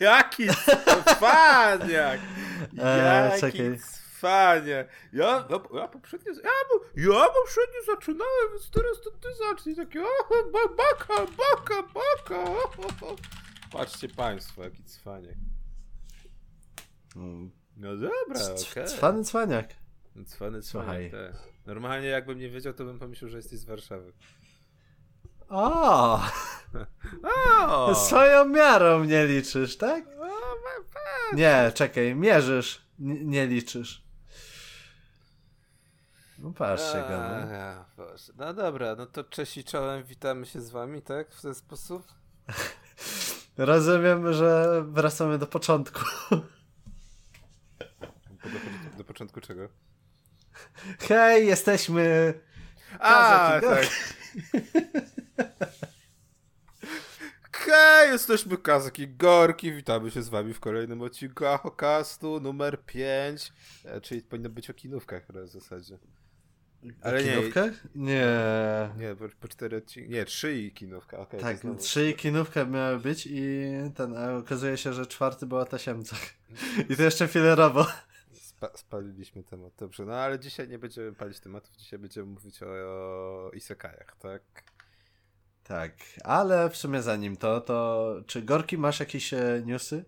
Jaki 0.00 0.46
cwaniak! 1.06 2.20
Eee, 2.78 3.30
Jaki 3.30 3.40
czekaj. 3.40 3.78
cwaniak! 3.78 4.88
Ja, 5.12 5.26
ja, 5.50 5.60
ja 5.80 5.88
poprzednio, 5.88 6.32
ja, 6.32 6.50
ja 6.96 7.26
poprzednio 7.28 7.82
zaczynałem, 7.86 8.48
więc 8.52 8.70
teraz 8.70 9.00
to 9.04 9.10
ty 9.10 9.28
zacznij. 9.34 9.76
Takie, 9.76 10.02
o, 10.02 10.06
ba- 10.52 10.74
baka, 10.76 11.14
baka, 11.36 11.82
baka. 11.82 12.44
Patrzcie 13.72 14.08
państwo, 14.08 14.64
jaki 14.64 14.84
cwaniak. 14.84 15.34
Mm. 17.16 17.50
No 17.76 17.96
dobra, 17.96 18.40
okej. 18.70 18.86
Cwany 18.86 19.24
cwaniak. 19.24 19.74
No, 20.16 20.24
Cwany 20.24 20.62
cwaniak, 20.62 21.12
tak. 21.12 21.42
Normalnie 21.66 22.08
jakbym 22.08 22.38
nie 22.38 22.50
wiedział, 22.50 22.72
to 22.74 22.84
bym 22.84 22.98
pomyślał, 22.98 23.30
że 23.30 23.36
jesteś 23.36 23.58
z 23.58 23.64
Warszawy. 23.64 24.12
O, 25.50 26.20
O! 27.22 27.94
swoją 28.06 28.44
miarą 28.48 28.98
mnie 28.98 29.26
liczysz, 29.26 29.76
tak? 29.76 30.04
O, 30.18 30.20
ma- 30.20 30.26
ma- 30.94 31.36
Nie, 31.36 31.72
czekaj, 31.74 32.14
mierzysz, 32.14 32.82
n- 33.00 33.30
nie 33.30 33.46
liczysz. 33.46 34.02
No 36.38 36.52
patrzcie 36.52 36.98
go. 36.98 37.08
No. 37.18 37.52
ja. 37.52 37.84
No 38.36 38.54
dobra, 38.54 38.94
no 38.94 39.06
to 39.06 39.24
cześć 39.24 39.56
i 39.56 39.64
czołem, 39.64 40.04
witamy 40.04 40.46
się 40.46 40.60
z 40.60 40.70
wami, 40.70 41.02
tak? 41.02 41.34
W 41.34 41.42
ten 41.42 41.54
sposób? 41.54 42.06
Rozumiem, 43.56 44.32
że 44.32 44.82
wracamy 44.86 45.38
do 45.38 45.46
początku. 45.46 46.00
Do, 46.30 46.36
do, 48.48 48.96
do 48.98 49.04
początku 49.04 49.40
czego? 49.40 49.68
Hej, 51.08 51.46
jesteśmy. 51.46 52.34
A, 52.98 53.08
Kazaki, 53.60 53.66
tak. 53.66 53.86
Hej, 57.70 58.10
jesteśmy 58.10 58.58
Kazaki 58.58 59.08
Gorki, 59.08 59.72
witamy 59.72 60.10
się 60.10 60.22
z 60.22 60.28
wami 60.28 60.54
w 60.54 60.60
kolejnym 60.60 61.02
odcinku 61.02 61.46
Achokastu 61.46 62.40
numer 62.40 62.84
5, 62.84 63.52
e, 63.84 64.00
czyli 64.00 64.22
powinno 64.22 64.50
być 64.50 64.70
o 64.70 64.74
kinówkach 64.74 65.26
w 65.44 65.48
zasadzie. 65.48 65.98
Ale 67.02 67.24
nie, 67.24 67.32
Kinówkę? 67.32 67.72
Nie. 67.94 68.26
nie, 68.98 69.14
po, 69.14 69.24
po 69.40 69.48
cztery 69.48 69.76
odcinki, 69.76 70.10
nie, 70.10 70.24
trzy 70.24 70.58
i 70.58 70.72
kinówka, 70.72 71.24
to 71.26 71.36
Tak, 71.36 71.56
trzy 71.78 72.12
kinówka 72.12 72.64
miały 72.64 72.98
być 72.98 73.28
i 73.30 73.62
ten, 73.94 74.16
a 74.16 74.36
okazuje 74.36 74.76
się, 74.76 74.92
że 74.92 75.06
czwarty 75.06 75.46
była 75.46 75.64
tasiemca. 75.64 76.16
I 76.90 76.96
to 76.96 77.02
jeszcze 77.02 77.28
filerowo. 77.28 77.86
Spa 78.60 78.76
spaliliśmy 78.76 79.42
temat, 79.42 79.72
dobrze. 79.78 80.04
No 80.04 80.14
ale 80.14 80.38
dzisiaj 80.38 80.68
nie 80.68 80.78
będziemy 80.78 81.12
palić 81.12 81.40
tematów, 81.40 81.76
dzisiaj 81.76 81.98
będziemy 81.98 82.26
mówić 82.26 82.62
o, 82.62 82.66
o 82.66 83.50
isekajach, 83.54 84.16
tak? 84.18 84.42
Tak, 85.64 85.92
ale 86.24 86.70
w 86.70 86.76
sumie 86.76 87.02
zanim 87.02 87.36
to, 87.36 87.60
to 87.60 88.14
czy 88.26 88.42
Gorki 88.42 88.78
masz 88.78 89.00
jakieś 89.00 89.34
e, 89.34 89.62
newsy? 89.66 90.04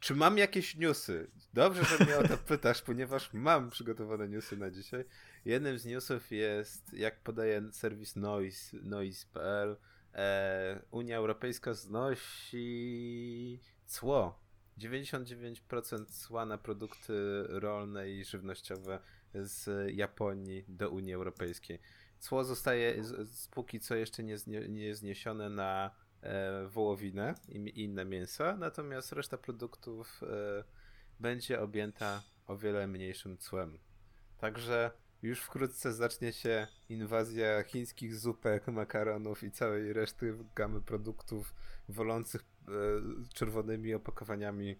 Czy 0.00 0.14
mam 0.14 0.38
jakieś 0.38 0.76
newsy? 0.76 1.30
Dobrze, 1.54 1.84
że 1.84 2.04
mnie 2.04 2.18
o 2.18 2.28
to 2.28 2.36
pytasz, 2.52 2.82
ponieważ 2.82 3.32
mam 3.32 3.70
przygotowane 3.70 4.28
newsy 4.28 4.56
na 4.56 4.70
dzisiaj. 4.70 5.04
Jednym 5.44 5.78
z 5.78 5.84
newsów 5.84 6.32
jest, 6.32 6.92
jak 6.92 7.20
podaje 7.20 7.62
serwis 7.72 8.16
Noise, 8.16 8.76
noise.pl, 8.82 9.76
e, 10.14 10.82
Unia 10.90 11.16
Europejska 11.16 11.74
znosi 11.74 13.60
cło. 13.86 14.43
99% 14.78 16.06
cła 16.06 16.46
na 16.46 16.58
produkty 16.58 17.12
rolne 17.48 18.10
i 18.10 18.24
żywnościowe 18.24 18.98
z 19.34 19.90
Japonii 19.94 20.64
do 20.68 20.90
Unii 20.90 21.14
Europejskiej. 21.14 21.78
Cło 22.20 22.44
zostaje 22.44 23.02
póki 23.50 23.80
co 23.80 23.94
jeszcze 23.94 24.22
nie, 24.22 24.36
nie 24.68 24.94
zniesione 24.94 25.50
na 25.50 25.90
e, 26.22 26.66
wołowinę 26.66 27.34
i 27.48 27.84
inne 27.84 28.04
mięsa, 28.04 28.56
natomiast 28.56 29.12
reszta 29.12 29.38
produktów 29.38 30.20
e, 30.22 30.64
będzie 31.20 31.60
objęta 31.60 32.22
o 32.46 32.56
wiele 32.56 32.86
mniejszym 32.86 33.38
cłem. 33.38 33.78
Także 34.38 34.90
już 35.22 35.40
wkrótce 35.40 35.92
zacznie 35.92 36.32
się 36.32 36.66
inwazja 36.88 37.62
chińskich 37.62 38.16
zupek, 38.16 38.66
makaronów 38.66 39.42
i 39.42 39.50
całej 39.50 39.92
reszty 39.92 40.34
gamy 40.54 40.80
produktów 40.80 41.54
wolących 41.88 42.44
czerwonymi 43.34 43.94
opakowaniami 43.94 44.70
e, 44.70 44.76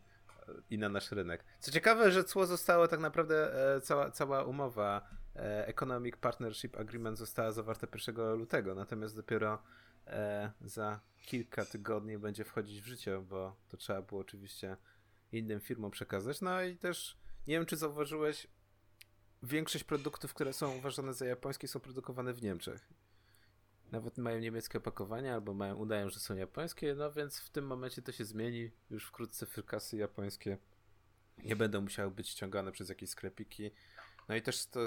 i 0.71 0.78
na 0.78 0.89
nasz 0.89 1.12
rynek. 1.12 1.45
Co 1.61 1.71
ciekawe, 1.71 2.12
że 2.12 2.25
cło 2.25 2.47
zostało 2.47 2.89
tak 2.89 3.00
naprawdę, 3.00 3.55
e, 3.77 3.81
cała, 3.81 4.11
cała 4.11 4.45
umowa 4.45 5.09
e, 5.37 5.67
Economic 5.67 6.17
Partnership 6.17 6.77
Agreement 6.77 7.19
została 7.19 7.53
zawarta 7.53 7.87
1 8.09 8.37
lutego, 8.37 8.75
natomiast 8.75 9.17
dopiero 9.17 9.62
e, 10.06 10.53
za 10.61 11.00
kilka 11.19 11.65
tygodni 11.65 12.19
będzie 12.19 12.44
wchodzić 12.44 12.81
w 12.83 12.87
życie, 12.87 13.19
bo 13.19 13.56
to 13.69 13.77
trzeba 13.77 14.03
było 14.03 14.21
oczywiście 14.21 14.77
innym 15.33 15.61
firmom 15.61 15.91
przekazać. 15.91 16.41
No 16.41 16.62
i 16.62 16.77
też 16.77 17.17
nie 17.47 17.55
wiem, 17.55 17.67
czy 17.67 17.77
zauważyłeś, 17.77 18.47
większość 19.43 19.84
produktów, 19.84 20.34
które 20.34 20.53
są 20.53 20.77
uważane 20.77 21.15
za 21.15 21.27
japońskie, 21.27 21.69
są 21.69 21.81
produkowane 21.81 22.33
w 22.33 22.43
Niemczech. 22.43 22.89
Nawet 23.94 24.19
mają 24.19 24.38
niemieckie 24.38 24.78
opakowania, 24.78 25.34
albo 25.34 25.55
mają, 25.55 25.77
udają, 25.77 26.10
że 26.10 26.21
są 26.21 26.37
japońskie, 26.37 26.94
no 26.94 27.12
więc 27.12 27.38
w 27.38 27.50
tym 27.50 27.66
momencie 27.66 28.03
to 28.03 28.12
się 28.12 28.25
zmieni. 28.25 28.71
Już 28.91 29.06
wkrótce 29.06 29.47
frykasy 29.47 29.97
japońskie 29.97 30.59
nie 31.44 31.56
będą 31.56 31.81
musiały 31.81 32.10
być 32.10 32.28
ściągane 32.28 32.72
przez 32.72 32.88
jakieś 32.88 33.10
sklepiki. 33.10 33.71
No 34.28 34.37
i 34.37 34.43
też 34.43 34.66
to 34.66 34.81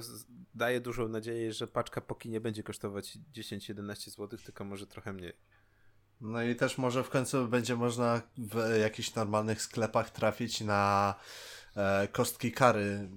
daje 0.56 0.82
dużą 0.82 1.08
nadzieję, 1.08 1.54
że 1.54 1.68
paczka 1.68 2.02
Poki 2.02 2.30
nie 2.30 2.42
będzie 2.42 2.64
kosztować 2.64 3.18
10-11 3.34 4.10
zł, 4.10 4.40
tylko 4.46 4.64
może 4.64 4.88
trochę 4.88 5.14
mniej. 5.14 5.34
No 6.22 6.44
i 6.44 6.56
też 6.56 6.78
może 6.78 7.04
w 7.04 7.10
końcu 7.10 7.48
będzie 7.48 7.76
można 7.76 8.22
w 8.38 8.78
jakichś 8.80 9.16
normalnych 9.16 9.62
sklepach 9.62 10.10
trafić 10.10 10.62
na 10.62 11.16
e, 11.76 12.08
kostki 12.08 12.52
kary, 12.52 13.10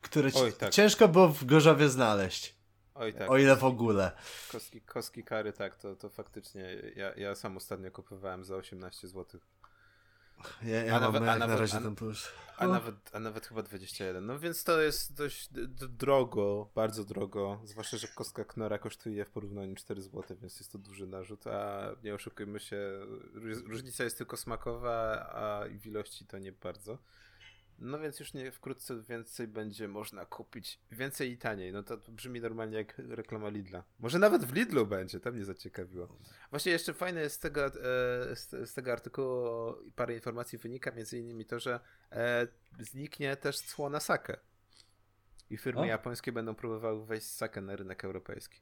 które 0.00 0.30
Oj, 0.34 0.52
tak. 0.52 0.70
ciężko 0.70 1.08
było 1.08 1.28
w 1.28 1.44
Gorzowie 1.44 1.88
znaleźć. 1.88 2.61
Oj 2.94 3.12
tak. 3.14 3.30
O 3.30 3.38
ile 3.38 3.56
w 3.56 3.64
ogóle. 3.64 4.12
Kostki, 4.52 4.80
kostki 4.80 5.24
kary, 5.24 5.52
tak, 5.52 5.76
to, 5.76 5.96
to 5.96 6.08
faktycznie. 6.10 6.76
Ja, 6.96 7.14
ja 7.14 7.34
sam 7.34 7.56
ostatnio 7.56 7.90
kupowałem 7.90 8.44
za 8.44 8.56
18 8.56 9.08
zł. 9.08 9.40
Ja, 10.62 10.84
ja 10.84 10.96
A 10.96 11.00
nawet- 11.00 11.22
a 11.22 11.26
jak 11.26 11.38
na 11.38 11.46
nawet- 11.46 11.60
razie 11.60 11.76
a- 11.78 11.80
ten 11.80 11.94
plus. 11.94 12.28
A 12.56 12.64
O. 12.64 12.68
nawet, 12.68 12.94
a 13.12 13.18
nawet 13.20 13.46
chyba 13.46 13.62
21. 13.62 14.26
No 14.26 14.38
więc 14.38 14.64
to 14.64 14.80
jest 14.80 15.14
dość 15.14 15.48
drogo, 15.88 16.70
bardzo 16.74 17.04
drogo. 17.04 17.60
Zwłaszcza, 17.64 17.96
że 17.96 18.08
kostka 18.08 18.44
Knora 18.44 18.78
kosztuje 18.78 19.24
w 19.24 19.30
porównaniu 19.30 19.74
4 19.74 20.02
zł, 20.02 20.36
więc 20.40 20.58
jest 20.60 20.72
to 20.72 20.78
duży 20.78 21.06
narzut. 21.06 21.46
A 21.46 21.88
nie 22.04 22.14
oszukujmy 22.14 22.60
się, 22.60 22.76
róż- 23.34 23.62
różnica 23.68 24.04
jest 24.04 24.18
tylko 24.18 24.36
smakowa, 24.36 24.92
a 25.32 25.64
w 25.80 25.86
ilości 25.86 26.26
to 26.26 26.38
nie 26.38 26.52
bardzo. 26.52 26.98
No 27.82 27.98
więc 27.98 28.20
już 28.20 28.34
nie 28.34 28.52
wkrótce 28.52 29.02
więcej 29.02 29.48
będzie 29.48 29.88
można 29.88 30.26
kupić. 30.26 30.80
Więcej 30.90 31.32
i 31.32 31.38
taniej. 31.38 31.72
No 31.72 31.82
to 31.82 31.96
brzmi 32.08 32.40
normalnie 32.40 32.76
jak 32.76 32.98
reklama 32.98 33.48
Lidla. 33.48 33.84
Może 33.98 34.18
nawet 34.18 34.44
w 34.44 34.54
Lidlu 34.54 34.86
będzie, 34.86 35.20
to 35.20 35.32
mnie 35.32 35.44
zaciekawiło. 35.44 36.18
Właśnie 36.50 36.72
jeszcze 36.72 36.94
fajne 36.94 37.20
jest 37.20 37.36
z 37.36 37.38
tego, 37.38 37.66
e, 37.66 37.70
z, 38.36 38.74
tego 38.74 38.92
artykułu 38.92 39.74
parę 39.96 40.14
informacji 40.14 40.58
wynika, 40.58 40.90
między 40.90 41.18
innymi 41.18 41.44
to, 41.44 41.60
że 41.60 41.80
e, 42.12 42.48
zniknie 42.78 43.36
też 43.36 43.60
cło 43.60 43.90
na 43.90 44.00
sakę. 44.00 44.36
I 45.50 45.56
firmy 45.56 45.80
O. 45.80 45.84
japońskie 45.84 46.32
będą 46.32 46.54
próbowały 46.54 47.06
wejść 47.06 47.26
z 47.26 47.36
sakę 47.36 47.60
na 47.60 47.76
rynek 47.76 48.04
europejski. 48.04 48.60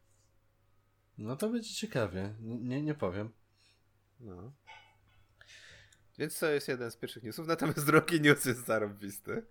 No 1.18 1.36
to 1.36 1.48
będzie 1.48 1.74
ciekawie. 1.74 2.34
Nie, 2.40 2.82
nie 2.82 2.94
powiem. 2.94 3.30
No. 4.20 4.52
Więc 6.20 6.38
to 6.38 6.50
jest 6.50 6.68
jeden 6.68 6.90
z 6.90 6.96
pierwszych 6.96 7.22
newsów, 7.22 7.46
natomiast 7.46 7.86
drugi 7.86 8.20
news 8.20 8.44
jest 8.44 8.66
zarobisty. 8.66 9.42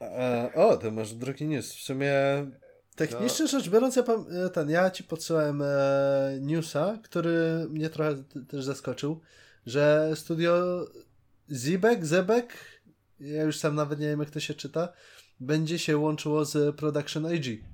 E, 0.00 0.50
o, 0.54 0.76
to 0.76 0.90
masz 0.90 1.14
drugi 1.14 1.46
news. 1.46 1.74
W 1.74 1.82
sumie 1.82 2.14
technicznie 2.96 3.46
rzecz 3.46 3.68
biorąc, 3.68 3.96
ja, 3.96 4.02
e, 4.02 4.50
ten, 4.50 4.70
ja 4.70 4.90
ci 4.90 5.04
podsyłałem 5.04 5.62
e, 5.62 6.38
newsa, 6.40 6.98
który 7.02 7.66
mnie 7.70 7.90
trochę 7.90 8.22
też 8.48 8.64
zaskoczył, 8.64 9.20
że 9.66 10.12
studio 10.14 10.84
Zibek, 11.50 12.06
Zebek, 12.06 12.56
ja 13.20 13.42
już 13.42 13.58
sam 13.58 13.74
nawet 13.74 14.00
nie 14.00 14.06
wiem 14.06 14.20
jak 14.20 14.30
to 14.30 14.40
się 14.40 14.54
czyta, 14.54 14.92
będzie 15.40 15.78
się 15.78 15.96
łączyło 15.96 16.44
z 16.44 16.76
Production 16.76 17.34
IG. 17.34 17.64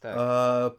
Tak. 0.00 0.16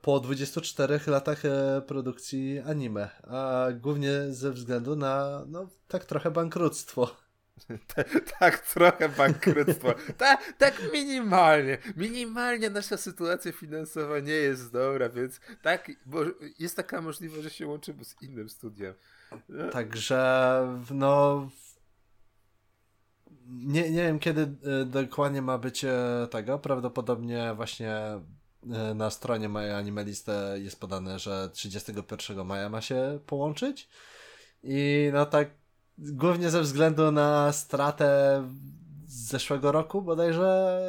Po 0.02 0.20
24 0.20 1.00
latach 1.08 1.46
e, 1.46 1.82
produkcji 1.88 2.60
anime, 2.60 3.10
a 3.24 3.68
głównie 3.72 4.12
ze 4.30 4.52
względu 4.52 4.96
na 4.96 5.44
no, 5.48 5.70
tak 5.88 6.06
trochę 6.06 6.32
bankructwo. 6.32 7.16
tak, 8.40 8.60
trochę 8.60 9.10
bankructwo. 9.10 9.94
Ta, 10.18 10.38
tak 10.58 10.82
minimalnie. 10.94 11.78
Minimalnie 11.98 12.70
nasza 12.70 12.98
sytuacja 12.98 13.52
finansowa 13.52 14.20
nie 14.20 14.34
jest 14.34 14.72
dobra, 14.74 15.10
więc 15.10 15.40
tak, 15.62 15.92
bo 16.06 16.20
jest 16.60 16.76
taka 16.76 17.02
możliwość, 17.02 17.44
że 17.44 17.50
się 17.50 17.68
łączymy 17.68 18.06
z 18.06 18.16
innym 18.22 18.50
studiem. 18.50 18.94
No, 19.50 19.70
Także 19.70 20.78
no. 20.92 21.50
Nie, 23.48 23.92
nie 23.92 24.04
wiem 24.04 24.20
kiedy 24.20 24.42
e, 24.42 24.86
dokładnie 24.86 25.42
ma 25.42 25.58
być 25.58 25.86
e, 25.86 26.28
tego. 26.32 26.60
Prawdopodobnie 26.60 27.54
właśnie 27.56 28.20
na 28.96 29.10
stronie 29.10 29.50
My 29.50 29.76
Animaliste 29.76 30.56
jest 30.58 30.80
podane, 30.80 31.20
że 31.20 31.50
31 31.50 32.46
maja 32.46 32.70
ma 32.70 32.82
się 32.82 33.20
połączyć. 33.26 33.90
I 34.64 35.10
no 35.14 35.26
tak 35.26 35.50
głównie 35.98 36.50
ze 36.50 36.62
względu 36.62 37.12
na 37.12 37.52
stratę 37.52 38.44
z 39.08 39.30
zeszłego 39.30 39.72
roku 39.72 40.02
bodajże 40.02 40.80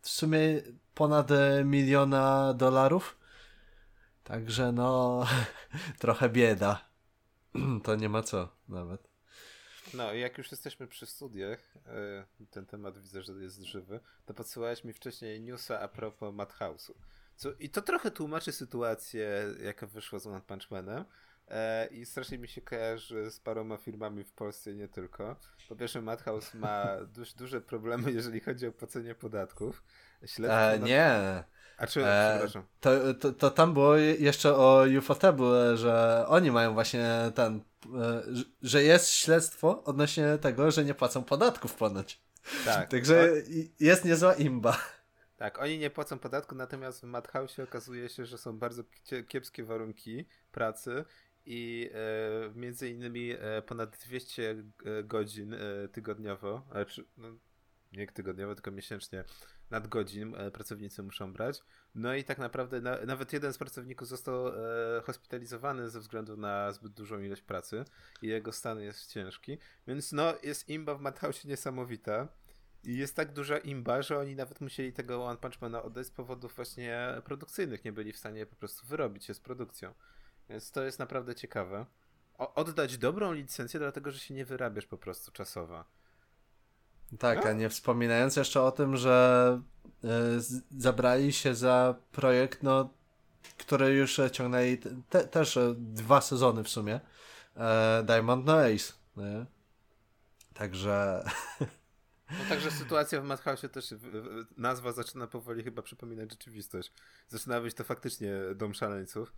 w 0.00 0.08
sumie 0.08 0.62
ponad 0.94 1.28
miliona 1.64 2.54
dolarów. 2.54 3.18
Także 4.24 4.72
no, 4.72 5.24
trochę 5.98 6.28
bieda. 6.28 6.88
to 7.84 7.96
nie 7.96 8.08
ma 8.08 8.22
co 8.22 8.48
nawet. 8.68 9.05
No, 9.94 10.14
jak 10.14 10.38
już 10.38 10.50
jesteśmy 10.50 10.86
przy 10.86 11.06
studiach, 11.06 11.58
e, 11.86 12.46
ten 12.50 12.66
temat 12.66 12.98
widzę, 12.98 13.22
że 13.22 13.32
jest 13.32 13.62
żywy, 13.62 14.00
to 14.26 14.34
podsyłałeś 14.34 14.84
mi 14.84 14.92
wcześniej 14.92 15.40
newsa 15.40 15.80
a 15.80 15.88
propos 15.88 16.34
Madhouse'u. 16.34 16.92
Co, 17.36 17.52
I 17.52 17.70
to 17.70 17.82
trochę 17.82 18.10
tłumaczy 18.10 18.52
sytuację, 18.52 19.44
jaka 19.64 19.86
wyszła 19.86 20.18
z 20.18 20.26
One 20.26 20.40
Punch 20.40 20.70
Manem. 20.70 21.04
E, 21.48 21.86
I 21.86 22.06
strasznie 22.06 22.38
mi 22.38 22.48
się 22.48 22.60
kojarzy 22.60 23.30
z 23.30 23.40
paroma 23.40 23.76
firmami 23.76 24.24
w 24.24 24.32
Polsce 24.32 24.72
i 24.72 24.76
nie 24.76 24.88
tylko. 24.88 25.36
Po 25.68 25.76
pierwsze, 25.76 26.02
Madhouse 26.02 26.54
ma 26.54 26.86
dość 27.16 27.34
duże 27.34 27.60
problemy, 27.60 28.12
jeżeli 28.12 28.40
chodzi 28.40 28.66
o 28.66 28.72
płacenie 28.72 29.14
podatków. 29.14 29.82
E, 30.48 30.78
nie. 30.78 31.44
A 31.76 31.86
czy, 31.86 32.06
e, 32.06 32.30
przepraszam. 32.32 32.62
To, 32.80 33.14
to, 33.14 33.32
to 33.32 33.50
tam 33.50 33.74
było 33.74 33.96
jeszcze 33.96 34.56
o 34.56 34.84
Ufotable, 34.98 35.76
że 35.76 36.24
oni 36.28 36.50
mają 36.50 36.74
właśnie 36.74 37.32
ten, 37.34 37.60
e, 37.94 38.22
że 38.62 38.82
jest 38.82 39.10
śledztwo 39.10 39.84
odnośnie 39.84 40.38
tego, 40.38 40.70
że 40.70 40.84
nie 40.84 40.94
płacą 40.94 41.24
podatków 41.24 41.74
ponoć. 41.74 42.20
Tak. 42.64 42.88
Także 42.90 43.32
jest 43.80 44.04
niezła 44.04 44.34
imba. 44.34 44.78
Tak, 45.36 45.62
oni 45.62 45.78
nie 45.78 45.90
płacą 45.90 46.18
podatku, 46.18 46.54
natomiast 46.54 47.00
w 47.00 47.04
Madhouse 47.04 47.58
okazuje 47.58 48.08
się, 48.08 48.26
że 48.26 48.38
są 48.38 48.58
bardzo 48.58 48.82
kiepskie 49.28 49.64
warunki 49.64 50.26
pracy 50.52 51.04
i 51.46 51.90
e, 51.94 52.50
między 52.54 52.90
innymi 52.90 53.30
e, 53.30 53.62
ponad 53.62 53.96
200 53.96 54.50
e, 54.50 55.02
godzin 55.02 55.54
e, 55.54 55.58
tygodniowo, 55.92 56.62
czy, 56.88 57.04
no, 57.16 57.28
nie 57.92 58.06
tygodniowo, 58.06 58.54
tylko 58.54 58.70
miesięcznie 58.70 59.24
nadgodzin 59.70 60.34
e, 60.34 60.50
pracownicy 60.50 61.02
muszą 61.02 61.32
brać. 61.32 61.62
No 61.94 62.14
i 62.14 62.24
tak 62.24 62.38
naprawdę 62.38 62.80
na, 62.80 62.96
nawet 63.06 63.32
jeden 63.32 63.52
z 63.52 63.58
pracowników 63.58 64.08
został 64.08 64.48
e, 64.48 64.52
hospitalizowany 65.04 65.90
ze 65.90 66.00
względu 66.00 66.36
na 66.36 66.72
zbyt 66.72 66.92
dużą 66.92 67.20
ilość 67.20 67.42
pracy 67.42 67.84
i 68.22 68.26
jego 68.26 68.52
stan 68.52 68.80
jest 68.80 69.12
ciężki. 69.12 69.58
Więc 69.86 70.12
no, 70.12 70.34
jest 70.42 70.68
imba 70.68 70.94
w 70.94 71.00
Madhouse 71.00 71.44
niesamowita. 71.44 72.28
I 72.84 72.96
jest 72.96 73.16
tak 73.16 73.32
duża 73.32 73.58
imba, 73.58 74.02
że 74.02 74.18
oni 74.18 74.36
nawet 74.36 74.60
musieli 74.60 74.92
tego 74.92 75.24
One 75.24 75.38
Punch 75.38 75.60
Mana 75.60 75.82
oddać 75.82 76.06
z 76.06 76.10
powodów 76.10 76.56
właśnie 76.56 77.20
produkcyjnych. 77.24 77.84
Nie 77.84 77.92
byli 77.92 78.12
w 78.12 78.18
stanie 78.18 78.46
po 78.46 78.56
prostu 78.56 78.86
wyrobić 78.86 79.24
się 79.24 79.34
z 79.34 79.40
produkcją. 79.40 79.94
Więc 80.48 80.70
to 80.70 80.84
jest 80.84 80.98
naprawdę 80.98 81.34
ciekawe. 81.34 81.86
O, 82.38 82.54
oddać 82.54 82.98
dobrą 82.98 83.32
licencję, 83.32 83.80
dlatego 83.80 84.10
że 84.10 84.18
się 84.18 84.34
nie 84.34 84.44
wyrabiasz 84.44 84.86
po 84.86 84.98
prostu 84.98 85.32
czasowa. 85.32 85.84
Tak, 87.18 87.44
no? 87.44 87.50
a 87.50 87.52
nie 87.52 87.68
wspominając 87.68 88.36
jeszcze 88.36 88.62
o 88.62 88.72
tym, 88.72 88.96
że 88.96 89.60
y, 90.04 90.08
zabrali 90.78 91.32
się 91.32 91.54
za 91.54 91.94
projekt, 92.12 92.62
no, 92.62 92.90
który 93.58 93.94
już 93.94 94.20
ciągnęli 94.32 94.78
te, 95.08 95.24
też 95.24 95.58
dwa 95.76 96.20
sezony 96.20 96.64
w 96.64 96.68
sumie. 96.68 97.00
E, 97.56 98.02
Diamond 98.06 98.46
no 98.46 98.60
Ace. 98.60 98.92
Nie? 99.16 99.46
Także. 100.54 101.24
No 102.30 102.44
także 102.48 102.70
sytuacja 102.70 103.20
w 103.20 103.24
Madhouse'ie 103.24 103.68
też 103.68 103.94
nazwa 104.56 104.92
zaczyna 104.92 105.26
powoli 105.26 105.64
chyba 105.64 105.82
przypominać 105.82 106.30
rzeczywistość. 106.30 106.92
Zaczyna 107.28 107.60
być 107.60 107.74
to 107.74 107.84
faktycznie 107.84 108.32
dom 108.54 108.74
szaleńców. 108.74 109.32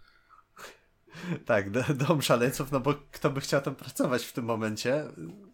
Tak, 1.47 1.71
dom 1.95 2.23
szaleńców, 2.23 2.73
no 2.73 2.81
bo 2.81 2.95
kto 3.13 3.31
by 3.31 3.41
chciał 3.41 3.61
tam 3.61 3.75
pracować 3.75 4.25
w 4.25 4.33
tym 4.33 4.45
momencie? 4.45 5.05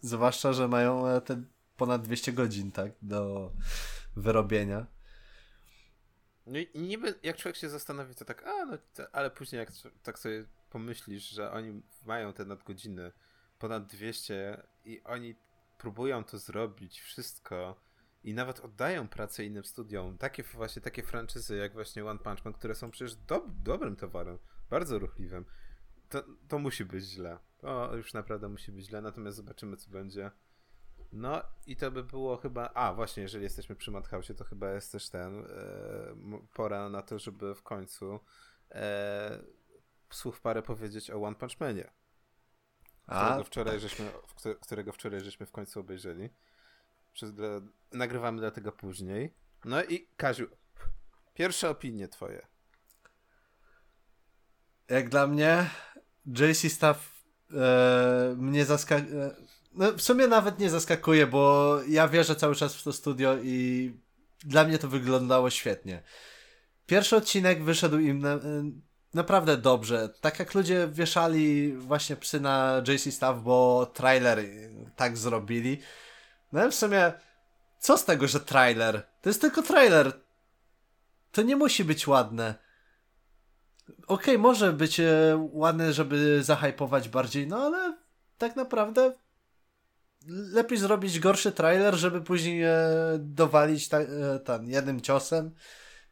Zwłaszcza, 0.00 0.52
że 0.52 0.68
mają 0.68 1.06
e, 1.06 1.20
te 1.20 1.42
ponad 1.76 2.02
200 2.02 2.32
godzin, 2.32 2.72
tak, 2.72 2.92
do 3.02 3.52
wyrobienia. 4.16 4.86
No 6.46 6.58
i 6.58 6.68
niby 6.74 7.14
jak 7.22 7.36
człowiek 7.36 7.56
się 7.56 7.68
zastanowi, 7.68 8.14
to 8.14 8.24
tak, 8.24 8.46
a 8.46 8.64
no, 8.64 8.78
to, 8.94 9.14
ale 9.14 9.30
później 9.30 9.58
jak 9.58 9.70
tak 10.02 10.18
sobie 10.18 10.44
pomyślisz, 10.70 11.30
że 11.30 11.50
oni 11.50 11.82
mają 12.06 12.32
te 12.32 12.44
nadgodziny 12.44 13.12
ponad 13.58 13.86
200 13.86 14.62
i 14.84 15.02
oni 15.04 15.34
próbują 15.78 16.24
to 16.24 16.38
zrobić, 16.38 17.00
wszystko 17.00 17.76
i 18.24 18.34
nawet 18.34 18.60
oddają 18.60 19.08
pracę 19.08 19.44
innym 19.44 19.64
studiom, 19.64 20.18
takie 20.18 20.42
właśnie 20.42 20.82
takie 20.82 21.02
franczyzy 21.02 21.56
jak 21.56 21.72
właśnie 21.72 22.04
One 22.04 22.18
Punch 22.18 22.44
Man, 22.44 22.54
które 22.54 22.74
są 22.74 22.90
przecież 22.90 23.14
do, 23.14 23.46
dobrym 23.48 23.96
towarem, 23.96 24.38
bardzo 24.70 24.98
ruchliwym, 24.98 25.44
to, 26.08 26.24
to 26.48 26.58
musi 26.58 26.84
być 26.84 27.04
źle. 27.04 27.38
To 27.58 27.96
już 27.96 28.12
naprawdę 28.12 28.48
musi 28.48 28.72
być 28.72 28.86
źle, 28.86 29.02
natomiast 29.02 29.36
zobaczymy 29.36 29.76
co 29.76 29.90
będzie. 29.90 30.30
No 31.14 31.42
i 31.66 31.76
to 31.76 31.90
by 31.90 32.04
było 32.04 32.36
chyba. 32.36 32.70
A, 32.74 32.94
właśnie, 32.94 33.22
jeżeli 33.22 33.44
jesteśmy 33.44 33.76
przy 33.76 33.90
Madhouse, 33.90 34.32
to 34.36 34.44
chyba 34.44 34.70
jest 34.70 34.92
też 34.92 35.08
ten. 35.08 35.44
E, 35.44 35.46
pora 36.54 36.88
na 36.88 37.02
to, 37.02 37.18
żeby 37.18 37.54
w 37.54 37.62
końcu 37.62 38.20
e, 38.70 39.38
słów 40.10 40.40
parę 40.40 40.62
powiedzieć 40.62 41.10
o 41.10 41.22
One 41.22 41.36
Punch 41.36 41.60
Manie. 41.60 41.90
Którego 43.02 43.44
wczoraj, 43.44 43.80
żeśmy, 43.80 44.10
którego 44.60 44.92
wczoraj 44.92 45.20
żeśmy 45.20 45.46
w 45.46 45.50
końcu 45.50 45.80
obejrzeli. 45.80 46.30
Przez, 47.12 47.32
nagrywamy 47.92 48.40
dlatego 48.40 48.72
później. 48.72 49.34
No 49.64 49.84
i 49.84 50.08
Kaziu, 50.16 50.46
pierwsze 51.34 51.70
opinie 51.70 52.08
twoje. 52.08 52.46
Jak 54.88 55.08
dla 55.08 55.26
mnie, 55.26 55.70
JC 56.26 56.72
Staff 56.72 57.24
e, 57.52 58.34
mnie 58.38 58.64
zaskakuje 58.64 59.30
no, 59.74 59.92
w 59.92 60.02
sumie 60.02 60.26
nawet 60.28 60.58
nie 60.58 60.70
zaskakuje, 60.70 61.26
bo 61.26 61.76
ja 61.88 62.08
wierzę 62.08 62.36
cały 62.36 62.54
czas 62.54 62.74
w 62.74 62.82
to 62.82 62.92
studio 62.92 63.36
i 63.42 63.92
dla 64.44 64.64
mnie 64.64 64.78
to 64.78 64.88
wyglądało 64.88 65.50
świetnie. 65.50 66.02
Pierwszy 66.86 67.16
odcinek 67.16 67.64
wyszedł 67.64 67.98
im 67.98 68.18
na, 68.18 68.38
naprawdę 69.14 69.56
dobrze. 69.56 70.08
Tak 70.20 70.38
jak 70.38 70.54
ludzie 70.54 70.88
wieszali 70.92 71.72
właśnie 71.72 72.16
psy 72.16 72.40
na 72.40 72.82
JC 72.88 73.14
Staff, 73.14 73.42
bo 73.42 73.86
trailer 73.94 74.38
tak 74.96 75.16
zrobili. 75.16 75.80
No 76.52 76.70
w 76.70 76.74
sumie, 76.74 77.12
co 77.78 77.98
z 77.98 78.04
tego, 78.04 78.28
że 78.28 78.40
trailer? 78.40 79.02
To 79.22 79.30
jest 79.30 79.40
tylko 79.40 79.62
trailer. 79.62 80.12
To 81.32 81.42
nie 81.42 81.56
musi 81.56 81.84
być 81.84 82.06
ładne. 82.06 82.54
Okej, 83.88 83.98
okay, 84.06 84.38
może 84.38 84.72
być 84.72 85.00
e, 85.00 85.48
ładne, 85.52 85.92
żeby 85.92 86.42
zahypować 86.42 87.08
bardziej, 87.08 87.46
no 87.46 87.56
ale 87.56 87.96
tak 88.38 88.56
naprawdę 88.56 89.12
lepiej 90.26 90.78
zrobić 90.78 91.20
gorszy 91.20 91.52
trailer, 91.52 91.94
żeby 91.94 92.20
później 92.20 92.62
e, 92.62 92.72
dowalić 93.18 93.88
ta, 93.88 93.98
e, 93.98 94.38
ten 94.38 94.68
jednym 94.68 95.00
ciosem 95.00 95.54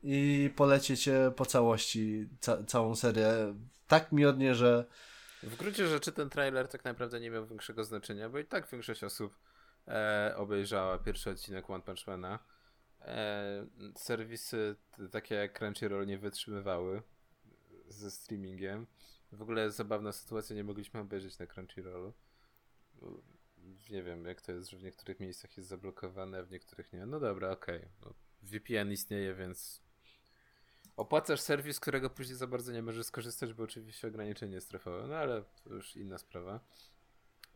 i 0.03 0.51
polecieć 0.57 1.09
e, 1.09 1.33
po 1.37 1.47
całości 1.47 2.29
ca 2.41 2.65
całą 2.65 2.97
serię. 2.97 3.55
Tak 3.89 4.13
miodnie, 4.13 4.55
że. 4.55 4.85
W 5.43 5.57
gruncie 5.57 5.89
rzeczy 5.89 6.13
ten 6.13 6.31
trailer 6.31 6.69
tak 6.69 6.85
naprawdę 6.85 7.21
nie 7.21 7.31
miał 7.31 7.47
większego 7.47 7.85
znaczenia, 7.85 8.29
bo 8.29 8.39
i 8.39 8.45
tak 8.45 8.71
większość 8.71 9.05
osób 9.05 9.39
e, 9.89 10.35
obejrzała 10.37 10.99
pierwszy 10.99 11.31
odcinek 11.31 11.71
One 11.71 11.83
Punch 11.83 12.07
Mana. 12.07 12.39
E, 13.01 13.67
serwisy 13.97 14.77
takie 15.11 15.35
jak 15.35 15.59
Crunchyroll 15.59 16.07
nie 16.07 16.19
wytrzymywały 16.19 17.03
ze 17.89 18.11
streamingiem. 18.11 18.87
W 19.33 19.43
ogóle 19.43 19.71
zabawna 19.71 20.13
sytuacja, 20.13 20.57
nie 20.57 20.65
mogliśmy 20.65 21.01
obejrzeć 21.01 21.39
na 21.39 21.47
Crunchyrollu 21.47 22.13
nie 23.91 24.03
wiem, 24.03 24.25
jak 24.25 24.41
to 24.41 24.53
jest, 24.53 24.71
że 24.71 24.77
w 24.77 24.83
niektórych 24.83 25.21
miejscach 25.21 25.57
jest 25.57 25.69
zablokowane, 25.69 26.39
a 26.39 26.43
w 26.43 26.51
niektórych 26.51 26.93
nie. 26.93 27.07
No 27.07 27.21
dobra, 27.21 27.51
okej. 27.51 27.77
Okay. 27.77 27.91
No, 28.01 28.15
VPN 28.43 28.93
istnieje, 28.93 29.35
więc 29.35 29.83
opłacasz 30.97 31.41
serwis, 31.41 31.81
którego 31.81 32.11
później 32.11 32.37
za 32.37 32.47
bardzo 32.47 32.73
nie 32.73 32.83
możesz 32.83 33.07
skorzystać, 33.07 33.55
bo 33.55 33.63
oczywiście 33.63 34.09
ograniczenie 34.09 34.61
strefowe, 34.61 35.07
no 35.09 35.15
ale 35.15 35.43
to 35.65 35.75
już 35.75 35.97
inna 35.97 36.19
sprawa. 36.19 36.61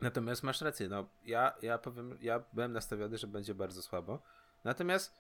Natomiast 0.01 0.43
masz 0.43 0.61
rację, 0.61 0.89
no 0.89 1.09
ja, 1.25 1.55
ja 1.63 1.79
powiem, 1.79 2.19
ja 2.21 2.45
byłem 2.53 2.73
nastawiony, 2.73 3.19
że 3.19 3.27
będzie 3.27 3.55
bardzo 3.55 3.83
słabo. 3.83 4.23
Natomiast 4.65 5.15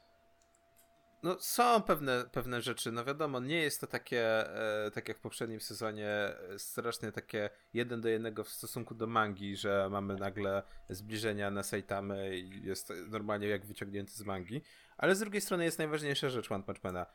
no, 1.22 1.36
są 1.40 1.82
pewne, 1.82 2.24
pewne 2.32 2.62
rzeczy. 2.62 2.92
No 2.92 3.04
wiadomo, 3.04 3.40
nie 3.40 3.62
jest 3.62 3.80
to 3.80 3.86
takie, 3.86 4.50
e, 4.86 4.90
tak 4.90 5.08
jak 5.08 5.18
w 5.18 5.20
poprzednim 5.20 5.60
sezonie, 5.60 6.08
e, 6.08 6.58
strasznie 6.58 7.12
takie 7.12 7.50
jeden 7.74 8.00
do 8.00 8.08
jednego 8.08 8.44
w 8.44 8.48
stosunku 8.48 8.94
do 8.94 9.06
mangi, 9.06 9.56
że 9.56 9.88
mamy 9.90 10.14
nagle 10.14 10.62
zbliżenia 10.88 11.50
na 11.50 11.62
Saitamy 11.62 12.38
i 12.38 12.66
jest 12.66 12.92
normalnie 13.08 13.48
jak 13.48 13.66
wyciągnięty 13.66 14.12
z 14.12 14.22
mangi. 14.22 14.62
Ale 14.96 15.14
z 15.14 15.20
drugiej 15.20 15.40
strony 15.40 15.64
jest 15.64 15.78
najważniejsza 15.78 16.28
rzecz 16.28 16.52
One 16.52 16.64
Punch 16.64 16.84
Mana. 16.84 17.06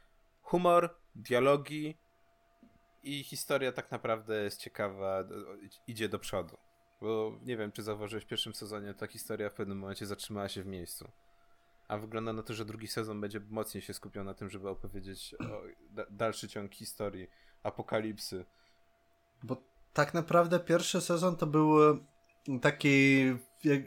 Humor, 0.41 0.95
dialogi 1.15 1.97
i 3.03 3.23
historia 3.23 3.71
tak 3.71 3.91
naprawdę 3.91 4.43
jest 4.43 4.59
ciekawa, 4.59 5.23
idzie 5.87 6.09
do 6.09 6.19
przodu. 6.19 6.57
Bo 7.01 7.39
nie 7.41 7.57
wiem, 7.57 7.71
czy 7.71 7.83
zauważyłeś 7.83 8.23
w 8.23 8.27
pierwszym 8.27 8.53
sezonie, 8.53 8.93
ta 8.93 9.07
historia 9.07 9.49
w 9.49 9.53
pewnym 9.53 9.77
momencie 9.77 10.05
zatrzymała 10.05 10.49
się 10.49 10.63
w 10.63 10.67
miejscu 10.67 11.11
a 11.91 11.97
wygląda 11.97 12.33
na 12.33 12.43
to, 12.43 12.53
że 12.53 12.65
drugi 12.65 12.87
sezon 12.87 13.21
będzie 13.21 13.41
mocniej 13.49 13.81
się 13.81 13.93
skupiał 13.93 14.23
na 14.23 14.33
tym, 14.33 14.49
żeby 14.49 14.69
opowiedzieć 14.69 15.35
da 15.89 16.05
dalszy 16.09 16.47
ciąg 16.47 16.73
historii, 16.75 17.27
apokalipsy. 17.63 18.45
Bo 19.43 19.57
tak 19.93 20.13
naprawdę 20.13 20.59
pierwszy 20.59 21.01
sezon 21.01 21.35
to 21.35 21.47
był 21.47 21.77
taki 22.61 23.25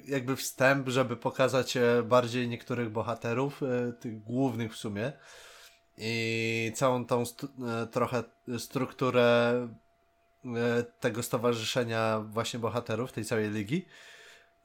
jakby 0.05 0.37
wstęp, 0.37 0.89
żeby 0.89 1.17
pokazać 1.17 1.77
e, 1.77 2.03
bardziej 2.03 2.49
niektórych 2.49 2.91
bohaterów, 2.91 3.63
e, 3.63 3.93
tych 3.93 4.23
głównych 4.23 4.73
w 4.73 4.77
sumie. 4.77 5.13
I 5.99 6.73
całą 6.75 7.07
tą 7.07 7.23
e, 7.23 7.87
trochę 7.87 8.25
strukturę 8.59 9.69
tego 11.01 11.23
stowarzyszenia 11.23 12.21
właśnie 12.21 12.59
bohaterów, 12.59 13.13
tej 13.13 13.25
całej 13.25 13.51
ligi. 13.51 13.87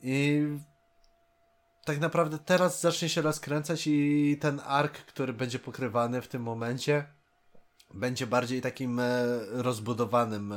I 0.02 0.48
tak 1.90 2.00
naprawdę 2.00 2.40
teraz 2.40 2.82
zacznie 2.82 3.10
się 3.10 3.22
rozkręcać 3.22 3.88
i 3.88 4.38
ten 4.42 4.62
ark, 4.66 4.94
który 4.94 5.34
będzie 5.34 5.60
pokrywany 5.60 6.22
w 6.22 6.28
tym 6.28 6.42
momencie, 6.42 7.06
będzie 7.94 8.28
bardziej 8.28 8.62
takim 8.62 9.02
rozbudowanym 9.52 10.54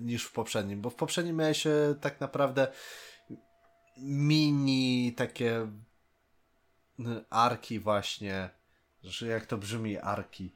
niż 0.00 0.24
w 0.24 0.32
poprzednim, 0.32 0.80
bo 0.80 0.90
w 0.90 0.94
poprzednim 0.94 1.36
miałeś 1.36 1.62
się 1.62 1.94
tak 2.00 2.20
naprawdę 2.20 2.68
mini 3.98 5.12
takie 5.16 5.68
arki 7.30 7.80
właśnie, 7.80 8.50
że 9.02 9.26
jak 9.26 9.46
to 9.46 9.58
brzmi 9.58 9.98
arki. 9.98 10.54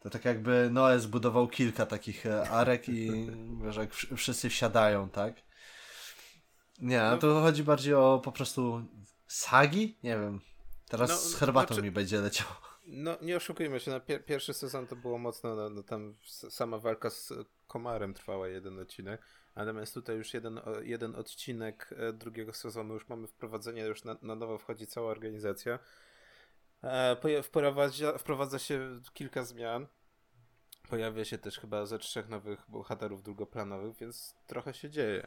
To 0.00 0.10
tak 0.10 0.24
jakby 0.24 0.68
Noe 0.72 1.00
zbudował 1.00 1.48
kilka 1.48 1.86
takich 1.86 2.26
e, 2.26 2.50
arek 2.50 2.88
i 2.88 3.30
wiesz, 3.64 3.76
jak 3.76 3.94
wszyscy 3.94 4.50
wsiadają, 4.50 5.08
tak? 5.08 5.34
Nie, 6.80 7.00
no, 7.00 7.18
to 7.18 7.40
chodzi 7.40 7.64
bardziej 7.64 7.94
o 7.94 8.20
po 8.24 8.32
prostu 8.32 8.82
sagi? 9.30 9.96
Nie 10.02 10.18
wiem. 10.18 10.40
Teraz 10.88 11.10
no, 11.10 11.16
z 11.16 11.34
herbatą 11.34 11.66
znaczy, 11.66 11.82
mi 11.82 11.90
będzie 11.90 12.20
leciał. 12.20 12.46
No 12.86 13.16
nie 13.22 13.36
oszukujmy 13.36 13.80
się, 13.80 13.90
na 13.90 14.00
pier 14.00 14.24
pierwszy 14.24 14.54
sezon 14.54 14.86
to 14.86 14.96
było 14.96 15.18
mocno, 15.18 15.54
no, 15.54 15.70
no, 15.70 15.82
tam 15.82 16.14
sama 16.50 16.78
walka 16.78 17.10
z 17.10 17.32
komarem 17.66 18.14
trwała 18.14 18.48
jeden 18.48 18.78
odcinek. 18.78 19.22
Natomiast 19.56 19.94
tutaj 19.94 20.16
już 20.16 20.34
jeden, 20.34 20.60
jeden 20.82 21.14
odcinek 21.14 21.94
e, 21.98 22.12
drugiego 22.12 22.52
sezonu, 22.52 22.94
już 22.94 23.08
mamy 23.08 23.26
wprowadzenie, 23.26 23.82
już 23.82 24.04
na, 24.04 24.16
na 24.22 24.34
nowo 24.34 24.58
wchodzi 24.58 24.86
cała 24.86 25.10
organizacja. 25.10 25.78
E, 26.82 27.42
wprowadza, 27.42 28.18
wprowadza 28.18 28.58
się 28.58 29.00
kilka 29.12 29.42
zmian. 29.42 29.86
Pojawia 30.88 31.24
się 31.24 31.38
też 31.38 31.58
chyba 31.58 31.86
ze 31.86 31.98
trzech 31.98 32.28
nowych 32.28 32.64
bohaterów 32.68 33.22
drugoplanowych, 33.22 33.96
więc 33.96 34.34
trochę 34.46 34.74
się 34.74 34.90
dzieje. 34.90 35.26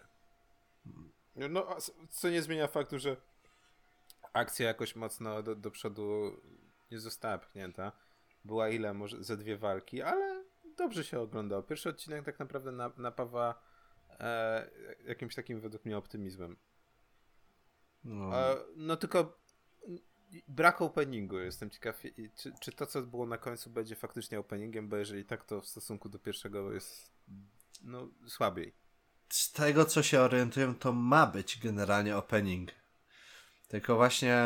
No, 1.35 1.77
co 2.09 2.29
nie 2.29 2.41
zmienia 2.41 2.67
faktu, 2.67 2.99
że 2.99 3.17
akcja 4.33 4.67
jakoś 4.67 4.95
mocno 4.95 5.43
do, 5.43 5.55
do 5.55 5.71
przodu 5.71 6.37
nie 6.91 6.99
została 6.99 7.37
pchnięta. 7.37 7.91
Była 8.45 8.69
ile? 8.69 8.93
Może 8.93 9.23
ze 9.23 9.37
dwie 9.37 9.57
walki, 9.57 10.01
ale 10.01 10.43
dobrze 10.77 11.03
się 11.03 11.19
oglądało. 11.19 11.63
Pierwszy 11.63 11.89
odcinek 11.89 12.25
tak 12.25 12.39
naprawdę 12.39 12.71
napawa 12.97 13.63
e, 14.09 14.69
jakimś 15.07 15.35
takim 15.35 15.61
według 15.61 15.85
mnie 15.85 15.97
optymizmem. 15.97 16.57
No, 18.03 18.39
e, 18.39 18.57
no 18.75 18.97
tylko 18.97 19.39
brak 20.47 20.81
openingu. 20.81 21.39
Jestem 21.39 21.69
ciekaw, 21.69 22.03
czy, 22.35 22.53
czy 22.61 22.71
to, 22.71 22.85
co 22.85 23.01
było 23.01 23.25
na 23.25 23.37
końcu, 23.37 23.69
będzie 23.69 23.95
faktycznie 23.95 24.39
openingiem, 24.39 24.89
bo 24.89 24.97
jeżeli 24.97 25.25
tak, 25.25 25.45
to 25.45 25.61
w 25.61 25.67
stosunku 25.67 26.09
do 26.09 26.19
pierwszego 26.19 26.73
jest 26.73 27.11
no, 27.83 28.09
słabiej. 28.27 28.73
Z 29.29 29.51
tego, 29.51 29.85
co 29.85 30.03
się 30.03 30.21
orientuję, 30.21 30.73
to 30.79 30.93
ma 30.93 31.27
być 31.27 31.59
generalnie 31.59 32.17
opening. 32.17 32.82
Tylko 33.73 33.95
właśnie 33.95 34.37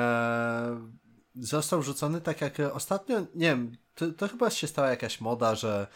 został 1.35 1.83
rzucony 1.83 2.21
tak 2.21 2.41
jak 2.41 2.59
ostatnio, 2.73 3.19
nie 3.19 3.47
wiem, 3.47 3.77
to, 3.95 4.11
to 4.11 4.27
chyba 4.27 4.49
się 4.49 4.67
stała 4.67 4.89
jakaś 4.89 5.21
moda, 5.21 5.55
że 5.55 5.87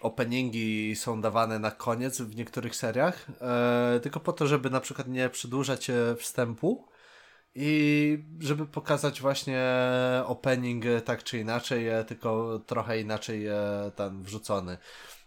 openingi 0.00 0.96
są 0.96 1.20
dawane 1.20 1.58
na 1.58 1.70
koniec 1.70 2.20
w 2.20 2.36
niektórych 2.36 2.76
seriach, 2.76 3.26
e, 3.40 4.00
tylko 4.02 4.20
po 4.20 4.32
to, 4.32 4.46
żeby 4.46 4.70
na 4.70 4.80
przykład 4.80 5.08
nie 5.08 5.28
przedłużać 5.28 5.90
e, 5.90 6.16
wstępu 6.16 6.88
i 7.54 8.24
żeby 8.38 8.66
pokazać 8.66 9.20
właśnie 9.20 9.62
opening 10.26 10.84
tak 11.04 11.24
czy 11.24 11.38
inaczej, 11.38 11.88
e, 11.88 12.04
tylko 12.04 12.58
trochę 12.66 13.00
inaczej 13.00 13.46
e, 13.46 13.56
ten 13.96 14.22
wrzucony. 14.22 14.78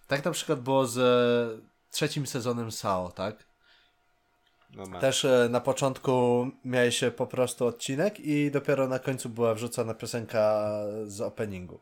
Tak 0.07 0.25
na 0.25 0.31
przykład 0.31 0.61
było 0.61 0.87
z 0.87 1.65
trzecim 1.91 2.27
sezonem 2.27 2.71
SAO, 2.71 3.11
tak? 3.11 3.52
No 4.75 4.99
Też 4.99 5.25
e, 5.25 5.47
na 5.49 5.61
początku 5.61 6.47
miałeś 6.65 7.03
po 7.17 7.27
prostu 7.27 7.65
odcinek 7.65 8.19
i 8.19 8.51
dopiero 8.51 8.87
na 8.87 8.99
końcu 8.99 9.29
była 9.29 9.53
wrzucona 9.53 9.93
piosenka 9.93 10.69
z 11.05 11.21
openingu. 11.21 11.79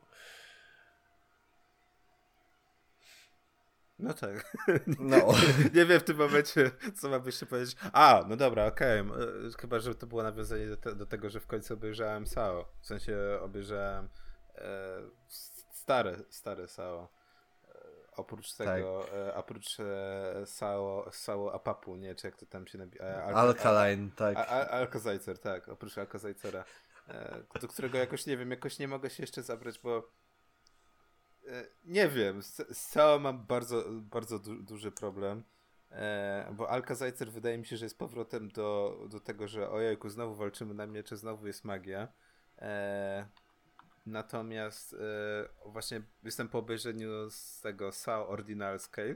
No 4.01 4.13
tak. 4.13 4.57
No. 4.99 5.17
nie 5.73 5.85
wiem 5.85 5.99
w 5.99 6.03
tym 6.03 6.17
momencie, 6.17 6.71
co 6.95 7.09
mam 7.09 7.25
jeszcze 7.25 7.45
powiedzieć. 7.45 7.75
A, 7.93 8.23
no 8.27 8.37
dobra, 8.37 8.65
okej. 8.65 9.01
Okay. 9.01 9.51
Chyba, 9.59 9.79
że 9.79 9.95
to 9.95 10.07
było 10.07 10.23
nawiązanie 10.23 10.67
do, 10.67 10.77
te, 10.77 10.95
do, 10.95 11.05
tego, 11.05 11.29
że 11.29 11.39
w 11.39 11.47
końcu 11.47 11.73
obejrzałem 11.73 12.27
SAO. 12.27 12.65
W 12.81 12.87
sensie 12.87 13.17
obejrzałem 13.41 14.09
e, 14.55 15.01
stare, 15.71 16.23
stare 16.29 16.67
SAO. 16.67 17.20
Oprócz 18.21 18.53
tego, 18.53 19.05
tak. 19.05 19.37
oprócz 19.37 19.79
e, 19.79 20.45
SAO, 20.45 21.09
SAO 21.11 21.53
Apapu, 21.53 21.95
nie, 21.95 22.15
czy 22.15 22.27
jak 22.27 22.35
to 22.37 22.45
tam 22.45 22.67
się 22.67 22.77
nazywa. 22.77 23.05
E, 23.05 23.23
Al 23.23 23.37
Alkaline, 23.37 24.09
tak. 24.15 24.37
Alkozajcer, 24.71 25.39
tak, 25.39 25.69
oprócz 25.69 25.97
Alkozajcera. 25.97 26.63
E, 27.07 27.43
do 27.61 27.67
którego 27.67 27.97
jakoś, 27.97 28.25
nie 28.25 28.37
wiem, 28.37 28.51
jakoś 28.51 28.79
nie 28.79 28.87
mogę 28.87 29.09
się 29.09 29.23
jeszcze 29.23 29.43
zabrać, 29.43 29.79
bo 29.79 30.11
nie 31.83 32.09
wiem, 32.09 32.41
z, 32.41 32.77
z 32.77 32.89
całą 32.89 33.19
mam 33.19 33.45
bardzo, 33.45 33.83
bardzo 33.89 34.39
du 34.39 34.63
duży 34.63 34.91
problem. 34.91 35.43
E, 35.91 36.53
bo 36.53 36.69
Alkazajcer 36.69 37.31
wydaje 37.31 37.57
mi 37.57 37.65
się, 37.65 37.77
że 37.77 37.85
jest 37.85 37.97
powrotem 37.97 38.49
do, 38.49 38.97
do 39.09 39.19
tego, 39.19 39.47
że 39.47 39.69
ojejku, 39.69 40.09
znowu 40.09 40.35
walczymy 40.35 40.73
na 40.73 40.87
miecze, 40.87 41.17
znowu 41.17 41.47
jest 41.47 41.65
magia. 41.65 42.07
E, 42.59 43.27
natomiast 44.11 44.93
e, 44.93 45.69
właśnie 45.69 46.01
jestem 46.23 46.49
po 46.49 46.57
obejrzeniu 46.57 47.29
z 47.29 47.61
tego 47.61 47.91
SAO 47.91 48.27
Ordinal 48.27 48.79
Scale. 48.79 49.15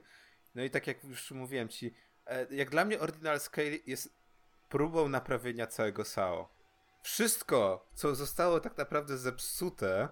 No 0.56 0.64
i 0.64 0.70
tak 0.70 0.88
jak 0.88 1.04
już 1.04 1.32
mówiłem 1.32 1.70
ci, 1.70 1.94
e, 2.26 2.56
jak 2.56 2.70
dla 2.70 2.86
mnie 2.86 3.00
Ordinal 3.00 3.40
Scale 3.40 3.78
jest 3.86 4.14
próbą 4.70 5.10
naprawienia 5.10 5.68
całego 5.68 6.06
SAO. 6.06 6.50
Wszystko, 7.02 7.90
co 7.94 8.16
zostało 8.16 8.60
tak 8.60 8.78
naprawdę 8.78 9.18
zepsute, 9.18 10.10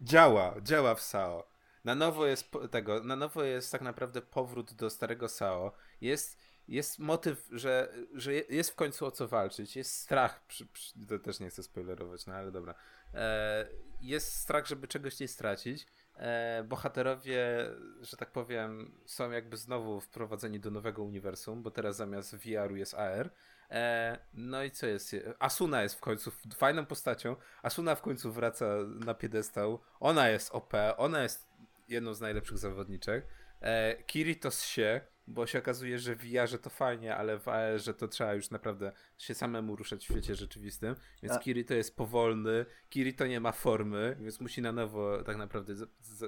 działa, 0.00 0.54
działa 0.62 0.94
w 0.94 1.00
SAO. 1.00 1.48
Na 1.84 1.94
nowo 1.94 2.26
jest 2.26 2.50
tego, 2.70 3.04
na 3.04 3.16
nowo 3.16 3.44
jest 3.44 3.72
tak 3.72 3.80
naprawdę 3.80 4.22
powrót 4.22 4.74
do 4.74 4.90
starego 4.90 5.28
SAO. 5.28 5.72
Jest, 6.00 6.38
jest 6.68 6.98
motyw, 6.98 7.48
że, 7.52 7.94
że 8.14 8.34
jest 8.34 8.70
w 8.70 8.74
końcu 8.74 9.06
o 9.06 9.10
co 9.10 9.28
walczyć. 9.28 9.76
Jest 9.76 9.92
strach, 9.92 10.46
przy, 10.46 10.66
przy, 10.66 11.06
to 11.08 11.18
też 11.18 11.40
nie 11.40 11.50
chcę 11.50 11.62
spoilerować, 11.62 12.26
no 12.26 12.34
ale 12.34 12.52
dobra. 12.52 12.74
E, 13.14 13.68
jest 14.00 14.36
strach, 14.36 14.66
żeby 14.66 14.88
czegoś 14.88 15.20
nie 15.20 15.28
stracić. 15.28 15.86
E, 16.16 16.64
bohaterowie, 16.64 17.70
że 18.00 18.16
tak 18.16 18.32
powiem, 18.32 19.00
są 19.06 19.30
jakby 19.30 19.56
znowu 19.56 20.00
wprowadzeni 20.00 20.60
do 20.60 20.70
nowego 20.70 21.02
uniwersum, 21.02 21.62
bo 21.62 21.70
teraz 21.70 21.96
zamiast 21.96 22.36
VR-u 22.36 22.76
jest 22.76 22.94
AR. 22.94 23.30
E, 23.70 24.18
no 24.34 24.62
i 24.62 24.70
co 24.70 24.86
jest? 24.86 25.16
Asuna 25.38 25.82
jest 25.82 25.94
w 25.94 26.00
końcu 26.00 26.30
fajną 26.56 26.86
postacią. 26.86 27.36
Asuna 27.62 27.94
w 27.94 28.02
końcu 28.02 28.32
wraca 28.32 28.66
na 29.04 29.14
piedestał. 29.14 29.80
Ona 30.00 30.28
jest 30.28 30.50
OP, 30.52 30.72
ona 30.96 31.22
jest 31.22 31.48
jedną 31.88 32.14
z 32.14 32.20
najlepszych 32.20 32.58
zawodniczek. 32.58 33.26
E, 33.60 34.02
Kirito 34.02 34.50
się, 34.50 35.00
bo 35.26 35.46
się 35.46 35.58
okazuje, 35.58 35.98
że 35.98 36.14
w 36.16 36.18
VR 36.18 36.58
to 36.58 36.70
fajnie, 36.70 37.16
ale 37.16 37.38
w 37.38 37.48
AR, 37.48 37.80
że 37.80 37.94
to 37.94 38.08
trzeba 38.08 38.34
już 38.34 38.50
naprawdę 38.50 38.92
się 39.18 39.34
samemu 39.34 39.76
ruszać 39.76 40.00
w 40.00 40.04
świecie 40.04 40.34
rzeczywistym. 40.34 40.96
Więc 41.22 41.34
A... 41.34 41.38
Kirito 41.38 41.74
jest 41.74 41.96
powolny, 41.96 42.66
Kirito 42.90 43.26
nie 43.26 43.40
ma 43.40 43.52
formy, 43.52 44.16
więc 44.20 44.40
musi 44.40 44.62
na 44.62 44.72
nowo 44.72 45.22
tak 45.22 45.36
naprawdę 45.36 45.74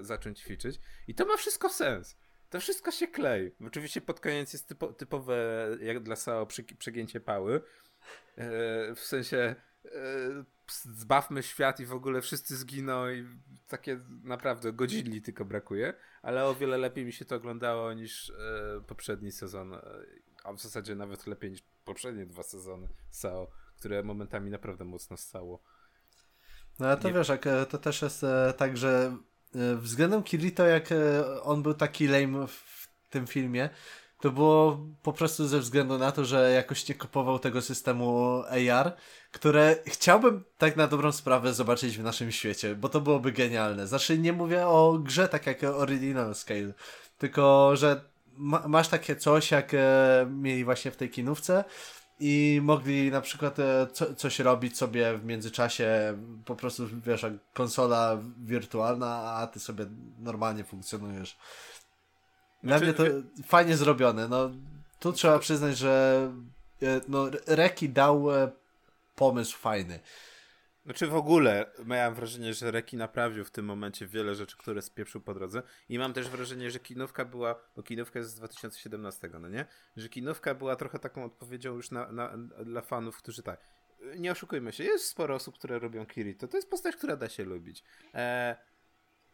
zacząć 0.01 0.41
ćwiczyć. 0.41 0.81
I 1.09 1.15
to 1.15 1.27
ma 1.27 1.37
wszystko 1.37 1.69
sens 1.69 2.17
to 2.51 2.61
wszystko 2.61 2.91
się 2.91 3.09
klei. 3.09 3.53
Oczywiście 3.67 4.01
pod 4.01 4.21
koniec 4.21 4.53
jest 4.53 4.69
typo, 4.69 4.93
typowe, 4.93 5.69
jak 5.83 6.01
dla 6.01 6.17
SAO, 6.17 6.47
przegięcie 6.79 7.21
pały. 7.21 7.61
E, 8.37 8.95
w 8.95 9.01
sensie 9.01 9.55
zbawmy 10.69 11.43
świat 11.43 11.81
i 11.81 11.87
w 11.87 11.93
ogóle 11.93 12.21
wszyscy 12.21 12.57
zginą 12.57 13.11
i 13.11 13.27
takie 13.69 14.01
naprawdę 14.23 14.73
godzili 14.73 15.23
tylko 15.23 15.45
brakuje, 15.45 15.95
ale 16.23 16.45
o 16.45 16.55
wiele 16.55 16.79
lepiej 16.79 17.05
mi 17.05 17.13
się 17.13 17.25
to 17.25 17.37
oglądało 17.37 17.93
niż 17.93 18.31
e, 18.31 18.35
poprzedni 18.87 19.33
sezon, 19.33 19.75
e, 19.75 19.81
a 20.45 20.53
w 20.53 20.61
zasadzie 20.61 20.95
nawet 20.95 21.27
lepiej 21.27 21.51
niż 21.51 21.63
poprzednie 21.85 22.27
dwa 22.27 22.43
sezony 22.43 22.89
SAO, 23.11 23.51
które 23.77 24.03
momentami 24.03 24.51
naprawdę 24.51 24.85
mocno 24.85 25.17
stało. 25.17 25.63
No 26.79 26.87
ale 26.87 26.97
to 26.97 27.09
Nie... 27.09 27.15
wiesz, 27.15 27.29
jak, 27.29 27.47
e, 27.47 27.67
to 27.67 27.79
też 27.79 28.03
jest 28.03 28.25
e, 28.25 28.55
tak, 28.57 28.77
że 28.77 29.17
E, 29.55 29.77
względem 29.77 30.23
Kirito, 30.23 30.67
jak 30.67 30.93
e, 30.93 31.43
on 31.43 31.63
był 31.63 31.75
taki 31.75 32.07
lame 32.09 32.47
w 32.47 32.89
tym 33.11 33.27
filmie, 33.27 33.71
to 34.21 34.31
było 34.31 34.87
po 35.03 35.13
prostu 35.13 35.47
ze 35.49 35.59
względu 35.59 35.99
na 35.99 36.13
to, 36.13 36.25
że 36.25 36.51
jakoś 36.51 36.89
nie 36.89 36.95
kupował 36.95 37.39
tego 37.39 37.63
systemu 37.63 38.43
AR, 38.71 38.93
które 39.33 39.77
chciałbym 39.87 40.45
tak 40.59 40.77
na 40.77 40.87
dobrą 40.87 41.13
sprawę 41.13 41.55
zobaczyć 41.55 41.99
w 41.99 42.03
naszym 42.03 42.33
świecie, 42.33 42.75
bo 42.75 42.89
to 42.89 43.01
byłoby 43.01 43.33
genialne. 43.33 43.87
Znaczy 43.87 44.19
nie 44.19 44.33
mówię 44.33 44.67
o 44.67 44.99
grze 44.99 45.29
tak 45.29 45.47
jak 45.47 45.65
Original 45.65 46.35
Scale, 46.35 46.73
tylko 47.19 47.77
że 47.77 48.01
ma, 48.37 48.69
masz 48.69 48.89
takie 48.89 49.17
coś, 49.17 49.51
jak 49.51 49.75
e, 49.75 50.27
mieli 50.31 50.65
właśnie 50.65 50.91
w 50.91 50.97
tej 50.97 51.11
kinówce 51.11 51.65
i 52.21 52.61
mogli 52.63 53.11
na 53.11 53.21
przykład 53.21 53.59
e, 53.59 53.87
co, 53.93 54.15
coś 54.15 54.39
robić 54.39 54.77
sobie 54.77 55.19
w 55.19 55.25
międzyczasie, 55.25 56.19
po 56.45 56.57
prostu 56.57 56.89
wiesz, 57.07 57.27
konsola 57.55 58.19
wirtualna, 58.39 59.23
a 59.23 59.47
ty 59.47 59.61
sobie 59.61 59.87
normalnie 60.19 60.65
funkcjonujesz. 60.65 61.37
Dla 62.63 62.79
znaczy, 62.79 63.03
mnie 63.03 63.13
to 63.13 63.29
fajnie 63.47 63.77
zrobione. 63.77 64.29
No, 64.29 64.51
tu 65.01 65.13
trzeba 65.13 65.39
przyznać, 65.39 65.79
że 65.79 66.33
e, 66.83 67.01
no, 67.09 67.31
Reki 67.47 67.89
dał 67.89 68.35
e, 68.35 68.51
pomysł 69.15 69.59
fajny. 69.59 70.01
Znaczy 70.85 71.07
w 71.07 71.15
ogóle 71.15 71.71
miałem 71.87 72.15
wrażenie, 72.15 72.55
że 72.55 72.71
Reki 72.71 72.97
naprawił 72.97 73.45
w 73.45 73.51
tym 73.51 73.65
momencie 73.65 74.07
wiele 74.07 74.35
rzeczy, 74.35 74.57
które 74.57 74.83
spieprzył 74.83 75.21
po 75.21 75.35
drodze 75.35 75.63
i 75.89 75.99
mam 75.99 76.13
też 76.13 76.29
wrażenie, 76.29 76.71
że 76.71 76.79
kinówka 76.81 77.25
była, 77.25 77.61
bo 77.77 77.83
kinówka 77.83 78.19
jest 78.19 78.31
z 78.31 78.35
2017, 78.35 79.31
no 79.41 79.49
nie? 79.49 79.67
Że 79.97 80.09
kinówka 80.09 80.55
była 80.55 80.77
trochę 80.77 80.99
taką 80.99 81.25
odpowiedzią 81.25 81.75
już 81.75 81.91
na, 81.91 82.13
na, 82.13 82.37
dla 82.65 82.81
fanów, 82.81 83.19
którzy 83.19 83.43
tak, 83.43 83.61
nie 84.17 84.33
oszukujmy 84.33 84.73
się, 84.73 84.85
jest 84.85 85.07
sporo 85.07 85.35
osób, 85.35 85.55
które 85.55 85.79
robią 85.79 86.07
Kirito, 86.07 86.49
to 86.49 86.57
jest 86.57 86.71
postać, 86.71 86.97
która 86.97 87.17
da 87.17 87.29
się 87.29 87.45
lubić. 87.45 87.85
E, 88.15 88.57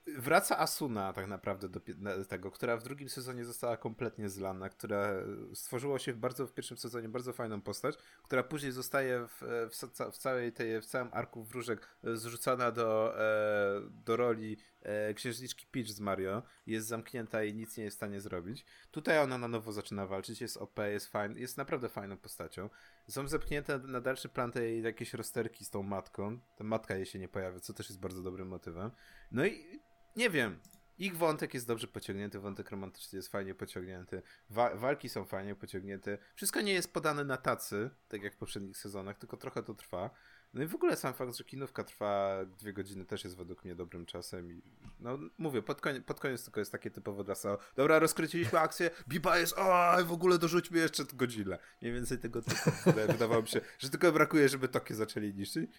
wraca 0.07 0.59
Asuna 0.59 1.13
tak 1.13 1.27
naprawdę 1.27 1.69
do 1.69 1.81
tego, 2.29 2.51
która 2.51 2.77
w 2.77 2.83
drugim 2.83 3.09
sezonie 3.09 3.45
została 3.45 3.77
kompletnie 3.77 4.29
zlana, 4.29 4.69
która 4.69 5.13
stworzyło 5.55 5.99
się 5.99 6.13
w 6.13 6.17
bardzo 6.17 6.47
w 6.47 6.53
pierwszym 6.53 6.77
sezonie 6.77 7.09
bardzo 7.09 7.33
fajną 7.33 7.61
postać, 7.61 7.97
która 8.23 8.43
później 8.43 8.73
zostaje 8.73 9.27
w, 9.27 9.43
w, 9.71 10.13
w 10.13 10.19
całej 10.19 10.53
tej, 10.53 10.81
w 10.81 10.87
całym 10.87 11.09
arku 11.13 11.45
wróżek 11.45 11.89
zrzucona 12.03 12.71
do, 12.71 13.21
e, 13.21 13.81
do 13.91 14.17
roli 14.17 14.57
e, 14.83 15.15
księżniczki 15.15 15.67
Peach 15.67 15.89
z 15.89 16.01
Mario, 16.01 16.43
jest 16.67 16.87
zamknięta 16.87 17.45
i 17.45 17.55
nic 17.55 17.77
nie 17.77 17.85
jest 17.85 17.97
w 17.97 18.01
stanie 18.01 18.21
zrobić. 18.21 18.65
Tutaj 18.91 19.19
ona 19.19 19.39
na 19.39 19.49
nowo 19.49 19.73
zaczyna 19.73 20.07
walczyć, 20.07 20.41
jest 20.41 20.57
OP, 20.57 20.79
jest 20.79 21.07
fajn, 21.07 21.39
jest 21.39 21.57
naprawdę 21.57 21.89
fajną 21.89 22.17
postacią. 22.17 22.71
Są 23.09 23.29
zepchnięte 23.29 23.79
na 23.79 24.01
dalszy 24.01 24.29
plan 24.29 24.53
tej 24.53 24.83
jakieś 24.83 25.15
rozterki 25.15 25.65
z 25.65 25.71
tą 25.71 25.83
matką. 25.83 26.39
Ta 26.57 26.65
matka 26.65 26.97
jej 26.97 27.07
się 27.07 27.19
nie 27.19 27.29
pojawia, 27.29 27.61
co 27.61 27.73
też 27.73 27.89
jest 27.89 28.01
bardzo 28.01 28.23
dobrym 28.23 28.49
motywem. 28.49 28.91
No 29.33 29.47
i 29.47 29.81
nie 30.17 30.31
wiem. 30.31 30.59
Ich 30.99 31.17
wątek 31.17 31.55
jest 31.55 31.67
dobrze 31.67 31.87
pociągnięty, 31.87 32.39
wątek 32.39 32.71
romantyczny 32.71 33.17
jest 33.17 33.29
fajnie 33.29 33.55
pociągnięty, 33.55 34.23
Wa 34.51 34.75
walki 34.75 35.09
są 35.09 35.25
fajnie 35.25 35.55
pociągnięte. 35.55 36.19
Wszystko 36.35 36.61
nie 36.61 36.73
jest 36.73 36.93
podane 36.93 37.25
na 37.25 37.37
tacy, 37.37 37.91
tak 38.09 38.23
jak 38.23 38.35
w 38.35 38.37
poprzednich 38.37 38.77
sezonach, 38.77 39.19
tylko 39.19 39.37
trochę 39.37 39.63
to 39.63 39.75
trwa. 39.75 40.11
No 40.55 40.63
i 40.63 40.67
w 40.67 40.75
ogóle 40.75 40.97
sam 40.97 41.15
fakt, 41.15 41.37
że 41.37 41.45
kinówka 41.45 41.85
trwa 41.85 42.39
dwie 42.59 42.73
godziny 42.73 43.05
też 43.05 43.25
jest 43.25 43.37
według 43.37 43.65
mnie 43.65 43.75
dobrym 43.75 44.07
czasem. 44.07 44.53
I, 44.53 44.63
no 45.01 45.19
mówię, 45.39 45.63
pod 45.63 45.81
koniec, 45.81 46.05
pod 46.05 46.21
koniec 46.21 46.45
tylko 46.45 46.61
jest 46.61 46.73
takie 46.73 46.91
typowo 46.91 47.25
dla 47.25 47.35
Sao. 47.35 47.59
Dobra, 47.77 47.99
rozkręciliśmy 47.99 48.59
akcję, 48.59 48.91
Biba 49.09 49.39
jest, 49.39 49.59
o, 49.59 49.97
w 50.05 50.13
ogóle 50.13 50.39
dorzućmy 50.39 50.79
jeszcze 50.79 51.05
godzinę. 51.15 51.59
Mniej 51.83 51.95
więcej 51.95 52.19
tego 52.19 52.43
typu. 52.43 52.71
Wydawało 53.13 53.43
mi 53.43 53.49
się, 53.49 53.61
że 53.79 53.91
tylko 53.91 54.13
brakuje, 54.13 54.49
żeby 54.49 54.69
Tokio 54.69 54.97
zaczęli 54.97 55.35
niszczyć. 55.35 55.71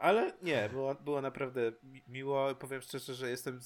Ale 0.00 0.32
nie, 0.42 0.68
było, 0.68 0.94
było 0.94 1.22
naprawdę 1.22 1.72
miło. 2.08 2.54
Powiem 2.54 2.82
szczerze, 2.82 3.14
że 3.14 3.30
jestem 3.30 3.60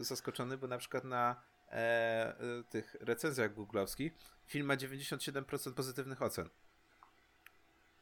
zaskoczony, 0.00 0.58
bo 0.58 0.66
na 0.66 0.78
przykład 0.78 1.04
na 1.04 1.36
e, 1.68 1.72
e, 1.72 2.34
tych 2.70 2.96
recenzjach 3.00 3.54
googlowskich 3.54 4.12
film 4.46 4.66
ma 4.66 4.76
97% 4.76 5.72
pozytywnych 5.72 6.22
ocen. 6.22 6.48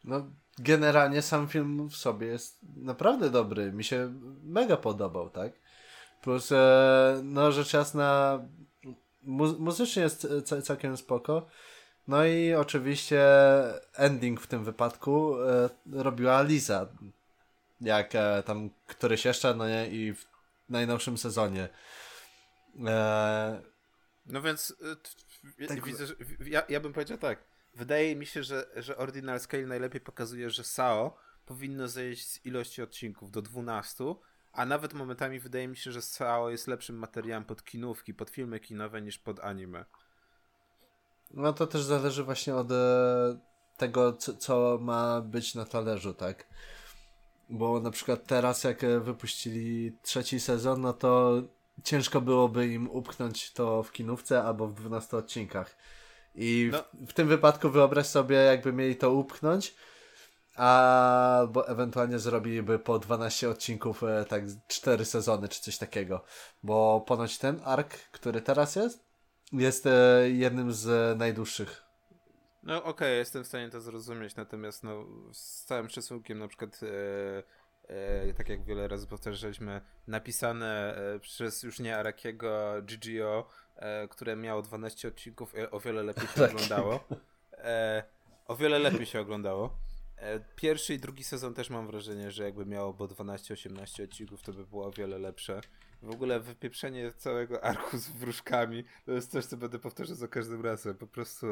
No, 0.05 0.31
generalnie 0.59 1.23
sam 1.23 1.49
film 1.49 1.89
w 1.89 1.97
sobie 1.97 2.27
jest 2.27 2.59
naprawdę 2.77 3.31
dobry. 3.31 3.73
Mi 3.73 3.85
się 3.85 4.15
mega 4.43 4.77
podobał, 4.77 5.31
tak? 5.31 5.53
Plus, 6.23 6.53
e, 6.53 7.21
no 7.25 7.53
rzecz 7.53 7.73
jasna, 7.73 8.41
mu 9.23 9.59
muzycznie 9.59 10.03
jest 10.03 10.27
całkiem 10.63 10.97
spoko. 10.97 11.47
No 12.09 12.25
i 12.25 12.55
oczywiście 12.55 13.23
ending 13.95 14.41
w 14.41 14.47
tym 14.47 14.65
wypadku 14.65 15.37
e, 15.43 15.71
robiła 15.93 16.43
Liza 16.43 16.89
jak 17.85 18.15
e, 18.15 18.43
tam 18.43 18.71
któryś 18.87 19.25
jeszcze, 19.25 19.55
no 19.55 19.69
nie, 19.69 19.89
i 19.89 20.15
w 20.15 20.27
najnowszym 20.69 21.19
sezonie. 21.19 21.69
E... 22.87 23.63
No 24.27 24.43
więc 24.43 24.77
e, 25.61 25.67
tak... 25.67 25.85
widzę, 25.85 26.07
że, 26.07 26.15
ja, 26.47 26.63
ja 26.69 26.81
bym 26.81 26.93
powiedział 26.93 27.19
tak. 27.19 27.45
Wydaje 27.75 28.17
mi 28.17 28.27
się, 28.27 28.43
że, 28.43 28.67
że 28.77 28.97
Ordinal 28.97 29.41
Scale 29.41 29.67
najlepiej 29.67 30.01
pokazuje, 30.01 30.51
że 30.51 30.65
SAO 30.65 31.17
powinno 31.47 31.89
zejść 31.89 32.29
z 32.29 32.47
ilości 32.47 32.83
odcinków 32.83 33.31
do 33.31 33.43
12, 33.43 34.05
a 34.53 34.67
nawet 34.67 34.95
momentami 34.95 35.41
wydaje 35.41 35.69
mi 35.69 35.77
się, 35.77 35.93
że 35.93 36.03
SAO 36.03 36.51
jest 36.51 36.67
lepszym 36.67 36.97
materiałem 36.97 37.45
pod 37.45 37.65
kinówki, 37.65 38.15
pod 38.15 38.31
filmy 38.31 38.61
kinowe 38.61 39.03
niż 39.03 39.19
pod 39.19 39.41
anime. 39.41 39.85
No 41.31 41.53
to 41.53 41.67
też 41.67 41.83
zależy 41.83 42.25
właśnie 42.25 42.55
od 42.55 42.73
e, 42.73 43.39
tego, 43.77 44.13
co, 44.13 44.37
co 44.37 44.79
ma 44.81 45.21
być 45.21 45.55
na 45.55 45.65
talerzu, 45.65 46.15
tak? 46.15 46.47
Bo 47.49 47.81
na 47.81 47.91
przykład 47.91 48.27
teraz, 48.27 48.65
jak 48.65 48.85
e, 48.85 49.01
wypuścili 49.01 49.93
trzeci 50.03 50.41
sezon, 50.41 50.81
no 50.81 50.93
to 50.93 51.43
ciężko 51.85 52.21
byłoby 52.21 52.67
im 52.69 52.91
upchnąć 52.91 53.53
to 53.53 53.83
w 53.83 53.93
kinówce 53.93 54.43
albo 54.43 54.67
w 54.67 54.75
12 54.75 55.17
odcinkach. 55.17 55.77
I 56.35 56.69
no. 56.73 56.85
w, 56.95 57.11
w, 57.11 57.13
tym 57.13 57.29
wypadku 57.29 57.71
wyobraź 57.71 58.07
sobie, 58.07 58.37
jakby 58.37 58.73
mieli 58.73 58.97
to 58.97 59.13
upchnąć, 59.13 59.75
albo 60.55 61.69
ewentualnie 61.69 62.19
zrobiliby 62.19 62.79
po 62.79 62.99
12 62.99 63.51
odcinków, 63.51 64.03
e, 64.03 64.25
tak 64.25 64.43
4 64.69 65.05
sezony 65.05 65.49
czy 65.49 65.63
coś 65.63 65.79
takiego. 65.79 66.25
Bo 66.63 67.05
ponoć 67.07 67.39
ten 67.39 67.61
ark, 67.65 67.95
który 67.95 68.41
teraz 68.41 68.77
jest, 68.77 69.05
jest 69.53 69.87
e, 69.87 70.31
jednym 70.31 70.73
z 70.73 71.19
najdłuższych 71.19 71.84
no 72.65 72.77
okej, 72.79 72.91
okay, 72.91 73.11
jestem 73.11 73.45
w 73.45 73.47
stanie 73.47 73.71
to 73.71 73.81
zrozumieć, 73.81 74.37
natomiast 74.37 74.85
no, 74.85 75.07
z 75.33 75.65
całym 75.65 75.89
szacunkiem 75.89 76.39
na 76.39 76.49
przykład 76.49 76.81
e, 76.83 77.43
e, 78.29 78.35
tak 78.35 78.49
jak 78.49 78.65
wiele 78.65 78.89
razy 78.89 79.07
powtarzaliśmy, 79.07 79.81
napisane 80.07 80.97
e, 80.97 81.21
przez 81.21 81.63
już 81.63 81.81
nie 81.81 81.97
Arakiego 81.97 82.75
GGO, 82.83 83.49
e, 83.77 84.09
które 84.09 84.37
miało 84.37 84.63
12 84.63 85.09
odcinków, 85.09 85.55
e, 85.59 85.71
o 85.71 85.81
wiele 85.81 86.03
lepiej 86.03 86.29
się 86.29 86.45
oglądało. 86.45 87.05
E, 87.53 88.05
o 88.47 88.57
wiele 88.57 88.79
lepiej 88.79 89.07
się 89.07 89.21
oglądało. 89.21 89.77
Pierwszy 90.57 90.95
i 90.95 90.99
drugi 90.99 91.25
sezon 91.25 91.55
też 91.55 91.71
mam 91.71 91.87
wrażenie, 91.87 92.31
że 92.31 92.45
jakby 92.45 92.67
miało 92.67 92.95
bo 92.95 93.05
12-18 93.05 94.05
odcinków, 94.05 94.43
to 94.43 94.53
by 94.53 94.67
było 94.67 94.87
o 94.87 94.91
wiele 94.91 95.19
lepsze. 95.19 95.61
W 96.03 96.11
ogóle 96.11 96.41
wypieprzenie 96.41 97.13
całego 97.13 97.65
arku 97.65 97.99
z 97.99 98.09
wróżkami 98.09 98.85
to 99.07 99.13
jest 99.13 99.31
coś, 99.31 99.45
co 99.45 99.57
będę 99.57 99.79
powtarzał 99.79 100.17
za 100.17 100.29
każdym 100.29 100.65
razem. 100.65 100.95
Po 100.95 101.07
prostu 101.07 101.47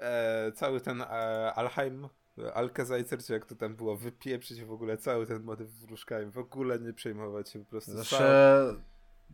e, 0.00 0.52
cały 0.52 0.80
ten 0.80 1.00
e, 1.02 1.06
Alheim, 1.54 2.08
Alkazajcer, 2.54 3.24
czy 3.24 3.32
jak 3.32 3.46
to 3.46 3.56
tam 3.56 3.76
było, 3.76 3.96
wypieprzyć 3.96 4.64
w 4.64 4.72
ogóle 4.72 4.96
cały 4.96 5.26
ten 5.26 5.42
motyw 5.42 5.70
wróżkami, 5.70 6.30
w 6.30 6.38
ogóle 6.38 6.78
nie 6.78 6.92
przejmować 6.92 7.50
się 7.50 7.58
po 7.64 7.70
prostu. 7.70 7.92
Zawsze... 7.92 8.74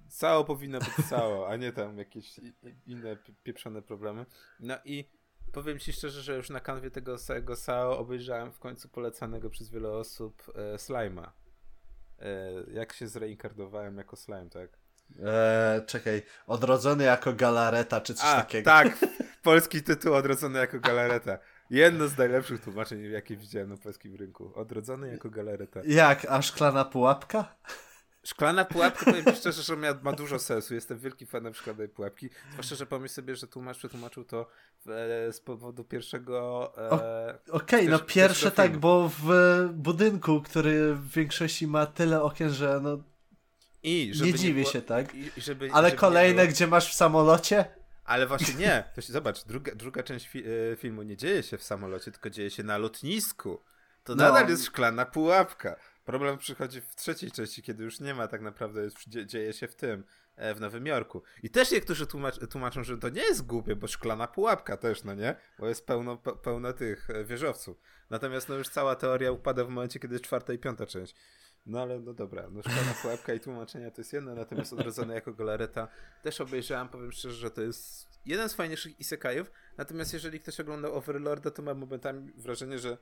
Cało 0.09 0.44
powinno 0.44 0.79
być 0.79 1.09
cało, 1.09 1.48
a 1.48 1.57
nie 1.57 1.72
tam 1.72 1.98
jakieś 1.98 2.40
inne 2.87 3.16
pieprzone 3.42 3.83
problemy. 3.83 4.27
No 4.61 4.74
i 4.85 5.09
powiem 5.53 5.79
ci 5.79 5.92
szczerze, 5.92 6.22
że 6.22 6.37
już 6.37 6.50
na 6.50 6.61
kanwie 6.61 6.90
tego 6.90 7.18
całego 7.18 7.57
SAO 7.57 7.98
obejrzałem 7.98 8.53
w 8.53 8.59
końcu 8.59 8.88
polecanego 8.88 9.50
przez 9.50 9.70
wiele 9.70 9.90
osób 9.90 10.42
e, 10.55 10.77
Slime'a. 10.77 11.31
E, 12.18 12.53
jak 12.72 12.92
się 12.92 13.09
zreinkarnowałem 13.09 13.96
jako 13.96 14.16
slime, 14.16 14.50
tak? 14.50 14.79
Eee, 15.18 15.86
czekaj, 15.86 16.22
odrodzony 16.46 17.04
jako 17.04 17.32
galareta, 17.32 18.00
czy 18.00 18.14
coś 18.14 18.26
A, 18.26 18.36
takiego. 18.36 18.64
Tak, 18.64 18.98
polski 19.42 19.82
tytuł 19.82 20.14
odrodzony 20.14 20.58
jako 20.58 20.80
galareta. 20.80 21.38
Jedno 21.70 22.08
z 22.08 22.18
najlepszych 22.18 22.60
tłumaczeń, 22.60 23.12
jakie 23.12 23.36
widziałem 23.36 23.68
na 23.68 23.76
polskim 23.76 24.16
rynku. 24.16 24.52
Odrodzony 24.54 25.12
jako 25.12 25.30
galareta. 25.30 25.80
Jak? 25.86 26.26
A 26.28 26.42
szklana 26.42 26.84
pułapka? 26.84 27.56
Szklana 28.24 28.64
pułapka, 28.64 29.04
powiem 29.04 29.36
szczerze, 29.36 29.62
że 29.62 29.76
ma, 29.76 29.86
ma 30.02 30.12
dużo 30.12 30.38
sensu. 30.38 30.74
Jestem 30.74 30.98
wielkim 30.98 31.28
fanem 31.28 31.54
szklanej 31.54 31.88
pułapki. 31.88 32.30
Zwłaszcza, 32.52 32.74
że 32.74 32.86
pomyśl 32.86 33.14
sobie, 33.14 33.36
że 33.36 33.46
tłumacz 33.46 33.78
przetłumaczył 33.78 34.24
to 34.24 34.46
e, 34.86 35.32
z 35.32 35.40
powodu 35.40 35.84
pierwszego. 35.84 36.72
E, 36.78 37.38
Okej, 37.50 37.80
okay, 37.80 37.88
no 37.88 37.98
pierwsze 37.98 38.50
tak, 38.50 38.76
bo 38.76 39.10
w 39.18 39.30
budynku, 39.72 40.42
który 40.42 40.94
w 40.94 41.10
większości 41.10 41.66
ma 41.66 41.86
tyle 41.86 42.22
okien, 42.22 42.50
że 42.50 42.80
no. 42.82 42.98
I 43.84 44.14
żeby 44.14 44.32
nie 44.32 44.38
dziwię 44.38 44.54
nie 44.54 44.60
było, 44.60 44.72
się, 44.72 44.82
tak? 44.82 45.14
I, 45.14 45.30
żeby, 45.36 45.68
Ale 45.72 45.88
żeby 45.88 46.00
kolejne, 46.00 46.46
gdzie 46.46 46.66
masz 46.66 46.90
w 46.90 46.94
samolocie? 46.94 47.64
Ale 48.04 48.26
właśnie 48.26 48.54
nie. 48.54 48.84
To 48.94 49.00
się, 49.00 49.12
zobacz, 49.12 49.44
druga, 49.44 49.74
druga 49.74 50.02
część 50.02 50.28
fi 50.28 50.44
e, 50.72 50.76
filmu 50.76 51.02
nie 51.02 51.16
dzieje 51.16 51.42
się 51.42 51.58
w 51.58 51.62
samolocie, 51.62 52.10
tylko 52.10 52.30
dzieje 52.30 52.50
się 52.50 52.62
na 52.62 52.78
lotnisku. 52.78 53.60
To 54.04 54.14
no. 54.14 54.24
nadal 54.24 54.48
jest 54.48 54.64
szklana 54.64 55.06
pułapka. 55.06 55.76
Problem 56.04 56.38
przychodzi 56.38 56.80
w 56.80 56.96
trzeciej 56.96 57.30
części, 57.30 57.62
kiedy 57.62 57.84
już 57.84 58.00
nie 58.00 58.14
ma 58.14 58.28
tak 58.28 58.40
naprawdę, 58.40 58.88
dzieje 59.26 59.52
się 59.52 59.68
w 59.68 59.74
tym, 59.74 60.04
e, 60.36 60.54
w 60.54 60.60
Nowym 60.60 60.86
Jorku. 60.86 61.22
I 61.42 61.50
też 61.50 61.70
niektórzy 61.70 62.06
tłumacz, 62.06 62.34
tłumaczą, 62.50 62.84
że 62.84 62.98
to 62.98 63.08
nie 63.08 63.22
jest 63.22 63.46
głupie, 63.46 63.76
bo 63.76 63.86
szklana 63.86 64.26
pułapka 64.26 64.76
też, 64.76 65.04
no 65.04 65.14
nie? 65.14 65.36
Bo 65.58 65.68
jest 65.68 65.86
pełno, 65.86 66.16
pełno 66.16 66.72
tych 66.72 67.10
e, 67.10 67.24
wieżowców. 67.24 67.80
Natomiast 68.10 68.48
no 68.48 68.54
już 68.54 68.68
cała 68.68 68.96
teoria 68.96 69.32
upada 69.32 69.64
w 69.64 69.68
momencie, 69.68 70.00
kiedy 70.00 70.14
jest 70.14 70.24
czwarta 70.24 70.52
i 70.52 70.58
piąta 70.58 70.86
część. 70.86 71.14
No 71.66 71.83
ale 71.83 72.00
no 72.00 72.14
dobra, 72.14 72.50
no 72.50 72.62
szklana 72.62 72.94
pułapka 73.03 73.35
i 73.35 73.40
tłumaczenia 73.40 73.90
to 73.90 74.00
jest 74.00 74.12
jedno, 74.12 74.35
natomiast 74.35 74.72
odrodzone 74.72 75.14
jako 75.14 75.33
galareta 75.33 75.88
też 76.22 76.40
obejrzałem, 76.40 76.88
powiem 76.88 77.12
szczerze, 77.12 77.35
że 77.35 77.50
to 77.50 77.62
jest 77.62 78.09
jeden 78.27 78.48
z 78.48 78.55
fajniejszych 78.55 79.00
isekajów, 79.00 79.50
natomiast 79.77 80.12
jeżeli 80.12 80.40
ktoś 80.40 80.61
oglądał 80.61 80.94
Overlorda, 80.94 81.50
to 81.50 81.62
ma 81.62 81.74
momentami 81.74 82.33
wrażenie, 82.33 82.79
że 82.79 82.98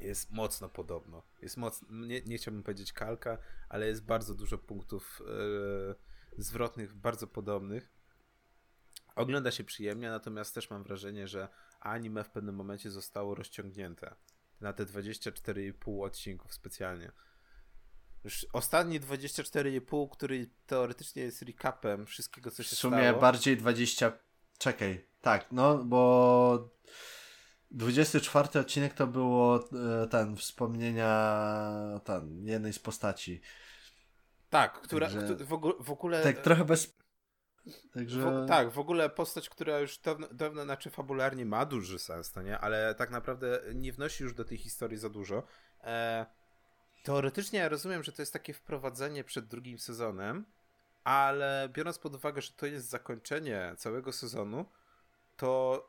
jest 0.00 0.30
mocno 0.30 0.68
podobno. 0.68 1.22
Jest 1.42 1.56
mocno, 1.56 1.88
nie, 1.90 2.22
nie 2.22 2.38
chciałbym 2.38 2.62
powiedzieć 2.62 2.92
kalka, 2.92 3.38
ale 3.68 3.86
jest 3.86 4.04
bardzo 4.04 4.34
dużo 4.34 4.58
punktów 4.58 5.22
e, 5.22 6.42
zwrotnych, 6.42 6.94
bardzo 6.94 7.26
podobnych. 7.26 7.88
Ogląda 9.14 9.50
się 9.50 9.64
przyjemnie, 9.64 10.10
natomiast 10.10 10.54
też 10.54 10.70
mam 10.70 10.82
wrażenie, 10.82 11.28
że 11.28 11.48
anime 11.80 12.24
w 12.24 12.30
pewnym 12.30 12.54
momencie 12.54 12.90
zostało 12.90 13.34
rozciągnięte 13.34 14.14
na 14.60 14.72
te 14.72 14.84
24,5 14.84 16.04
odcinków 16.04 16.54
specjalnie. 16.54 17.12
Już 18.24 18.46
ostatni 18.52 19.00
24,5, 19.00 20.08
który 20.10 20.50
teoretycznie 20.66 21.22
jest 21.22 21.42
recapem 21.42 22.06
wszystkiego, 22.06 22.50
co 22.50 22.62
się 22.62 22.76
stało. 22.76 22.92
W 22.92 22.94
sumie 22.94 23.08
stało. 23.08 23.20
bardziej 23.20 23.56
20. 23.56 24.12
Czekaj, 24.58 25.08
tak, 25.20 25.46
no 25.52 25.84
bo 25.84 26.70
24 27.70 28.60
odcinek 28.60 28.94
to 28.94 29.06
było 29.06 29.68
e, 30.02 30.06
ten 30.06 30.36
wspomnienia 30.36 32.00
ten, 32.04 32.46
jednej 32.46 32.72
z 32.72 32.78
postaci. 32.78 33.40
Tak, 34.50 34.80
która 34.80 35.06
Także, 35.08 35.36
w, 35.36 35.52
ogóle, 35.52 35.74
w 35.80 35.90
ogóle. 35.90 36.22
Tak, 36.22 36.38
trochę 36.38 36.64
bez. 36.64 36.98
Także... 37.94 38.20
W, 38.20 38.48
tak, 38.48 38.70
w 38.70 38.78
ogóle 38.78 39.10
postać, 39.10 39.48
która 39.48 39.78
już 39.78 39.98
dawno, 39.98 40.28
dawno, 40.32 40.64
znaczy 40.64 40.90
fabularnie 40.90 41.46
ma 41.46 41.66
duży 41.66 41.98
sens, 41.98 42.32
to 42.32 42.42
nie? 42.42 42.58
Ale 42.58 42.94
tak 42.94 43.10
naprawdę 43.10 43.60
nie 43.74 43.92
wnosi 43.92 44.24
już 44.24 44.34
do 44.34 44.44
tej 44.44 44.58
historii 44.58 44.98
za 44.98 45.08
dużo. 45.08 45.42
E, 45.80 46.26
teoretycznie 47.02 47.58
ja 47.58 47.68
rozumiem, 47.68 48.02
że 48.02 48.12
to 48.12 48.22
jest 48.22 48.32
takie 48.32 48.54
wprowadzenie 48.54 49.24
przed 49.24 49.46
drugim 49.46 49.78
sezonem, 49.78 50.44
ale 51.04 51.68
biorąc 51.72 51.98
pod 51.98 52.14
uwagę, 52.14 52.42
że 52.42 52.52
to 52.52 52.66
jest 52.66 52.88
zakończenie 52.88 53.74
całego 53.76 54.12
sezonu, 54.12 54.64
to 55.36 55.84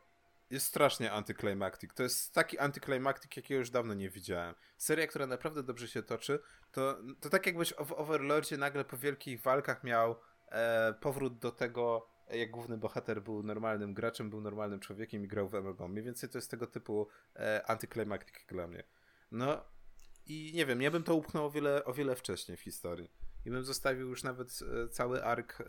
jest 0.49 0.65
strasznie 0.65 1.11
antyklimaktyk. 1.11 1.93
To 1.93 2.03
jest 2.03 2.33
taki 2.33 2.59
antyklimaktyk, 2.59 3.37
jakiego 3.37 3.59
już 3.59 3.69
dawno 3.69 3.93
nie 3.93 4.09
widziałem. 4.09 4.55
Seria, 4.77 5.07
która 5.07 5.27
naprawdę 5.27 5.63
dobrze 5.63 5.87
się 5.87 6.03
toczy, 6.03 6.39
to, 6.71 6.97
to 7.19 7.29
tak 7.29 7.45
jakbyś 7.45 7.73
w 7.73 7.91
Overlordzie 7.91 8.57
nagle 8.57 8.85
po 8.85 8.97
wielkich 8.97 9.41
walkach 9.41 9.83
miał 9.83 10.15
e, 10.51 10.93
powrót 10.93 11.37
do 11.37 11.51
tego, 11.51 12.09
jak 12.29 12.51
główny 12.51 12.77
bohater 12.77 13.21
był 13.21 13.43
normalnym 13.43 13.93
graczem, 13.93 14.29
był 14.29 14.41
normalnym 14.41 14.79
człowiekiem 14.79 15.23
i 15.23 15.27
grał 15.27 15.47
w 15.47 15.53
MMO. 15.53 15.87
Mniej 15.87 16.03
więcej 16.03 16.29
to 16.29 16.37
jest 16.37 16.51
tego 16.51 16.67
typu 16.67 17.07
e, 17.35 17.69
antyklimaktyk 17.69 18.45
dla 18.47 18.67
mnie. 18.67 18.83
No 19.31 19.65
i 20.29 20.51
nie 20.53 20.65
wiem, 20.65 20.81
ja 20.81 20.91
bym 20.91 21.03
to 21.03 21.15
upchnął 21.15 21.45
o 21.45 21.51
wiele, 21.51 21.85
o 21.85 21.93
wiele 21.93 22.15
wcześniej 22.15 22.57
w 22.57 22.61
historii. 22.61 23.11
I 23.45 23.51
bym 23.51 23.63
zostawił 23.63 24.09
już 24.09 24.23
nawet 24.23 24.59
e, 24.85 24.89
cały 24.89 25.23
ark 25.23 25.61
e, 25.61 25.65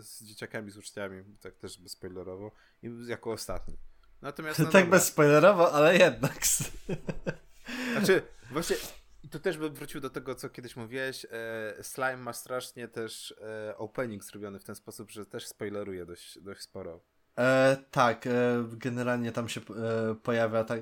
z 0.00 0.24
dzieciakami, 0.24 0.70
z 0.70 0.76
uczniami, 0.76 1.24
tak 1.40 1.56
też 1.56 1.78
bezspoilerowo, 1.78 2.52
i 2.82 2.90
jako 3.06 3.32
ostatni. 3.32 3.76
Natomiast. 4.22 4.58
No 4.58 4.66
tak 4.80 4.90
bezspoilerowo, 4.90 5.72
ale 5.72 5.98
jednak. 5.98 6.38
Znaczy, 7.92 8.22
właśnie 8.50 8.76
tu 9.30 9.38
też 9.38 9.58
bym 9.58 9.74
wrócił 9.74 10.00
do 10.00 10.10
tego, 10.10 10.34
co 10.34 10.48
kiedyś 10.48 10.76
mówiłeś. 10.76 11.26
E, 11.30 11.74
Slime 11.82 12.16
ma 12.16 12.32
strasznie 12.32 12.88
też 12.88 13.34
opening 13.76 14.24
zrobiony 14.24 14.58
w 14.58 14.64
ten 14.64 14.74
sposób, 14.74 15.10
że 15.10 15.26
też 15.26 15.46
spoileruje 15.46 16.06
dość, 16.06 16.38
dość 16.38 16.60
sporo. 16.60 17.00
E, 17.38 17.76
tak, 17.90 18.26
e, 18.26 18.30
generalnie 18.72 19.32
tam 19.32 19.48
się 19.48 19.60
e, 19.60 20.14
pojawia 20.14 20.64
tak, 20.64 20.80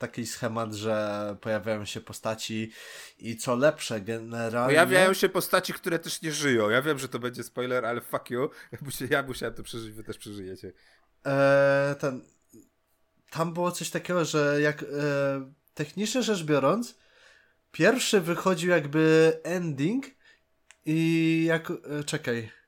taki 0.00 0.26
schemat, 0.26 0.72
że 0.72 1.36
pojawiają 1.40 1.84
się 1.84 2.00
postaci 2.00 2.72
i 3.18 3.36
co 3.36 3.56
lepsze, 3.56 4.00
generalnie... 4.00 4.74
Pojawiają 4.74 5.14
się 5.14 5.28
postaci, 5.28 5.72
które 5.72 5.98
też 5.98 6.22
nie 6.22 6.32
żyją. 6.32 6.70
Ja 6.70 6.82
wiem, 6.82 6.98
że 6.98 7.08
to 7.08 7.18
będzie 7.18 7.42
spoiler, 7.42 7.86
ale 7.86 8.00
fuck 8.00 8.30
you. 8.30 8.50
Ja 9.10 9.22
musiałem 9.22 9.54
to 9.54 9.62
przeżyć, 9.62 9.92
wy 9.92 10.04
też 10.04 10.18
przeżyjecie. 10.18 10.72
E, 11.26 11.96
ten 11.98 12.24
tam 13.30 13.54
było 13.54 13.72
coś 13.72 13.90
takiego, 13.90 14.24
że 14.24 14.60
jak 14.60 14.82
e, 14.82 14.86
technicznie 15.74 16.22
rzecz 16.22 16.44
biorąc, 16.44 16.98
pierwszy 17.72 18.20
wychodził 18.20 18.70
jakby 18.70 19.32
ending 19.42 20.06
i 20.84 21.44
jak. 21.48 21.70
E, 21.70 22.04
czekaj. 22.04 22.59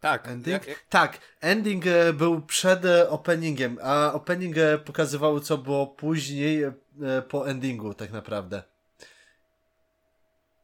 Tak. 0.00 0.28
Ending? 0.28 0.66
Jak. 0.66 0.84
Tak, 0.88 1.18
ending 1.40 1.86
e, 1.86 2.12
był 2.12 2.42
przed 2.42 2.84
e, 2.84 3.10
openingiem, 3.10 3.78
a 3.82 4.12
opening 4.12 4.58
e, 4.58 4.78
pokazywał, 4.78 5.40
co 5.40 5.58
było 5.58 5.86
później 5.86 6.64
po 7.28 7.48
endingu, 7.48 7.94
tak 7.94 8.12
naprawdę. 8.12 8.62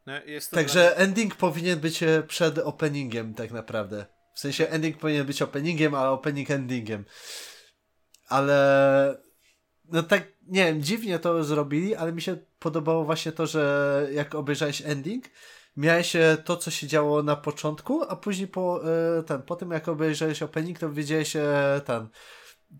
No, 0.05 0.13
Także 0.51 0.79
dla... 0.79 0.91
ending 0.91 1.35
powinien 1.35 1.79
być 1.79 2.03
przed 2.27 2.57
openingiem, 2.57 3.33
tak 3.33 3.51
naprawdę. 3.51 4.05
W 4.33 4.39
sensie 4.39 4.67
ending 4.67 4.97
powinien 4.97 5.25
być 5.25 5.41
openingiem, 5.41 5.95
a 5.95 6.11
opening 6.11 6.51
endingiem 6.51 7.05
ale 8.27 9.17
no 9.91 10.03
tak, 10.03 10.27
nie 10.47 10.65
wiem, 10.65 10.81
dziwnie 10.81 11.19
to 11.19 11.43
zrobili, 11.43 11.95
ale 11.95 12.11
mi 12.11 12.21
się 12.21 12.37
podobało 12.59 13.03
właśnie 13.03 13.31
to, 13.31 13.47
że 13.47 14.07
jak 14.11 14.35
obejrzałeś 14.35 14.81
ending, 14.85 15.25
miałeś 15.77 16.15
e, 16.15 16.37
to, 16.37 16.57
co 16.57 16.71
się 16.71 16.87
działo 16.87 17.23
na 17.23 17.35
początku, 17.35 18.03
a 18.09 18.15
później 18.15 18.47
po, 18.47 18.81
e, 19.19 19.23
ten, 19.23 19.41
po 19.41 19.55
tym 19.55 19.71
jak 19.71 19.87
obejrzałeś 19.87 20.43
opening, 20.43 20.79
to 20.79 20.89
widziałeś 20.89 21.35
e, 21.35 21.81
ten, 21.85 22.07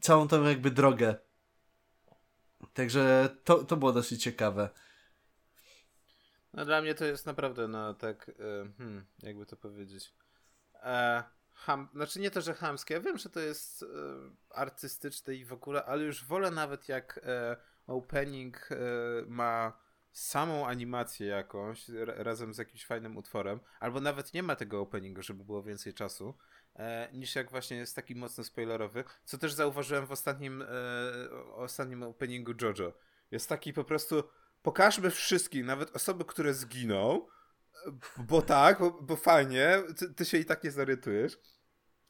całą 0.01 0.27
tą 0.27 0.43
jakby 0.43 0.71
drogę. 0.71 1.15
Także 2.73 3.29
to, 3.43 3.63
to 3.63 3.77
było 3.77 3.93
dosyć 3.93 4.23
ciekawe. 4.23 4.69
No 6.53 6.65
dla 6.65 6.81
mnie 6.81 6.95
to 6.95 7.05
jest 7.05 7.25
naprawdę, 7.25 7.67
no 7.67 7.93
tak, 7.93 8.31
hmm, 8.77 9.05
jakby 9.23 9.45
to 9.45 9.57
powiedzieć. 9.57 10.13
E, 10.73 11.23
ham, 11.53 11.89
znaczy 11.93 12.19
nie 12.19 12.31
to, 12.31 12.41
że 12.41 12.53
hamskie, 12.53 12.93
ja 12.93 12.99
wiem, 12.99 13.17
że 13.17 13.29
to 13.29 13.39
jest 13.39 13.83
e, 13.83 13.87
artystyczne 14.49 15.35
i 15.35 15.45
w 15.45 15.53
ogóle, 15.53 15.85
ale 15.85 16.03
już 16.03 16.25
wolę 16.25 16.51
nawet 16.51 16.89
jak 16.89 17.19
e, 17.23 17.57
opening 17.87 18.69
e, 18.71 18.75
ma 19.27 19.86
samą 20.17 20.67
animację 20.67 21.27
jakąś 21.27 21.89
razem 22.05 22.53
z 22.53 22.57
jakimś 22.57 22.85
fajnym 22.85 23.17
utworem, 23.17 23.59
albo 23.79 24.01
nawet 24.01 24.33
nie 24.33 24.43
ma 24.43 24.55
tego 24.55 24.81
openingu, 24.81 25.21
żeby 25.21 25.43
było 25.43 25.63
więcej 25.63 25.93
czasu, 25.93 26.33
e, 26.75 27.09
niż 27.13 27.35
jak 27.35 27.51
właśnie 27.51 27.77
jest 27.77 27.95
taki 27.95 28.15
mocno 28.15 28.43
spoilerowy, 28.43 29.03
co 29.25 29.37
też 29.37 29.53
zauważyłem 29.53 30.05
w 30.05 30.11
ostatnim, 30.11 30.61
e, 30.61 30.65
ostatnim 31.55 32.03
openingu 32.03 32.51
JoJo. 32.61 32.93
Jest 33.31 33.49
taki 33.49 33.73
po 33.73 33.83
prostu 33.83 34.23
pokażmy 34.61 35.11
wszystkim, 35.11 35.65
nawet 35.65 35.95
osoby, 35.95 36.25
które 36.25 36.53
zginą, 36.53 37.27
bo 38.17 38.41
tak, 38.41 38.79
bo, 38.79 38.91
bo 38.91 39.15
fajnie, 39.15 39.83
ty, 39.97 40.13
ty, 40.13 40.25
się 40.25 40.37
i 40.37 40.45
tak 40.45 40.63
nie 40.63 40.71
zorientujesz. 40.71 41.39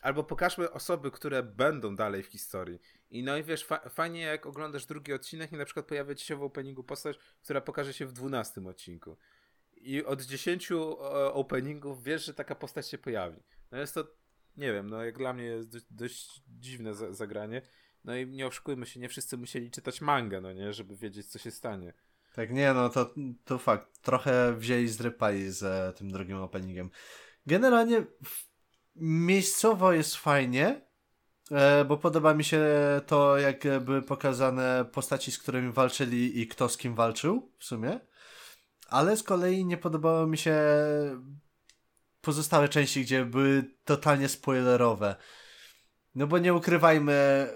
Albo 0.02 0.24
pokażmy 0.24 0.72
osoby, 0.72 1.12
które 1.12 1.44
będą 1.44 1.96
dalej 1.96 2.24
w 2.24 2.28
historii. 2.28 2.80
I 3.10 3.24
no 3.24 3.38
i 3.38 3.44
wiesz, 3.44 3.66
fa 3.66 3.90
fajnie 3.90 4.22
jak 4.22 4.46
oglądasz 4.46 4.86
drugi 4.86 5.14
odcinek 5.14 5.52
i 5.52 5.58
na 5.58 5.66
przykład 5.66 5.86
pojawia 5.86 6.16
ci 6.16 6.26
się 6.26 6.36
w 6.36 6.44
openingu 6.44 6.84
postać, 6.84 7.18
która 7.44 7.62
pokaże 7.62 7.94
się 7.94 8.06
w 8.06 8.12
dwunastym 8.12 8.68
odcinku. 8.68 9.18
I 9.76 10.04
od 10.04 10.22
dziesięciu 10.22 10.98
e, 11.04 11.34
openingów 11.34 12.04
wiesz, 12.04 12.26
że 12.26 12.34
taka 12.34 12.56
postać 12.56 12.90
się 12.90 12.98
pojawi. 12.98 13.44
No 13.72 13.78
jest 13.78 13.94
to, 13.94 14.08
nie 14.58 14.74
wiem, 14.74 14.90
no 14.90 15.06
jak 15.06 15.18
dla 15.18 15.34
mnie 15.34 15.44
jest 15.44 15.70
dość, 15.70 15.86
dość 15.90 16.42
dziwne 16.48 16.94
za 16.94 17.14
zagranie. 17.14 17.62
No 18.04 18.16
i 18.16 18.28
nie 18.28 18.48
oszukujmy 18.48 18.86
się, 18.86 19.00
nie 19.00 19.10
wszyscy 19.10 19.38
musieli 19.38 19.72
czytać 19.72 20.02
mangę, 20.02 20.42
no 20.42 20.54
nie, 20.54 20.74
żeby 20.74 20.96
wiedzieć, 20.96 21.28
co 21.28 21.40
się 21.40 21.52
stanie. 21.52 21.94
Tak, 22.36 22.52
nie, 22.52 22.74
no 22.74 22.90
to, 22.90 23.14
to 23.46 23.58
fakt. 23.58 24.02
Trochę 24.02 24.56
wzięli 24.58 24.88
z 24.88 25.02
rypali 25.02 25.52
z 25.52 25.64
e, 25.64 25.94
tym 25.98 26.12
drugim 26.12 26.38
openingiem. 26.38 26.90
Generalnie 27.46 28.06
miejscowo 29.00 29.94
jest 29.94 30.16
fajnie, 30.16 30.82
e, 31.52 31.86
bo 31.86 31.98
podoba 31.98 32.34
mi 32.34 32.44
się 32.44 32.66
to, 33.06 33.38
jak 33.38 33.80
były 33.82 34.02
pokazane 34.02 34.86
postaci, 34.92 35.32
z 35.32 35.40
którymi 35.40 35.72
walczyli 35.72 36.40
i 36.40 36.48
kto 36.48 36.70
z 36.70 36.78
kim 36.78 36.96
walczył 36.96 37.52
w 37.60 37.66
sumie. 37.66 38.00
Ale 38.90 39.18
z 39.18 39.24
kolei 39.24 39.66
nie 39.66 39.78
podobało 39.78 40.28
mi 40.28 40.38
się 40.38 40.56
pozostałe 42.22 42.70
części, 42.70 43.02
gdzie 43.02 43.26
były 43.26 43.64
totalnie 43.86 44.30
spoilerowe. 44.30 45.16
No 46.16 46.28
bo 46.28 46.38
nie 46.38 46.54
ukrywajmy, 46.54 47.48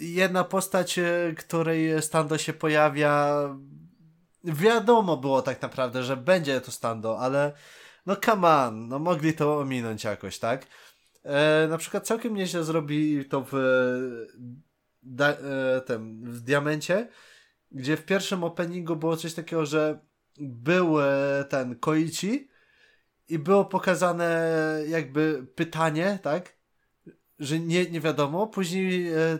jedna 0.00 0.44
postać, 0.44 0.98
e, 0.98 1.34
której 1.38 2.02
Stando 2.02 2.38
się 2.38 2.52
pojawia, 2.52 3.34
wiadomo 4.44 5.16
było 5.16 5.42
tak 5.42 5.62
naprawdę, 5.62 6.02
że 6.02 6.16
będzie 6.16 6.60
to 6.60 6.72
Stando, 6.72 7.18
ale 7.18 7.52
no 8.08 8.16
come 8.16 8.48
on, 8.48 8.88
no 8.88 8.98
mogli 8.98 9.34
to 9.34 9.58
ominąć 9.58 10.04
jakoś, 10.04 10.38
tak? 10.38 10.66
E, 11.24 11.66
na 11.68 11.78
przykład 11.78 12.06
całkiem 12.06 12.34
nieźle 12.34 12.64
zrobi 12.64 13.24
to 13.24 13.46
w, 13.52 13.54
da, 15.02 15.28
e, 15.28 15.36
w 16.22 16.40
Diamencie, 16.40 17.08
gdzie 17.70 17.96
w 17.96 18.04
pierwszym 18.04 18.44
openingu 18.44 18.96
było 18.96 19.16
coś 19.16 19.34
takiego, 19.34 19.66
że 19.66 19.98
był 20.38 21.00
e, 21.00 21.44
ten 21.48 21.78
Koichi 21.78 22.48
i 23.28 23.38
było 23.38 23.64
pokazane 23.64 24.50
jakby 24.88 25.46
pytanie, 25.54 26.18
tak? 26.22 26.58
Że 27.38 27.58
nie, 27.58 27.90
nie 27.90 28.00
wiadomo. 28.00 28.46
Później 28.46 29.12
e, 29.12 29.38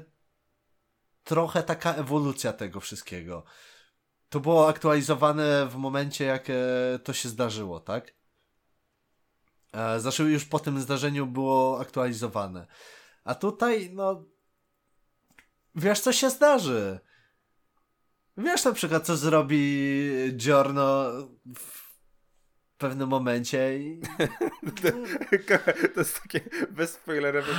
trochę 1.24 1.62
taka 1.62 1.94
ewolucja 1.94 2.52
tego 2.52 2.80
wszystkiego. 2.80 3.44
To 4.28 4.40
było 4.40 4.68
aktualizowane 4.68 5.66
w 5.66 5.76
momencie, 5.76 6.24
jak 6.24 6.50
e, 6.50 6.54
to 7.04 7.12
się 7.12 7.28
zdarzyło, 7.28 7.80
tak? 7.80 8.17
E, 9.72 10.00
znaczy 10.00 10.22
już 10.22 10.44
po 10.44 10.58
tym 10.58 10.80
zdarzeniu 10.80 11.26
było 11.26 11.80
aktualizowane. 11.80 12.66
A 13.24 13.34
tutaj, 13.34 13.90
no. 13.94 14.24
Wiesz, 15.74 16.00
co 16.00 16.12
się 16.12 16.30
zdarzy. 16.30 17.00
Wiesz 18.36 18.64
na 18.64 18.72
przykład, 18.72 19.06
co 19.06 19.16
zrobi 19.16 19.92
Giorno 20.36 21.10
w 21.54 21.87
pewnym 22.78 23.08
momencie 23.08 23.78
i... 23.78 24.00
to 25.94 26.00
jest 26.00 26.22
takie 26.22 26.40
bezspoilerowe. 26.70 27.52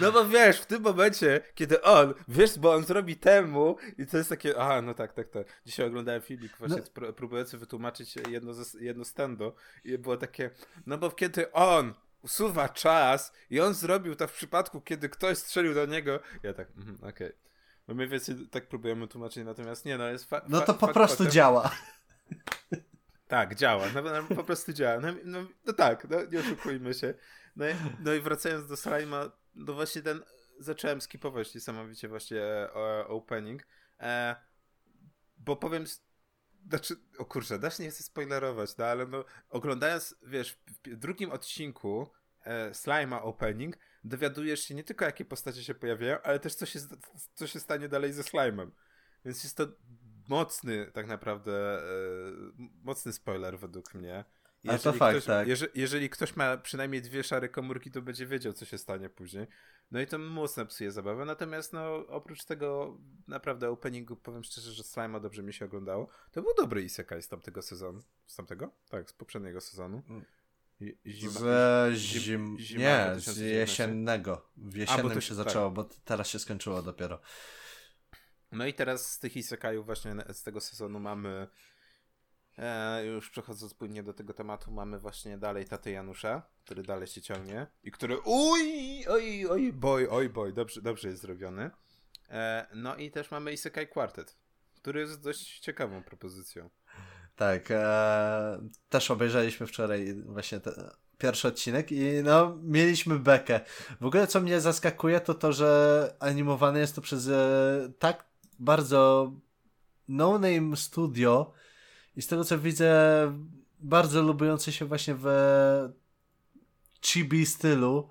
No 0.00 0.12
bo 0.12 0.28
wiesz, 0.28 0.60
w 0.60 0.66
tym 0.66 0.82
momencie, 0.82 1.40
kiedy 1.54 1.82
on, 1.82 2.14
wiesz, 2.28 2.58
bo 2.58 2.72
on 2.74 2.84
zrobi 2.84 3.16
temu 3.16 3.76
i 3.98 4.06
to 4.06 4.16
jest 4.16 4.30
takie, 4.30 4.58
aha, 4.58 4.82
no 4.82 4.94
tak, 4.94 5.12
tak, 5.12 5.28
tak. 5.28 5.46
Dzisiaj 5.66 5.86
oglądałem 5.86 6.22
filmik 6.22 6.56
właśnie 6.58 6.82
no. 7.00 7.12
próbujący 7.12 7.58
wytłumaczyć 7.58 8.16
jedno, 8.28 8.52
jedno 8.80 9.04
stando 9.04 9.54
i 9.84 9.98
było 9.98 10.16
takie, 10.16 10.50
no 10.86 10.98
bo 10.98 11.10
kiedy 11.10 11.52
on 11.52 11.94
usuwa 12.22 12.68
czas 12.68 13.32
i 13.50 13.60
on 13.60 13.74
zrobił 13.74 14.14
to 14.14 14.28
w 14.28 14.32
przypadku, 14.32 14.80
kiedy 14.80 15.08
ktoś 15.08 15.38
strzelił 15.38 15.74
do 15.74 15.86
niego, 15.86 16.20
ja 16.42 16.52
tak, 16.52 16.68
mm, 16.76 16.96
okej. 16.96 17.10
Okay. 17.10 17.32
No 17.88 17.94
my 17.94 18.08
więcej 18.08 18.48
tak 18.50 18.68
próbujemy 18.68 19.08
tłumaczyć, 19.08 19.44
natomiast 19.44 19.84
nie, 19.84 19.98
no 19.98 20.08
jest 20.08 20.24
fa- 20.24 20.44
No 20.48 20.60
to 20.60 20.74
po 20.74 20.88
prostu 20.88 21.26
działa. 21.26 21.70
Tak, 23.30 23.54
działa. 23.54 23.86
No, 23.94 24.02
no, 24.02 24.36
po 24.36 24.44
prostu 24.44 24.72
działa. 24.72 25.00
No, 25.00 25.08
no, 25.24 25.46
no 25.66 25.72
tak, 25.72 26.08
no, 26.10 26.24
nie 26.32 26.40
oszukujmy 26.40 26.94
się. 26.94 27.14
No, 27.56 27.64
no 28.00 28.14
i 28.14 28.20
wracając 28.20 28.66
do 28.66 28.74
Slime'a, 28.74 29.30
no 29.54 29.72
właśnie 29.72 30.02
ten 30.02 30.22
zacząłem 30.58 31.00
skipować 31.00 31.54
niesamowicie 31.54 32.08
właśnie 32.08 32.42
e, 32.42 33.06
opening, 33.06 33.66
e, 34.00 34.36
bo 35.38 35.56
powiem, 35.56 35.84
znaczy, 36.68 36.96
o 37.18 37.24
kurczę, 37.24 37.58
dasz 37.58 37.78
nie 37.78 37.90
chcę 37.90 38.02
spoilerować, 38.02 38.76
no 38.76 38.84
ale 38.84 39.06
no, 39.06 39.24
oglądając, 39.48 40.14
wiesz, 40.22 40.58
w 40.84 40.96
drugim 40.96 41.30
odcinku 41.30 42.10
e, 42.46 43.22
opening, 43.22 43.76
dowiadujesz 44.04 44.60
się 44.60 44.74
nie 44.74 44.84
tylko 44.84 45.04
jakie 45.04 45.24
postacie 45.24 45.64
się 45.64 45.74
pojawiają, 45.74 46.22
ale 46.22 46.40
też 46.40 46.54
co 46.54 46.66
się, 46.66 46.80
co 47.34 47.46
się 47.46 47.60
stanie 47.60 47.88
dalej 47.88 48.12
ze 48.12 48.22
Slime'em. 48.22 48.70
Więc 49.24 49.44
jest 49.44 49.56
to 49.56 49.66
mocny 50.30 50.90
tak 50.92 51.06
naprawdę, 51.06 51.78
e, 51.78 51.82
mocny 52.84 53.12
spoiler 53.12 53.58
według 53.58 53.94
mnie. 53.94 54.24
Jeżeli 54.64 54.82
to 54.82 54.92
fakt, 54.92 55.16
ktoś, 55.16 55.24
tak. 55.24 55.48
Jeżeli, 55.48 55.72
jeżeli, 55.74 56.10
ktoś 56.10 56.36
ma 56.36 56.56
przynajmniej 56.56 57.02
dwie 57.02 57.24
szare 57.24 57.48
komórki, 57.48 57.90
to 57.90 58.02
będzie 58.02 58.26
wiedział, 58.26 58.52
co 58.52 58.64
się 58.64 58.78
stanie 58.78 59.10
później. 59.10 59.46
No 59.90 60.00
i 60.00 60.06
to 60.06 60.18
mocno 60.18 60.66
psuje 60.66 60.92
zabawę. 60.92 61.24
Natomiast 61.24 61.72
no, 61.72 62.06
oprócz 62.08 62.44
tego 62.44 62.98
naprawdę 63.28 63.70
openingu, 63.70 64.16
powiem 64.16 64.44
szczerze, 64.44 64.72
że 64.72 64.82
Slima 64.82 65.20
dobrze 65.20 65.42
mi 65.42 65.52
się 65.52 65.64
oglądało. 65.64 66.08
To 66.30 66.42
był 66.42 66.54
dobry 66.54 66.82
isekai 66.82 67.22
z 67.22 67.28
tamtego 67.28 67.62
sezonu. 67.62 68.02
Z 68.26 68.36
tamtego? 68.36 68.70
Tak, 68.88 69.10
z 69.10 69.12
poprzedniego 69.12 69.60
sezonu. 69.60 70.02
Mm. 70.08 70.24
Zima, 71.06 71.40
z 71.92 71.94
zim, 71.94 72.56
zim, 72.58 72.78
nie, 72.78 73.12
z 73.16 73.38
jesiennego. 73.38 74.50
W 74.56 74.76
jesiennym 74.76 75.18
A, 75.18 75.20
się 75.20 75.34
tak. 75.34 75.44
zaczęło, 75.44 75.70
bo 75.70 75.84
teraz 76.04 76.28
się 76.28 76.38
skończyło 76.38 76.82
dopiero. 76.82 77.20
No 78.52 78.66
i 78.66 78.74
teraz 78.74 79.12
z 79.12 79.18
tych 79.18 79.36
isekajów 79.36 79.86
właśnie 79.86 80.14
z 80.32 80.42
tego 80.42 80.60
sezonu 80.60 81.00
mamy 81.00 81.48
e, 82.58 83.06
już 83.06 83.30
przechodząc 83.30 83.74
płynnie 83.74 84.02
do 84.02 84.14
tego 84.14 84.34
tematu, 84.34 84.70
mamy 84.72 84.98
właśnie 84.98 85.38
dalej 85.38 85.64
tatę 85.64 85.90
Janusza, 85.90 86.42
który 86.64 86.82
dalej 86.82 87.06
się 87.06 87.22
ciągnie 87.22 87.66
i 87.82 87.90
który 87.90 88.18
uj, 88.18 88.60
oj, 89.08 89.46
oj, 89.46 89.72
boy, 89.72 90.10
oj, 90.10 90.28
boy, 90.28 90.52
dobrze, 90.52 90.82
dobrze 90.82 91.08
jest 91.08 91.22
zrobiony. 91.22 91.70
E, 92.30 92.66
no 92.74 92.96
i 92.96 93.10
też 93.10 93.30
mamy 93.30 93.52
Isekai 93.52 93.88
Quartet, 93.88 94.36
który 94.74 95.00
jest 95.00 95.22
dość 95.22 95.60
ciekawą 95.60 96.02
propozycją. 96.02 96.70
Tak, 97.36 97.70
e, 97.70 98.68
też 98.88 99.10
obejrzeliśmy 99.10 99.66
wczoraj 99.66 100.14
właśnie 100.14 100.60
te, 100.60 100.90
pierwszy 101.18 101.48
odcinek 101.48 101.92
i 101.92 102.22
no, 102.24 102.58
mieliśmy 102.62 103.18
bekę. 103.18 103.60
W 104.00 104.04
ogóle 104.06 104.26
co 104.26 104.40
mnie 104.40 104.60
zaskakuje 104.60 105.20
to 105.20 105.34
to, 105.34 105.52
że 105.52 106.14
animowany 106.20 106.80
jest 106.80 106.94
to 106.94 107.00
przez 107.00 107.28
e, 107.28 107.92
tak 107.98 108.29
bardzo 108.60 109.32
no-name 110.08 110.76
studio 110.76 111.52
i 112.16 112.22
z 112.22 112.26
tego 112.26 112.44
co 112.44 112.58
widzę 112.58 112.92
bardzo 113.80 114.22
lubiący 114.22 114.72
się 114.72 114.84
właśnie 114.84 115.14
w 115.18 115.28
chibi 117.02 117.46
stylu, 117.46 118.08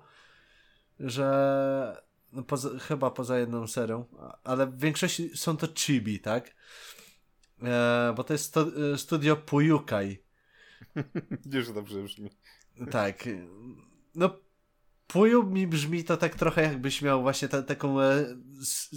że 1.00 2.02
no 2.32 2.42
poza, 2.42 2.78
chyba 2.78 3.10
poza 3.10 3.38
jedną 3.38 3.66
serią, 3.66 4.04
ale 4.44 4.66
w 4.66 4.78
większości 4.78 5.36
są 5.36 5.56
to 5.56 5.66
chibi, 5.74 6.20
tak? 6.20 6.54
E, 7.62 8.12
bo 8.16 8.24
to 8.24 8.34
jest 8.34 8.44
sto, 8.44 8.66
studio 8.96 9.36
Puyukai. 9.36 10.18
Już 11.52 11.72
dobrze 11.72 12.02
brzmi. 12.02 12.30
Tak. 12.90 13.28
No 14.14 14.38
Puju 15.12 15.42
mi 15.42 15.66
brzmi 15.66 16.04
to 16.04 16.16
tak 16.16 16.34
trochę 16.34 16.62
jakbyś 16.62 17.02
miał 17.02 17.22
właśnie 17.22 17.48
ta, 17.48 17.62
taką 17.62 18.00
e, 18.00 18.26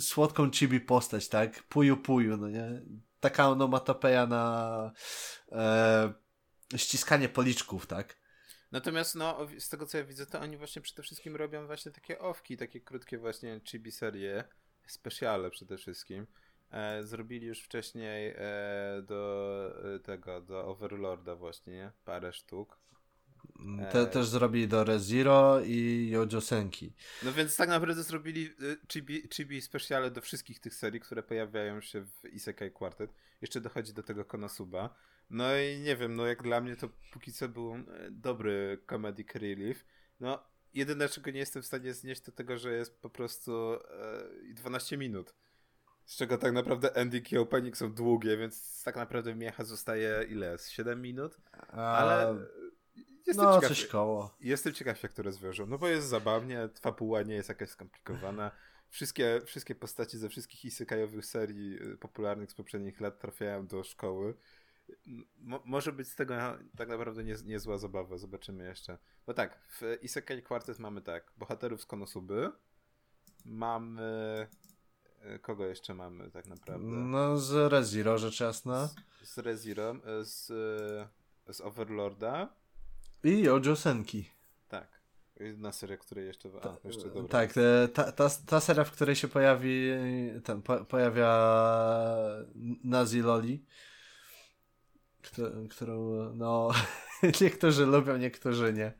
słodką 0.02 0.52
chibi 0.52 0.80
postać, 0.80 1.30
tak? 1.30 1.64
Puju 1.64 1.98
Puju, 1.98 2.38
no 2.38 2.50
nie? 2.50 2.82
Taka 3.20 3.50
onomatopeja 3.50 4.28
na 4.28 4.92
e, 5.52 6.14
ściskanie 6.78 7.30
policzków, 7.30 7.88
tak? 7.88 8.18
Natomiast 8.72 9.16
no, 9.16 9.38
z 9.60 9.70
tego 9.70 9.86
co 9.86 9.98
ja 9.98 10.04
widzę, 10.04 10.26
to 10.26 10.40
oni 10.40 10.58
właśnie 10.58 10.82
przede 10.82 11.04
wszystkim 11.04 11.36
robią 11.36 11.68
właśnie 11.68 11.92
takie 11.92 12.20
owki, 12.20 12.58
takie 12.58 12.82
krótkie 12.82 13.18
właśnie 13.18 13.62
chibi 13.66 13.92
serie, 13.92 14.44
specjale 14.88 15.50
przede 15.50 15.78
wszystkim. 15.78 16.28
E, 16.72 17.04
zrobili 17.04 17.48
już 17.48 17.62
wcześniej 17.62 18.34
e, 18.38 19.02
do 19.02 19.74
e, 19.96 20.00
tego, 20.00 20.42
do 20.42 20.66
Overlorda 20.66 21.36
właśnie, 21.36 21.92
parę 22.06 22.34
sztuk. 22.34 22.83
Te, 23.92 24.00
e... 24.00 24.06
Też 24.06 24.28
zrobili 24.28 24.68
do 24.68 24.84
ReZero 24.84 25.62
i 25.66 26.10
Yojo 26.10 26.42
Senki. 26.42 26.94
No 27.24 27.34
więc 27.34 27.56
tak 27.56 27.70
naprawdę 27.70 28.04
zrobili 28.04 28.46
y, 28.62 28.78
chibi, 28.94 29.28
chibi 29.34 29.62
specjale 29.62 30.12
do 30.12 30.22
wszystkich 30.22 30.60
tych 30.60 30.76
serii, 30.76 31.00
które 31.00 31.24
pojawiają 31.24 31.82
się 31.82 32.06
w 32.06 32.34
Isekai 32.34 32.72
Quartet. 32.72 33.14
Jeszcze 33.42 33.62
dochodzi 33.62 33.94
do 33.94 34.04
tego 34.04 34.26
Konosuba. 34.26 34.96
No 35.30 35.58
i 35.58 35.80
nie 35.80 35.96
wiem, 35.96 36.16
no 36.16 36.26
jak 36.26 36.44
dla 36.44 36.62
mnie 36.62 36.76
to 36.76 36.90
póki 37.14 37.34
co 37.34 37.50
był 37.50 37.76
e, 37.76 37.84
dobry 38.12 38.84
comedic 38.90 39.36
relief. 39.36 39.86
No 40.20 40.44
jedyne 40.74 41.10
czego 41.10 41.32
nie 41.32 41.40
jestem 41.40 41.62
w 41.62 41.66
stanie 41.66 41.94
znieść 41.94 42.22
to 42.22 42.32
tego, 42.32 42.58
że 42.58 42.74
jest 42.74 43.02
po 43.02 43.10
prostu 43.10 43.74
e, 43.74 44.54
12 44.54 44.98
minut. 44.98 45.34
Z 46.06 46.16
czego 46.16 46.38
tak 46.38 46.54
naprawdę 46.54 46.96
ending 46.96 47.32
i 47.32 47.38
opening 47.38 47.78
są 47.78 47.94
długie, 47.94 48.38
więc 48.38 48.84
tak 48.84 48.96
naprawdę 48.96 49.36
miecha 49.36 49.64
zostaje 49.64 50.26
ile? 50.30 50.58
7 50.70 51.02
minut? 51.02 51.38
Ale 51.68 52.36
Jestem 53.28 53.46
no, 53.46 53.56
ciekaw, 53.56 53.70
coś 53.70 53.88
koło. 53.88 54.36
Jestem 54.40 54.74
ciekaw, 54.74 55.04
jak 55.04 55.14
to 55.14 55.24
rozwiążą. 55.24 55.66
No 55.66 55.78
bo 55.78 55.88
jest 55.88 56.08
zabawnie, 56.08 56.70
fabuła 56.82 57.22
nie 57.22 57.36
jest 57.36 57.50
jakaś 57.50 57.70
skomplikowana. 57.70 58.52
Wszystkie, 58.90 59.42
wszystkie 59.46 59.76
postaci 59.76 60.18
ze 60.18 60.30
wszystkich 60.30 60.66
isykajowych 60.66 61.26
serii 61.26 61.84
y, 61.94 61.98
popularnych 61.98 62.52
z 62.52 62.56
poprzednich 62.56 63.02
lat 63.02 63.20
trafiają 63.20 63.68
do 63.68 63.84
szkoły. 63.84 64.34
Mo 65.38 65.62
może 65.66 65.92
być 65.92 66.08
z 66.08 66.16
tego 66.16 66.36
tak 66.78 66.90
naprawdę 66.90 67.24
nie, 67.24 67.36
niezła 67.46 67.78
zabawa, 67.78 68.18
zobaczymy 68.18 68.64
jeszcze. 68.64 68.98
Bo 69.26 69.34
tak, 69.34 69.60
w 69.70 69.98
Isekai 70.02 70.44
Quartet 70.44 70.80
mamy 70.80 71.02
tak, 71.02 71.32
bohaterów 71.38 71.82
z 71.82 71.86
Konosuby, 71.86 72.52
mamy... 73.46 74.48
Y, 75.36 75.40
kogo 75.40 75.66
jeszcze 75.66 75.94
mamy 75.94 76.32
tak 76.32 76.48
naprawdę? 76.48 76.88
No 76.88 77.38
z 77.38 77.72
Reziro, 77.72 78.18
rzecz 78.18 78.40
jasna. 78.40 78.88
Z, 78.88 78.96
z 79.24 79.38
Reziro, 79.38 79.96
y, 79.96 80.26
z, 80.26 80.48
z 81.52 81.62
Overlorda, 81.62 82.63
i 83.24 83.42
Jojo 83.42 83.76
Senki. 83.76 84.30
Tak. 84.68 85.02
Jedna 85.40 85.72
seria, 85.72 85.98
której 85.98 86.28
jeszcze. 86.28 86.50
A, 86.64 86.88
jeszcze 86.88 87.10
dobra. 87.10 87.28
Tak, 87.28 87.54
ta, 87.94 88.12
ta, 88.12 88.30
ta 88.48 88.60
seria, 88.60 88.84
w 88.84 88.92
której 88.92 89.16
się 89.16 89.28
pojawi. 89.28 89.92
Ten, 90.44 90.62
po, 90.62 90.86
pojawia 90.86 91.30
Nazi 92.84 93.22
Loli. 93.22 93.66
Którą, 95.70 96.34
no. 96.36 96.72
niektórzy 97.42 97.86
lubią, 97.86 98.18
niektórzy 98.18 98.74
nie. 98.74 98.94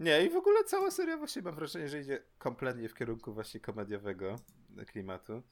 Nie, 0.00 0.26
i 0.26 0.30
w 0.30 0.36
ogóle 0.36 0.64
cała 0.64 0.90
seria 0.90 1.16
właśnie 1.16 1.42
mam 1.42 1.54
wrażenie, 1.54 1.88
że 1.88 2.00
idzie 2.00 2.22
kompletnie 2.38 2.88
w 2.88 2.94
kierunku 2.94 3.34
właśnie 3.34 3.60
komediowego 3.60 4.36
klimatu. 4.86 5.42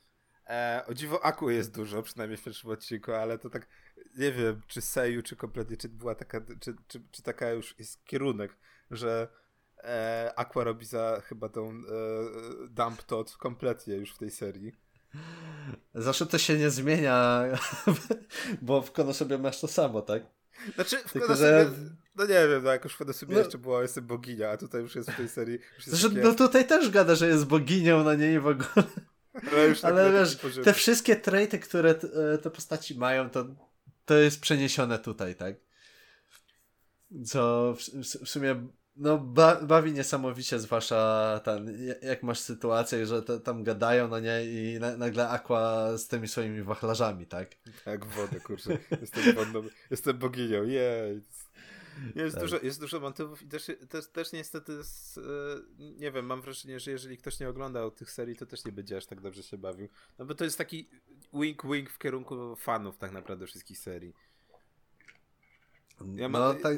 E, 0.47 0.85
o 0.87 0.95
dziwo 0.95 1.25
Aku 1.25 1.51
jest 1.51 1.75
dużo, 1.75 2.03
przynajmniej 2.03 2.37
w 2.37 2.45
pierwszym 2.45 2.71
odcinku, 2.71 3.13
ale 3.13 3.39
to 3.39 3.51
tak 3.51 3.67
nie 4.19 4.33
wiem, 4.33 4.61
czy 4.67 4.81
Seju, 4.81 5.23
czy 5.23 5.37
kompletnie, 5.37 5.77
czy 5.77 5.89
była 5.89 6.15
taka, 6.15 6.41
czy, 6.61 6.75
czy, 6.89 7.03
czy 7.11 7.23
taka 7.23 7.51
już 7.51 7.75
jest 7.79 8.05
kierunek, 8.05 8.57
że 8.91 9.29
e, 9.79 10.33
Aqua 10.37 10.65
robi 10.65 10.87
za 10.87 11.23
chyba 11.25 11.49
tą 11.49 11.71
e, 11.71 11.75
Dump 12.69 13.03
Tot 13.03 13.37
kompletnie 13.37 13.95
już 13.95 14.15
w 14.15 14.19
tej 14.19 14.31
serii. 14.31 14.73
Zawsze 15.95 16.27
to 16.27 16.39
się 16.39 16.59
nie 16.59 16.71
zmienia, 16.71 17.45
bo 18.63 18.83
w 18.83 18.93
Konosobie 18.93 19.39
masz 19.39 19.61
to 19.61 19.69
samo, 19.69 20.03
tak? 20.03 20.23
Znaczy, 20.75 20.97
w 21.07 21.13
Tylko, 21.13 21.35
że... 21.37 21.71
no 22.17 22.25
nie 22.25 22.49
wiem, 22.49 22.65
no 22.65 22.71
jakoś 22.73 22.93
w 22.93 22.99
Konosobie 22.99 23.35
no... 23.35 23.41
jeszcze 23.41 23.59
była, 23.59 23.83
jestem 23.83 24.07
boginia, 24.07 24.51
a 24.51 24.57
tutaj 24.57 24.83
już 24.83 24.97
jest 24.97 25.11
w 25.11 25.17
tej 25.17 25.29
serii... 25.29 25.59
Zresztą, 25.79 26.09
takie... 26.09 26.21
No 26.21 26.35
tutaj 26.35 26.67
też 26.67 26.91
gada, 26.91 27.15
że 27.15 27.29
jest 27.29 27.47
boginią, 27.47 28.05
no 28.05 28.15
nie 28.15 28.33
i 28.33 28.39
w 28.39 28.47
ogóle. 28.47 28.87
Ale, 29.35 29.75
tak 29.75 29.85
Ale 29.85 30.13
wiesz, 30.13 30.39
te 30.65 30.73
wszystkie 30.73 31.17
traity, 31.17 31.59
które 31.59 31.95
te 32.43 32.51
postaci 32.51 32.99
mają, 32.99 33.31
to 33.31 33.47
to 34.05 34.15
jest 34.15 34.41
przeniesione 34.41 34.99
tutaj, 34.99 35.35
tak? 35.35 35.55
Co 37.27 37.75
w, 37.75 37.81
w, 37.81 38.25
w 38.25 38.29
sumie 38.29 38.67
no, 38.97 39.19
ba, 39.19 39.61
bawi 39.61 39.93
niesamowicie, 39.93 40.59
zwłaszcza 40.59 41.41
ten, 41.45 41.79
jak 42.03 42.23
masz 42.23 42.39
sytuację, 42.39 43.07
że 43.07 43.23
te, 43.23 43.41
tam 43.41 43.65
gadają, 43.65 44.09
no 44.09 44.21
nie, 44.21 44.45
i 44.45 44.79
na, 44.81 44.97
nagle 44.97 45.29
Aqua 45.29 45.99
z 45.99 46.09
tymi 46.09 46.29
swoimi 46.29 46.63
wachlarzami, 46.63 47.27
tak? 47.27 47.51
Tak, 47.85 48.07
wodę, 48.07 48.41
kurczę. 48.41 48.79
Jestem, 49.01 49.35
wodną, 49.35 49.63
jestem 49.91 50.19
boginią, 50.19 50.65
jej. 50.65 51.21
Jest, 52.15 52.35
tak. 52.35 52.45
dużo, 52.45 52.59
jest 52.63 52.81
dużo 52.81 53.01
motywów 53.01 53.43
i 53.43 53.47
też, 53.47 53.71
też, 53.89 54.07
też 54.07 54.33
niestety, 54.33 54.73
jest, 54.73 55.19
e, 55.19 55.21
nie 55.79 56.13
wiem, 56.13 56.27
mam 56.27 56.43
wrażenie, 56.43 56.81
że 56.81 56.91
jeżeli 56.91 57.17
ktoś 57.17 57.41
nie 57.41 57.49
oglądał 57.49 57.91
tych 57.91 58.11
serii, 58.11 58.37
to 58.37 58.47
też 58.47 58.65
nie 58.65 58.73
będzie 58.73 58.97
aż 58.97 59.07
tak 59.07 59.21
dobrze 59.21 59.43
się 59.43 59.59
bawił. 59.59 59.89
No 60.19 60.25
bo 60.25 60.35
to 60.35 60.45
jest 60.45 60.59
taki 60.59 60.89
wink-wink 61.35 61.89
w 61.89 61.99
kierunku 61.99 62.57
fanów 62.57 62.99
tak 62.99 63.13
naprawdę 63.13 63.47
wszystkich 63.47 63.79
serii. 63.79 64.15
Ja 66.15 66.29
mam... 66.29 66.43
No 66.43 66.55
tak, 66.55 66.77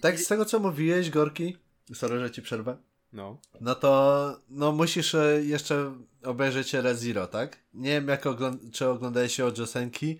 tak 0.00 0.20
z 0.20 0.26
tego 0.26 0.44
co 0.44 0.58
mówiłeś, 0.58 1.10
Gorki, 1.10 1.56
sorry, 1.94 2.18
że 2.18 2.30
ci 2.30 2.42
przerwę. 2.42 2.76
No. 3.12 3.40
No 3.60 3.74
to 3.74 4.36
no 4.48 4.72
musisz 4.72 5.14
e, 5.14 5.44
jeszcze 5.44 5.94
obejrzeć 6.22 6.74
ReZero, 6.74 7.26
tak? 7.26 7.58
Nie 7.74 7.90
wiem, 7.90 8.08
jak 8.08 8.26
ogląd 8.26 8.72
czy 8.72 8.88
oglądałeś 8.88 9.34
się 9.34 9.44
od 9.44 9.58
Josenki, 9.58 10.18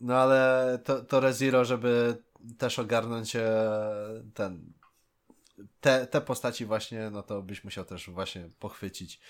no 0.00 0.14
ale 0.14 0.78
to, 0.84 1.04
to 1.04 1.20
ReZero, 1.20 1.64
żeby 1.64 2.16
też 2.58 2.78
ogarnąć 2.78 3.36
e, 3.36 3.42
ten 4.34 4.72
te, 5.80 6.06
te 6.06 6.20
postaci 6.20 6.66
właśnie, 6.66 7.10
no 7.10 7.22
to 7.22 7.42
byś 7.42 7.64
musiał 7.64 7.84
też 7.84 8.10
właśnie 8.10 8.50
pochwycić. 8.58 9.20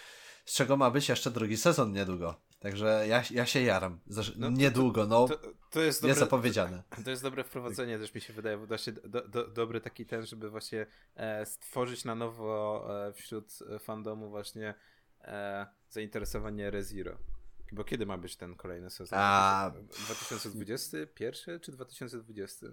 Z 0.44 0.54
czego 0.54 0.76
ma 0.76 0.90
być 0.90 1.08
jeszcze 1.08 1.30
drugi 1.30 1.56
sezon 1.56 1.92
niedługo. 1.92 2.40
Także 2.60 3.04
ja, 3.08 3.22
ja 3.30 3.46
się 3.46 3.62
jaram. 3.62 4.00
Zresztą 4.06 4.34
no, 4.38 4.50
niedługo, 4.50 5.06
no. 5.06 5.28
To, 5.28 5.38
to 5.70 5.80
jest, 5.80 6.02
dobre, 6.02 6.14
zapowiedziane. 6.14 6.82
To, 6.96 7.02
to, 7.02 7.10
jest 7.10 7.22
dobre 7.22 7.44
wprowadzenie, 7.44 7.98
też 7.98 8.14
mi 8.14 8.20
się 8.20 8.32
wydaje. 8.32 8.56
Właśnie 8.56 8.92
do, 8.92 9.28
do, 9.28 9.48
dobry 9.48 9.80
taki 9.80 10.06
ten, 10.06 10.26
żeby 10.26 10.50
właśnie 10.50 10.86
e, 11.14 11.46
stworzyć 11.46 12.04
na 12.04 12.14
nowo 12.14 12.86
e, 13.08 13.12
wśród 13.12 13.58
fandomu 13.80 14.30
właśnie 14.30 14.74
e, 15.20 15.66
zainteresowanie 15.90 16.70
ReZero. 16.70 17.18
Bo 17.72 17.84
kiedy 17.84 18.06
ma 18.06 18.18
być 18.18 18.36
ten 18.36 18.56
kolejny 18.56 18.90
sezon? 18.90 19.18
A... 19.22 19.72
2021 20.06 21.60
czy 21.60 21.72
2020? 21.72 22.66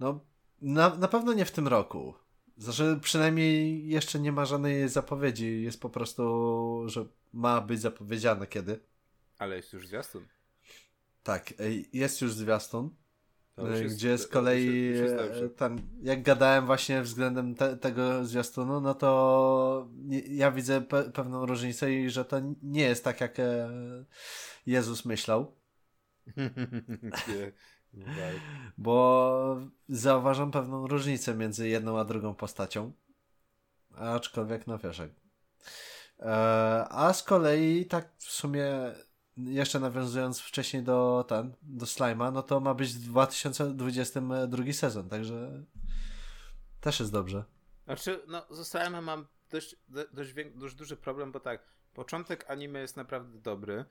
No, 0.00 0.24
na, 0.60 0.96
na 0.96 1.08
pewno 1.08 1.32
nie 1.32 1.44
w 1.44 1.50
tym 1.50 1.68
roku. 1.68 2.14
Znaczy, 2.56 2.98
przynajmniej 3.02 3.88
jeszcze 3.88 4.20
nie 4.20 4.32
ma 4.32 4.44
żadnej 4.44 4.88
zapowiedzi. 4.88 5.62
Jest 5.62 5.80
po 5.80 5.90
prostu, 5.90 6.82
że 6.86 7.06
ma 7.32 7.60
być 7.60 7.80
zapowiedziane 7.80 8.46
kiedy. 8.46 8.80
Ale 9.38 9.56
jest 9.56 9.72
już 9.72 9.86
zwiastun. 9.86 10.26
Tak, 11.22 11.54
jest 11.92 12.20
już 12.20 12.32
zwiastun. 12.32 12.94
Jest, 13.66 13.96
gdzie 13.96 14.18
z 14.18 14.26
kolei 14.26 14.94
tam, 15.56 15.78
jak 16.02 16.22
gadałem 16.22 16.66
właśnie 16.66 17.02
względem 17.02 17.54
te, 17.54 17.76
tego 17.76 18.24
zwiastunu, 18.24 18.80
no 18.80 18.94
to 18.94 19.88
ja 20.28 20.50
widzę 20.50 20.80
pe 20.80 21.10
pewną 21.10 21.46
różnicę 21.46 21.92
i 21.92 22.10
że 22.10 22.24
to 22.24 22.40
nie 22.62 22.82
jest 22.82 23.04
tak, 23.04 23.20
jak 23.20 23.38
e, 23.38 23.68
Jezus 24.66 25.04
myślał. 25.04 25.56
Bo 28.78 29.60
zauważam 29.88 30.50
pewną 30.50 30.86
różnicę 30.86 31.34
między 31.34 31.68
jedną 31.68 31.98
a 31.98 32.04
drugą 32.04 32.34
postacią. 32.34 32.92
Aczkolwiek, 33.94 34.66
no 34.66 34.78
wiesz, 34.78 35.00
e, 35.00 35.10
a 36.90 37.12
z 37.12 37.22
kolei 37.22 37.86
tak 37.86 38.12
w 38.18 38.32
sumie 38.32 38.64
jeszcze 39.44 39.80
nawiązując 39.80 40.40
wcześniej 40.40 40.82
do 40.82 41.24
ten, 41.28 41.54
do 41.62 41.86
Slima, 41.86 42.30
no 42.30 42.42
to 42.42 42.60
ma 42.60 42.74
być 42.74 42.94
2022 42.94 44.72
sezon, 44.72 45.08
także 45.08 45.64
też 46.80 47.00
jest 47.00 47.12
dobrze. 47.12 47.44
Znaczy, 47.84 48.22
no 48.28 48.46
z 48.50 48.72
Slime'em 48.72 49.02
mam 49.02 49.26
dość, 49.50 49.76
dość, 49.88 50.34
dość 50.54 50.74
duży 50.74 50.96
problem, 50.96 51.32
bo 51.32 51.40
tak, 51.40 51.62
początek 51.94 52.50
anime 52.50 52.80
jest 52.80 52.96
naprawdę 52.96 53.38
dobry, 53.38 53.84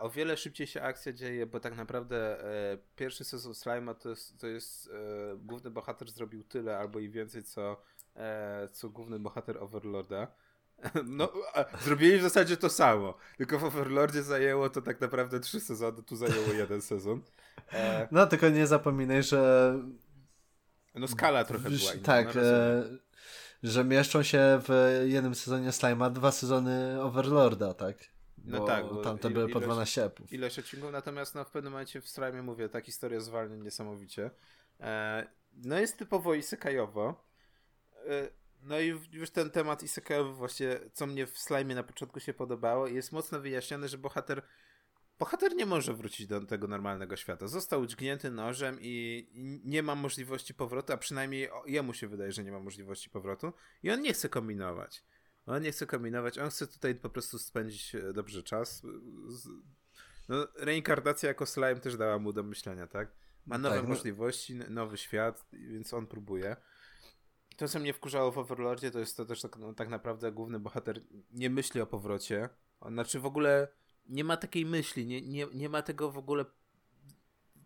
o 0.00 0.10
wiele 0.10 0.36
szybciej 0.36 0.66
się 0.66 0.82
akcja 0.82 1.12
dzieje, 1.12 1.46
bo 1.46 1.60
tak 1.60 1.76
naprawdę 1.76 2.44
e, 2.44 2.78
pierwszy 2.96 3.24
sezon 3.24 3.52
Slime'a 3.52 3.94
to 3.94 4.08
jest, 4.08 4.40
to 4.40 4.46
jest 4.46 4.88
e, 4.88 5.36
główny 5.36 5.70
bohater 5.70 6.10
zrobił 6.10 6.44
tyle 6.44 6.78
albo 6.78 6.98
i 6.98 7.10
więcej, 7.10 7.42
co, 7.42 7.82
e, 8.16 8.68
co 8.72 8.90
główny 8.90 9.18
bohater 9.18 9.58
Overlorda. 9.58 10.34
No, 11.04 11.32
zrobili 11.80 12.18
w 12.18 12.22
zasadzie 12.22 12.56
to 12.56 12.70
samo, 12.70 13.14
tylko 13.36 13.58
w 13.58 13.64
Overlordzie 13.64 14.22
zajęło 14.22 14.70
to 14.70 14.82
tak 14.82 15.00
naprawdę 15.00 15.40
trzy 15.40 15.60
sezony, 15.60 16.02
tu 16.02 16.16
zajęło 16.16 16.52
jeden 16.52 16.82
sezon. 16.82 17.22
E... 17.72 18.08
No, 18.10 18.26
tylko 18.26 18.48
nie 18.48 18.66
zapominaj, 18.66 19.22
że... 19.22 19.74
No 20.94 21.08
skala 21.08 21.44
trochę 21.44 21.70
była. 21.70 21.92
Tak, 22.04 22.34
no, 22.34 22.42
e... 22.42 22.84
że 23.62 23.84
mieszczą 23.84 24.22
się 24.22 24.60
w 24.68 25.00
jednym 25.06 25.34
sezonie 25.34 25.70
Slime'a 25.70 26.12
dwa 26.12 26.32
sezony 26.32 27.02
Overlorda, 27.02 27.74
tak? 27.74 27.96
No 28.44 28.58
bo 28.58 28.66
tak, 28.66 28.84
bo 28.84 28.96
tam 28.96 29.18
to 29.18 29.30
były 29.30 29.48
po 29.48 29.60
12 29.60 30.04
epów. 30.04 30.32
Ileś 30.32 30.58
odcinków, 30.58 30.92
natomiast 30.92 31.34
no, 31.34 31.44
w 31.44 31.50
pewnym 31.50 31.72
momencie 31.72 32.00
w 32.00 32.08
Slime 32.08 32.42
mówię, 32.42 32.68
tak 32.68 32.84
historia 32.84 33.20
zwalnia 33.20 33.56
niesamowicie. 33.56 34.30
E... 34.80 35.26
No 35.64 35.78
jest 35.78 35.98
typowo 35.98 36.34
isekajowo. 36.34 37.24
E 38.08 38.41
no 38.62 38.80
i 38.80 38.98
już 39.12 39.30
ten 39.30 39.50
temat 39.50 39.82
isekajowy 39.82 40.32
właśnie, 40.32 40.80
co 40.92 41.06
mnie 41.06 41.26
w 41.26 41.38
slime 41.38 41.74
na 41.74 41.82
początku 41.82 42.20
się 42.20 42.34
podobało, 42.34 42.86
jest 42.86 43.12
mocno 43.12 43.40
wyjaśnione, 43.40 43.88
że 43.88 43.98
bohater 43.98 44.42
bohater 45.18 45.56
nie 45.56 45.66
może 45.66 45.94
wrócić 45.94 46.26
do 46.26 46.40
tego 46.40 46.68
normalnego 46.68 47.16
świata. 47.16 47.46
Został 47.46 47.80
udźgnięty 47.80 48.30
nożem 48.30 48.78
i 48.80 49.26
nie 49.64 49.82
ma 49.82 49.94
możliwości 49.94 50.54
powrotu, 50.54 50.92
a 50.92 50.96
przynajmniej 50.96 51.48
jemu 51.66 51.94
się 51.94 52.08
wydaje, 52.08 52.32
że 52.32 52.44
nie 52.44 52.52
ma 52.52 52.60
możliwości 52.60 53.10
powrotu 53.10 53.52
i 53.82 53.90
on 53.90 54.00
nie 54.00 54.12
chce 54.12 54.28
kombinować. 54.28 55.04
On 55.46 55.62
nie 55.62 55.72
chce 55.72 55.86
kombinować, 55.86 56.38
on 56.38 56.50
chce 56.50 56.66
tutaj 56.66 56.94
po 56.94 57.10
prostu 57.10 57.38
spędzić 57.38 57.94
e, 57.94 58.12
dobrze 58.12 58.42
czas. 58.42 58.82
No, 60.28 60.46
reinkarnacja 60.56 61.28
jako 61.28 61.46
slime 61.46 61.80
też 61.80 61.96
dała 61.96 62.18
mu 62.18 62.32
do 62.32 62.42
myślenia, 62.42 62.86
tak? 62.86 63.12
Ma 63.46 63.58
nowe 63.58 63.74
tak, 63.74 63.84
no... 63.84 63.88
możliwości, 63.88 64.54
nowy 64.54 64.96
świat, 64.96 65.46
więc 65.52 65.94
on 65.94 66.06
próbuje. 66.06 66.56
To, 67.56 67.68
co 67.68 67.78
mnie 67.78 67.92
wkurzało 67.92 68.32
w 68.32 68.38
Overlordzie, 68.38 68.90
to 68.90 68.98
jest 68.98 69.16
to 69.16 69.24
też 69.24 69.40
tak, 69.40 69.56
no, 69.56 69.74
tak 69.74 69.88
naprawdę 69.88 70.32
główny 70.32 70.60
bohater 70.60 71.00
nie 71.30 71.50
myśli 71.50 71.80
o 71.80 71.86
powrocie. 71.86 72.48
On, 72.80 72.92
znaczy 72.92 73.20
w 73.20 73.26
ogóle 73.26 73.68
nie 74.06 74.24
ma 74.24 74.36
takiej 74.36 74.66
myśli, 74.66 75.06
nie, 75.06 75.22
nie, 75.22 75.46
nie 75.54 75.68
ma 75.68 75.82
tego 75.82 76.10
w 76.10 76.18
ogóle 76.18 76.44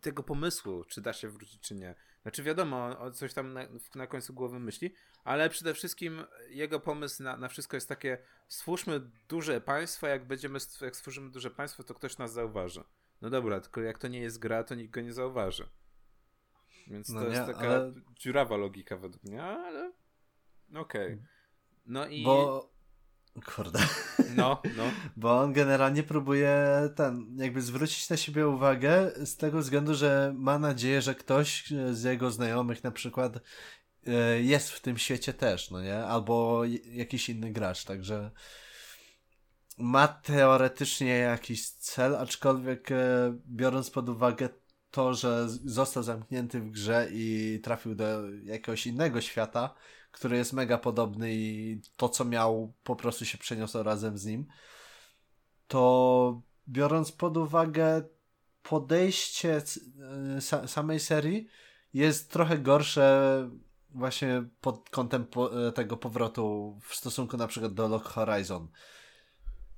tego 0.01 0.23
pomysłu, 0.23 0.85
czy 0.85 1.01
da 1.01 1.13
się 1.13 1.29
wrócić, 1.29 1.61
czy 1.61 1.75
nie. 1.75 1.95
Znaczy 2.23 2.43
wiadomo, 2.43 2.99
o 2.99 3.11
coś 3.11 3.35
tam 3.35 3.53
na, 3.53 3.61
na 3.95 4.07
końcu 4.07 4.35
głowy 4.35 4.59
myśli, 4.59 4.95
ale 5.25 5.51
przede 5.51 5.75
wszystkim 5.75 6.25
jego 6.49 6.81
pomysł 6.81 7.23
na, 7.23 7.37
na 7.37 7.49
wszystko 7.49 7.77
jest 7.77 7.89
takie 7.89 8.19
stwórzmy 8.49 9.01
duże 9.29 9.61
państwo, 9.61 10.07
jak 10.07 10.27
będziemy, 10.27 10.59
jak 10.81 10.97
stworzymy 10.97 11.31
duże 11.31 11.51
państwo, 11.51 11.85
to 11.85 11.95
ktoś 11.95 12.19
nas 12.19 12.33
zauważy. 12.33 12.85
No 13.21 13.31
dobra, 13.31 13.61
tylko 13.61 13.81
jak 13.81 13.99
to 13.99 14.09
nie 14.09 14.21
jest 14.21 14.39
gra, 14.39 14.65
to 14.65 14.75
nikt 14.75 14.91
go 14.91 15.01
nie 15.01 15.13
zauważy. 15.13 15.69
Więc 16.87 17.09
no 17.09 17.21
to 17.21 17.29
nie, 17.29 17.35
jest 17.35 17.47
taka 17.47 17.69
ale... 17.69 17.93
dziurawa 18.15 18.57
logika 18.57 18.97
według 18.97 19.25
mnie, 19.25 19.43
ale 19.43 19.93
okej. 20.75 21.15
Okay. 21.15 21.27
No 21.87 22.07
i... 22.07 22.25
Bo... 22.25 22.77
Kurde. 23.45 23.79
No, 24.37 24.63
no. 24.77 24.85
Bo 25.17 25.41
on 25.41 25.53
generalnie 25.53 26.03
próbuje 26.03 26.67
ten, 26.97 27.37
jakby 27.39 27.63
zwrócić 27.63 28.11
na 28.11 28.17
siebie 28.17 28.49
uwagę 28.49 29.11
z 29.27 29.37
tego 29.37 29.59
względu, 29.59 29.95
że 29.95 30.35
ma 30.37 30.59
nadzieję, 30.59 31.03
że 31.03 31.15
ktoś 31.15 31.73
z 31.93 32.03
jego 32.03 32.31
znajomych 32.31 32.85
na 32.85 32.91
przykład 32.91 33.39
e, 34.07 34.43
jest 34.43 34.71
w 34.71 34.81
tym 34.81 34.99
świecie 34.99 35.33
też, 35.33 35.71
no 35.71 35.83
nie? 35.83 35.99
Albo 35.99 36.63
jakiś 36.85 37.29
inny 37.29 37.53
gracz, 37.53 37.85
także 37.85 38.31
ma 39.79 40.09
teoretycznie 40.09 41.19
jakiś 41.19 41.71
cel, 41.71 42.17
aczkolwiek 42.17 42.91
e, 42.93 42.97
biorąc 43.47 43.91
pod 43.91 44.09
uwagę 44.09 44.49
to, 44.91 45.15
że 45.15 45.49
został 45.49 46.03
zamknięty 46.03 46.61
w 46.61 46.71
grze 46.71 47.09
i 47.13 47.61
trafił 47.63 47.95
do 47.95 48.31
jakiegoś 48.45 48.87
innego 48.87 49.21
świata, 49.21 49.75
który 50.13 50.37
jest 50.37 50.53
mega 50.53 50.79
podobny 50.79 51.35
i 51.35 51.81
to, 51.97 52.09
co 52.09 52.25
miał, 52.25 52.73
po 52.85 52.97
prostu 52.97 53.25
się 53.25 53.39
przeniosło 53.39 53.83
razem 53.83 54.19
z 54.19 54.25
nim, 54.25 54.47
to 55.69 56.43
biorąc 56.69 57.13
pod 57.13 57.37
uwagę 57.37 58.03
podejście 58.63 59.63
e, 60.37 60.69
samej 60.69 61.01
serii, 61.01 61.49
jest 61.95 62.31
trochę 62.31 62.59
gorsze 62.59 63.51
właśnie 63.91 64.45
pod 64.61 64.91
kątem 64.91 65.27
po 65.27 65.73
tego 65.73 65.97
powrotu 65.97 66.79
w 66.83 66.95
stosunku 66.95 67.37
na 67.37 67.47
przykład 67.47 67.75
do 67.75 67.89
Lock 67.89 68.07
Horizon. 68.07 68.69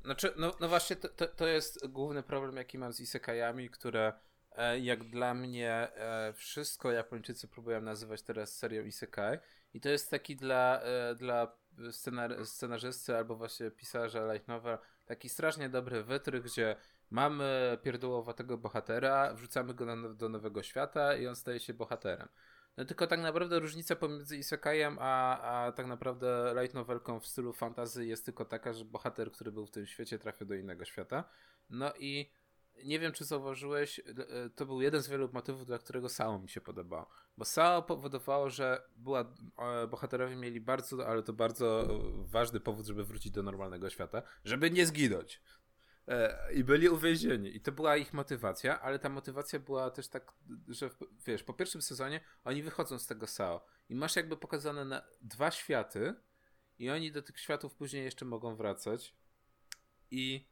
Znaczy, 0.04 0.32
no, 0.36 0.54
no 0.60 0.68
właśnie, 0.68 0.96
to, 0.96 1.28
to, 1.28 1.46
jest 1.46 1.86
główny 1.86 2.22
problem, 2.22 2.56
jaki 2.56 2.78
mam 2.78 2.92
z 2.92 3.00
isekajami, 3.00 3.70
które 3.70 4.12
jak 4.80 5.04
dla 5.04 5.34
mnie 5.34 5.72
e, 5.72 6.32
wszystko 6.32 6.92
Japończycy 6.92 7.48
próbują 7.48 7.80
nazywać 7.80 8.22
teraz 8.22 8.56
serią 8.56 8.84
isekai 8.84 9.38
i 9.74 9.80
to 9.80 9.88
jest 9.88 10.10
taki 10.10 10.36
dla, 10.36 10.80
e, 10.80 11.14
dla 11.14 11.56
scenar 11.90 12.46
scenarzysty 12.46 13.16
albo 13.16 13.36
właśnie 13.36 13.70
pisarza 13.70 14.32
light 14.32 14.48
novel 14.48 14.78
taki 15.06 15.28
strasznie 15.28 15.68
dobry 15.68 16.02
wytrych, 16.02 16.42
gdzie 16.42 16.76
mamy 17.10 17.78
pierdółowatego 17.82 18.58
bohatera, 18.58 19.34
wrzucamy 19.34 19.74
go 19.74 19.96
na, 19.96 20.08
do 20.08 20.28
nowego 20.28 20.62
świata 20.62 21.16
i 21.16 21.26
on 21.26 21.36
staje 21.36 21.60
się 21.60 21.74
bohaterem. 21.74 22.28
No 22.76 22.84
tylko 22.84 23.06
tak 23.06 23.20
naprawdę 23.20 23.58
różnica 23.58 23.96
pomiędzy 23.96 24.36
Isekajem 24.36 24.96
a, 25.00 25.40
a 25.40 25.72
tak 25.72 25.86
naprawdę 25.86 26.54
light 26.60 26.74
novelką 26.74 27.20
w 27.20 27.26
stylu 27.26 27.52
fantazy 27.52 28.06
jest 28.06 28.24
tylko 28.24 28.44
taka, 28.44 28.72
że 28.72 28.84
bohater, 28.84 29.32
który 29.32 29.52
był 29.52 29.66
w 29.66 29.70
tym 29.70 29.86
świecie 29.86 30.18
trafia 30.18 30.44
do 30.44 30.54
innego 30.54 30.84
świata. 30.84 31.24
No 31.70 31.92
i 31.98 32.30
nie 32.84 32.98
wiem, 32.98 33.12
czy 33.12 33.24
zauważyłeś, 33.24 34.00
e, 34.00 34.04
to 34.56 34.66
był 34.66 34.80
jeden 34.80 35.02
z 35.02 35.08
wielu 35.08 35.28
motywów, 35.32 35.66
dla 35.66 35.78
którego 35.78 36.08
Sao 36.08 36.38
mi 36.38 36.48
się 36.48 36.60
podobało. 36.60 37.08
Bo 37.36 37.44
Sao 37.44 37.82
powodowało, 37.82 38.50
że 38.50 38.82
była, 38.96 39.34
e, 39.58 39.86
bohaterowie 39.86 40.36
mieli 40.36 40.60
bardzo, 40.60 41.06
ale 41.06 41.22
to 41.22 41.32
bardzo 41.32 41.88
ważny 42.14 42.60
powód, 42.60 42.86
żeby 42.86 43.04
wrócić 43.04 43.32
do 43.32 43.42
normalnego 43.42 43.90
świata, 43.90 44.22
żeby 44.44 44.70
nie 44.70 44.86
zginąć. 44.86 45.42
E, 46.08 46.52
I 46.54 46.64
byli 46.64 46.88
uwięzieni. 46.88 47.56
I 47.56 47.60
to 47.60 47.72
była 47.72 47.96
ich 47.96 48.12
motywacja, 48.12 48.80
ale 48.80 48.98
ta 48.98 49.08
motywacja 49.08 49.58
była 49.58 49.90
też 49.90 50.08
tak, 50.08 50.32
że 50.68 50.90
wiesz, 51.26 51.42
po 51.42 51.54
pierwszym 51.54 51.82
sezonie 51.82 52.20
oni 52.44 52.62
wychodzą 52.62 52.98
z 52.98 53.06
tego 53.06 53.26
SAO 53.26 53.66
i 53.88 53.94
masz 53.94 54.16
jakby 54.16 54.36
pokazane 54.36 54.84
na 54.84 55.02
dwa 55.20 55.50
światy 55.50 56.14
i 56.78 56.90
oni 56.90 57.12
do 57.12 57.22
tych 57.22 57.40
światów 57.40 57.74
później 57.74 58.04
jeszcze 58.04 58.24
mogą 58.24 58.56
wracać. 58.56 59.14
I 60.10 60.48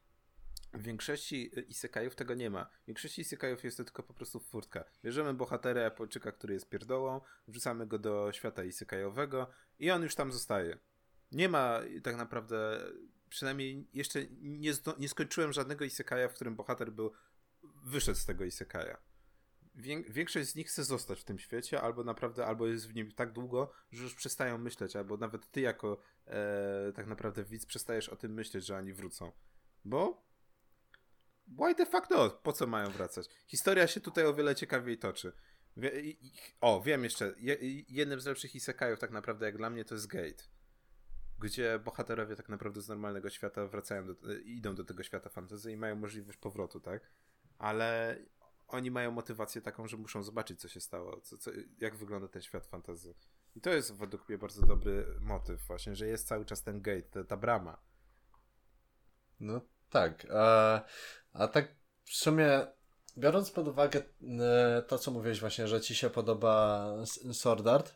w 0.73 0.81
większości 0.81 1.51
isekajów 1.67 2.15
tego 2.15 2.33
nie 2.33 2.49
ma. 2.49 2.65
W 2.65 2.85
większości 2.87 3.21
isekajów 3.21 3.63
jest 3.63 3.77
to 3.77 3.83
tylko 3.83 4.03
po 4.03 4.13
prostu 4.13 4.39
furtka. 4.39 4.83
Bierzemy 5.03 5.33
bohatera 5.33 5.81
Japończyka, 5.81 6.31
który 6.31 6.53
jest 6.53 6.69
pierdołą, 6.69 7.21
wrzucamy 7.47 7.87
go 7.87 7.99
do 7.99 8.31
świata 8.31 8.63
isekajowego 8.63 9.47
i 9.79 9.91
on 9.91 10.03
już 10.03 10.15
tam 10.15 10.31
zostaje. 10.31 10.77
Nie 11.31 11.49
ma 11.49 11.79
tak 12.03 12.17
naprawdę 12.17 12.79
przynajmniej 13.29 13.87
jeszcze 13.93 14.25
nie, 14.41 14.71
nie 14.99 15.09
skończyłem 15.09 15.53
żadnego 15.53 15.85
isekaja, 15.85 16.29
w 16.29 16.33
którym 16.33 16.55
bohater 16.55 16.91
był 16.91 17.11
wyszedł 17.83 18.19
z 18.19 18.25
tego 18.25 18.45
isekaja. 18.45 18.97
Większość 20.09 20.49
z 20.49 20.55
nich 20.55 20.67
chce 20.67 20.83
zostać 20.83 21.21
w 21.21 21.23
tym 21.23 21.39
świecie, 21.39 21.81
albo 21.81 22.03
naprawdę, 22.03 22.45
albo 22.45 22.67
jest 22.67 22.89
w 22.89 22.95
nim 22.95 23.11
tak 23.11 23.31
długo, 23.31 23.71
że 23.91 24.03
już 24.03 24.15
przestają 24.15 24.57
myśleć, 24.57 24.95
albo 24.95 25.17
nawet 25.17 25.51
ty 25.51 25.61
jako 25.61 25.97
e, 26.27 26.91
tak 26.95 27.07
naprawdę 27.07 27.43
widz 27.43 27.65
przestajesz 27.65 28.09
o 28.09 28.15
tym 28.15 28.33
myśleć, 28.33 28.65
że 28.65 28.77
oni 28.77 28.93
wrócą. 28.93 29.31
Bo 29.85 30.26
why 31.47 31.75
the 31.75 31.85
fuck 31.85 32.09
not? 32.09 32.33
Po 32.33 32.53
co 32.53 32.67
mają 32.67 32.89
wracać? 32.89 33.27
Historia 33.47 33.87
się 33.87 34.01
tutaj 34.01 34.25
o 34.25 34.33
wiele 34.33 34.55
ciekawiej 34.55 34.97
toczy. 34.97 35.31
O, 36.61 36.81
wiem 36.81 37.03
jeszcze, 37.03 37.33
jednym 37.87 38.21
z 38.21 38.25
lepszych 38.25 38.55
isekajów 38.55 38.99
tak 38.99 39.11
naprawdę 39.11 39.45
jak 39.45 39.57
dla 39.57 39.69
mnie 39.69 39.85
to 39.85 39.95
jest 39.95 40.07
Gate 40.07 40.43
gdzie 41.39 41.79
bohaterowie 41.79 42.35
tak 42.35 42.49
naprawdę 42.49 42.81
z 42.81 42.87
normalnego 42.87 43.29
świata 43.29 43.67
wracają, 43.67 44.05
do, 44.05 44.33
idą 44.45 44.75
do 44.75 44.83
tego 44.83 45.03
świata 45.03 45.29
fantasy 45.29 45.71
i 45.71 45.77
mają 45.77 45.95
możliwość 45.95 46.37
powrotu, 46.37 46.79
tak? 46.79 47.01
Ale 47.57 48.19
oni 48.67 48.91
mają 48.91 49.11
motywację 49.11 49.61
taką, 49.61 49.87
że 49.87 49.97
muszą 49.97 50.23
zobaczyć, 50.23 50.61
co 50.61 50.67
się 50.67 50.81
stało, 50.81 51.21
co, 51.21 51.37
co, 51.37 51.51
jak 51.79 51.95
wygląda 51.95 52.27
ten 52.27 52.41
świat 52.41 52.67
fantasy. 52.67 53.15
I 53.55 53.61
to 53.61 53.69
jest 53.69 53.93
według 53.93 54.29
mnie 54.29 54.37
bardzo 54.37 54.65
dobry 54.65 55.05
motyw, 55.19 55.67
właśnie, 55.67 55.95
że 55.95 56.07
jest 56.07 56.27
cały 56.27 56.45
czas 56.45 56.63
ten 56.63 56.81
gate, 56.81 57.01
ta, 57.01 57.23
ta 57.23 57.37
brama. 57.37 57.77
No 59.39 59.61
tak. 59.89 60.27
A, 60.33 60.83
a 61.37 61.47
tak 61.47 61.75
w 62.03 62.15
sumie, 62.15 62.67
biorąc 63.17 63.51
pod 63.51 63.67
uwagę 63.67 64.01
e, 64.39 64.81
to, 64.87 64.97
co 64.97 65.11
mówiłeś 65.11 65.39
właśnie, 65.39 65.67
że 65.67 65.81
ci 65.81 65.95
się 65.95 66.09
podoba 66.09 66.87
Sword 67.33 67.67
Art, 67.67 67.95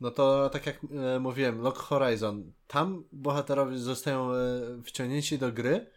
no 0.00 0.10
to 0.10 0.50
tak 0.50 0.66
jak 0.66 0.80
e, 0.84 1.20
mówiłem, 1.20 1.60
Lock 1.60 1.78
Horizon, 1.78 2.52
tam 2.66 3.04
bohaterowie 3.12 3.78
zostają 3.78 4.32
e, 4.32 4.36
wciągnięci 4.84 5.38
do 5.38 5.52
gry 5.52 5.90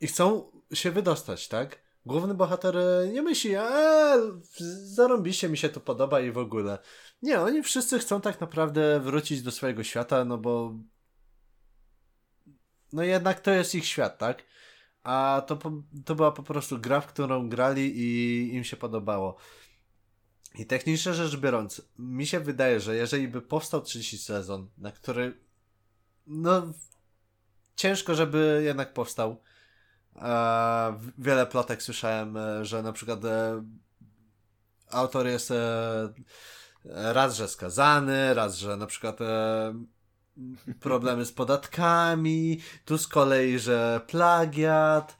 i 0.00 0.06
chcą 0.06 0.50
się 0.72 0.90
wydostać, 0.90 1.48
tak? 1.48 1.86
Główny 2.06 2.34
bohater 2.34 2.76
nie 3.12 3.22
myśli, 3.22 3.54
eee, 3.54 4.20
zarąbiście 4.84 5.48
mi 5.48 5.58
się 5.58 5.68
to 5.68 5.80
podoba 5.80 6.20
i 6.20 6.30
w 6.30 6.38
ogóle. 6.38 6.78
Nie, 7.22 7.40
oni 7.40 7.62
wszyscy 7.62 7.98
chcą 7.98 8.20
tak 8.20 8.40
naprawdę 8.40 9.00
wrócić 9.00 9.42
do 9.42 9.50
swojego 9.50 9.84
świata, 9.84 10.24
no 10.24 10.38
bo 10.38 10.74
no 12.92 13.02
jednak 13.02 13.40
to 13.40 13.50
jest 13.50 13.74
ich 13.74 13.86
świat, 13.86 14.18
tak? 14.18 14.42
A 15.06 15.42
to, 15.46 15.58
to 16.04 16.14
była 16.14 16.32
po 16.32 16.42
prostu 16.42 16.78
gra, 16.78 17.00
w 17.00 17.06
którą 17.06 17.48
grali 17.48 17.92
i 17.96 18.54
im 18.54 18.64
się 18.64 18.76
podobało. 18.76 19.36
I 20.54 20.66
technicznie 20.66 21.14
rzecz 21.14 21.36
biorąc, 21.36 21.82
mi 21.98 22.26
się 22.26 22.40
wydaje, 22.40 22.80
że 22.80 22.96
jeżeli 22.96 23.28
by 23.28 23.42
powstał 23.42 23.82
trzeci 23.82 24.18
sezon, 24.18 24.68
na 24.78 24.92
który 24.92 25.40
no 26.26 26.72
ciężko, 27.76 28.14
żeby 28.14 28.62
jednak 28.64 28.92
powstał. 28.92 29.42
Wiele 31.18 31.46
plotek 31.46 31.82
słyszałem, 31.82 32.36
e, 32.36 32.64
że 32.64 32.82
na 32.82 32.92
przykład 32.92 33.24
e, 33.24 33.64
autor 34.90 35.26
jest 35.26 35.50
e, 35.50 36.12
raz, 36.84 37.36
że 37.36 37.48
skazany, 37.48 38.34
raz, 38.34 38.56
że 38.56 38.76
na 38.76 38.86
przykład 38.86 39.18
problemy 40.80 41.24
z 41.24 41.32
podatkami, 41.32 42.60
tu 42.84 42.98
z 42.98 43.08
kolei, 43.08 43.58
że 43.58 44.00
plagiat, 44.06 45.18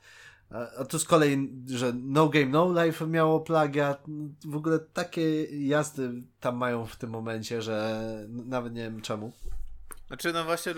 a 0.79 0.85
tu 0.85 0.99
z 0.99 1.05
kolei, 1.05 1.63
że 1.67 1.93
No 1.95 2.29
Game 2.29 2.45
No 2.45 2.83
Life 2.83 3.07
miało 3.07 3.39
plagiat. 3.39 4.03
W 4.45 4.55
ogóle 4.55 4.79
takie 4.79 5.43
jazdy 5.67 6.11
tam 6.39 6.57
mają 6.57 6.85
w 6.85 6.95
tym 6.95 7.09
momencie, 7.09 7.61
że 7.61 7.99
nawet 8.29 8.73
nie 8.73 8.83
wiem 8.83 9.01
czemu. 9.01 9.31
Znaczy, 10.07 10.33
no 10.33 10.43
właśnie 10.43 10.73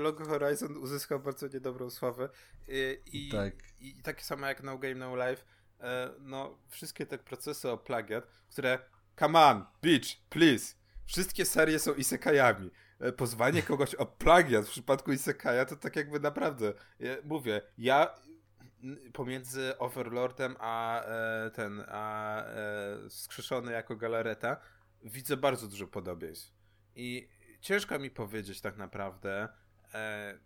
Log, 0.00 0.26
Horizon 0.28 0.76
uzyskał 0.76 1.20
bardzo 1.20 1.48
niedobrą 1.48 1.90
sławę 1.90 2.28
i, 2.68 2.98
i, 3.12 3.30
tak. 3.30 3.54
i 3.80 3.94
takie 4.02 4.24
samo 4.24 4.46
jak 4.46 4.62
No 4.62 4.78
Game 4.78 4.94
No 4.94 5.16
Life, 5.16 5.42
e, 5.80 6.10
no 6.20 6.58
wszystkie 6.68 7.06
te 7.06 7.18
procesy 7.18 7.70
o 7.70 7.78
plagiat, 7.78 8.26
które 8.50 8.78
come 9.18 9.38
on, 9.38 9.64
bitch, 9.82 10.16
please, 10.28 10.74
wszystkie 11.06 11.44
serie 11.44 11.78
są 11.78 11.94
isekajami. 11.94 12.70
E, 13.00 13.12
pozwanie 13.12 13.62
kogoś 13.62 13.94
o 13.94 14.06
plagiat 14.06 14.66
w 14.66 14.70
przypadku 14.70 15.12
isekaja 15.12 15.64
to 15.64 15.76
tak 15.76 15.96
jakby 15.96 16.20
naprawdę, 16.20 16.72
ja 16.98 17.16
mówię, 17.24 17.62
ja 17.78 18.14
pomiędzy 19.12 19.78
Overlordem 19.78 20.56
a 20.58 21.04
e, 21.04 21.50
ten, 21.50 21.84
a 21.88 22.36
e, 22.44 23.10
skrzeszony 23.10 23.72
jako 23.72 23.96
galareta 23.96 24.56
widzę 25.02 25.36
bardzo 25.36 25.68
dużo 25.68 25.86
podobieństw. 25.86 26.52
I 26.94 27.28
ciężko 27.60 27.98
mi 27.98 28.10
powiedzieć 28.10 28.60
tak 28.60 28.76
naprawdę, 28.76 29.48
e, 29.94 30.38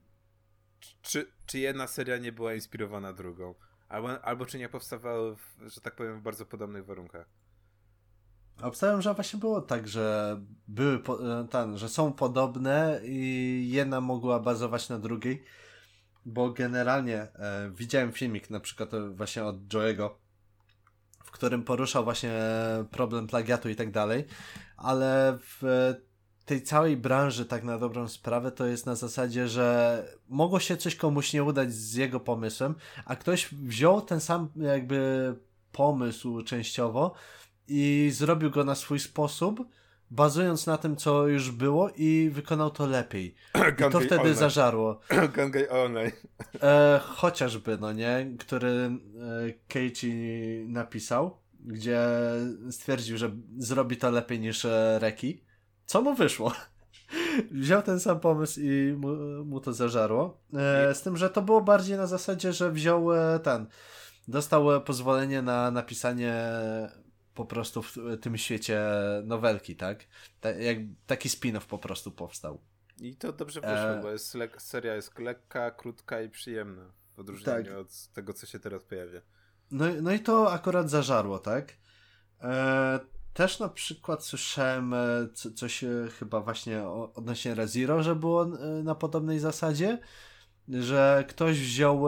czy, 1.02 1.32
czy 1.46 1.58
jedna 1.58 1.86
seria 1.86 2.18
nie 2.18 2.32
była 2.32 2.54
inspirowana 2.54 3.12
drugą, 3.12 3.54
albo, 3.88 4.24
albo 4.24 4.46
czy 4.46 4.58
nie 4.58 4.68
powstawały, 4.68 5.36
w, 5.36 5.68
że 5.68 5.80
tak 5.80 5.94
powiem, 5.94 6.20
w 6.20 6.22
bardzo 6.22 6.46
podobnych 6.46 6.86
warunkach. 6.86 7.26
Obstawiam, 8.62 9.02
że 9.02 9.14
właśnie 9.14 9.38
było 9.38 9.60
tak, 9.60 9.88
że 9.88 10.36
były 10.68 10.94
e, 10.94 11.46
ten, 11.50 11.78
że 11.78 11.88
są 11.88 12.12
podobne 12.12 13.00
i 13.04 13.68
jedna 13.70 14.00
mogła 14.00 14.40
bazować 14.40 14.88
na 14.88 14.98
drugiej 14.98 15.44
bo 16.26 16.50
generalnie 16.50 17.16
e, 17.16 17.70
widziałem 17.74 18.12
filmik 18.12 18.50
na 18.50 18.60
przykład 18.60 18.90
właśnie 19.14 19.44
od 19.44 19.56
Joe'ego, 19.68 20.10
w 21.24 21.30
którym 21.30 21.62
poruszał 21.62 22.04
właśnie 22.04 22.32
problem 22.90 23.26
plagiatu 23.26 23.68
i 23.68 23.76
tak 23.76 23.90
dalej, 23.90 24.24
ale 24.76 25.38
w 25.40 25.94
tej 26.44 26.62
całej 26.62 26.96
branży 26.96 27.44
tak 27.44 27.64
na 27.64 27.78
dobrą 27.78 28.08
sprawę 28.08 28.52
to 28.52 28.66
jest 28.66 28.86
na 28.86 28.94
zasadzie, 28.94 29.48
że 29.48 29.98
mogło 30.28 30.60
się 30.60 30.76
coś 30.76 30.96
komuś 30.96 31.32
nie 31.32 31.44
udać 31.44 31.72
z 31.72 31.94
jego 31.94 32.20
pomysłem, 32.20 32.74
a 33.04 33.16
ktoś 33.16 33.54
wziął 33.54 34.00
ten 34.00 34.20
sam 34.20 34.48
jakby 34.56 35.34
pomysł 35.72 36.42
częściowo 36.42 37.14
i 37.68 38.10
zrobił 38.12 38.50
go 38.50 38.64
na 38.64 38.74
swój 38.74 38.98
sposób, 38.98 39.68
bazując 40.10 40.66
na 40.66 40.78
tym, 40.78 40.96
co 40.96 41.26
już 41.28 41.50
było 41.50 41.90
i 41.96 42.30
wykonał 42.32 42.70
to 42.70 42.86
lepiej. 42.86 43.34
I 43.72 43.90
to 43.92 44.00
wtedy 44.00 44.20
online. 44.20 44.34
zażarło. 44.34 45.00
Online. 45.84 46.10
E, 46.62 47.00
chociażby, 47.04 47.78
no 47.80 47.92
nie, 47.92 48.26
który 48.38 48.68
e, 48.68 48.90
Keiichi 49.68 50.14
napisał, 50.68 51.36
gdzie 51.64 52.00
stwierdził, 52.70 53.16
że 53.18 53.30
zrobi 53.58 53.96
to 53.96 54.10
lepiej 54.10 54.40
niż 54.40 54.64
e, 54.64 54.98
Reki. 54.98 55.44
Co 55.86 56.02
mu 56.02 56.14
wyszło? 56.14 56.52
Wziął 57.50 57.82
ten 57.82 58.00
sam 58.00 58.20
pomysł 58.20 58.60
i 58.60 58.94
mu, 58.98 59.16
mu 59.44 59.60
to 59.60 59.72
zażarło. 59.72 60.40
E, 60.54 60.94
z 60.94 61.02
tym, 61.02 61.16
że 61.16 61.30
to 61.30 61.42
było 61.42 61.60
bardziej 61.60 61.96
na 61.96 62.06
zasadzie, 62.06 62.52
że 62.52 62.70
wziął 62.70 63.14
e, 63.14 63.38
ten, 63.38 63.66
dostał 64.28 64.82
pozwolenie 64.82 65.42
na 65.42 65.70
napisanie 65.70 66.34
po 67.34 67.44
prostu 67.44 67.82
w 67.82 67.96
tym 68.20 68.38
świecie 68.38 68.80
nowelki, 69.24 69.76
tak? 69.76 70.06
Ta, 70.40 70.50
jak, 70.50 70.78
taki 71.06 71.28
spin-off 71.28 71.66
po 71.66 71.78
prostu 71.78 72.10
powstał. 72.10 72.60
I 73.00 73.16
to 73.16 73.32
dobrze 73.32 73.60
wyszło, 73.60 73.74
e... 73.74 74.00
bo 74.02 74.10
jest 74.10 74.36
seria 74.58 74.94
jest 74.94 75.18
lekka, 75.18 75.70
krótka 75.70 76.22
i 76.22 76.28
przyjemna. 76.28 76.92
W 77.16 77.18
odróżnieniu 77.18 77.70
tak. 77.70 77.78
od 77.78 78.08
tego, 78.14 78.32
co 78.32 78.46
się 78.46 78.58
teraz 78.58 78.84
pojawia. 78.84 79.20
No, 79.70 79.84
no 80.02 80.12
i 80.12 80.20
to 80.20 80.52
akurat 80.52 80.90
zażarło, 80.90 81.38
tak? 81.38 81.72
E, 82.42 83.00
też 83.34 83.58
na 83.58 83.68
przykład 83.68 84.24
słyszałem 84.24 84.94
e, 84.94 85.28
co, 85.34 85.50
coś 85.50 85.84
e, 85.84 86.08
chyba 86.18 86.40
właśnie 86.40 86.82
odnośnie 87.14 87.54
Rezero, 87.54 88.02
że 88.02 88.16
było 88.16 88.44
e, 88.44 88.82
na 88.82 88.94
podobnej 88.94 89.38
zasadzie, 89.38 89.98
że 90.68 91.24
ktoś 91.28 91.60
wziął 91.60 92.06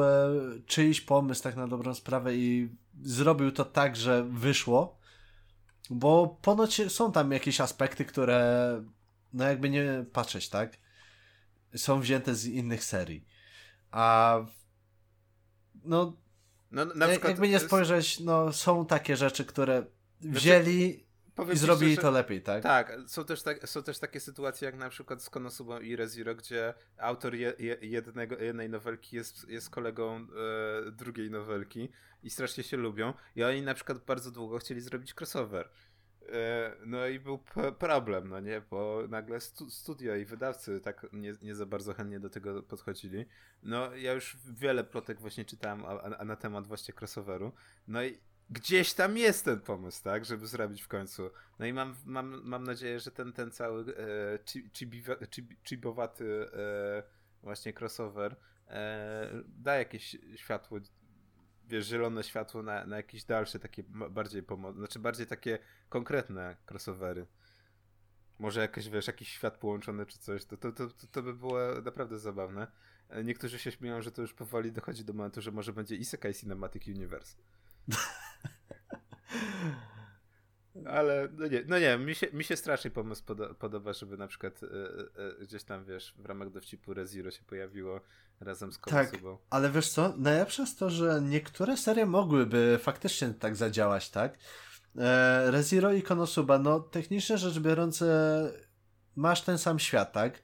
czyjś 0.67 1.01
pomysł 1.01 1.43
tak 1.43 1.57
na 1.57 1.69
dobrą 1.69 1.95
sprawę 1.95 2.37
i 2.37 2.69
zrobił 3.03 3.53
to 3.53 3.65
tak, 3.65 3.97
że 3.97 4.25
wyszło 4.25 4.99
Bo 5.91 6.39
ponoć 6.43 6.93
są 6.93 7.13
tam 7.13 7.33
jakieś 7.33 7.61
aspekty, 7.61 8.05
które 8.05 8.83
no 9.33 9.45
jakby 9.45 9.71
nie 9.71 10.05
patrzeć, 10.13 10.49
tak? 10.49 10.79
Są 11.77 12.01
wzięte 12.01 12.35
z 12.35 12.47
innych 12.47 12.85
serii. 12.85 13.25
A 13.91 14.39
no, 15.85 16.17
no 16.71 16.85
na 16.85 17.09
przykład, 17.09 17.31
jakby 17.31 17.49
nie 17.49 17.61
spojrzeć, 17.61 18.21
no 18.21 18.53
są 18.53 18.87
takie 18.87 19.17
rzeczy, 19.17 19.45
które 19.45 19.87
znaczy, 20.21 21.06
wzięli 21.45 21.57
i 21.57 21.59
zrobili 21.59 21.93
szczerze, 21.93 22.03
to 22.03 22.11
lepiej, 22.11 22.43
tak? 22.43 22.63
Tak, 22.63 22.99
są 23.07 23.25
też, 23.25 23.43
tak, 23.43 23.69
są 23.69 23.83
też 23.83 23.99
takie 23.99 24.21
sytuacje 24.21 24.67
jak 24.67 24.77
na 24.77 24.89
przykład 24.89 25.23
z 25.23 25.31
Konosubą 25.31 25.81
i 25.81 25.97
Reziro, 25.97 26.35
gdzie 26.35 26.75
autor 26.99 27.35
je, 27.35 27.53
je, 27.59 27.77
jednego, 27.81 28.37
jednej 28.39 28.71
nowelki 28.71 29.17
jest, 29.17 29.49
jest 29.49 29.71
kolegą 29.71 30.17
e, 30.17 30.91
drugiej 30.91 31.31
nowelki 31.31 31.89
i 32.23 32.31
strasznie 32.31 32.65
się 32.65 32.77
lubią 32.77 33.13
i 33.37 33.45
oni 33.45 33.63
na 33.63 33.75
przykład 33.75 34.05
bardzo 34.05 34.31
długo 34.31 34.59
chcieli 34.59 34.81
zrobić 34.81 35.15
crossover. 35.21 35.69
E, 36.33 36.73
no 36.87 37.07
i 37.07 37.21
był 37.21 37.39
problem, 37.79 38.29
no 38.29 38.41
nie, 38.41 38.63
bo 38.71 39.03
nagle 39.09 39.41
stu 39.41 39.71
studio 39.71 40.15
i 40.15 40.25
wydawcy 40.25 40.81
tak 40.81 41.07
nie, 41.13 41.35
nie 41.43 41.55
za 41.55 41.67
bardzo 41.67 41.95
chętnie 41.95 42.21
do 42.21 42.31
tego 42.31 42.63
podchodzili. 42.63 43.27
No 43.63 43.95
ja 43.95 44.13
już 44.13 44.37
wiele 44.47 44.85
plotek 44.85 45.21
właśnie 45.21 45.45
czytałem 45.45 45.85
a, 45.85 46.01
a 46.03 46.25
na 46.25 46.37
temat 46.37 46.67
właśnie 46.67 46.95
crossoveru. 47.01 47.53
No 47.89 48.05
i 48.05 48.19
gdzieś 48.51 48.95
tam 48.95 49.17
jest 49.17 49.45
ten 49.45 49.61
pomysł, 49.61 50.05
tak, 50.05 50.25
żeby 50.25 50.47
zrobić 50.47 50.83
w 50.83 50.89
końcu. 50.89 51.31
No 51.59 51.67
i 51.67 51.73
mam, 51.73 51.95
mam, 52.05 52.43
mam 52.45 52.65
nadzieję, 52.65 53.01
że 53.01 53.11
ten, 53.11 53.33
ten 53.33 53.51
cały 53.51 53.81
e, 53.81 54.39
chibowaty 55.65 56.51
e, 56.53 57.03
właśnie 57.43 57.73
crossover 57.73 58.37
e, 58.69 59.43
da 59.47 59.75
jakieś 59.75 60.17
światło 60.37 60.81
wiesz, 61.69 61.87
zielone 61.87 62.25
światło 62.25 62.63
na, 62.63 62.87
na 62.87 62.97
jakieś 62.97 63.25
dalsze, 63.25 63.59
takie 63.59 63.83
bardziej 64.11 64.43
pomocne, 64.43 64.79
znaczy 64.79 64.99
bardziej 64.99 65.27
takie 65.27 65.59
konkretne 65.89 66.57
crossovery. 66.71 67.27
Może 68.39 68.61
jakieś, 68.61 68.89
wiesz, 68.89 69.07
jakiś 69.07 69.29
świat 69.29 69.59
połączony 69.59 70.07
czy 70.07 70.19
coś, 70.19 70.45
to, 70.45 70.57
to, 70.57 70.73
to, 70.73 70.89
to 71.13 71.23
by 71.23 71.35
było 71.35 71.59
naprawdę 71.85 72.19
zabawne. 72.19 72.67
E, 73.09 73.25
niektórzy 73.25 73.59
się 73.59 73.73
śmieją, 73.73 74.03
że 74.03 74.13
to 74.13 74.23
już 74.23 74.35
powoli 74.35 74.73
dochodzi 74.73 75.05
do 75.05 75.13
momentu, 75.13 75.41
że 75.41 75.53
może 75.53 75.73
będzie 75.73 75.97
Isekai 75.97 76.35
Cinematic 76.35 76.89
Universe. 76.89 77.37
Ale 80.87 81.29
no 81.33 81.47
nie, 81.47 81.63
no 81.67 81.79
nie 81.79 81.99
mi, 81.99 82.15
się, 82.15 82.27
mi 82.33 82.45
się 82.45 82.57
strasznie 82.57 82.91
pomysł 82.91 83.25
podo 83.25 83.55
podoba, 83.55 83.93
żeby 83.93 84.17
na 84.17 84.27
przykład 84.27 84.61
e, 84.63 84.67
e, 85.43 85.45
gdzieś 85.45 85.65
tam, 85.65 85.85
wiesz, 85.85 86.15
w 86.19 86.27
ramach 86.27 86.51
dowcipu 86.51 86.95
Reziro 86.95 87.31
się 87.31 87.45
pojawiło 87.45 88.01
razem 88.41 88.73
z 88.73 88.79
Konosubą. 88.79 89.37
Tak, 89.37 89.47
ale 89.51 89.71
wiesz 89.71 89.89
co, 89.89 90.15
najlepsze 90.17 90.63
jest 90.63 90.79
to, 90.79 90.91
że 90.91 91.21
niektóre 91.23 91.77
serie 91.77 92.07
mogłyby 92.07 92.79
faktycznie 92.83 93.29
tak 93.29 93.57
zadziałać, 93.57 94.11
tak? 94.11 94.39
E, 94.99 95.51
Reziro 95.51 95.93
i 95.93 96.03
Konosuba, 96.03 96.59
no 96.59 96.81
technicznie 96.81 97.39
rzecz 97.39 97.59
biorąc 97.59 98.03
masz 99.17 99.43
ten 99.43 99.59
sam 99.59 99.79
świat, 99.79 100.13
tak? 100.13 100.43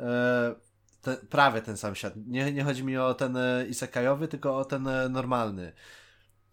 E, 0.00 0.54
te, 1.02 1.16
prawie 1.16 1.62
ten 1.62 1.76
sam 1.76 1.94
świat. 1.94 2.12
Nie, 2.26 2.52
nie 2.52 2.64
chodzi 2.64 2.84
mi 2.84 2.98
o 2.98 3.14
ten 3.14 3.36
e, 3.36 3.66
isekajowy, 3.68 4.28
tylko 4.28 4.56
o 4.58 4.64
ten 4.64 4.88
e, 4.88 5.08
normalny. 5.08 5.72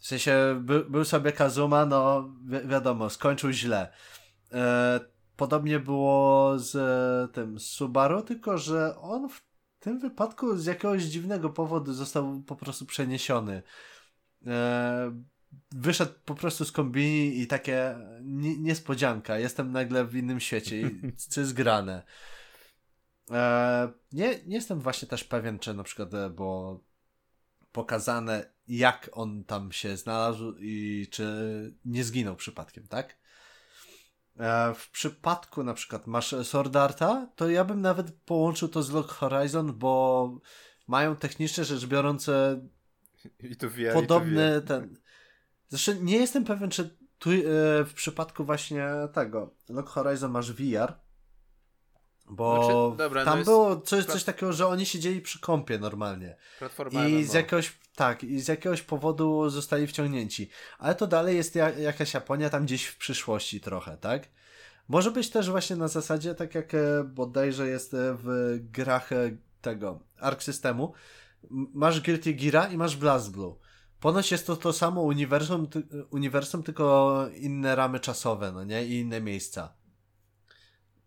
W 0.05 0.07
sensie 0.07 0.61
by, 0.61 0.85
był 0.89 1.05
sobie 1.05 1.31
Kazuma, 1.31 1.85
no 1.85 2.29
wi 2.45 2.67
wiadomo, 2.67 3.09
skończył 3.09 3.51
źle. 3.51 3.93
E, 4.53 4.99
podobnie 5.35 5.79
było 5.79 6.59
z 6.59 6.75
e, 6.75 7.33
tym 7.33 7.59
Subaru, 7.59 8.21
tylko 8.21 8.57
że 8.57 8.97
on 8.97 9.29
w 9.29 9.43
tym 9.79 9.99
wypadku 9.99 10.57
z 10.57 10.65
jakiegoś 10.65 11.03
dziwnego 11.03 11.49
powodu 11.49 11.93
został 11.93 12.41
po 12.41 12.55
prostu 12.55 12.85
przeniesiony. 12.85 13.63
E, 14.47 15.21
wyszedł 15.71 16.13
po 16.25 16.35
prostu 16.35 16.65
z 16.65 16.71
kombini 16.71 17.39
i 17.39 17.47
takie 17.47 17.95
niespodzianka. 18.59 19.37
Jestem 19.37 19.71
nagle 19.71 20.05
w 20.05 20.15
innym 20.15 20.39
świecie. 20.39 20.81
I 20.81 21.01
co 21.29 21.41
jest 21.41 21.53
grane. 21.53 22.03
E, 23.31 23.91
nie, 24.11 24.39
nie 24.45 24.55
jestem 24.55 24.79
właśnie 24.79 25.07
też 25.07 25.23
pewien, 25.23 25.59
czy 25.59 25.73
na 25.73 25.83
przykład, 25.83 26.13
e, 26.13 26.29
bo 26.29 26.79
pokazane, 27.75 28.49
jak 28.67 29.09
on 29.11 29.43
tam 29.43 29.71
się 29.71 29.97
znalazł 29.97 30.55
i 30.59 31.07
czy 31.11 31.25
nie 31.85 32.03
zginął 32.03 32.35
przypadkiem, 32.35 32.87
tak? 32.87 33.17
E, 34.37 34.73
w 34.73 34.89
przypadku 34.89 35.63
na 35.63 35.73
przykład 35.73 36.07
masz 36.07 36.35
Sword 36.43 36.75
Arta, 36.75 37.27
to 37.35 37.49
ja 37.49 37.65
bym 37.65 37.81
nawet 37.81 38.11
połączył 38.11 38.67
to 38.67 38.83
z 38.83 38.89
Log 38.89 39.07
Horizon, 39.11 39.73
bo 39.73 40.39
mają 40.87 41.15
technicznie 41.15 41.63
rzecz 41.63 41.85
biorąc 41.85 42.29
I 43.39 43.55
to 43.55 43.69
wie, 43.69 43.93
podobny 43.93 44.61
i 44.63 44.67
ten. 44.67 44.97
Zresztą 45.67 46.03
nie 46.03 46.17
jestem 46.17 46.43
pewien, 46.43 46.69
czy 46.69 46.97
tu 47.19 47.29
e, 47.31 47.35
w 47.85 47.93
przypadku 47.95 48.45
właśnie 48.45 48.87
tego 49.13 49.55
Log 49.69 49.89
Horizon 49.89 50.31
masz 50.31 50.53
VR, 50.53 50.93
bo 52.29 52.55
znaczy, 52.55 52.97
dobra, 52.97 53.25
tam 53.25 53.39
no 53.39 53.45
było 53.45 53.81
coś, 53.81 54.05
coś 54.05 54.23
takiego, 54.23 54.53
że 54.53 54.67
oni 54.67 54.85
siedzieli 54.85 55.21
przy 55.21 55.39
kąpie 55.39 55.79
normalnie. 55.79 56.35
I 57.07 57.23
z 57.23 57.33
jakiegoś, 57.33 57.73
tak, 57.95 58.23
i 58.23 58.39
z 58.39 58.47
jakiegoś 58.47 58.81
powodu 58.81 59.49
zostali 59.49 59.87
wciągnięci. 59.87 60.49
Ale 60.79 60.95
to 60.95 61.07
dalej 61.07 61.35
jest 61.35 61.55
jak, 61.55 61.79
jakaś 61.79 62.13
Japonia 62.13 62.49
tam 62.49 62.65
gdzieś 62.65 62.85
w 62.85 62.97
przyszłości 62.97 63.61
trochę, 63.61 63.97
tak? 63.97 64.27
Może 64.87 65.11
być 65.11 65.29
też 65.29 65.49
właśnie 65.49 65.75
na 65.75 65.87
zasadzie, 65.87 66.35
tak 66.35 66.55
jak 66.55 66.73
e, 66.73 67.03
bodajże 67.03 67.67
jest 67.67 67.93
e, 67.93 67.97
w 68.23 68.57
grach 68.71 69.11
e, 69.11 69.37
tego 69.61 69.99
Arc 70.19 70.43
Systemu. 70.43 70.93
Masz 71.51 72.01
Guilty 72.01 72.33
Geara 72.33 72.67
i 72.67 72.77
masz 72.77 72.95
Blast 72.95 73.31
Blue. 73.31 73.55
Ponoć 73.99 74.31
jest 74.31 74.47
to 74.47 74.55
to 74.55 74.73
samo 74.73 75.01
uniwersum, 75.01 75.67
uniwersum, 76.09 76.63
tylko 76.63 77.27
inne 77.35 77.75
ramy 77.75 77.99
czasowe, 77.99 78.51
no 78.51 78.63
nie? 78.63 78.85
I 78.85 78.99
inne 78.99 79.21
miejsca. 79.21 79.73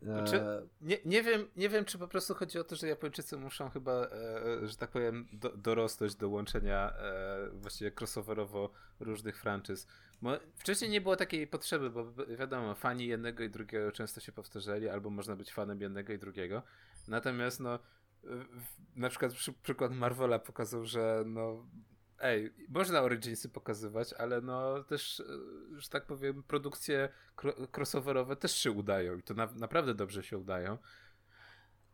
Znaczy, 0.02 0.42
nie, 0.80 0.98
nie, 1.04 1.22
wiem, 1.22 1.46
nie 1.56 1.68
wiem, 1.68 1.84
czy 1.84 1.98
po 1.98 2.08
prostu 2.08 2.34
chodzi 2.34 2.58
o 2.58 2.64
to, 2.64 2.76
że 2.76 2.88
Japończycy 2.88 3.36
muszą 3.36 3.70
chyba, 3.70 3.92
e, 3.92 4.66
że 4.66 4.76
tak 4.76 4.90
powiem, 4.90 5.28
do, 5.32 5.56
dorosnąć 5.56 6.14
do 6.14 6.28
łączenia 6.28 6.92
e, 6.92 7.50
właściwie 7.52 7.92
crossoverowo 8.00 8.70
różnych 9.00 9.40
franczyz. 9.40 9.86
Bo 10.22 10.30
wcześniej 10.56 10.90
nie 10.90 11.00
było 11.00 11.16
takiej 11.16 11.46
potrzeby, 11.46 11.90
bo 11.90 12.12
wiadomo, 12.38 12.74
fani 12.74 13.06
jednego 13.06 13.44
i 13.44 13.50
drugiego 13.50 13.92
często 13.92 14.20
się 14.20 14.32
powtarzali, 14.32 14.88
albo 14.88 15.10
można 15.10 15.36
być 15.36 15.52
fanem 15.52 15.80
jednego 15.80 16.12
i 16.12 16.18
drugiego. 16.18 16.62
Natomiast 17.08 17.60
no, 17.60 17.78
na 18.96 19.08
przykład 19.08 19.32
przy, 19.32 19.52
przykład 19.52 19.92
Marvela 19.92 20.38
pokazał, 20.38 20.84
że 20.84 21.22
no, 21.26 21.66
ej, 22.20 22.54
można 22.68 23.02
Originsy 23.02 23.48
pokazywać, 23.48 24.12
ale 24.12 24.40
no 24.40 24.84
też, 24.84 25.20
e, 25.20 25.24
że 25.80 25.88
tak 25.88 26.06
powiem, 26.06 26.42
produkcje 26.42 27.08
crossoverowe 27.76 28.36
też 28.36 28.58
się 28.58 28.70
udają 28.70 29.16
i 29.16 29.22
to 29.22 29.34
na, 29.34 29.46
naprawdę 29.46 29.94
dobrze 29.94 30.22
się 30.22 30.38
udają. 30.38 30.78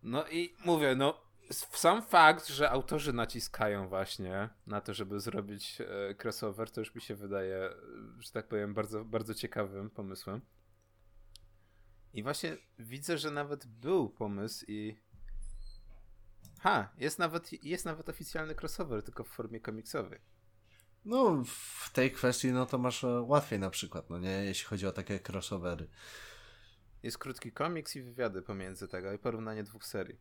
No 0.02 0.28
i 0.28 0.54
mówię, 0.64 0.94
no 0.94 1.20
sam 1.50 2.02
fakt, 2.02 2.48
że 2.48 2.70
autorzy 2.70 3.12
naciskają 3.12 3.88
właśnie 3.88 4.48
na 4.66 4.80
to, 4.80 4.94
żeby 4.94 5.20
zrobić 5.20 5.80
e, 5.80 6.14
crossover, 6.22 6.70
to 6.70 6.80
już 6.80 6.94
mi 6.94 7.00
się 7.00 7.14
wydaje, 7.14 7.70
że 8.18 8.32
tak 8.32 8.48
powiem, 8.48 8.74
bardzo, 8.74 9.04
bardzo 9.04 9.34
ciekawym 9.34 9.90
pomysłem. 9.90 10.40
I 12.12 12.22
właśnie 12.22 12.56
widzę, 12.78 13.18
że 13.18 13.30
nawet 13.30 13.66
był 13.66 14.10
pomysł 14.10 14.64
i 14.68 14.96
Ha, 16.64 16.92
jest 16.98 17.18
nawet, 17.18 17.64
jest 17.64 17.84
nawet 17.84 18.08
oficjalny 18.08 18.54
crossover, 18.54 19.02
tylko 19.02 19.24
w 19.24 19.28
formie 19.28 19.60
komiksowej. 19.60 20.20
No, 21.04 21.42
w 21.46 21.90
tej 21.92 22.12
kwestii, 22.12 22.52
no 22.52 22.66
to 22.66 22.78
masz 22.78 23.04
e, 23.04 23.20
łatwiej 23.20 23.58
na 23.58 23.70
przykład, 23.70 24.10
no 24.10 24.18
nie, 24.18 24.44
jeśli 24.44 24.66
chodzi 24.66 24.86
o 24.86 24.92
takie 24.92 25.20
crossovery. 25.28 25.88
Jest 27.02 27.18
krótki 27.18 27.52
komiks 27.52 27.96
i 27.96 28.02
wywiady 28.02 28.42
pomiędzy 28.42 28.88
tego 28.88 29.12
i 29.12 29.18
porównanie 29.18 29.62
dwóch 29.62 29.84
serii. 29.84 30.18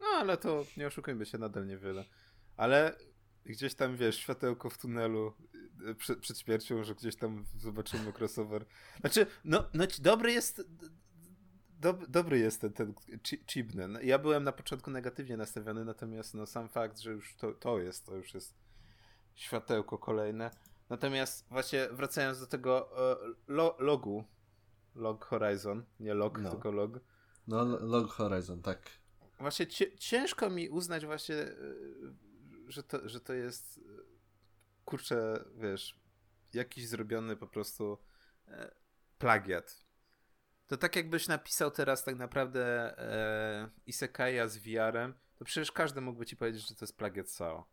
No, 0.00 0.06
ale 0.06 0.36
to 0.36 0.64
nie 0.76 0.86
oszukujmy 0.86 1.26
się, 1.26 1.38
nadal 1.38 1.66
niewiele. 1.66 2.04
Ale 2.56 2.96
gdzieś 3.44 3.74
tam, 3.74 3.96
wiesz, 3.96 4.16
światełko 4.16 4.70
w 4.70 4.78
tunelu 4.78 5.34
e, 5.88 5.94
przed, 5.94 6.18
przed 6.18 6.38
śmiercią, 6.38 6.84
że 6.84 6.94
gdzieś 6.94 7.16
tam 7.16 7.44
zobaczymy 7.56 8.12
crossover. 8.18 8.66
Znaczy, 9.00 9.26
no, 9.44 9.68
no 9.74 9.84
dobry 9.98 10.32
jest 10.32 10.62
dob, 11.80 12.06
dobry 12.06 12.38
jest 12.38 12.60
ten, 12.60 12.72
ten 12.72 12.94
Chibnen. 13.50 13.92
No, 13.92 14.00
ja 14.00 14.18
byłem 14.18 14.44
na 14.44 14.52
początku 14.52 14.90
negatywnie 14.90 15.36
nastawiony, 15.36 15.84
natomiast 15.84 16.34
no, 16.34 16.46
sam 16.46 16.68
fakt, 16.68 16.98
że 16.98 17.10
już 17.10 17.36
to, 17.36 17.52
to 17.52 17.78
jest, 17.78 18.06
to 18.06 18.14
już 18.14 18.34
jest 18.34 18.54
światełko 19.34 19.98
kolejne. 19.98 20.50
Natomiast 20.88 21.48
właśnie 21.48 21.88
wracając 21.92 22.40
do 22.40 22.46
tego 22.46 22.90
e, 23.12 23.16
lo, 23.48 23.76
logu, 23.78 24.24
log 24.94 25.24
Horizon, 25.24 25.84
nie 26.00 26.14
log, 26.14 26.38
no. 26.38 26.50
tylko 26.50 26.70
log. 26.70 27.00
No, 27.46 27.64
log 27.64 28.10
Horizon, 28.10 28.62
tak. 28.62 28.90
Właśnie 29.38 29.66
ciężko 29.98 30.50
mi 30.50 30.68
uznać 30.68 31.06
właśnie, 31.06 31.36
e, 31.36 31.54
że 32.68 32.82
to, 32.82 33.08
że 33.08 33.20
to 33.20 33.32
jest 33.32 33.78
e, 33.78 33.82
kurczę, 34.84 35.44
wiesz, 35.56 36.00
jakiś 36.54 36.88
zrobiony 36.88 37.36
po 37.36 37.46
prostu 37.46 37.98
plagiat 39.18 39.83
to 40.66 40.76
tak 40.76 40.96
jakbyś 40.96 41.28
napisał 41.28 41.70
teraz 41.70 42.04
tak 42.04 42.16
naprawdę 42.16 42.64
e, 42.98 43.70
Isekaja 43.86 44.48
z 44.48 44.58
VR-em, 44.58 45.14
to 45.38 45.44
przecież 45.44 45.72
każdy 45.72 46.00
mógłby 46.00 46.26
ci 46.26 46.36
powiedzieć, 46.36 46.68
że 46.68 46.74
to 46.74 46.84
jest 46.84 46.96
plagiat 46.96 47.30
Sao. 47.30 47.64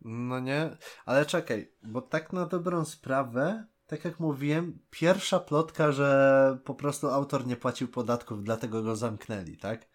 No 0.00 0.40
nie, 0.40 0.76
ale 1.04 1.26
czekaj, 1.26 1.72
bo 1.82 2.02
tak 2.02 2.32
na 2.32 2.46
dobrą 2.46 2.84
sprawę 2.84 3.66
tak 3.88 4.04
jak 4.04 4.20
mówiłem, 4.20 4.78
pierwsza 4.90 5.40
plotka, 5.40 5.92
że 5.92 6.58
po 6.64 6.74
prostu 6.74 7.08
autor 7.08 7.46
nie 7.46 7.56
płacił 7.56 7.88
podatków, 7.88 8.44
dlatego 8.44 8.82
go 8.82 8.96
zamknęli, 8.96 9.56
tak? 9.56 9.88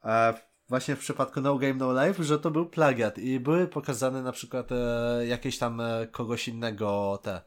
A 0.00 0.34
właśnie 0.68 0.96
w 0.96 0.98
przypadku 0.98 1.40
No 1.40 1.58
Game 1.58 1.74
No 1.74 2.06
Life, 2.06 2.24
że 2.24 2.38
to 2.38 2.50
był 2.50 2.66
plagiat 2.66 3.18
i 3.18 3.40
były 3.40 3.68
pokazane 3.68 4.22
na 4.22 4.32
przykład 4.32 4.72
e, 4.72 5.26
jakieś 5.26 5.58
tam 5.58 5.80
e, 5.80 6.06
kogoś 6.06 6.48
innego 6.48 7.18
te, 7.22 7.42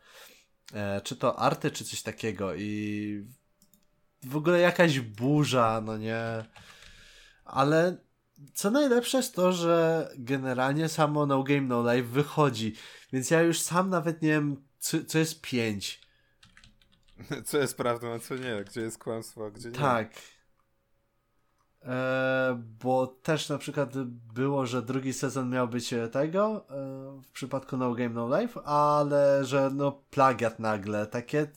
e, 0.74 1.02
czy 1.02 1.16
to 1.16 1.40
arty, 1.40 1.72
czy 1.72 1.86
coś 1.86 2.02
takiego 2.02 2.56
i 2.56 3.28
w 4.24 4.36
ogóle 4.36 4.60
jakaś 4.60 5.00
burza, 5.00 5.82
no 5.86 5.98
nie. 5.98 6.46
Ale 7.46 7.98
co 8.54 8.72
najlepsze 8.72 9.18
jest 9.18 9.36
to, 9.36 9.52
że 9.52 10.10
generalnie 10.18 10.90
samo 10.90 11.26
No 11.26 11.44
Game 11.44 11.62
No 11.62 11.94
Life 11.94 12.08
wychodzi, 12.08 12.76
więc 13.14 13.32
ja 13.32 13.42
już 13.42 13.60
sam 13.60 13.90
nawet 13.90 14.22
nie 14.22 14.30
wiem, 14.30 14.64
co, 14.80 14.98
co 15.08 15.20
jest 15.20 15.42
5. 15.42 16.02
Co 17.46 17.58
jest 17.58 17.78
prawdą, 17.78 18.14
a 18.14 18.20
co 18.20 18.36
nie, 18.36 18.64
gdzie 18.64 18.82
jest 18.82 18.98
kłamstwo, 18.98 19.46
a 19.46 19.50
gdzie 19.50 19.70
nie. 19.70 19.76
Tak. 19.76 20.12
E, 21.84 22.62
bo 22.80 23.08
też 23.08 23.50
na 23.50 23.58
przykład 23.58 23.98
było, 24.34 24.66
że 24.66 24.82
drugi 24.82 25.14
sezon 25.14 25.50
miał 25.50 25.68
być 25.68 25.94
e, 25.94 26.08
tego 26.08 26.66
e, 26.70 27.22
w 27.22 27.32
przypadku 27.32 27.78
No 27.78 27.94
Game 27.94 28.10
No 28.10 28.40
Life, 28.40 28.62
ale 28.62 29.46
że 29.46 29.70
no 29.74 29.92
plagiat 29.92 30.60
nagle, 30.60 31.08
takie 31.08 31.48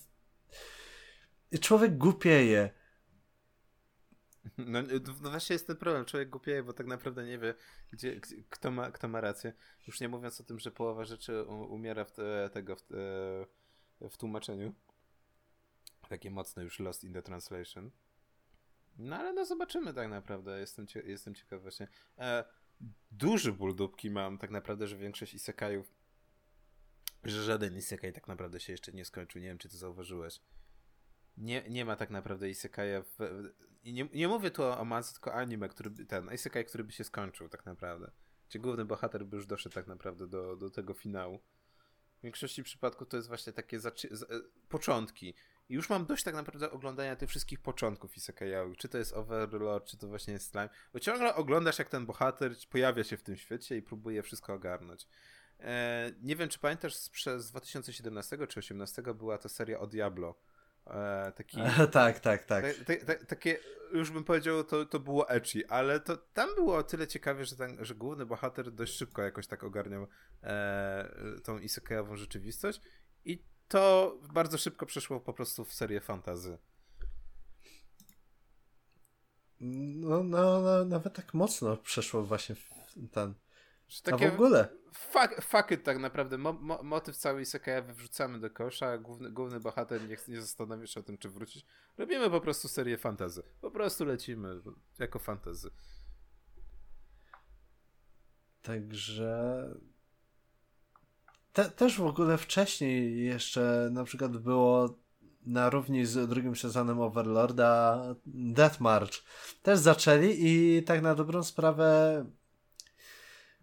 człowiek 1.58 1.98
głupieje. 1.98 2.70
No, 4.58 4.82
no 5.22 5.30
właśnie 5.30 5.54
jest 5.54 5.66
ten 5.66 5.76
problem, 5.76 6.04
człowiek 6.04 6.30
głupieje, 6.30 6.62
bo 6.62 6.72
tak 6.72 6.86
naprawdę 6.86 7.24
nie 7.24 7.38
wie, 7.38 7.54
gdzie, 7.92 8.16
gdzie, 8.16 8.36
kto, 8.50 8.70
ma, 8.70 8.90
kto 8.90 9.08
ma 9.08 9.20
rację. 9.20 9.52
Już 9.86 10.00
nie 10.00 10.08
mówiąc 10.08 10.40
o 10.40 10.44
tym, 10.44 10.58
że 10.58 10.70
połowa 10.70 11.04
rzeczy 11.04 11.42
umiera 11.44 12.04
w 12.04 12.12
te, 12.12 12.50
tego 12.52 12.76
w, 12.76 12.82
te, 12.82 12.96
w 14.10 14.16
tłumaczeniu. 14.16 14.74
Takie 16.08 16.30
mocne 16.30 16.64
już 16.64 16.78
lost 16.80 17.04
in 17.04 17.12
the 17.12 17.22
translation. 17.22 17.90
No 18.98 19.16
ale 19.16 19.32
no 19.32 19.44
zobaczymy 19.44 19.94
tak 19.94 20.08
naprawdę. 20.08 20.60
Jestem, 20.60 20.86
cie, 20.86 21.00
jestem 21.00 21.34
ciekaw 21.34 21.62
właśnie. 21.62 21.88
E, 22.18 22.44
duży 23.10 23.52
ból 23.52 23.74
dupki 23.74 24.10
mam 24.10 24.38
tak 24.38 24.50
naprawdę, 24.50 24.88
że 24.88 24.96
większość 24.96 25.34
isekajów, 25.34 25.94
że 27.24 27.44
żaden 27.44 27.76
isekaj 27.76 28.12
tak 28.12 28.28
naprawdę 28.28 28.60
się 28.60 28.72
jeszcze 28.72 28.92
nie 28.92 29.04
skończył. 29.04 29.42
Nie 29.42 29.48
wiem, 29.48 29.58
czy 29.58 29.68
to 29.68 29.76
zauważyłeś. 29.76 30.40
Nie, 31.36 31.62
nie 31.68 31.84
ma 31.84 31.96
tak 31.96 32.10
naprawdę 32.10 32.50
isekaja 32.50 33.02
w, 33.02 33.18
nie, 33.84 34.08
nie 34.14 34.28
mówię 34.28 34.50
tu 34.50 34.62
o, 34.62 34.84
mance, 34.84 35.12
tylko 35.12 35.34
anime, 35.34 35.68
który 35.68 35.90
ten 35.90 36.32
isekai, 36.34 36.64
który 36.64 36.84
by 36.84 36.92
się 36.92 37.04
skończył 37.04 37.48
tak 37.48 37.66
naprawdę. 37.66 38.10
Gdzie 38.48 38.58
główny 38.58 38.84
bohater 38.84 39.26
by 39.26 39.36
już 39.36 39.46
doszedł 39.46 39.74
tak 39.74 39.86
naprawdę 39.86 40.26
do, 40.26 40.56
do 40.56 40.70
tego 40.70 40.94
finału. 40.94 41.40
W 42.18 42.22
większości 42.22 42.62
przypadków 42.62 43.08
to 43.08 43.16
jest 43.16 43.28
właśnie 43.28 43.52
takie 43.52 43.80
zaczy- 43.80 44.16
z, 44.16 44.22
e, 44.22 44.26
początki. 44.68 45.34
I 45.68 45.74
już 45.74 45.90
mam 45.90 46.06
dość 46.06 46.24
tak 46.24 46.34
naprawdę 46.34 46.70
oglądania 46.70 47.16
tych 47.16 47.28
wszystkich 47.28 47.60
początków 47.60 48.16
Isekayowych. 48.16 48.76
Czy 48.76 48.88
to 48.88 48.98
jest 48.98 49.12
Overlord, 49.12 49.86
czy 49.86 49.96
to 49.96 50.08
właśnie 50.08 50.32
jest 50.32 50.50
Slime. 50.50 50.68
Bo 50.92 51.00
ciągle 51.00 51.34
oglądasz, 51.34 51.78
jak 51.78 51.88
ten 51.88 52.06
bohater 52.06 52.54
pojawia 52.70 53.04
się 53.04 53.16
w 53.16 53.22
tym 53.22 53.36
świecie 53.36 53.76
i 53.76 53.82
próbuje 53.82 54.22
wszystko 54.22 54.54
ogarnąć. 54.54 55.06
E, 55.60 56.12
nie 56.22 56.36
wiem, 56.36 56.48
czy 56.48 56.58
pamiętasz, 56.58 57.08
przez 57.08 57.50
2017 57.50 58.30
czy 58.30 58.36
2018 58.36 59.02
była 59.02 59.38
ta 59.38 59.48
seria 59.48 59.80
o 59.80 59.86
Diablo. 59.86 60.34
E, 60.86 61.32
taki, 61.36 61.56
tak, 61.92 62.20
tak, 62.20 62.44
tak. 62.44 62.64
takie, 63.28 63.58
już 63.92 64.10
bym 64.10 64.24
powiedział, 64.24 64.64
to, 64.64 64.86
to 64.86 65.00
było 65.00 65.30
ecchi, 65.30 65.66
ale 65.66 66.00
to 66.00 66.16
tam 66.16 66.54
było 66.54 66.76
o 66.76 66.82
tyle 66.82 67.06
ciekawie, 67.06 67.44
że, 67.44 67.56
ten, 67.56 67.84
że 67.84 67.94
główny 67.94 68.26
bohater 68.26 68.72
dość 68.72 68.96
szybko 68.96 69.22
jakoś 69.22 69.46
tak 69.46 69.64
ogarniał 69.64 70.06
e, 70.42 71.08
tą 71.44 71.58
isekaiową 71.58 72.16
rzeczywistość 72.16 72.80
i 73.24 73.44
to 73.68 74.16
bardzo 74.32 74.58
szybko 74.58 74.86
przeszło 74.86 75.20
po 75.20 75.32
prostu 75.32 75.64
w 75.64 75.72
serię 75.72 76.00
fantazy. 76.00 76.58
No, 79.60 80.24
no, 80.24 80.60
no, 80.60 80.84
nawet 80.84 81.14
tak 81.14 81.34
mocno 81.34 81.76
przeszło 81.76 82.22
właśnie 82.22 82.54
w 82.54 82.64
ten. 83.12 83.34
Takie, 84.02 84.28
A 84.28 84.30
w 84.30 84.34
ogóle. 84.34 84.68
Fuck, 84.92 85.42
fuck 85.42 85.70
it, 85.70 85.82
tak 85.82 85.98
naprawdę. 85.98 86.38
Mo, 86.38 86.52
mo, 86.52 86.82
motyw 86.82 87.16
całej 87.16 87.42
Isekai 87.42 87.82
wyrzucamy 87.82 88.40
do 88.40 88.50
kosza, 88.50 88.98
główny, 88.98 89.30
główny 89.30 89.60
bohater 89.60 90.08
nie, 90.08 90.16
nie 90.28 90.40
zastanowi 90.40 90.88
się 90.88 91.00
o 91.00 91.02
tym, 91.02 91.18
czy 91.18 91.28
wrócić. 91.28 91.66
Robimy 91.98 92.30
po 92.30 92.40
prostu 92.40 92.68
serię 92.68 92.98
fantazy. 92.98 93.42
Po 93.60 93.70
prostu 93.70 94.04
lecimy 94.04 94.60
jako 94.98 95.18
fantazy. 95.18 95.70
Także 98.62 99.68
te, 101.52 101.70
też 101.70 101.98
w 101.98 102.06
ogóle 102.06 102.38
wcześniej 102.38 103.24
jeszcze 103.24 103.88
na 103.92 104.04
przykład 104.04 104.36
było 104.36 104.98
na 105.46 105.70
równi 105.70 106.06
z 106.06 106.28
drugim 106.28 106.56
sezonem 106.56 107.00
Overlorda 107.00 108.02
Death 108.26 108.80
March. 108.80 109.12
Też 109.62 109.78
zaczęli 109.78 110.36
i 110.38 110.82
tak 110.82 111.02
na 111.02 111.14
dobrą 111.14 111.42
sprawę 111.42 112.24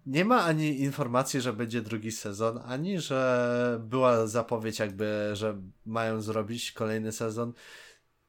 nie 0.05 0.25
ma 0.25 0.43
ani 0.43 0.79
informacji, 0.79 1.41
że 1.41 1.53
będzie 1.53 1.81
drugi 1.81 2.11
sezon, 2.11 2.59
ani 2.65 2.99
że 2.99 3.79
była 3.83 4.27
zapowiedź 4.27 4.79
jakby, 4.79 5.29
że 5.33 5.61
mają 5.85 6.21
zrobić 6.21 6.71
kolejny 6.71 7.11
sezon. 7.11 7.53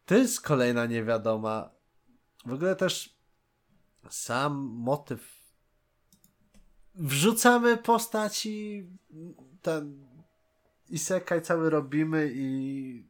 To 0.06 0.14
jest 0.14 0.40
kolejna 0.40 0.86
niewiadoma. 0.86 1.70
W 2.46 2.52
ogóle 2.52 2.76
też 2.76 3.16
sam 4.10 4.54
motyw 4.62 5.42
wrzucamy 6.94 7.76
postaci 7.76 8.86
ten 9.62 10.06
isekaj 10.88 11.42
cały 11.42 11.70
robimy 11.70 12.30
i 12.34 13.06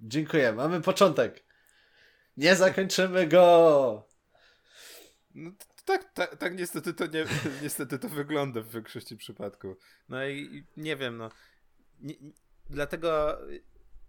dziękuję, 0.00 0.52
mamy 0.52 0.80
początek. 0.80 1.44
Nie 2.36 2.56
zakończymy 2.56 3.26
go! 3.26 4.08
No, 5.34 5.50
tak, 5.88 6.12
tak, 6.14 6.36
tak 6.36 6.58
niestety 6.58 6.94
to 6.94 7.06
nie, 7.06 7.24
niestety 7.62 7.98
to 7.98 8.08
wygląda 8.08 8.60
w 8.60 8.68
większości 8.68 9.16
przypadków. 9.16 9.78
No 10.08 10.26
i, 10.26 10.64
nie 10.76 10.96
wiem, 10.96 11.16
no. 11.16 11.30
Nie, 12.00 12.14
dlatego 12.70 13.38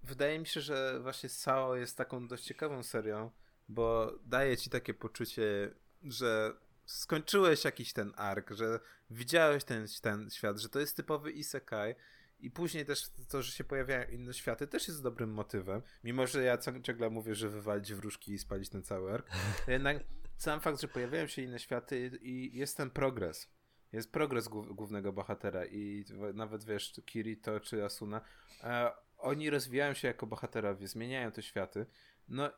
wydaje 0.04 0.40
mi 0.40 0.48
się, 0.48 0.62
że 0.62 1.00
właśnie 1.02 1.30
Sao 1.30 1.76
jest 1.76 1.98
taką 1.98 2.28
dość 2.28 2.44
ciekawą 2.44 2.84
serią, 2.84 3.32
bo 3.70 4.14
daje 4.26 4.58
ci 4.58 4.70
takie 4.70 4.94
poczucie, 4.94 5.72
że 6.04 6.54
skończyłeś 6.86 7.64
jakiś 7.64 7.94
ten 7.94 8.14
ark, 8.16 8.52
że 8.52 8.80
widziałeś 9.10 9.64
ten, 9.64 9.86
ten 10.02 10.30
świat, 10.30 10.60
że 10.60 10.70
to 10.70 10.80
jest 10.80 10.96
typowy 10.96 11.32
isekai 11.32 11.96
i 12.40 12.52
później 12.52 12.86
też 12.86 13.10
to, 13.30 13.42
że 13.42 13.52
się 13.52 13.64
pojawiają 13.64 14.10
inne 14.12 14.34
światy 14.34 14.68
też 14.68 14.88
jest 14.88 15.04
dobrym 15.04 15.34
motywem, 15.34 15.82
mimo 16.04 16.28
że 16.28 16.44
ja 16.44 16.58
ciągle 16.58 17.10
mówię, 17.10 17.36
że 17.36 17.50
wywalić 17.50 17.94
wróżki 17.94 18.34
i 18.34 18.40
spalić 18.40 18.70
ten 18.70 18.84
cały 18.84 19.14
ark, 19.14 19.30
jednak 19.68 20.04
sam 20.40 20.60
fakt, 20.62 20.82
że 20.82 20.88
pojawiają 20.88 21.28
się 21.28 21.42
inne 21.42 21.60
światy 21.60 22.20
i 22.22 22.58
jest 22.58 22.78
ten 22.78 22.90
progres. 22.90 23.52
Jest 23.92 24.12
progres 24.12 24.48
głównego 24.48 25.14
bohatera 25.14 25.66
i 25.66 26.06
nawet 26.34 26.64
wiesz, 26.64 26.94
Kirito 27.06 27.60
czy 27.60 27.86
Asuna, 27.86 28.22
e, 28.64 28.92
oni 29.18 29.50
rozwijają 29.50 29.94
się 29.94 30.08
jako 30.08 30.28
bohaterowie, 30.28 30.88
zmieniają 30.88 31.32
te 31.32 31.42
światy. 31.42 31.86
No 32.28 32.52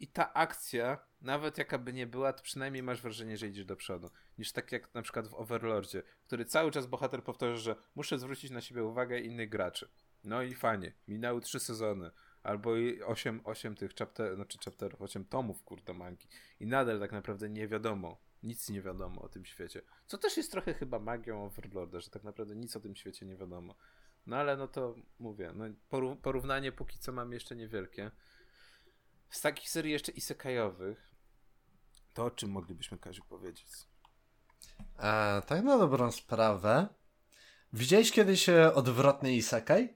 i 0.00 0.08
ta 0.08 0.32
akcja, 0.34 0.98
nawet 1.20 1.58
jaka 1.58 1.78
by 1.78 1.92
nie 1.92 2.06
była, 2.06 2.32
to 2.32 2.42
przynajmniej 2.42 2.82
masz 2.82 3.02
wrażenie, 3.02 3.36
że 3.36 3.46
idziesz 3.46 3.64
do 3.64 3.76
przodu. 3.76 4.10
Niż 4.38 4.52
tak 4.52 4.72
jak 4.72 4.94
na 4.94 5.02
przykład 5.02 5.28
w 5.28 5.34
Overlordzie, 5.34 6.02
który 6.26 6.44
cały 6.44 6.70
czas 6.70 6.86
bohater 6.86 7.22
powtarza, 7.22 7.56
że 7.56 7.76
muszę 7.94 8.18
zwrócić 8.18 8.50
na 8.50 8.60
siebie 8.60 8.84
uwagę 8.84 9.20
innych 9.20 9.48
graczy. 9.48 9.88
No 10.24 10.42
i 10.42 10.54
fajnie, 10.54 10.92
minęły 11.08 11.40
trzy 11.40 11.60
sezony 11.60 12.10
albo 12.46 12.76
i 12.76 13.02
8, 13.02 13.40
8 13.44 13.74
tych 13.74 13.94
chapter, 13.94 14.34
znaczy 14.34 14.58
chapterów, 14.64 15.02
8 15.02 15.24
tomów 15.24 15.62
kurde 15.62 15.94
manki 15.94 16.28
i 16.60 16.66
nadal 16.66 17.00
tak 17.00 17.12
naprawdę 17.12 17.48
nie 17.48 17.68
wiadomo, 17.68 18.18
nic 18.42 18.70
nie 18.70 18.82
wiadomo 18.82 19.22
o 19.22 19.28
tym 19.28 19.44
świecie. 19.44 19.82
Co 20.06 20.18
też 20.18 20.36
jest 20.36 20.52
trochę 20.52 20.74
chyba 20.74 20.98
magią 20.98 21.44
Overlorda, 21.44 22.00
że 22.00 22.10
tak 22.10 22.24
naprawdę 22.24 22.56
nic 22.56 22.76
o 22.76 22.80
tym 22.80 22.96
świecie 22.96 23.26
nie 23.26 23.36
wiadomo. 23.36 23.74
No 24.26 24.36
ale 24.36 24.56
no 24.56 24.68
to 24.68 24.94
mówię, 25.18 25.52
no 25.54 25.64
porównanie 26.22 26.72
póki 26.72 26.98
co 26.98 27.12
mam 27.12 27.32
jeszcze 27.32 27.56
niewielkie. 27.56 28.10
Z 29.30 29.40
takich 29.40 29.70
serii 29.70 29.92
jeszcze 29.92 30.12
isekajowych, 30.12 31.14
to 32.14 32.24
o 32.24 32.30
czym 32.30 32.50
moglibyśmy 32.50 32.98
Kaziu 32.98 33.22
powiedzieć? 33.28 33.66
A, 34.96 35.42
tak 35.46 35.64
na 35.64 35.78
dobrą 35.78 36.12
sprawę. 36.12 36.88
Widziałeś 37.72 38.12
kiedyś 38.12 38.48
e, 38.48 38.74
odwrotny 38.74 39.34
isekaj? 39.34 39.95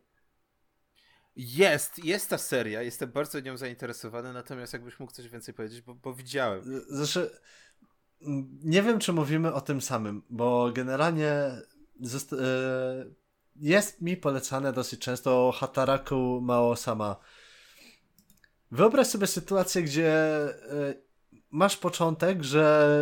Jest, 1.42 2.04
jest 2.04 2.30
ta 2.30 2.38
seria, 2.38 2.82
jestem 2.82 3.10
bardzo 3.10 3.40
nią 3.40 3.56
zainteresowany, 3.56 4.32
natomiast 4.32 4.72
jakbyś 4.72 5.00
mógł 5.00 5.12
coś 5.12 5.28
więcej 5.28 5.54
powiedzieć, 5.54 5.82
bo, 5.82 5.94
bo 5.94 6.14
widziałem. 6.14 6.62
Znaczy, 6.88 7.30
nie 8.64 8.82
wiem, 8.82 8.98
czy 8.98 9.12
mówimy 9.12 9.52
o 9.52 9.60
tym 9.60 9.80
samym, 9.80 10.22
bo 10.30 10.72
generalnie 10.72 11.32
e, 11.32 11.62
jest 13.56 14.00
mi 14.00 14.16
polecane 14.16 14.72
dosyć 14.72 15.00
często 15.00 15.52
Hataraku 15.52 16.40
Mao 16.42 16.76
Sama. 16.76 17.16
Wyobraź 18.70 19.06
sobie 19.06 19.26
sytuację, 19.26 19.82
gdzie 19.82 20.12
e, 20.12 20.94
masz 21.50 21.76
początek, 21.76 22.42
że 22.42 22.96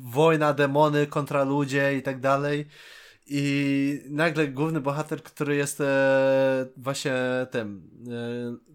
wojna, 0.00 0.52
demony 0.52 1.06
kontra 1.06 1.44
ludzie 1.44 1.96
i 1.96 2.02
tak 2.02 2.20
dalej 2.20 2.66
i 3.32 4.02
nagle 4.08 4.48
główny 4.48 4.80
bohater, 4.80 5.22
który 5.22 5.56
jest 5.56 5.80
e, 5.80 6.66
właśnie 6.76 7.12
tym 7.50 7.90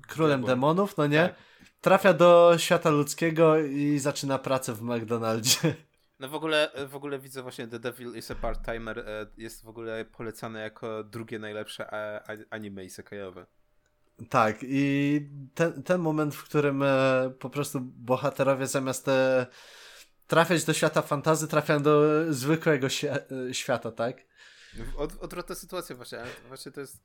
e, 0.02 0.08
królem 0.08 0.42
Demon. 0.42 0.48
demonów, 0.48 0.98
no 0.98 1.08
nie? 1.08 1.22
Tak. 1.22 1.36
Trafia 1.82 2.14
do 2.14 2.54
świata 2.58 2.90
ludzkiego 2.90 3.60
i 3.60 4.00
zaczyna 4.00 4.40
pracę 4.40 4.74
w 4.74 4.82
McDonaldzie. 4.82 5.58
No 6.20 6.30
w 6.30 6.36
ogóle, 6.36 6.72
w 6.88 6.96
ogóle 6.96 7.20
widzę 7.20 7.42
właśnie 7.42 7.68
The 7.68 7.80
Devil 7.80 8.18
is 8.18 8.32
a 8.32 8.36
Part-Timer 8.36 9.00
e, 9.00 9.28
jest 9.38 9.64
w 9.64 9.70
ogóle 9.70 10.06
polecane 10.06 10.62
jako 10.62 11.04
drugie 11.04 11.40
najlepsze 11.40 11.90
anime 12.50 12.86
isekajowe. 12.86 13.46
Tak, 14.30 14.58
i 14.62 15.22
ten, 15.54 15.84
ten 15.84 16.02
moment, 16.02 16.36
w 16.36 16.44
którym 16.44 16.84
po 17.40 17.50
prostu 17.50 17.82
bohaterowie 17.82 18.68
zamiast 18.68 19.10
trafiać 20.28 20.64
do 20.64 20.74
świata 20.74 21.02
fantazy, 21.02 21.48
trafiają 21.48 21.84
do 21.84 22.04
zwykłego 22.34 22.88
świata, 23.52 23.92
tak? 23.92 24.18
Od, 24.98 25.16
odwrotna 25.24 25.56
sytuacja 25.56 25.96
właśnie, 25.96 26.22
ale 26.22 26.32
właśnie 26.48 26.72
to 26.72 26.82
jest, 26.82 27.04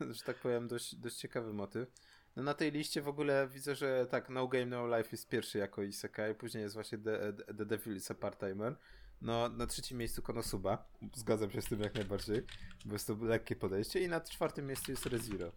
że 0.00 0.22
tak 0.24 0.36
powiem, 0.36 0.68
dość, 0.68 0.94
dość 0.94 1.16
ciekawy 1.16 1.52
motyw. 1.52 1.88
No 2.36 2.42
na 2.42 2.54
tej 2.54 2.72
liście 2.72 3.02
w 3.02 3.08
ogóle 3.08 3.48
widzę, 3.48 3.74
że 3.74 4.06
tak, 4.10 4.28
No 4.28 4.48
Game 4.48 4.66
No 4.66 4.96
Life 4.96 5.08
jest 5.12 5.28
pierwszy 5.28 5.58
jako 5.58 5.82
isekai, 5.82 6.34
później 6.34 6.62
jest 6.62 6.74
właśnie 6.74 6.98
The, 6.98 7.32
The 7.32 7.66
Devil 7.66 7.96
is 7.96 8.10
a 8.10 8.14
Part-Timer. 8.14 8.76
No, 9.22 9.48
na 9.48 9.66
trzecim 9.66 9.98
miejscu 9.98 10.22
Konosuba. 10.22 10.88
Zgadzam 11.14 11.50
się 11.50 11.62
z 11.62 11.64
tym 11.64 11.80
jak 11.80 11.94
najbardziej, 11.94 12.42
bo 12.84 12.92
jest 12.92 13.06
to 13.06 13.16
lekkie 13.20 13.56
podejście. 13.56 14.00
I 14.00 14.08
na 14.08 14.20
czwartym 14.20 14.66
miejscu 14.66 14.90
jest 14.90 15.06
ReZero. 15.06 15.52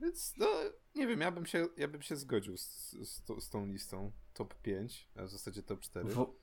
Więc, 0.00 0.34
no, 0.36 0.46
nie 0.94 1.06
wiem, 1.06 1.20
ja 1.20 1.30
bym 1.30 1.46
się, 1.46 1.68
ja 1.76 1.88
bym 1.88 2.02
się 2.02 2.16
zgodził 2.16 2.56
z, 2.56 2.92
z, 2.92 3.22
z 3.44 3.50
tą 3.50 3.66
listą. 3.66 4.12
Top 4.34 4.54
5, 4.54 5.08
a 5.16 5.24
w 5.24 5.28
zasadzie 5.28 5.62
top 5.62 5.80
4. 5.80 6.08
W, 6.08 6.34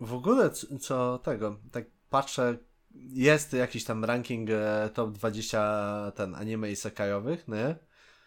w 0.00 0.14
ogóle 0.14 0.50
co 0.80 1.18
tego, 1.18 1.60
tak 1.72 1.84
patrzę, 2.10 2.58
jest 2.94 3.52
jakiś 3.52 3.84
tam 3.84 4.04
ranking 4.04 4.50
e, 4.50 4.90
top 4.94 5.12
20 5.12 6.12
ten 6.14 6.34
anime 6.34 6.70
i 6.70 6.76
sekajowych, 6.76 7.48
nie? 7.48 7.76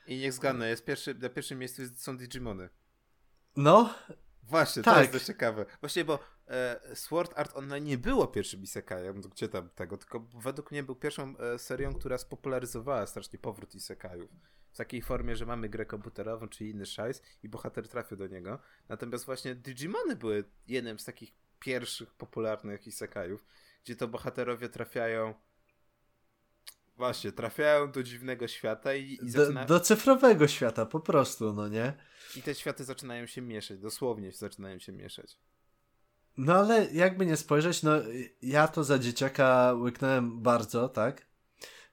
I 0.08 0.18
niech 0.18 0.34
zgadnę, 0.34 0.70
jest 0.70 0.86
pierwszy, 0.86 1.16
na 1.16 1.30
pierwszym 1.30 1.60
miejscu 1.60 1.82
są 1.96 2.18
Digimony. 2.18 2.70
No. 3.56 3.94
Właśnie, 4.44 4.84
tak. 4.84 4.94
to 4.94 5.00
jest 5.00 5.14
dość 5.14 5.26
ciekawe. 5.26 5.66
Właśnie, 5.82 6.06
bo 6.06 6.20
e, 6.48 6.80
Sword 6.96 7.34
Art 7.36 7.56
Online 7.56 7.84
nie 7.86 7.98
było 7.98 8.28
pierwszym 8.28 8.64
isekajem, 8.64 9.22
gdzie 9.22 9.50
tam 9.50 9.70
tego, 9.70 9.98
tylko 9.98 10.20
według 10.20 10.72
mnie 10.72 10.84
był 10.84 10.96
pierwszą 10.96 11.38
e, 11.38 11.60
serią, 11.60 11.94
która 11.94 12.18
spopularyzowała 12.18 13.08
strasznie 13.08 13.40
powrót 13.40 13.76
isekajów. 13.76 14.32
W 14.72 14.78
takiej 14.78 15.02
formie, 15.02 15.36
że 15.36 15.46
mamy 15.46 15.70
grę 15.70 15.86
komputerową 15.86 16.48
czy 16.48 16.66
inny 16.66 16.86
szajs 16.86 17.22
i 17.44 17.50
bohater 17.50 17.88
trafił 17.88 18.18
do 18.18 18.28
niego. 18.28 18.60
Natomiast 18.90 19.26
właśnie 19.26 19.56
Digimony 19.56 20.16
były 20.16 20.44
jednym 20.68 21.00
z 21.00 21.06
takich 21.06 21.34
pierwszych 21.60 22.14
popularnych 22.14 22.88
isekajów, 22.88 23.46
gdzie 23.86 23.96
to 23.96 24.08
bohaterowie 24.08 24.70
trafiają 24.70 25.34
Właśnie, 26.98 27.32
trafiają 27.32 27.92
do 27.92 28.04
dziwnego 28.04 28.48
świata 28.48 28.94
i, 28.94 29.14
i 29.14 29.32
do, 29.32 29.46
zaczyna... 29.46 29.66
do 29.66 29.80
cyfrowego 29.80 30.48
świata, 30.48 30.86
po 30.86 31.00
prostu, 31.00 31.54
no 31.54 31.68
nie? 31.68 31.94
I 32.36 32.42
te 32.42 32.56
światy 32.56 32.84
zaczynają 32.84 33.26
się 33.26 33.42
mieszać, 33.42 33.80
dosłownie 33.80 34.32
zaczynają 34.32 34.80
się 34.80 34.92
mieszać. 34.92 35.38
No 36.38 36.56
ale 36.56 36.92
jakby 36.92 37.26
nie 37.26 37.38
spojrzeć, 37.38 37.84
no 37.84 37.92
ja 38.42 38.68
to 38.68 38.84
za 38.84 39.00
dzieciaka 39.00 39.74
łyknąłem 39.74 40.42
bardzo, 40.42 40.90
tak? 40.90 41.26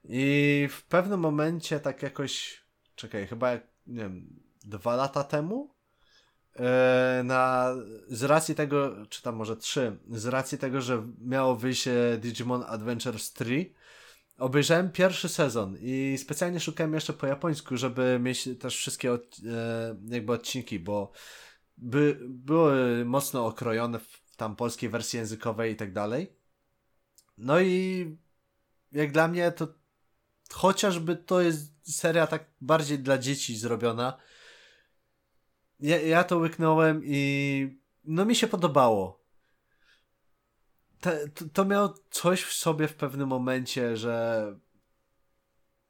I 0.04 0.68
w 0.70 0.82
pewnym 0.82 1.20
momencie 1.20 1.80
tak 1.80 2.02
jakoś, 2.02 2.64
czekaj, 2.94 3.26
chyba 3.26 3.52
nie 3.86 4.02
wiem, 4.02 4.42
dwa 4.64 4.96
lata 4.96 5.24
temu 5.24 5.71
na, 7.24 7.74
z 8.08 8.22
racji 8.22 8.54
tego, 8.54 9.06
czy 9.08 9.22
tam 9.22 9.36
może 9.36 9.56
trzy, 9.56 9.96
z 10.10 10.26
racji 10.26 10.58
tego, 10.58 10.80
że 10.80 11.06
miało 11.20 11.56
wyjść 11.56 11.88
Digimon 12.18 12.64
Adventures 12.66 13.32
3, 13.32 13.72
obejrzałem 14.38 14.90
pierwszy 14.90 15.28
sezon 15.28 15.76
i 15.80 16.18
specjalnie 16.18 16.60
szukałem 16.60 16.94
jeszcze 16.94 17.12
po 17.12 17.26
japońsku, 17.26 17.76
żeby 17.76 18.18
mieć 18.22 18.48
też 18.60 18.76
wszystkie 18.76 19.12
od, 19.12 19.22
e, 19.22 19.96
jakby 20.08 20.32
odcinki, 20.32 20.78
bo 20.78 21.12
by, 21.76 22.18
były 22.28 23.04
mocno 23.04 23.46
okrojone 23.46 23.98
w 23.98 24.36
tam 24.36 24.56
polskiej 24.56 24.88
wersji 24.88 25.18
językowej 25.18 25.72
i 25.72 25.76
tak 25.76 25.92
dalej. 25.92 26.36
No 27.38 27.60
i 27.60 28.06
jak 28.92 29.12
dla 29.12 29.28
mnie 29.28 29.52
to 29.52 29.68
chociażby 30.52 31.16
to 31.16 31.40
jest 31.40 31.96
seria 31.96 32.26
tak 32.26 32.44
bardziej 32.60 32.98
dla 32.98 33.18
dzieci 33.18 33.56
zrobiona. 33.56 34.18
Ja, 35.82 36.00
ja 36.00 36.24
to 36.24 36.38
łyknąłem 36.38 37.00
i 37.04 37.78
no 38.04 38.24
mi 38.24 38.34
się 38.34 38.48
podobało 38.48 39.22
te, 41.02 41.28
to, 41.28 41.44
to 41.52 41.64
miało 41.64 41.94
coś 42.10 42.42
w 42.42 42.52
sobie 42.52 42.88
w 42.88 42.94
pewnym 42.94 43.28
momencie, 43.28 43.96
że 43.96 44.46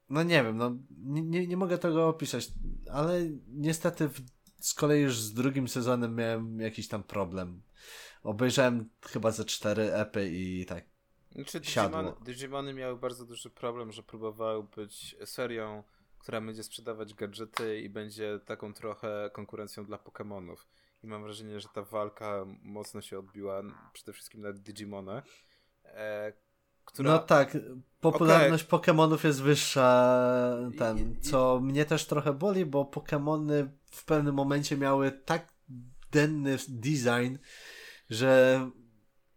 no 0.09 0.23
nie 0.23 0.43
wiem, 0.43 0.57
no 0.57 0.77
nie, 0.99 1.47
nie, 1.47 1.57
mogę 1.57 1.77
tego 1.77 2.07
opisać, 2.07 2.47
ale 2.91 3.21
niestety 3.47 4.09
w, 4.09 4.21
z 4.61 4.73
kolei 4.73 5.01
już 5.01 5.19
z 5.19 5.33
drugim 5.33 5.67
sezonem 5.67 6.15
miałem 6.15 6.59
jakiś 6.59 6.87
tam 6.87 7.03
problem. 7.03 7.61
Obejrzałem 8.23 8.89
chyba 9.01 9.31
ze 9.31 9.45
cztery 9.45 9.93
epy 9.93 10.29
i 10.29 10.65
tak 10.65 10.85
znaczy, 11.31 11.59
Digimon, 11.59 12.13
Digimony 12.25 12.73
miały 12.73 12.97
bardzo 12.97 13.25
duży 13.25 13.49
problem, 13.49 13.91
że 13.91 14.03
próbowały 14.03 14.63
być 14.63 15.15
serią, 15.25 15.83
która 16.23 16.41
będzie 16.41 16.63
sprzedawać 16.63 17.13
gadżety 17.13 17.79
i 17.79 17.89
będzie 17.89 18.39
taką 18.45 18.73
trochę 18.73 19.29
konkurencją 19.33 19.85
dla 19.85 19.97
Pokémonów 19.97 20.57
i 21.03 21.07
mam 21.07 21.23
wrażenie, 21.23 21.59
że 21.59 21.67
ta 21.73 21.81
walka 21.81 22.45
mocno 22.61 23.01
się 23.01 23.19
odbiła 23.19 23.61
przede 23.93 24.13
wszystkim 24.13 24.41
na 24.41 24.53
Digimona. 24.53 25.23
E, 25.85 26.33
która... 26.85 27.11
No 27.11 27.19
tak, 27.19 27.57
popularność 28.01 28.63
okay. 28.63 28.79
Pokémonów 28.79 29.25
jest 29.25 29.41
wyższa, 29.41 30.17
ten, 30.77 31.21
co 31.21 31.59
mnie 31.59 31.85
też 31.85 32.05
trochę 32.05 32.33
boli, 32.33 32.65
bo 32.65 32.83
Pokémony 32.83 33.67
w 33.91 34.05
pewnym 34.05 34.35
momencie 34.35 34.77
miały 34.77 35.11
tak 35.11 35.53
denny 36.11 36.57
design, 36.67 37.37
że 38.09 38.61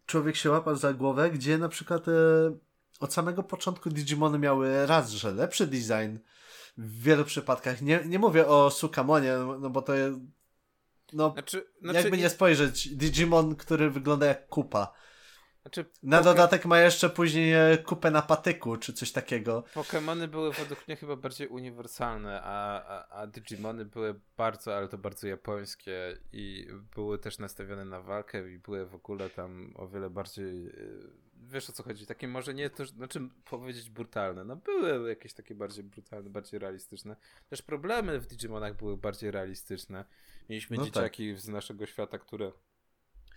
człowiek 0.07 0.37
się 0.37 0.51
łapał 0.51 0.77
za 0.77 0.93
głowę, 0.93 1.31
gdzie 1.31 1.59
na 1.59 1.69
przykład 1.69 2.09
e, 2.09 2.13
od 3.01 3.13
samego 3.13 3.43
początku 3.43 3.91
Digimony 3.91 4.39
miały 4.39 4.87
raz, 4.87 5.11
że 5.11 5.33
lepszy 5.33 5.67
design 5.67 6.17
w 6.77 7.03
wielu 7.03 7.25
przypadkach. 7.25 7.83
Nie, 7.83 8.01
nie 8.07 8.19
mówię 8.19 8.47
o 8.47 8.71
Sukamonie, 8.71 9.33
no 9.61 9.71
bo 9.71 9.83
to 9.83 9.93
no, 11.13 11.33
znaczy, 11.33 11.67
znaczy 11.83 11.99
jakby 11.99 12.19
nie 12.19 12.31
spojrzeć, 12.31 12.89
Digimon, 12.89 13.57
który 13.57 13.91
wygląda 13.91 14.27
jak 14.27 14.49
kupa. 14.49 14.93
Znaczy, 15.63 15.85
na 16.03 16.23
dodatek 16.23 16.67
ma 16.67 16.81
jeszcze 16.81 17.11
później 17.11 17.53
e, 17.55 17.79
kupę 17.79 18.11
na 18.11 18.23
patyku, 18.23 18.77
czy 18.77 18.93
coś 18.93 19.13
takiego. 19.13 19.65
Pokémony 19.75 20.27
były 20.29 20.53
według 20.53 20.89
mnie 20.89 20.97
chyba 20.97 21.17
bardziej 21.17 21.49
uniwersalne, 21.49 22.43
a, 22.43 22.85
a, 22.85 23.09
a 23.09 23.27
Digimony 23.27 23.85
były 23.85 24.21
bardzo, 24.37 24.77
ale 24.77 24.89
to 24.89 24.99
bardzo 24.99 25.29
japońskie 25.29 26.19
i 26.33 26.67
były 26.95 27.19
też 27.19 27.39
nastawione 27.39 27.85
na 27.85 28.01
walkę 28.01 28.53
i 28.53 28.59
były 28.59 28.87
w 28.87 28.95
ogóle 28.95 29.31
tam 29.31 29.73
o 29.77 29.89
wiele 29.89 30.11
bardziej 30.11 30.67
e, 30.67 30.73
wiesz 31.51 31.71
o 31.71 31.73
co 31.73 31.83
chodzi, 31.83 32.07
takie 32.07 32.29
może 32.29 32.55
nie 32.55 32.71
to, 32.71 32.87
znaczy 32.87 33.29
powiedzieć 33.45 33.91
brutalne, 33.91 34.45
no 34.45 34.57
były 34.57 35.09
jakieś 35.09 35.33
takie 35.33 35.55
bardziej 35.55 35.85
brutalne, 35.85 36.31
bardziej 36.31 36.61
realistyczne. 36.61 37.17
Też 37.49 37.63
problemy 37.63 38.21
w 38.21 38.27
Digimonach 38.27 38.77
były 38.77 38.97
bardziej 38.97 39.31
realistyczne. 39.31 40.05
Mieliśmy 40.49 40.77
no 40.77 40.85
dzieciaki 40.85 41.33
tak. 41.33 41.41
z 41.41 41.49
naszego 41.49 41.87
świata, 41.87 42.19
które 42.19 42.53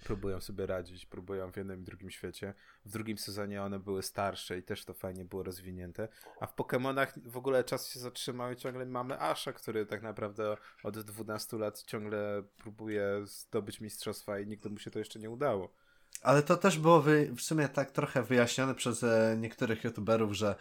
próbują 0.04 0.42
sobie 0.42 0.66
radzić, 0.66 1.06
próbują 1.06 1.52
w 1.52 1.58
jednym 1.58 1.82
i 1.82 1.84
drugim 1.84 2.10
świecie. 2.10 2.54
W 2.86 2.90
drugim 2.92 3.18
sezonie 3.18 3.64
one 3.64 3.80
były 3.80 4.04
starsze 4.04 4.58
i 4.58 4.64
też 4.64 4.86
to 4.86 4.94
fajnie 4.94 5.26
było 5.26 5.44
rozwinięte. 5.44 6.08
A 6.40 6.48
w 6.48 6.56
Pokémonach 6.56 7.30
w 7.30 7.38
ogóle 7.38 7.64
czas 7.64 7.90
się 7.90 8.00
zatrzymał 8.00 8.52
i 8.52 8.56
ciągle 8.56 8.86
mamy 8.86 9.22
Asha, 9.22 9.54
który 9.54 9.86
tak 9.86 10.02
naprawdę 10.02 10.58
od 10.84 11.00
12 11.00 11.58
lat 11.58 11.84
ciągle 11.84 12.44
próbuje 12.58 13.22
zdobyć 13.24 13.82
mistrzostwa 13.82 14.40
i 14.40 14.48
nigdy 14.48 14.70
mu 14.70 14.80
się 14.80 14.92
to 14.92 15.00
jeszcze 15.00 15.20
nie 15.20 15.30
udało. 15.30 15.74
Ale 16.22 16.44
to 16.44 16.58
też 16.58 16.78
było 16.78 17.04
w 17.38 17.42
sumie 17.42 17.70
tak 17.70 17.92
trochę 17.92 18.24
wyjaśnione 18.24 18.76
przez 18.76 19.04
e, 19.04 19.36
niektórych 19.40 19.84
youtuberów, 19.84 20.34
że 20.34 20.56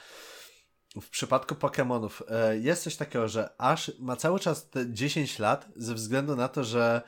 w 1.03 1.11
przypadku 1.11 1.55
Pokémonów 1.55 2.11
e, 2.29 2.59
jest 2.59 2.83
coś 2.83 2.97
takiego, 2.97 3.29
że 3.29 3.55
Ash 3.59 3.91
ma 3.99 4.17
cały 4.17 4.41
czas 4.41 4.71
te 4.71 4.93
10 4.93 5.39
lat 5.39 5.69
ze 5.77 5.95
względu 5.95 6.37
na 6.37 6.49
to, 6.49 6.65
że 6.65 7.03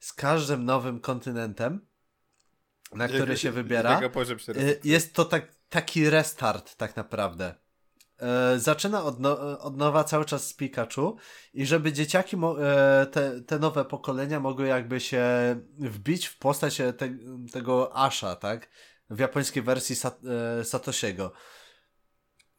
z 0.00 0.12
każdym 0.12 0.64
nowym 0.64 1.00
kontynentem, 1.00 1.86
na 2.92 3.08
który 3.08 3.36
się 3.36 3.52
wybiera, 3.52 4.00
się 4.00 4.52
e, 4.52 4.74
jest 4.84 5.14
to 5.14 5.24
tak, 5.24 5.54
taki 5.68 6.10
restart 6.10 6.76
tak 6.76 6.96
naprawdę. 6.96 7.54
E, 8.18 8.58
zaczyna 8.58 9.04
od, 9.04 9.20
no, 9.20 9.60
od 9.60 9.76
nowa 9.76 10.04
cały 10.04 10.24
czas 10.24 10.48
z 10.48 10.54
Pikachu 10.54 11.16
i 11.54 11.66
żeby 11.66 11.92
dzieciaki, 11.92 12.36
e, 12.36 13.06
te, 13.06 13.40
te 13.40 13.58
nowe 13.58 13.84
pokolenia 13.84 14.40
mogły 14.40 14.66
jakby 14.66 15.00
się 15.00 15.24
wbić 15.78 16.26
w 16.26 16.38
postać 16.38 16.80
e, 16.80 16.92
te, 16.92 17.16
tego 17.52 17.96
Asha, 17.96 18.36
tak? 18.36 18.68
W 19.10 19.18
japońskiej 19.18 19.62
wersji 19.62 19.96
Sat, 19.96 20.20
e, 20.60 20.64
Satoshiego. 20.64 21.32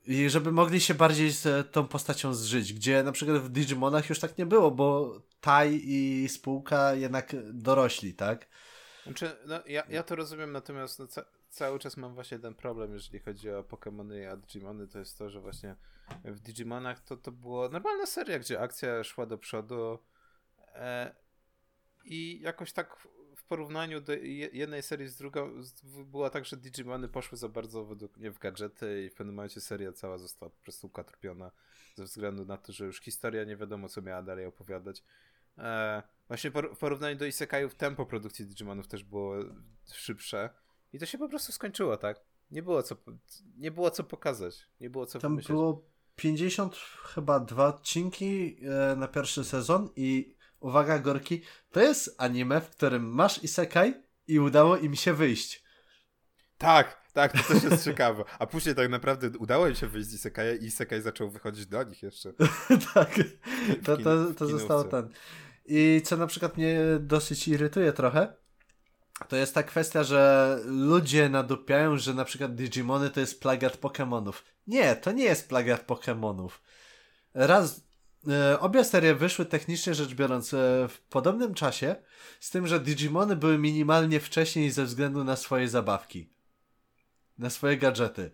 I 0.06 0.30
żeby 0.30 0.52
mogli 0.52 0.82
się 0.82 0.94
bardziej 0.94 1.32
z 1.32 1.72
tą 1.72 1.88
postacią 1.88 2.34
zżyć, 2.34 2.74
gdzie 2.74 3.04
na 3.04 3.12
przykład 3.12 3.38
w 3.38 3.50
Digimonach 3.50 4.10
już 4.10 4.20
tak 4.20 4.38
nie 4.38 4.46
było, 4.46 4.72
bo 4.72 5.20
Tai 5.42 5.82
i 5.84 6.30
spółka 6.30 6.94
jednak 6.94 7.36
dorośli, 7.54 8.14
tak? 8.14 8.48
Znaczy, 9.04 9.32
no, 9.46 9.60
ja, 9.68 9.84
ja 9.90 10.04
to 10.04 10.16
rozumiem, 10.16 10.52
natomiast 10.52 11.00
no, 11.00 11.08
cały 11.58 11.80
czas 11.80 11.98
mam 11.98 12.14
właśnie 12.14 12.40
ten 12.40 12.54
problem, 12.54 12.94
jeżeli 12.94 13.20
chodzi 13.20 13.50
o 13.50 13.64
Pokémony 13.64 14.32
a 14.32 14.38
Digimony, 14.38 14.88
to 14.88 15.00
jest 15.00 15.18
to, 15.18 15.30
że 15.30 15.42
właśnie 15.42 15.76
w 16.24 16.40
Digimonach 16.40 17.00
to, 17.00 17.18
to 17.18 17.32
było 17.32 17.70
normalna 17.70 18.06
seria, 18.06 18.40
gdzie 18.40 18.60
akcja 18.60 19.04
szła 19.04 19.26
do 19.26 19.38
przodu 19.38 20.00
e, 20.76 21.16
i 22.06 22.40
jakoś 22.42 22.74
tak 22.74 23.08
w 23.36 23.44
porównaniu 23.44 24.02
do 24.02 24.14
jednej 24.54 24.84
serii 24.84 25.08
z 25.08 25.18
drugą 25.18 25.62
było 25.84 26.30
tak, 26.30 26.46
że 26.46 26.58
Digimony 26.58 27.08
poszły 27.08 27.38
za 27.38 27.50
bardzo 27.50 27.86
według 27.86 28.18
mnie 28.18 28.32
w 28.32 28.40
gadżety 28.40 29.04
i 29.06 29.10
w 29.10 29.14
pewnym 29.14 29.36
momencie 29.36 29.62
seria 29.62 29.92
cała 29.92 30.18
została 30.18 30.50
po 30.50 30.62
prostu 30.64 30.88
ukatropiona 30.88 31.52
ze 31.96 32.04
względu 32.04 32.46
na 32.46 32.58
to, 32.58 32.74
że 32.74 32.86
już 32.86 33.02
historia 33.02 33.44
nie 33.44 33.58
wiadomo 33.58 33.90
co 33.90 34.02
miała 34.02 34.22
dalej 34.22 34.46
opowiadać. 34.46 35.04
E, 35.58 36.04
właśnie 36.28 36.52
w 36.52 36.78
porównaniu 36.80 37.18
do 37.18 37.26
Isekaiów 37.26 37.76
tempo 37.76 38.06
produkcji 38.06 38.46
Digimonów 38.46 38.88
też 38.88 39.04
było 39.04 39.36
szybsze 39.94 40.50
i 40.94 41.00
to 41.00 41.06
się 41.06 41.18
po 41.18 41.30
prostu 41.30 41.52
skończyło, 41.52 41.98
tak? 41.98 42.20
Nie 42.52 42.64
było 42.64 42.84
co, 42.84 42.96
nie 43.58 43.72
było 43.72 43.92
co 43.92 44.04
pokazać, 44.04 44.68
nie 44.82 44.90
było 44.90 45.06
co 45.06 45.20
Tam 45.20 45.32
wymyśleć. 45.32 45.56
było 45.56 45.86
50 46.16 46.76
chyba 47.04 47.40
dwa 47.40 47.68
odcinki 47.68 48.58
e, 48.92 48.96
na 48.96 49.08
pierwszy 49.08 49.44
sezon 49.44 49.90
i 49.96 50.36
uwaga 50.60 51.00
Gorki, 51.00 51.42
to 51.72 51.82
jest 51.82 52.16
anime, 52.18 52.62
w 52.62 52.70
którym 52.70 53.10
masz 53.10 53.44
Isekai 53.44 53.94
i 54.28 54.40
udało 54.40 54.78
im 54.78 54.96
się 54.96 55.14
wyjść. 55.14 55.64
Tak, 56.58 57.02
tak, 57.14 57.32
to 57.32 57.54
też 57.54 57.64
jest 57.64 57.86
ciekawe. 57.90 58.24
A 58.40 58.48
później 58.48 58.76
tak 58.76 58.90
naprawdę 58.90 59.30
udało 59.40 59.68
im 59.68 59.76
się 59.76 59.88
wyjść 59.88 60.10
z 60.10 60.14
Isekaja 60.14 60.56
i 60.56 60.66
Isekaj 60.66 61.02
zaczął 61.02 61.30
wychodzić 61.30 61.66
do 61.66 61.84
nich 61.84 62.04
jeszcze. 62.04 62.34
tak, 62.94 63.16
to, 63.86 63.98
to, 63.98 64.34
to 64.34 64.48
zostało 64.48 64.84
ten. 64.84 65.10
I 65.66 66.02
co 66.06 66.18
na 66.18 66.28
przykład 66.28 66.58
mnie 66.58 66.80
dosyć 67.00 67.48
irytuje 67.48 67.94
trochę, 67.94 68.34
to 69.30 69.36
jest 69.36 69.54
ta 69.54 69.64
kwestia, 69.64 70.04
że 70.04 70.60
ludzie 70.66 71.30
nadupiają, 71.30 71.98
że 71.98 72.14
na 72.14 72.26
przykład 72.26 72.56
Digimony 72.56 73.10
to 73.10 73.20
jest 73.20 73.42
plagiat 73.42 73.78
Pokémonów. 73.78 74.34
Nie, 74.68 74.96
to 74.96 75.12
nie 75.12 75.24
jest 75.24 75.50
plagiat 75.50 75.88
Pokémonów. 75.88 76.50
Raz, 77.34 77.82
e, 78.28 78.60
obie 78.60 78.84
serie 78.84 79.16
wyszły 79.16 79.46
technicznie 79.46 79.94
rzecz 79.94 80.14
biorąc 80.14 80.54
e, 80.54 80.88
w 80.90 81.02
podobnym 81.02 81.54
czasie, 81.54 81.96
z 82.40 82.50
tym, 82.50 82.68
że 82.68 82.80
Digimony 82.80 83.36
były 83.36 83.58
minimalnie 83.58 84.20
wcześniej 84.20 84.72
ze 84.72 84.84
względu 84.84 85.24
na 85.24 85.36
swoje 85.36 85.70
zabawki. 85.70 86.30
Na 87.38 87.50
swoje 87.50 87.78
gadżety. 87.78 88.32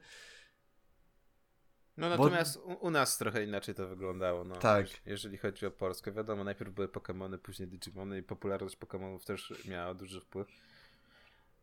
No 1.98 2.10
natomiast 2.10 2.58
Bo... 2.58 2.64
u, 2.64 2.90
nas 2.90 3.18
trochę 3.18 3.44
inaczej 3.44 3.76
to 3.76 3.88
wyglądało. 3.88 4.44
No. 4.44 4.56
Tak. 4.56 4.88
Jeżeli 5.06 5.38
chodzi 5.38 5.66
o 5.66 5.72
Polskę, 5.72 6.12
wiadomo, 6.12 6.44
najpierw 6.44 6.74
były 6.74 6.88
Pokémony, 6.88 7.38
później 7.38 7.68
Digimony 7.68 8.18
i 8.20 8.24
popularność 8.24 8.78
Pokémonów 8.78 9.24
też 9.24 9.54
miała 9.66 9.94
duży 9.94 10.22
wpływ. 10.22 10.48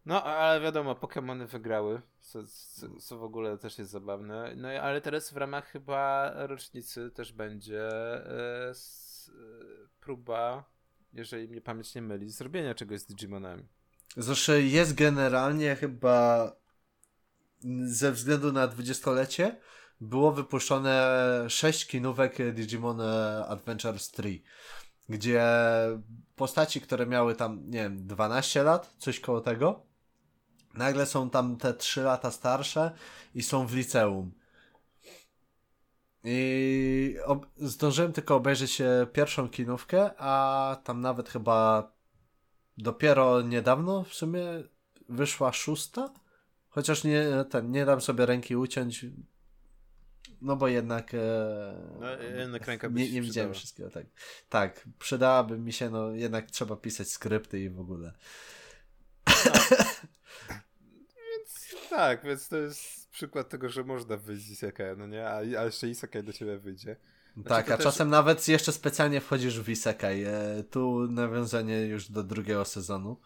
No, 0.06 0.24
ale 0.24 0.60
wiadomo, 0.60 0.94
Pokémony 0.94 1.46
wygrały, 1.46 2.02
co, 2.20 2.38
co, 2.46 3.00
co, 3.00 3.18
w 3.18 3.22
ogóle 3.22 3.58
też 3.58 3.78
jest 3.78 3.90
zabawne. 3.90 4.54
No, 4.56 4.68
ale 4.68 5.00
teraz 5.00 5.32
w 5.32 5.36
ramach 5.36 5.66
chyba 5.66 6.32
rocznicy 6.46 7.10
też 7.10 7.32
będzie 7.32 7.88
e, 7.88 8.70
e, 8.70 8.74
próba, 10.00 10.64
jeżeli 11.12 11.48
mnie 11.48 11.60
pamięć 11.60 11.94
nie 11.94 12.02
myli, 12.02 12.30
zrobienia 12.30 12.74
czegoś 12.74 13.00
z 13.00 13.06
Digimonami. 13.06 13.64
Zresztą 14.16 14.52
jest 14.52 14.94
generalnie 14.94 15.76
chyba 15.76 16.52
ze 17.84 18.12
względu 18.12 18.52
na 18.52 18.66
dwudziestolecie 18.66 19.60
było 20.00 20.32
wypuszczone 20.32 21.44
sześć 21.48 21.86
kinówek 21.86 22.52
Digimon 22.54 23.00
Adventures 23.48 24.10
3, 24.10 24.40
gdzie 25.08 25.44
postaci, 26.36 26.80
które 26.80 27.06
miały 27.06 27.34
tam, 27.34 27.70
nie 27.70 27.78
wiem, 27.78 28.06
12 28.06 28.62
lat, 28.62 28.94
coś 28.98 29.20
koło 29.20 29.40
tego, 29.40 29.89
nagle 30.74 31.06
są 31.06 31.30
tam 31.30 31.56
te 31.56 31.74
3 31.74 32.02
lata 32.02 32.30
starsze 32.30 32.92
i 33.34 33.42
są 33.42 33.66
w 33.66 33.74
liceum. 33.74 34.32
I 36.24 37.16
zdążyłem 37.56 38.12
tylko 38.12 38.36
obejrzeć 38.36 38.70
się 38.70 39.06
pierwszą 39.12 39.48
kinówkę, 39.48 40.10
a 40.18 40.76
tam 40.84 41.00
nawet 41.00 41.28
chyba 41.28 41.92
dopiero 42.78 43.42
niedawno 43.42 44.04
w 44.04 44.14
sumie 44.14 44.44
wyszła 45.08 45.52
szósta. 45.52 46.14
Chociaż 46.68 47.04
nie, 47.04 47.24
ten, 47.50 47.70
nie 47.70 47.84
dam 47.84 48.00
sobie 48.00 48.26
ręki 48.26 48.56
uciąć, 48.56 49.06
no 50.42 50.56
bo 50.56 50.68
jednak. 50.68 51.14
E, 51.14 51.18
no, 52.00 52.22
jednak 52.22 52.66
ręka 52.66 52.88
nie, 52.88 53.12
nie 53.12 53.22
widziałem 53.22 53.54
wszystkiego. 53.54 53.90
Tak. 53.90 54.06
tak, 54.48 54.88
przydałaby 54.98 55.58
mi 55.58 55.72
się, 55.72 55.90
no 55.90 56.10
jednak 56.10 56.50
trzeba 56.50 56.76
pisać 56.76 57.08
skrypty 57.08 57.60
i 57.60 57.70
w 57.70 57.80
ogóle. 57.80 58.12
No. 59.26 59.52
Tak, 61.90 62.24
więc 62.24 62.48
to 62.48 62.56
jest 62.56 63.10
przykład 63.10 63.48
tego, 63.48 63.68
że 63.68 63.84
można 63.84 64.16
wyjść 64.16 64.46
z 64.46 64.50
Isekai, 64.50 64.96
no 64.96 65.06
nie? 65.06 65.28
A, 65.28 65.36
a 65.36 65.64
jeszcze 65.64 65.88
Isekai 65.88 66.22
do 66.22 66.32
ciebie 66.32 66.58
wyjdzie. 66.58 66.96
Znaczy, 67.34 67.48
tak, 67.48 67.70
a 67.70 67.76
też... 67.76 67.84
czasem 67.84 68.10
nawet 68.10 68.48
jeszcze 68.48 68.72
specjalnie 68.72 69.20
wchodzisz 69.20 69.60
w 69.60 69.68
Isekai. 69.68 70.24
E, 70.24 70.62
tu 70.70 71.06
nawiązanie 71.10 71.86
już 71.86 72.10
do 72.10 72.22
drugiego 72.22 72.64
sezonu. 72.64 73.20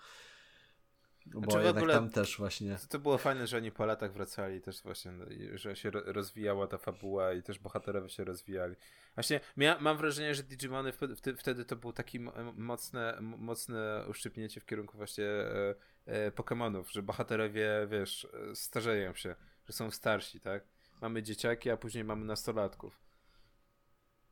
Bo 1.26 1.40
znaczy 1.40 1.56
jednak 1.56 1.76
ogóle, 1.76 1.94
tam 1.94 2.10
też 2.10 2.38
właśnie. 2.38 2.76
To 2.88 2.98
było 2.98 3.18
fajne, 3.18 3.46
że 3.46 3.56
oni 3.56 3.72
po 3.72 3.86
latach 3.86 4.12
wracali 4.12 4.60
też 4.60 4.82
właśnie, 4.82 5.12
no, 5.12 5.24
że 5.54 5.76
się 5.76 5.90
rozwijała 5.90 6.66
ta 6.66 6.78
fabuła 6.78 7.32
i 7.32 7.42
też 7.42 7.58
bohaterowie 7.58 8.08
się 8.08 8.24
rozwijali. 8.24 8.74
Właśnie 9.14 9.40
ja 9.56 9.78
mam 9.80 9.96
wrażenie, 9.96 10.34
że 10.34 10.42
Digimony 10.42 10.92
wtedy 11.36 11.64
to 11.64 11.76
było 11.76 11.92
takie 11.92 12.20
mocne, 12.56 13.18
mocne 13.20 14.04
uszczypnięcie 14.08 14.60
w 14.60 14.66
kierunku 14.66 14.96
właśnie 14.96 15.24
e, 15.24 15.74
Pokémonów, 16.34 16.84
że 16.90 17.02
bohaterowie, 17.02 17.86
wiesz, 17.90 18.26
starzeją 18.54 19.14
się, 19.14 19.34
że 19.66 19.72
są 19.72 19.90
starsi, 19.90 20.40
tak? 20.40 20.64
Mamy 21.02 21.22
dzieciaki, 21.22 21.70
a 21.70 21.76
później 21.76 22.04
mamy 22.04 22.24
nastolatków. 22.24 23.04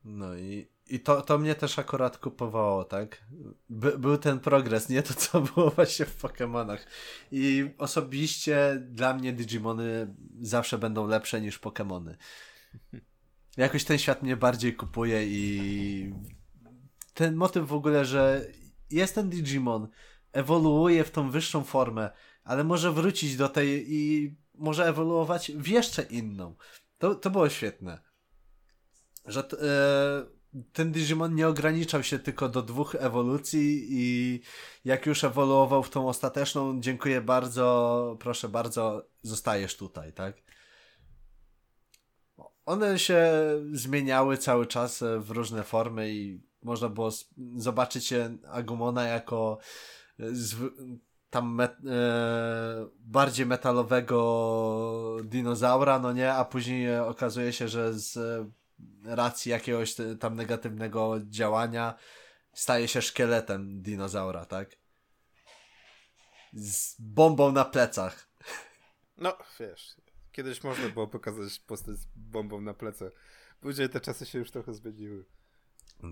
No 0.04 0.36
i, 0.36 0.68
i 0.86 1.00
to, 1.00 1.22
to 1.22 1.38
mnie 1.38 1.54
też 1.54 1.78
akurat 1.78 2.18
kupowało, 2.18 2.84
tak? 2.84 3.24
By, 3.68 3.98
był 3.98 4.18
ten 4.18 4.40
progres, 4.40 4.88
nie 4.88 5.02
to, 5.02 5.14
co 5.14 5.40
było 5.40 5.70
właśnie 5.70 6.06
w 6.06 6.22
Pokémonach. 6.22 6.78
I 7.32 7.70
osobiście 7.78 8.82
dla 8.88 9.14
mnie 9.14 9.32
Digimony 9.32 10.14
zawsze 10.40 10.78
będą 10.78 11.06
lepsze 11.06 11.40
niż 11.40 11.60
Pokémony. 11.60 12.14
Jakoś 13.56 13.84
ten 13.84 13.98
świat 13.98 14.22
mnie 14.22 14.36
bardziej 14.36 14.76
kupuje 14.76 15.26
i 15.26 16.14
ten 17.14 17.36
motyw 17.36 17.68
w 17.68 17.72
ogóle, 17.72 18.04
że 18.04 18.46
jest 18.90 19.14
ten 19.14 19.30
Digimon, 19.30 19.88
ewoluuje 20.33 21.05
w 21.05 21.11
tą 21.11 21.30
wyższą 21.30 21.64
formę, 21.64 22.11
ale 22.45 22.64
może 22.64 22.93
wrócić 22.93 23.37
do 23.37 23.49
tej 23.49 23.95
i 23.95 24.35
może 24.55 24.87
ewoluować 24.87 25.53
w 25.53 25.66
jeszcze 25.66 26.03
inną. 26.03 26.55
To, 26.99 27.14
to 27.14 27.30
było 27.30 27.49
świetne 27.49 28.12
że 29.24 29.41
e, 29.41 30.62
ten 30.72 30.93
Digimon 30.93 31.35
nie 31.35 31.49
ograniczał 31.49 32.03
się 32.03 32.18
tylko 32.18 32.49
do 32.49 32.62
dwóch 32.62 32.95
ewolucji 32.95 33.87
i 33.91 34.41
jak 34.85 35.07
już 35.07 35.24
ewoluował 35.24 35.83
w 35.83 35.91
tą 35.91 36.09
ostateczną, 36.09 36.80
dziękuję 36.80 37.20
bardzo, 37.20 38.16
proszę 38.20 38.49
bardzo, 38.49 39.07
zostajesz 39.22 39.76
tutaj, 39.76 40.12
tak? 40.12 40.37
One 42.66 42.99
się 42.99 43.33
zmieniały 43.72 44.39
cały 44.39 44.66
czas 44.66 45.05
w 45.18 45.30
różne 45.30 45.62
formy 45.62 46.12
i 46.12 46.43
można 46.62 46.89
było 46.89 47.11
zobaczyć 47.57 48.14
Agumona 48.49 49.05
jako 49.05 49.59
tam 51.30 51.54
me, 51.54 51.64
e, 51.64 52.88
bardziej 52.98 53.46
metalowego 53.46 55.16
dinozaura, 55.24 55.98
no 55.98 56.12
nie, 56.12 56.32
a 56.32 56.44
później 56.44 56.98
okazuje 56.98 57.52
się, 57.52 57.68
że 57.68 57.94
z 57.94 58.18
racji 59.04 59.50
jakiegoś 59.50 59.94
tam 60.20 60.36
negatywnego 60.36 61.20
działania 61.24 61.94
staje 62.52 62.88
się 62.88 63.02
szkieletem 63.02 63.82
dinozaura, 63.82 64.46
tak? 64.46 64.76
Z 66.52 66.96
bombą 66.98 67.52
na 67.52 67.64
plecach. 67.64 68.28
No, 69.16 69.36
wiesz, 69.60 69.96
kiedyś 70.32 70.64
można 70.64 70.88
było 70.88 71.08
pokazać 71.08 71.58
postać 71.58 71.96
z 71.96 72.06
bombą 72.16 72.60
na 72.60 72.74
plecach. 72.74 73.12
Później 73.60 73.88
te 73.88 74.00
czasy 74.00 74.26
się 74.26 74.38
już 74.38 74.50
trochę 74.50 74.74
zmieniły. 74.74 75.24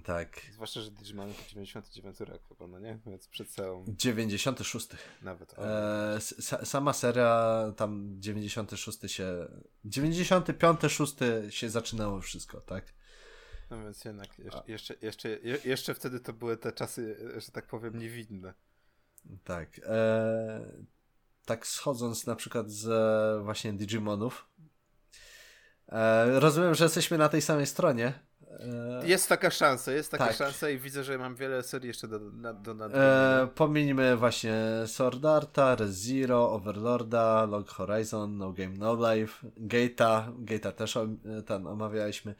Tak. 0.05 0.41
Zwłaszcza, 0.53 0.81
że 0.81 0.91
Digimon 0.91 1.35
to 1.35 1.43
99 1.51 2.21
rok 2.21 2.43
chyba, 2.49 2.67
no 2.67 2.79
nie? 2.79 2.99
Więc 3.07 3.29
przed 3.29 3.51
całą... 3.51 3.85
96. 3.89 4.89
Nawet. 5.23 5.55
E, 5.59 6.19
sama 6.65 6.93
seria 6.93 7.73
tam 7.77 8.17
96 8.19 8.99
się... 9.07 9.49
95, 9.85 10.81
6 10.89 11.15
się 11.51 11.71
zaczynało 11.71 12.21
wszystko, 12.21 12.61
tak? 12.61 12.85
No 13.71 13.83
więc 13.83 14.05
jednak 14.05 14.39
jeszcze, 14.39 14.63
jeszcze, 14.67 14.95
jeszcze, 15.03 15.39
jeszcze 15.65 15.95
wtedy 15.95 16.21
to 16.21 16.33
były 16.33 16.57
te 16.57 16.73
czasy, 16.73 17.17
że 17.37 17.53
tak 17.53 17.67
powiem, 17.67 17.99
niewinne. 17.99 18.55
Tak. 19.45 19.81
E, 19.85 20.61
tak 21.45 21.67
schodząc 21.67 22.27
na 22.27 22.37
przykład 22.37 22.71
z 22.71 23.45
właśnie 23.45 23.73
Digimonów. 23.73 24.49
E, 25.89 26.41
rozumiem, 26.41 26.75
że 26.75 26.85
jesteśmy 26.85 27.19
na 27.19 27.29
tej 27.29 27.43
samej 27.43 27.67
stronie 27.67 28.30
jest 29.05 29.29
taka 29.29 29.51
szansa, 29.51 29.93
jest 29.93 30.11
taka 30.11 30.27
tak. 30.27 30.37
szansa 30.37 30.71
i 30.71 30.79
widzę, 30.79 31.05
że 31.05 31.19
mam 31.19 31.37
wiele 31.37 31.63
serii 31.63 31.89
jeszcze 31.89 32.09
do, 32.09 32.19
do, 32.53 32.75
do 32.75 32.87
e, 32.95 33.49
Pominimy 33.55 34.17
właśnie 34.17 34.55
Sword 34.87 35.25
Arta, 35.25 35.77
Zero, 35.87 36.53
Overlorda, 36.53 37.45
Log 37.45 37.69
Horizon, 37.69 38.39
No 38.39 38.53
Game 38.53 38.75
No 38.79 39.13
Life, 39.15 39.47
Gate'a, 39.61 40.33
Gate'a 40.45 40.73
też 40.73 40.99
ten 41.47 41.67
omawialiśmy. 41.67 42.35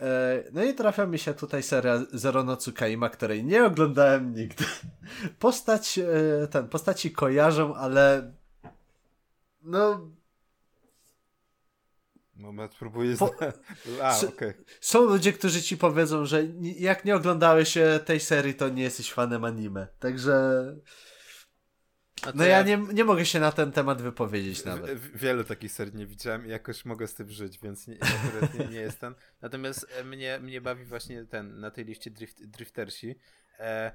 E, 0.00 0.44
no 0.52 0.62
i 0.62 0.74
trafia 0.74 1.06
mi 1.06 1.18
się 1.18 1.34
tutaj 1.34 1.62
seria 1.62 1.98
Zero 2.12 2.44
no 2.44 2.56
Tsukaima, 2.56 3.08
której 3.08 3.44
nie 3.44 3.64
oglądałem 3.64 4.34
nigdy. 4.34 4.64
Postać, 5.38 5.98
e, 5.98 6.46
ten, 6.46 6.68
postaci 6.68 7.10
kojarzą, 7.10 7.74
ale 7.74 8.32
no 9.62 10.10
Moment, 12.40 12.74
próbuję 12.78 13.16
po... 13.16 13.34
A, 14.02 14.20
okay. 14.28 14.54
Są 14.80 15.04
ludzie, 15.04 15.32
którzy 15.32 15.62
ci 15.62 15.76
powiedzą, 15.76 16.26
że 16.26 16.44
jak 16.60 17.04
nie 17.04 17.16
oglądałeś 17.16 17.78
tej 18.04 18.20
serii, 18.20 18.54
to 18.54 18.68
nie 18.68 18.82
jesteś 18.82 19.12
fanem 19.12 19.44
anime. 19.44 19.86
Także... 19.98 20.64
No 22.34 22.44
ja, 22.44 22.50
ja 22.50 22.62
nie, 22.62 22.78
nie 22.94 23.04
mogę 23.04 23.26
się 23.26 23.40
na 23.40 23.52
ten 23.52 23.72
temat 23.72 24.02
wypowiedzieć 24.02 24.64
nawet. 24.64 25.00
Wielu 25.00 25.44
takich 25.44 25.72
serii 25.72 25.96
nie 25.96 26.06
widziałem 26.06 26.46
i 26.46 26.50
jakoś 26.50 26.84
mogę 26.84 27.06
z 27.06 27.14
tym 27.14 27.30
żyć, 27.30 27.58
więc 27.58 27.86
nie, 27.86 27.98
nie, 28.58 28.66
nie 28.66 28.80
jestem. 28.80 29.14
Natomiast 29.42 29.86
e, 29.96 30.04
mnie, 30.04 30.38
mnie 30.42 30.60
bawi 30.60 30.84
właśnie 30.84 31.24
ten, 31.24 31.60
na 31.60 31.70
tej 31.70 31.84
liście 31.84 32.10
drift, 32.10 32.44
Driftersi. 32.44 33.14
E, 33.58 33.92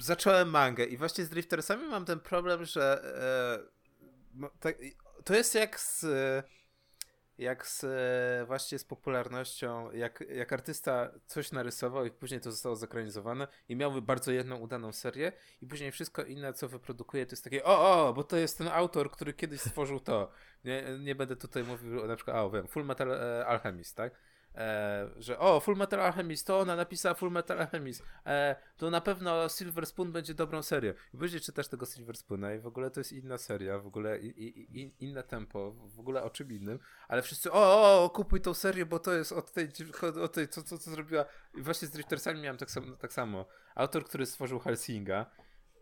zacząłem 0.00 0.50
mangę 0.50 0.84
i 0.84 0.96
właśnie 0.96 1.24
z 1.24 1.28
Driftersami 1.28 1.88
mam 1.88 2.04
ten 2.04 2.20
problem, 2.20 2.64
że 2.64 3.02
e, 4.34 4.50
tak, 4.60 4.76
to 5.24 5.34
jest 5.34 5.54
jak 5.54 5.80
z 5.80 6.06
jak 7.40 7.66
z, 7.66 7.84
e, 7.84 8.46
właśnie 8.46 8.78
z 8.78 8.84
popularnością, 8.84 9.92
jak, 9.92 10.24
jak 10.34 10.52
artysta 10.52 11.10
coś 11.26 11.52
narysował 11.52 12.04
i 12.04 12.10
później 12.10 12.40
to 12.40 12.50
zostało 12.50 12.76
zekranizowane 12.76 13.48
i 13.68 13.76
miałby 13.76 14.02
bardzo 14.02 14.32
jedną 14.32 14.56
udaną 14.56 14.92
serię 14.92 15.32
i 15.62 15.66
później 15.66 15.92
wszystko 15.92 16.22
inne, 16.22 16.52
co 16.52 16.68
wyprodukuje, 16.68 17.26
to 17.26 17.32
jest 17.32 17.44
takie 17.44 17.64
o, 17.64 18.08
o, 18.08 18.12
bo 18.12 18.24
to 18.24 18.36
jest 18.36 18.58
ten 18.58 18.68
autor, 18.68 19.10
który 19.10 19.34
kiedyś 19.34 19.60
stworzył 19.60 20.00
to. 20.00 20.32
Nie, 20.64 20.84
nie 20.98 21.14
będę 21.14 21.36
tutaj 21.36 21.64
mówił 21.64 22.06
na 22.06 22.16
przykład, 22.16 22.36
o 22.36 22.50
wiem, 22.50 22.68
Full 22.68 22.84
Metal 22.84 23.12
e, 23.12 23.46
Alchemist, 23.46 23.96
tak? 23.96 24.20
E, 24.54 25.10
że 25.16 25.38
o, 25.38 25.60
Full 25.60 25.76
Metal 25.76 26.00
Alchemist, 26.00 26.46
to 26.46 26.58
ona 26.58 26.76
napisała 26.76 27.14
Full 27.14 27.30
Metal 27.30 27.60
Alchemist, 27.60 28.02
e, 28.26 28.56
to 28.76 28.90
na 28.90 29.00
pewno 29.00 29.48
Silver 29.48 29.86
Spoon 29.86 30.12
będzie 30.12 30.34
dobrą 30.34 30.62
serią. 30.62 30.92
I 31.14 31.18
później 31.18 31.40
czytasz 31.40 31.68
tego 31.68 31.86
Silver 31.86 32.16
Spoona 32.16 32.54
i 32.54 32.58
w 32.58 32.66
ogóle 32.66 32.90
to 32.90 33.00
jest 33.00 33.12
inna 33.12 33.38
seria, 33.38 33.78
w 33.78 33.86
ogóle 33.86 34.18
i, 34.18 34.26
i, 34.26 34.80
i, 34.80 34.94
inne 35.00 35.22
tempo, 35.22 35.72
w 35.72 36.00
ogóle 36.00 36.22
o 36.22 36.30
czym 36.30 36.52
innym, 36.52 36.78
ale 37.08 37.22
wszyscy 37.22 37.52
o, 37.52 38.04
o, 38.04 38.10
kupuj 38.10 38.40
tą 38.40 38.54
serię, 38.54 38.86
bo 38.86 38.98
to 38.98 39.12
jest 39.12 39.32
od 39.32 39.52
tej, 39.52 39.68
od 40.22 40.32
tej 40.32 40.48
co, 40.48 40.62
co, 40.62 40.78
co 40.78 40.90
zrobiła. 40.90 41.24
I 41.54 41.62
właśnie 41.62 41.88
z 41.88 41.90
Driftersami 41.90 42.40
miałem 42.40 42.58
tak 42.58 42.70
samo, 42.70 42.96
tak 42.96 43.12
samo. 43.12 43.46
Autor, 43.74 44.04
który 44.04 44.26
stworzył 44.26 44.58
Helsinga, 44.58 45.30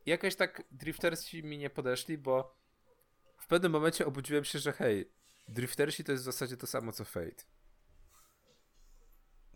jakaś 0.06 0.36
tak 0.36 0.62
Driftersi 0.70 1.44
mi 1.44 1.58
nie 1.58 1.70
podeszli, 1.70 2.18
bo 2.18 2.58
w 3.38 3.46
pewnym 3.46 3.72
momencie 3.72 4.06
obudziłem 4.06 4.44
się, 4.44 4.58
że 4.58 4.72
hej, 4.72 5.12
Driftersi 5.48 6.04
to 6.04 6.12
jest 6.12 6.24
w 6.24 6.26
zasadzie 6.26 6.56
to 6.56 6.66
samo 6.66 6.92
co 6.92 7.04
Fate. 7.04 7.57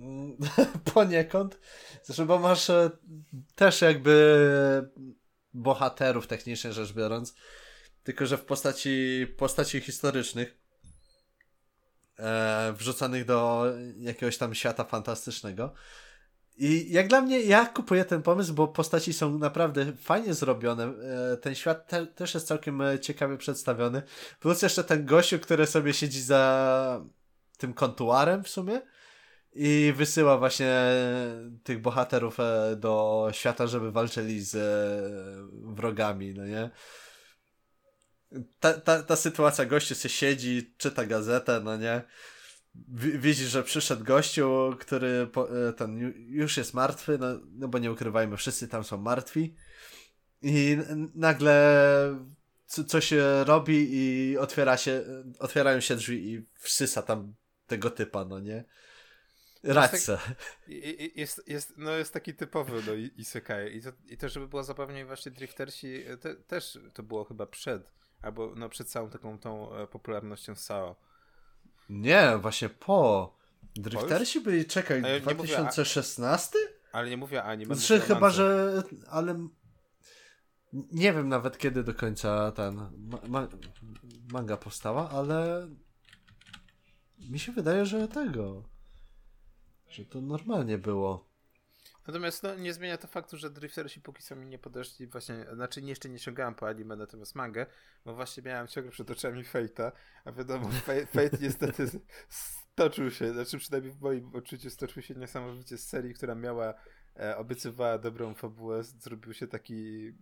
Poniekąd. 0.94 1.58
Zresztą, 2.02 2.26
bo 2.26 2.38
masz 2.38 2.70
e, 2.70 2.90
też 3.54 3.80
jakby 3.80 4.90
bohaterów 5.54 6.26
technicznie 6.26 6.72
rzecz 6.72 6.92
biorąc, 6.92 7.34
tylko 8.02 8.26
że 8.26 8.38
w 8.38 8.44
postaci, 8.44 9.26
postaci 9.36 9.80
historycznych 9.80 10.56
e, 12.18 12.72
wrzucanych 12.76 13.24
do 13.24 13.64
jakiegoś 13.98 14.38
tam 14.38 14.54
świata 14.54 14.84
fantastycznego. 14.84 15.74
I 16.56 16.92
jak 16.92 17.08
dla 17.08 17.20
mnie, 17.20 17.40
ja 17.40 17.66
kupuję 17.66 18.04
ten 18.04 18.22
pomysł, 18.22 18.54
bo 18.54 18.68
postaci 18.68 19.12
są 19.12 19.38
naprawdę 19.38 19.92
fajnie 19.92 20.34
zrobione. 20.34 20.84
E, 20.84 21.36
ten 21.36 21.54
świat 21.54 21.88
te, 21.88 22.06
też 22.06 22.34
jest 22.34 22.46
całkiem 22.46 22.80
e, 22.80 23.00
ciekawie 23.00 23.36
przedstawiony. 23.36 24.02
Plus 24.40 24.62
jeszcze 24.62 24.84
ten 24.84 25.06
gościu, 25.06 25.38
który 25.38 25.66
sobie 25.66 25.94
siedzi 25.94 26.22
za 26.22 27.04
tym 27.58 27.74
kontuarem 27.74 28.44
w 28.44 28.48
sumie 28.48 28.80
i 29.54 29.92
wysyła 29.96 30.38
właśnie 30.38 30.82
tych 31.64 31.80
bohaterów 31.80 32.40
e, 32.40 32.76
do 32.76 33.28
świata, 33.32 33.66
żeby 33.66 33.92
walczyli 33.92 34.40
z 34.40 34.54
e, 34.54 35.74
wrogami, 35.74 36.34
no 36.34 36.46
nie? 36.46 36.70
Ta, 38.60 38.72
ta, 38.72 39.02
ta 39.02 39.16
sytuacja, 39.16 39.64
gościu 39.66 39.94
się 39.94 40.08
siedzi, 40.08 40.74
czyta 40.76 41.06
gazetę, 41.06 41.60
no 41.64 41.76
nie? 41.76 42.02
Widzi, 42.94 43.44
że 43.44 43.62
przyszedł 43.62 44.04
gościu, 44.04 44.76
który 44.80 45.26
po, 45.26 45.68
e, 45.68 45.72
ten 45.72 46.12
już 46.28 46.56
jest 46.56 46.74
martwy, 46.74 47.18
no, 47.18 47.26
no 47.52 47.68
bo 47.68 47.78
nie 47.78 47.92
ukrywajmy, 47.92 48.36
wszyscy 48.36 48.68
tam 48.68 48.84
są 48.84 48.98
martwi. 48.98 49.54
I 50.42 50.78
nagle 51.14 51.84
coś 52.66 53.12
robi 53.44 53.88
i 53.90 54.38
otwiera 54.38 54.76
się, 54.76 55.04
otwierają 55.38 55.80
się 55.80 55.96
drzwi 55.96 56.32
i 56.32 56.46
wsysa 56.58 57.02
tam 57.02 57.34
tego 57.66 57.90
typa, 57.90 58.24
no 58.24 58.40
nie? 58.40 58.64
Radźce. 59.62 60.18
Jest, 60.68 61.16
jest, 61.16 61.48
jest, 61.48 61.74
no 61.76 61.90
jest 61.90 62.12
taki 62.12 62.34
typowy 62.34 62.82
no, 62.86 62.92
isekai. 63.16 63.76
I 63.76 63.82
to, 63.82 63.90
I 64.08 64.16
to, 64.16 64.28
żeby 64.28 64.48
było 64.48 64.64
zabawniej, 64.64 65.04
właśnie 65.04 65.32
Driftersi 65.32 66.04
te, 66.20 66.34
też 66.34 66.78
to 66.94 67.02
było 67.02 67.24
chyba 67.24 67.46
przed, 67.46 67.92
albo 68.22 68.52
no 68.56 68.68
przed 68.68 68.88
całą 68.90 69.10
taką 69.10 69.38
tą 69.38 69.74
e, 69.74 69.86
popularnością 69.86 70.54
SAO. 70.54 70.96
Nie, 71.88 72.38
właśnie 72.38 72.68
po. 72.68 73.34
Driftersi 73.76 74.40
byli, 74.40 74.64
czekaj, 74.64 75.02
ale 75.04 75.20
2016? 75.20 76.58
Mówię, 76.58 76.72
ale 76.92 77.10
nie 77.10 77.16
mówię 77.16 77.42
anime. 77.42 77.74
Znaczy 77.74 78.00
chyba, 78.00 78.30
że, 78.30 78.82
ale 79.10 79.48
nie 80.72 81.12
wiem 81.12 81.28
nawet 81.28 81.58
kiedy 81.58 81.84
do 81.84 81.94
końca 81.94 82.52
ten 82.52 82.74
ma, 82.98 83.18
ma, 83.28 83.48
manga 84.32 84.56
powstała, 84.56 85.10
ale 85.10 85.68
mi 87.30 87.38
się 87.38 87.52
wydaje, 87.52 87.86
że 87.86 88.08
tego 88.08 88.71
że 89.92 90.04
to 90.04 90.20
normalnie 90.20 90.78
było. 90.78 91.32
Natomiast 92.06 92.42
no, 92.42 92.54
nie 92.54 92.72
zmienia 92.72 92.98
to 92.98 93.06
faktu, 93.06 93.36
że 93.36 93.50
Driftersi 93.50 94.00
póki 94.00 94.22
co 94.22 94.36
mi 94.36 94.46
nie 94.46 94.58
podeszli 94.58 95.06
właśnie, 95.06 95.46
znaczy 95.54 95.80
jeszcze 95.80 96.08
nie 96.08 96.18
sięgałem 96.18 96.54
po 96.54 96.68
anime, 96.68 96.96
natomiast 96.96 97.34
mangę, 97.34 97.66
bo 98.04 98.14
właśnie 98.14 98.42
miałem 98.42 98.66
ciągle 98.66 98.92
przed 98.92 99.10
oczami 99.10 99.44
Fate'a, 99.44 99.92
a 100.24 100.32
wiadomo, 100.32 100.70
Fate 101.14 101.38
niestety 101.40 101.86
stoczył 102.28 103.10
się, 103.10 103.32
znaczy 103.32 103.58
przynajmniej 103.58 103.92
w 103.92 104.00
moim 104.00 104.34
odczuciu 104.34 104.70
stoczył 104.70 105.02
się 105.02 105.14
niesamowicie 105.14 105.78
z 105.78 105.88
serii, 105.88 106.14
która 106.14 106.34
miała, 106.34 106.74
e, 107.16 107.36
obiecywała 107.36 107.98
dobrą 107.98 108.34
fabułę, 108.34 108.84
zrobił 108.84 109.34
się 109.34 109.46
taki 109.46 110.12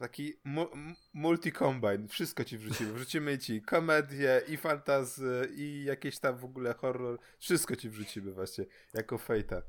Taki 0.00 0.34
mu 0.44 0.66
multi-combine, 1.14 2.08
wszystko 2.08 2.44
ci 2.44 2.58
wrzucimy. 2.58 2.92
Wrzucimy 2.92 3.38
ci 3.38 3.62
komedię 3.62 4.42
i 4.48 4.56
fantazy 4.56 5.48
i 5.54 5.84
jakieś 5.84 6.18
tam 6.18 6.38
w 6.38 6.44
ogóle 6.44 6.74
horror. 6.74 7.18
Wszystko 7.38 7.76
ci 7.76 7.90
wrzucimy 7.90 8.32
właśnie, 8.32 8.64
jako 8.94 9.18
fejta. 9.18 9.62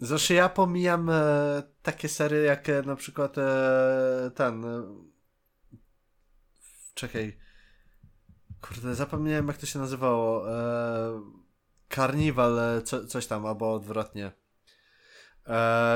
Zresztą 0.00 0.34
ja 0.34 0.48
pomijam 0.48 1.10
e, 1.10 1.62
takie 1.82 2.08
serie 2.08 2.42
jak 2.42 2.68
e, 2.68 2.82
na 2.82 2.96
przykład 2.96 3.38
e, 3.38 4.30
ten... 4.34 4.64
E, 4.64 4.96
czekaj. 6.94 7.38
Kurde, 8.60 8.94
zapomniałem 8.94 9.48
jak 9.48 9.56
to 9.56 9.66
się 9.66 9.78
nazywało. 9.78 10.52
E, 10.52 11.22
Carnival, 11.94 12.58
e, 12.58 12.82
co, 12.82 13.06
coś 13.06 13.26
tam, 13.26 13.46
albo 13.46 13.74
odwrotnie. 13.74 14.32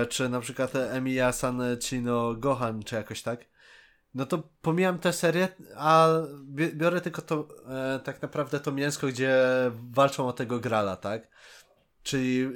Czy 0.09 0.29
na 0.29 0.41
przykład 0.41 0.75
Emiya 0.75 1.33
San 1.33 1.63
Chino 1.83 2.35
Gohan, 2.35 2.83
czy 2.83 2.95
jakoś 2.95 3.23
tak 3.23 3.52
no 4.15 4.27
to 4.27 4.43
pomijam 4.63 4.99
tę 4.99 5.13
serię, 5.13 5.49
a 5.77 6.09
biorę 6.75 7.01
tylko 7.01 7.23
to, 7.23 7.49
e, 7.69 8.01
tak 8.05 8.23
naprawdę 8.23 8.61
to 8.61 8.73
mięsko, 8.73 9.07
gdzie 9.07 9.41
walczą 9.91 10.29
o 10.29 10.33
tego 10.33 10.61
grala, 10.61 10.97
tak? 10.97 11.29
Czyli 12.03 12.43
e, 12.43 12.51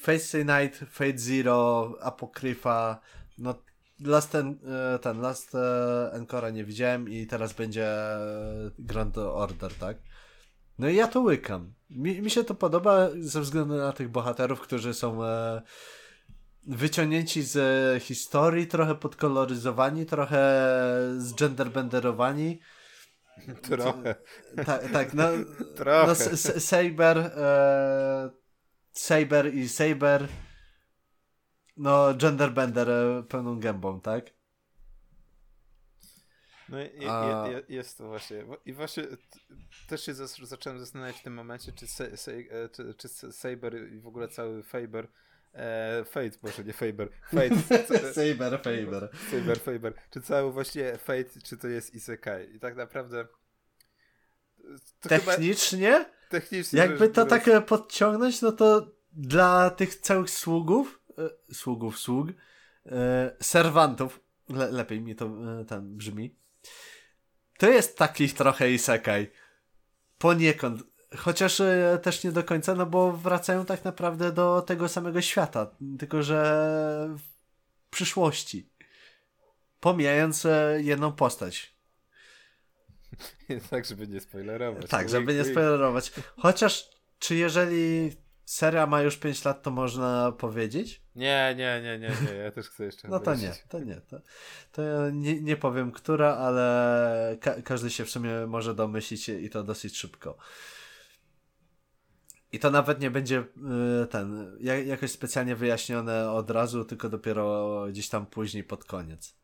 Fate 0.00 0.44
Night, 0.44 0.78
Fate 0.90 1.18
Zero, 1.18 1.94
Apokryfa, 2.00 3.00
no 3.38 3.54
Last 4.00 4.30
ten, 4.30 4.58
e, 4.94 4.98
ten 4.98 5.20
Last 5.20 5.54
e, 5.54 6.52
nie 6.52 6.64
widziałem 6.64 7.08
i 7.08 7.26
teraz 7.26 7.52
będzie 7.52 7.88
Grand 8.78 9.18
Order, 9.18 9.74
tak? 9.74 9.96
No 10.78 10.88
i 10.88 10.96
ja 10.96 11.08
to 11.08 11.20
łykam. 11.20 11.72
Mi, 11.90 12.22
mi 12.22 12.30
się 12.30 12.44
to 12.44 12.54
podoba 12.54 13.08
ze 13.20 13.40
względu 13.40 13.74
na 13.74 13.92
tych 13.92 14.08
bohaterów, 14.08 14.60
którzy 14.60 14.94
są 14.94 15.24
e, 15.24 15.62
wyciągnięci 16.66 17.42
z 17.42 18.02
historii, 18.02 18.66
trochę 18.66 18.94
podkoloryzowani, 18.94 20.06
trochę 20.06 20.64
zgenderbenderowani. 21.16 22.60
Trochę. 23.62 24.14
Tak, 24.66 24.92
tak, 24.92 25.14
no, 25.14 25.24
trochę. 25.76 26.06
no 26.06 26.14
Saber, 26.60 27.18
e, 27.18 28.30
Saber 28.92 29.54
i 29.54 29.68
Saber, 29.68 30.28
no 31.76 32.14
genderbender 32.14 32.90
e, 32.90 33.22
pełną 33.22 33.60
gębą, 33.60 34.00
tak? 34.00 34.30
No 36.68 36.80
i, 36.80 37.06
A... 37.08 37.46
je, 37.46 37.52
je, 37.52 37.62
jest 37.68 37.98
to 37.98 38.06
właśnie. 38.06 38.44
I 38.66 38.72
właśnie 38.72 39.04
też 39.88 40.04
się 40.04 40.14
zacząłem 40.42 40.78
zastanawiać 40.78 41.16
w 41.16 41.22
tym 41.22 41.34
momencie, 41.34 41.72
czy, 41.72 41.86
se, 41.86 42.16
se, 42.16 42.32
czy, 42.72 42.94
czy 42.94 43.08
Saber 43.32 43.92
i 43.92 44.00
w 44.00 44.06
ogóle 44.06 44.28
cały 44.28 44.62
Faber 44.62 45.08
E, 45.54 46.04
Fate, 46.04 46.38
może 46.42 46.64
nie 46.64 46.72
Faber. 46.72 47.08
Fate. 47.30 47.56
Saber, 48.14 48.60
Faber. 48.62 49.08
Saber, 49.30 49.60
Faber. 49.60 49.94
Czy 50.10 50.20
cały 50.20 50.52
właśnie 50.52 50.98
Fate, 50.98 51.40
czy 51.44 51.56
to 51.56 51.68
jest 51.68 51.94
Isekai? 51.94 52.56
I 52.56 52.60
tak 52.60 52.76
naprawdę. 52.76 53.26
technicznie? 55.00 55.92
Chyba... 55.92 56.22
Technicznie. 56.28 56.78
Jakby 56.78 57.08
to 57.08 57.26
tak 57.26 57.66
podciągnąć, 57.66 58.42
no 58.42 58.52
to 58.52 58.92
dla 59.12 59.70
tych 59.70 59.94
całych 59.94 60.30
sługów, 60.30 61.00
e, 61.18 61.54
sługów, 61.54 61.98
sług, 61.98 62.28
e, 62.86 63.36
serwantów, 63.40 64.20
le, 64.48 64.70
lepiej 64.70 65.00
mi 65.00 65.16
to 65.16 65.26
e, 65.60 65.64
tam 65.64 65.96
brzmi, 65.96 66.36
to 67.58 67.70
jest 67.70 67.98
taki 67.98 68.28
trochę 68.28 68.70
Isekai. 68.70 69.26
Poniekąd 70.18 70.82
Chociaż 71.16 71.60
e, 71.60 71.98
też 72.02 72.24
nie 72.24 72.32
do 72.32 72.44
końca, 72.44 72.74
no 72.74 72.86
bo 72.86 73.12
wracają 73.12 73.64
tak 73.64 73.84
naprawdę 73.84 74.32
do 74.32 74.62
tego 74.62 74.88
samego 74.88 75.20
świata, 75.20 75.70
tylko 75.98 76.22
że 76.22 77.08
w 77.18 77.90
przyszłości. 77.90 78.68
Pomijając 79.80 80.46
e, 80.46 80.78
jedną 80.82 81.12
postać. 81.12 81.76
tak, 83.70 83.84
żeby 83.84 84.08
nie 84.08 84.20
spoilerować. 84.20 84.90
Tak, 84.90 85.08
żeby 85.08 85.34
nie 85.34 85.44
spoilerować. 85.44 86.12
Chociaż, 86.36 86.90
czy 87.18 87.34
jeżeli 87.34 88.12
seria 88.44 88.86
ma 88.86 89.02
już 89.02 89.16
5 89.16 89.44
lat, 89.44 89.62
to 89.62 89.70
można 89.70 90.32
powiedzieć? 90.38 91.02
Nie, 91.16 91.54
nie, 91.58 91.80
nie, 91.82 91.98
nie, 91.98 92.16
nie. 92.26 92.34
ja 92.34 92.50
też 92.50 92.68
chcę 92.68 92.84
jeszcze 92.84 93.08
No 93.08 93.20
to 93.20 93.34
nie, 93.34 93.52
to 93.68 93.80
nie. 93.80 94.00
To, 94.00 94.20
to 94.72 95.10
nie, 95.10 95.40
nie 95.40 95.56
powiem, 95.56 95.92
która, 95.92 96.36
ale 96.36 97.36
ka 97.40 97.62
każdy 97.62 97.90
się 97.90 98.04
w 98.04 98.10
sumie 98.10 98.46
może 98.46 98.74
domyślić 98.74 99.28
i 99.28 99.50
to 99.50 99.62
dosyć 99.62 99.98
szybko. 99.98 100.36
I 102.52 102.58
to 102.58 102.70
nawet 102.70 103.00
nie 103.00 103.10
będzie 103.10 103.44
y, 104.02 104.06
ten, 104.06 104.56
jakoś 104.86 105.10
specjalnie 105.10 105.56
wyjaśnione 105.56 106.30
od 106.30 106.50
razu, 106.50 106.84
tylko 106.84 107.08
dopiero 107.08 107.86
gdzieś 107.88 108.08
tam 108.08 108.26
później 108.26 108.64
pod 108.64 108.84
koniec. 108.84 109.34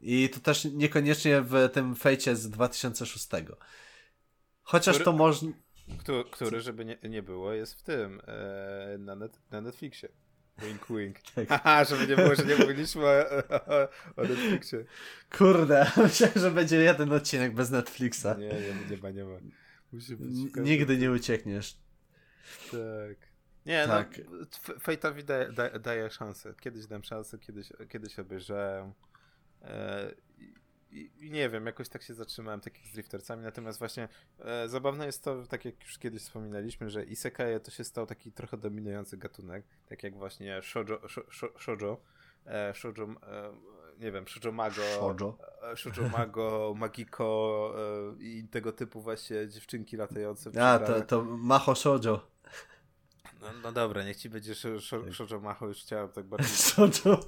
I 0.00 0.28
to 0.28 0.40
też 0.40 0.64
niekoniecznie 0.64 1.40
w 1.40 1.68
tym 1.72 1.96
fejcie 1.96 2.36
z 2.36 2.50
2006. 2.50 3.28
Chociaż 4.62 4.94
który, 4.94 5.04
to 5.04 5.12
można. 5.12 5.52
Który, 5.98 6.24
który, 6.30 6.60
żeby 6.60 6.84
nie, 6.84 6.98
nie 7.02 7.22
było, 7.22 7.52
jest 7.52 7.74
w 7.74 7.82
tym, 7.82 8.20
e, 8.26 8.98
na, 8.98 9.16
net, 9.16 9.40
na 9.50 9.60
Netflixie. 9.60 10.08
Wink, 10.58 10.86
wink. 10.90 11.16
Tak. 11.34 11.48
Haha, 11.48 11.84
żeby 11.84 12.06
nie 12.06 12.16
było, 12.16 12.34
że 12.34 12.44
nie 12.44 12.56
mówiliśmy 12.56 13.02
o, 13.04 13.28
o, 13.48 13.88
o 14.16 14.22
Netflixie. 14.22 14.84
Kurde, 15.38 15.90
myślałem, 15.96 16.38
że 16.38 16.50
będzie 16.50 16.76
jeden 16.76 17.12
odcinek 17.12 17.54
bez 17.54 17.70
Netflixa. 17.70 18.26
Nie, 18.38 18.48
nie, 18.48 18.90
nie 18.90 18.96
ma, 19.02 19.10
nie 19.10 19.24
ma. 19.24 19.38
Nigdy 20.56 20.98
nie 20.98 21.10
uciekniesz. 21.10 21.81
Tak. 22.70 23.32
Nie, 23.66 23.86
no, 23.86 23.94
tak. 23.94 24.18
no, 24.30 24.74
Fate'owi 24.78 25.24
daje, 25.24 25.52
daje, 25.52 25.78
daje 25.78 26.10
szansę. 26.10 26.54
Kiedyś 26.60 26.86
dam 26.86 27.04
szansę, 27.04 27.38
kiedyś, 27.38 27.72
kiedyś 27.88 28.18
obejrzałem. 28.18 28.92
E, 29.62 30.14
i, 30.92 31.10
I, 31.20 31.30
nie 31.30 31.48
wiem, 31.48 31.66
jakoś 31.66 31.88
tak 31.88 32.02
się 32.02 32.14
zatrzymałem, 32.14 32.60
tak 32.60 32.78
jak 32.78 32.86
z 32.86 32.92
Driftercami, 32.92 33.42
natomiast 33.42 33.78
właśnie 33.78 34.08
e, 34.38 34.68
zabawne 34.68 35.06
jest 35.06 35.24
to, 35.24 35.46
tak 35.46 35.64
jak 35.64 35.82
już 35.82 35.98
kiedyś 35.98 36.22
wspominaliśmy, 36.22 36.90
że 36.90 37.04
Isekai 37.04 37.60
to 37.60 37.70
się 37.70 37.84
stał 37.84 38.06
taki 38.06 38.32
trochę 38.32 38.56
dominujący 38.56 39.16
gatunek, 39.16 39.64
tak 39.86 40.02
jak 40.02 40.16
właśnie 40.16 40.62
shoujo, 40.62 41.08
shoujo, 41.08 41.58
shoujo, 41.58 42.00
e, 42.46 42.74
shoujo 42.74 43.04
e, 43.04 43.52
nie 43.98 44.12
wiem, 44.12 44.28
shoujo 44.28 44.52
mago, 44.52 44.82
shoujo, 44.82 45.38
e, 45.72 45.76
shoujo 45.76 46.08
mago, 46.08 46.74
magiko 46.78 47.74
e, 48.18 48.22
i 48.22 48.48
tego 48.48 48.72
typu 48.72 49.00
właśnie 49.00 49.48
dziewczynki 49.48 49.96
latające. 49.96 50.62
A, 50.62 50.78
to, 50.78 51.00
to 51.00 51.22
maho 51.24 51.74
shoujo. 51.74 52.31
No, 53.42 53.48
no 53.62 53.72
dobra, 53.72 54.04
niech 54.04 54.16
ci 54.16 54.30
będzie 54.30 54.54
Shoujo 54.54 55.40
Macho, 55.40 55.66
już 55.66 55.78
chciałem 55.78 56.08
tak 56.08 56.26
bardzo... 56.26 56.48
Shoujo 56.48 57.20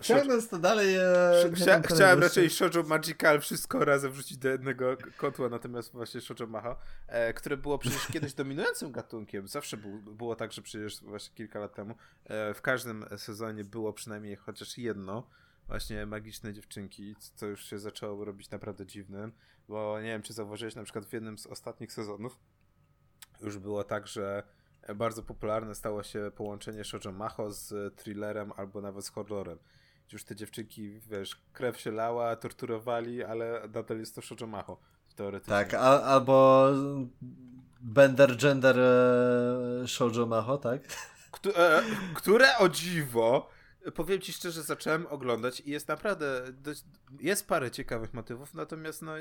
Ciągnąc 0.00 0.48
to 0.48 0.58
dalej... 0.58 0.96
E, 0.96 1.50
Chcia, 1.54 1.82
chciałem 1.82 2.20
raczej 2.20 2.50
Shoujo 2.50 2.82
Magical 2.82 3.40
wszystko 3.40 3.84
razem 3.84 4.12
wrzucić 4.12 4.38
do 4.38 4.48
jednego 4.48 4.96
kotła, 5.16 5.48
natomiast 5.48 5.92
właśnie 5.92 6.20
Shoujo 6.20 6.46
Maho, 6.46 6.76
e, 7.06 7.34
które 7.34 7.56
było 7.56 7.78
przecież 7.78 8.06
kiedyś 8.06 8.34
dominującym 8.34 8.92
gatunkiem. 8.92 9.48
Zawsze 9.48 9.76
był, 9.76 9.98
było 9.98 10.36
tak, 10.36 10.52
że 10.52 10.62
przecież 10.62 11.00
właśnie 11.00 11.34
kilka 11.34 11.58
lat 11.58 11.74
temu 11.74 11.94
e, 12.24 12.54
w 12.54 12.62
każdym 12.62 13.04
sezonie 13.16 13.64
było 13.64 13.92
przynajmniej 13.92 14.36
chociaż 14.36 14.78
jedno 14.78 15.26
właśnie 15.66 16.06
magiczne 16.06 16.52
dziewczynki, 16.52 17.14
co 17.34 17.46
już 17.46 17.64
się 17.64 17.78
zaczęło 17.78 18.24
robić 18.24 18.50
naprawdę 18.50 18.86
dziwnym, 18.86 19.32
bo 19.68 20.00
nie 20.00 20.08
wiem, 20.08 20.22
czy 20.22 20.32
zauważyłeś 20.32 20.74
na 20.74 20.84
przykład 20.84 21.06
w 21.06 21.12
jednym 21.12 21.38
z 21.38 21.46
ostatnich 21.46 21.92
sezonów 21.92 22.38
już 23.40 23.58
było 23.58 23.84
tak, 23.84 24.06
że 24.06 24.42
bardzo 24.94 25.22
popularne 25.22 25.74
stało 25.74 26.02
się 26.02 26.30
połączenie 26.36 26.84
Shoujo 26.84 27.12
Macho 27.12 27.52
z 27.52 27.94
thrillerem 27.96 28.52
albo 28.56 28.80
nawet 28.80 29.04
z 29.04 29.08
horrorem. 29.08 29.58
Już 30.12 30.24
te 30.24 30.36
dziewczynki, 30.36 31.00
wiesz, 31.00 31.36
krew 31.52 31.80
się 31.80 31.90
lała, 31.90 32.36
torturowali, 32.36 33.24
ale 33.24 33.68
nadal 33.74 33.98
jest 33.98 34.14
to 34.14 34.22
Shoujo 34.22 34.46
Macho 34.46 34.78
teoretycznie. 35.16 35.54
Tak, 35.54 35.74
a, 35.74 36.02
albo 36.02 36.68
Bender 37.80 38.36
Gender 38.36 38.78
e, 38.78 39.88
Shoujo 39.88 40.26
Macho, 40.26 40.58
tak? 40.58 40.82
Które, 41.30 41.82
które 42.14 42.58
o 42.58 42.68
dziwo 42.68 43.48
powiem 43.90 44.20
ci 44.20 44.32
szczerze, 44.32 44.62
zacząłem 44.62 45.06
oglądać 45.06 45.60
i 45.60 45.70
jest 45.70 45.88
naprawdę, 45.88 46.52
dość, 46.52 46.84
jest 47.20 47.48
parę 47.48 47.70
ciekawych 47.70 48.14
motywów, 48.14 48.54
natomiast 48.54 49.02
no, 49.02 49.12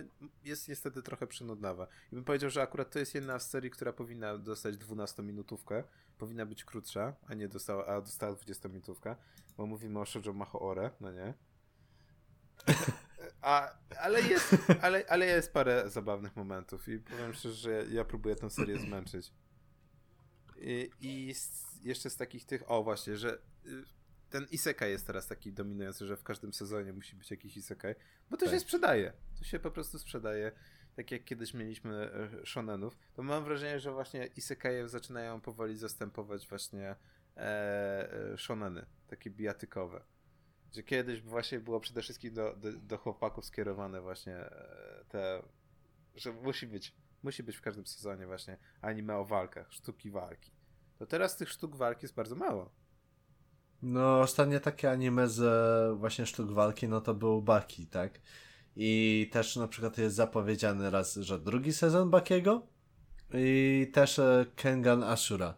jest 0.44 0.68
niestety 0.68 1.02
trochę 1.02 1.28
przynudnawa. 1.28 1.88
I 2.12 2.16
bym 2.16 2.24
powiedział, 2.24 2.50
że 2.50 2.62
akurat 2.62 2.92
to 2.92 3.00
jest 3.00 3.16
jedna 3.16 3.40
z 3.40 3.50
serii, 3.50 3.72
która 3.72 3.94
powinna 3.94 4.38
dostać 4.38 4.76
12-minutówkę, 4.76 5.84
powinna 6.18 6.46
być 6.46 6.64
krótsza, 6.64 7.14
a 7.28 7.34
nie 7.34 7.48
dostała, 7.48 7.86
a 7.86 8.02
dostała 8.02 8.34
20-minutówkę, 8.34 9.16
bo 9.58 9.66
mówimy 9.66 10.00
o 10.00 10.06
Shoujo 10.06 10.34
Maho 10.34 10.60
Ore, 10.60 10.92
no 11.02 11.12
nie? 11.12 11.34
A, 13.42 13.72
ale, 14.00 14.22
jest, 14.22 14.58
ale, 14.82 15.04
ale 15.10 15.26
jest 15.26 15.54
parę 15.54 15.90
zabawnych 15.90 16.36
momentów 16.36 16.88
i 16.88 17.00
powiem 17.00 17.34
szczerze, 17.34 17.56
że 17.56 17.86
ja 17.92 18.06
próbuję 18.06 18.36
tę 18.36 18.50
serię 18.50 18.78
zmęczyć. 18.80 19.34
I, 20.58 20.90
i 21.02 21.34
jeszcze 21.84 22.10
z 22.10 22.18
takich 22.18 22.46
tych, 22.46 22.72
o 22.72 22.84
właśnie, 22.84 23.18
że 23.18 23.38
y, 23.66 23.84
ten 24.32 24.48
isekai 24.52 24.92
jest 24.92 25.08
teraz 25.08 25.28
taki 25.28 25.54
dominujący, 25.54 26.06
że 26.06 26.18
w 26.18 26.24
każdym 26.24 26.54
sezonie 26.54 26.94
musi 26.94 27.16
być 27.16 27.32
jakiś 27.32 27.58
isekai, 27.58 27.96
bo 28.30 28.38
to 28.38 28.46
tak. 28.46 28.54
się 28.54 28.60
sprzedaje. 28.60 29.14
To 29.40 29.44
się 29.44 29.60
po 29.60 29.72
prostu 29.72 30.00
sprzedaje. 30.00 30.52
Tak 30.96 31.12
jak 31.12 31.24
kiedyś 31.24 31.54
mieliśmy 31.54 32.12
e, 32.42 32.46
shonenów, 32.46 32.98
to 33.14 33.24
mam 33.24 33.44
wrażenie, 33.44 33.80
że 33.80 33.92
właśnie 33.92 34.26
isekaje 34.26 34.88
zaczynają 34.88 35.42
powoli 35.42 35.78
zastępować 35.78 36.48
właśnie 36.48 36.96
e, 37.38 37.44
e, 38.34 38.38
shoneny, 38.38 38.86
takie 39.08 39.30
bijatykowe. 39.30 40.02
Że 40.76 40.84
kiedyś 40.84 41.22
właśnie 41.22 41.60
było 41.60 41.80
przede 41.80 42.02
wszystkim 42.02 42.34
do, 42.34 42.56
do, 42.56 42.72
do 42.72 42.98
chłopaków 42.98 43.46
skierowane 43.46 44.02
właśnie 44.02 44.36
e, 44.36 45.06
te, 45.10 45.44
że 46.16 46.32
musi 46.34 46.68
być, 46.68 46.96
musi 47.24 47.44
być 47.44 47.58
w 47.58 47.62
każdym 47.62 47.88
sezonie 47.88 48.26
właśnie 48.26 48.58
anime 48.82 49.18
o 49.18 49.26
walkach, 49.26 49.72
sztuki 49.72 50.12
walki. 50.12 50.52
To 50.98 51.06
teraz 51.06 51.38
tych 51.38 51.50
sztuk 51.50 51.76
walki 51.76 52.06
jest 52.06 52.16
bardzo 52.16 52.36
mało. 52.36 52.81
No, 53.84 54.20
ostatnie 54.20 54.60
takie 54.60 54.92
anime 54.92 55.28
z 55.28 55.40
e, 55.42 55.96
właśnie 55.96 56.26
sztuk 56.26 56.52
walki, 56.52 56.88
no 56.88 57.02
to 57.02 57.14
był 57.14 57.42
Baki, 57.42 57.88
tak? 57.88 58.20
I 58.76 59.30
też 59.34 59.56
na 59.56 59.68
przykład 59.68 59.98
jest 59.98 60.16
zapowiedziany 60.16 60.90
raz, 60.90 61.16
że 61.16 61.40
drugi 61.40 61.74
sezon 61.74 62.10
Bakiego 62.10 62.62
i 63.34 63.88
też 63.94 64.20
e, 64.20 64.46
Kengan 64.56 65.04
Ashura, 65.04 65.54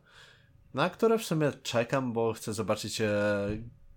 na 0.73 0.89
które 0.89 1.17
w 1.17 1.23
sumie 1.23 1.51
czekam, 1.63 2.13
bo 2.13 2.33
chcę 2.33 2.53
zobaczyć 2.53 3.01
e, 3.01 3.11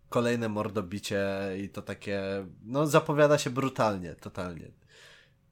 kolejne 0.08 0.48
mordobicie 0.48 1.24
i 1.64 1.68
to 1.68 1.82
takie, 1.82 2.46
no 2.64 2.86
zapowiada 2.86 3.38
się 3.38 3.50
brutalnie, 3.50 4.14
totalnie. 4.14 4.70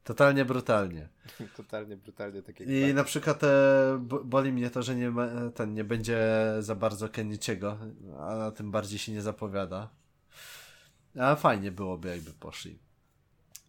Totalnie 0.05 0.45
brutalnie. 0.45 1.09
Totalnie 1.57 1.97
brutalnie, 1.97 2.43
tak 2.43 2.61
jak 2.61 2.69
I 2.69 2.95
na 2.95 3.05
przykład 3.05 3.45
e, 3.45 3.49
boli 4.25 4.53
mnie 4.53 4.71
to, 4.71 4.83
że 4.83 4.95
nie, 4.95 5.13
ten 5.55 5.75
nie 5.75 5.85
będzie 5.85 6.19
za 6.59 6.75
bardzo 6.75 7.09
Kenichiego, 7.09 7.79
a 8.21 8.51
tym 8.51 8.71
bardziej 8.71 8.99
się 8.99 9.13
nie 9.13 9.23
zapowiada. 9.23 9.91
A 11.21 11.37
fajnie 11.37 11.73
byłoby, 11.73 12.09
jakby 12.09 12.31
poszli. 12.33 12.79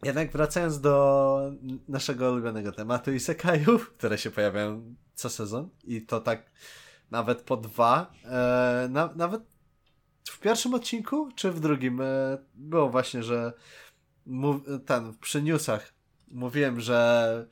Jednak 0.04 0.32
wracając 0.32 0.82
do 0.82 1.52
naszego 1.88 2.32
ulubionego 2.32 2.72
tematu 2.72 3.14
isekajów, 3.14 3.90
które 3.98 4.18
się 4.18 4.32
pojawiają 4.32 4.96
co 5.14 5.30
sezon 5.30 5.70
i 5.84 6.02
to 6.02 6.22
tak 6.22 6.52
nawet 7.12 7.42
po 7.42 7.58
dwa, 7.58 8.14
e, 8.24 8.88
na, 8.92 9.14
nawet 9.16 9.42
w 10.30 10.40
pierwszym 10.40 10.74
odcinku, 10.74 11.30
czy 11.36 11.52
w 11.52 11.60
drugim 11.60 12.02
e, 12.02 12.38
było 12.56 12.90
właśnie, 12.90 13.24
że 13.24 13.54
mów, 14.26 14.62
ten 14.86 15.14
przy 15.22 15.42
newsach 15.42 15.95
mówiłem, 16.36 16.82
że 16.82 17.48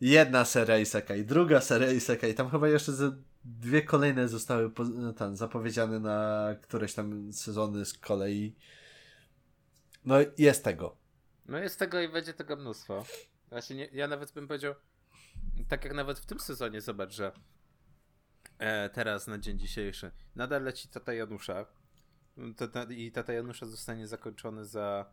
jedna 0.00 0.44
seria 0.44 0.78
Isekai, 0.78 1.24
druga 1.24 1.60
seria 1.60 1.92
Isekai, 1.92 2.34
tam 2.34 2.50
chyba 2.50 2.68
jeszcze 2.68 2.92
ze 2.92 3.12
dwie 3.44 3.82
kolejne 3.82 4.28
zostały 4.28 4.70
tam, 5.16 5.36
zapowiedziane 5.36 6.00
na 6.00 6.48
któreś 6.62 6.94
tam 6.94 7.32
sezony 7.32 7.84
z 7.84 7.98
kolei. 7.98 8.56
No 10.04 10.16
jest 10.38 10.64
tego. 10.64 10.96
No 11.46 11.58
jest 11.58 11.78
tego 11.78 12.00
i 12.00 12.08
będzie 12.08 12.34
tego 12.34 12.56
mnóstwo. 12.56 13.04
Właśnie 13.50 13.76
nie, 13.76 13.88
ja 13.92 14.08
nawet 14.08 14.32
bym 14.32 14.48
powiedział, 14.48 14.74
tak 15.68 15.84
jak 15.84 15.94
nawet 15.94 16.18
w 16.18 16.26
tym 16.26 16.40
sezonie, 16.40 16.80
zobacz, 16.80 17.12
że 17.12 17.32
e, 18.58 18.90
teraz 18.90 19.26
na 19.26 19.38
dzień 19.38 19.58
dzisiejszy 19.58 20.10
nadal 20.36 20.62
leci 20.62 20.88
Tata 20.88 21.12
Janusza 21.12 21.66
to, 22.56 22.90
i 22.90 23.12
Tata 23.12 23.32
Janusza 23.32 23.66
zostanie 23.66 24.06
zakończony 24.06 24.64
za 24.64 25.10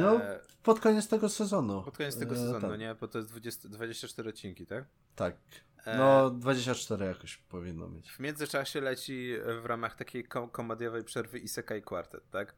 no, 0.00 0.20
pod 0.62 0.80
koniec 0.80 1.08
tego 1.08 1.28
sezonu. 1.28 1.82
Pod 1.82 1.96
koniec 1.96 2.18
tego 2.18 2.34
e, 2.34 2.38
sezonu, 2.38 2.60
tak. 2.60 2.70
no 2.70 2.76
nie? 2.76 2.94
Bo 2.94 3.08
to 3.08 3.18
jest 3.18 3.30
20, 3.30 3.68
24 3.68 4.30
odcinki, 4.30 4.66
tak? 4.66 4.84
Tak. 5.16 5.36
E, 5.84 5.98
no, 5.98 6.30
24 6.30 7.06
jakoś 7.06 7.36
powinno 7.36 7.88
mieć. 7.88 8.10
W 8.10 8.20
międzyczasie 8.20 8.80
leci 8.80 9.34
w 9.62 9.66
ramach 9.66 9.96
takiej 9.96 10.24
komediowej 10.52 11.04
przerwy 11.04 11.38
Isekai 11.38 11.82
Quartet, 11.82 12.30
tak? 12.30 12.54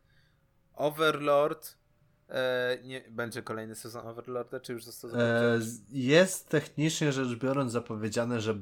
Overlord 0.75 1.77
e, 2.29 2.79
nie, 2.83 3.01
będzie 3.11 3.43
kolejny 3.43 3.75
sezon 3.75 4.07
Overlorda, 4.07 4.61
czy 4.61 4.73
już 4.73 4.85
został 4.85 5.11
e, 5.11 5.59
Jest 5.91 6.49
technicznie 6.49 7.13
rzecz 7.13 7.39
biorąc 7.39 7.73
zapowiedziane, 7.73 8.41
że 8.41 8.61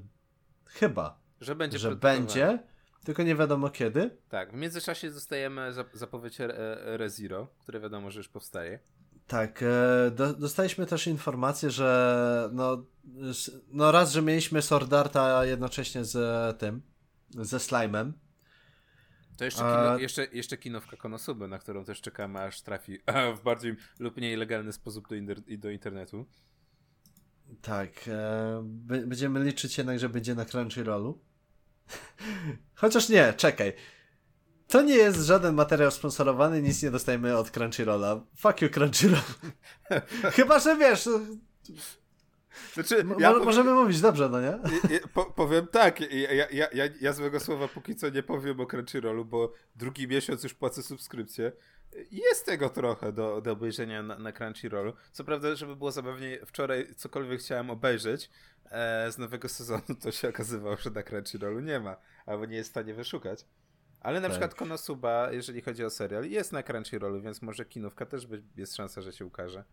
chyba, 0.66 1.20
że 1.40 1.54
będzie, 1.54 1.78
że 1.78 1.96
będzie 1.96 2.58
tylko 3.04 3.22
nie 3.22 3.36
wiadomo 3.36 3.70
kiedy. 3.70 4.10
Tak, 4.28 4.52
w 4.52 4.56
międzyczasie 4.56 5.10
dostajemy 5.10 5.72
zapowiedź 5.92 6.36
ReZero, 6.84 7.48
które 7.58 7.80
wiadomo, 7.80 8.10
że 8.10 8.20
już 8.20 8.28
powstaje. 8.28 8.78
Tak, 9.26 9.62
e, 9.62 10.10
do, 10.10 10.34
dostaliśmy 10.34 10.86
też 10.86 11.06
informację, 11.06 11.70
że 11.70 12.50
no, 12.52 12.86
no 13.68 13.92
raz, 13.92 14.12
że 14.12 14.22
mieliśmy 14.22 14.62
Swordarta 14.62 15.44
jednocześnie 15.44 16.04
z 16.04 16.58
tym, 16.58 16.82
ze 17.30 17.56
Slime'em. 17.56 18.12
To 19.36 19.44
jeszcze, 19.44 19.60
kino, 19.60 19.90
A... 19.90 19.98
jeszcze, 19.98 20.26
jeszcze 20.32 20.56
kinowka 20.56 20.96
Konosuby, 20.96 21.48
na 21.48 21.58
którą 21.58 21.84
też 21.84 22.00
czekamy, 22.00 22.40
aż 22.40 22.62
trafi 22.62 22.98
w 23.36 23.42
bardziej 23.42 23.76
lub 23.98 24.16
mniej 24.16 24.36
legalny 24.36 24.72
sposób 24.72 25.08
do, 25.08 25.34
do 25.58 25.70
internetu. 25.70 26.26
Tak, 27.62 27.90
e, 28.08 28.62
będziemy 29.06 29.44
liczyć 29.44 29.78
jednak, 29.78 29.98
że 29.98 30.08
będzie 30.08 30.34
na 30.34 30.44
Crunchyrollu. 30.44 31.29
Chociaż 32.74 33.08
nie, 33.08 33.32
czekaj. 33.32 33.72
To 34.68 34.82
nie 34.82 34.94
jest 34.94 35.26
żaden 35.26 35.54
materiał 35.54 35.90
sponsorowany, 35.90 36.62
nic 36.62 36.82
nie 36.82 36.90
dostajemy 36.90 37.36
od 37.36 37.50
Crunchyrolla. 37.50 38.20
Fuck 38.36 38.62
you 38.62 38.70
Crunchyroll. 38.70 39.20
Chyba, 40.36 40.58
że 40.58 40.76
wiesz... 40.76 41.08
Znaczy, 42.74 43.04
ja 43.18 43.32
Mo 43.32 43.44
możemy 43.44 43.72
mówić 43.72 44.00
dobrze, 44.00 44.28
no 44.28 44.40
nie? 44.40 44.58
po, 45.14 45.24
powiem 45.24 45.66
tak, 45.66 46.00
ja, 46.00 46.32
ja, 46.50 46.68
ja, 46.72 46.84
ja 47.00 47.12
złego 47.12 47.40
słowa 47.40 47.68
póki 47.68 47.96
co 47.96 48.08
nie 48.08 48.22
powiem 48.22 48.60
o 48.60 48.66
Crunchyrollu, 48.66 49.24
bo 49.24 49.52
drugi 49.76 50.08
miesiąc 50.08 50.42
już 50.42 50.54
płacę 50.54 50.82
subskrypcję. 50.82 51.52
Jest 52.10 52.46
tego 52.46 52.68
trochę 52.68 53.12
do, 53.12 53.40
do 53.40 53.52
obejrzenia 53.52 54.02
na, 54.02 54.18
na 54.18 54.32
Crunchyrollu. 54.32 54.92
Co 55.12 55.24
prawda, 55.24 55.54
żeby 55.54 55.76
było 55.76 55.92
zabawniej, 55.92 56.40
wczoraj 56.46 56.94
cokolwiek 56.96 57.40
chciałem 57.40 57.70
obejrzeć, 57.70 58.30
z 59.10 59.18
nowego 59.18 59.48
sezonu, 59.48 59.94
to 60.02 60.12
się 60.12 60.28
okazywało, 60.28 60.76
że 60.76 60.90
na 60.90 61.02
Crunchyrollu 61.02 61.60
nie 61.60 61.80
ma, 61.80 61.96
albo 62.26 62.46
nie 62.46 62.56
jest 62.56 62.70
w 62.70 62.72
stanie 62.72 62.94
wyszukać. 62.94 63.44
Ale 64.00 64.20
na 64.20 64.28
tak. 64.28 64.30
przykład 64.30 64.54
Konosuba, 64.54 65.32
jeżeli 65.32 65.60
chodzi 65.60 65.84
o 65.84 65.90
serial, 65.90 66.24
jest 66.24 66.52
na 66.52 66.62
Crunchyrollu, 66.62 67.20
więc 67.20 67.42
może 67.42 67.64
kinówka 67.64 68.06
też 68.06 68.26
jest 68.56 68.76
szansa, 68.76 69.02
że 69.02 69.12
się 69.12 69.26
ukaże. 69.26 69.64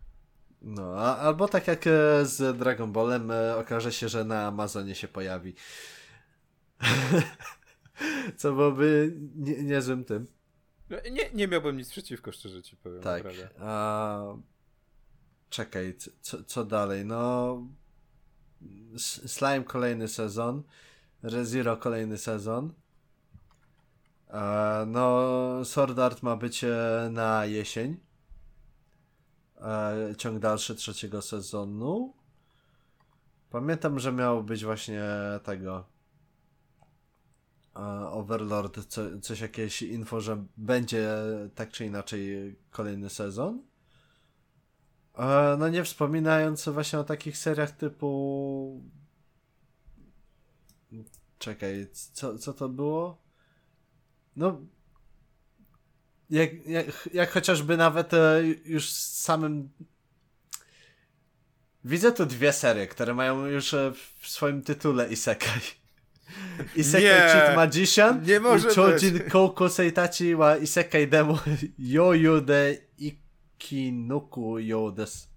No, 0.62 0.94
a, 0.96 1.16
albo 1.16 1.48
tak 1.48 1.66
jak 1.66 1.86
e, 1.86 2.26
z 2.26 2.58
Dragon 2.58 2.92
Ballem, 2.92 3.30
e, 3.30 3.56
okaże 3.56 3.92
się, 3.92 4.08
że 4.08 4.24
na 4.24 4.46
Amazonie 4.46 4.94
się 4.94 5.08
pojawi. 5.08 5.54
Co 8.36 8.52
byłoby 8.52 9.14
nie, 9.36 9.62
niezłym 9.62 10.04
tym. 10.04 10.26
No, 10.90 10.96
nie, 11.10 11.30
nie 11.34 11.48
miałbym 11.48 11.76
nic 11.76 11.90
przeciwko, 11.90 12.32
szczerze 12.32 12.62
ci 12.62 12.76
powiem. 12.76 13.02
Tak. 13.02 13.24
A... 13.60 14.34
Czekaj, 15.50 15.94
co, 16.20 16.44
co 16.44 16.64
dalej? 16.64 17.04
No, 17.04 17.62
Slime 19.26 19.64
kolejny 19.64 20.08
sezon, 20.08 20.62
ReZero 21.22 21.76
kolejny 21.76 22.18
sezon. 22.18 22.72
E, 24.30 24.84
no, 24.86 25.64
Sword 25.64 25.98
Art 25.98 26.22
ma 26.22 26.36
być 26.36 26.64
na 27.10 27.44
jesień. 27.44 27.96
E, 29.60 30.14
ciąg 30.16 30.38
dalszy 30.38 30.74
trzeciego 30.74 31.22
sezonu. 31.22 32.14
Pamiętam, 33.50 33.98
że 33.98 34.12
miał 34.12 34.44
być 34.44 34.64
właśnie 34.64 35.02
tego 35.42 35.84
e, 37.76 37.80
Overlord, 38.10 38.86
co, 38.86 39.20
coś 39.20 39.40
jakieś 39.40 39.82
info, 39.82 40.20
że 40.20 40.44
będzie 40.56 41.08
tak 41.54 41.70
czy 41.70 41.86
inaczej 41.86 42.56
kolejny 42.70 43.10
sezon. 43.10 43.67
No 45.58 45.68
nie 45.68 45.84
wspominając 45.84 46.68
właśnie 46.68 46.98
o 46.98 47.04
takich 47.04 47.38
seriach 47.38 47.70
typu. 47.70 48.82
Czekaj, 51.38 51.86
co, 52.12 52.38
co 52.38 52.52
to 52.52 52.68
było? 52.68 53.22
No. 54.36 54.60
Jak, 56.30 56.66
jak, 56.66 57.08
jak 57.14 57.30
chociażby 57.30 57.76
nawet 57.76 58.14
e, 58.14 58.42
już 58.64 58.90
samym. 58.90 59.68
Widzę 61.84 62.12
tu 62.12 62.26
dwie 62.26 62.52
serie, 62.52 62.86
które 62.86 63.14
mają 63.14 63.46
już 63.46 63.74
e, 63.74 63.92
w 64.20 64.28
swoim 64.28 64.62
tytule 64.62 65.08
Isekai. 65.08 65.60
Isekai 66.76 67.02
Cheat 67.02 67.56
Magician 67.56 68.22
nie 68.22 68.40
może 68.40 68.70
i 68.70 68.74
Chojin 68.74 69.20
Kouko 69.30 69.68
Seitachi 69.68 70.36
wa 70.36 70.56
Isekai 70.56 71.08
Demo 71.08 71.38
Yoyu 71.78 72.40
de 72.40 72.87
Ik 73.58 73.64
Kinoku 73.64 74.58
Yodes. 74.58 75.28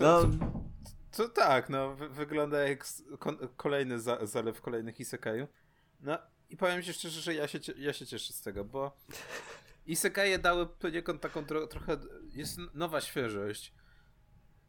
No, 0.00 0.30
to, 1.10 1.28
tak, 1.28 1.68
no, 1.68 1.96
wygląda 1.96 2.58
jak 2.68 2.86
kolejny 3.56 4.00
za 4.00 4.26
zalew 4.26 4.60
kolejnych 4.60 5.00
isekaju. 5.00 5.48
No 6.00 6.18
i 6.50 6.56
powiem 6.56 6.82
ci 6.82 6.92
szczerze, 6.92 7.20
że 7.20 7.34
ja 7.34 7.48
się, 7.48 7.58
ja 7.76 7.92
się 7.92 8.06
cieszę 8.06 8.32
z 8.32 8.40
tego, 8.40 8.64
bo 8.64 8.96
isekaje 9.86 10.38
dały 10.38 10.66
poniekąd 10.66 11.20
taką 11.20 11.44
tro 11.44 11.66
trochę, 11.66 11.98
jest 12.32 12.58
nowa 12.74 13.00
świeżość, 13.00 13.74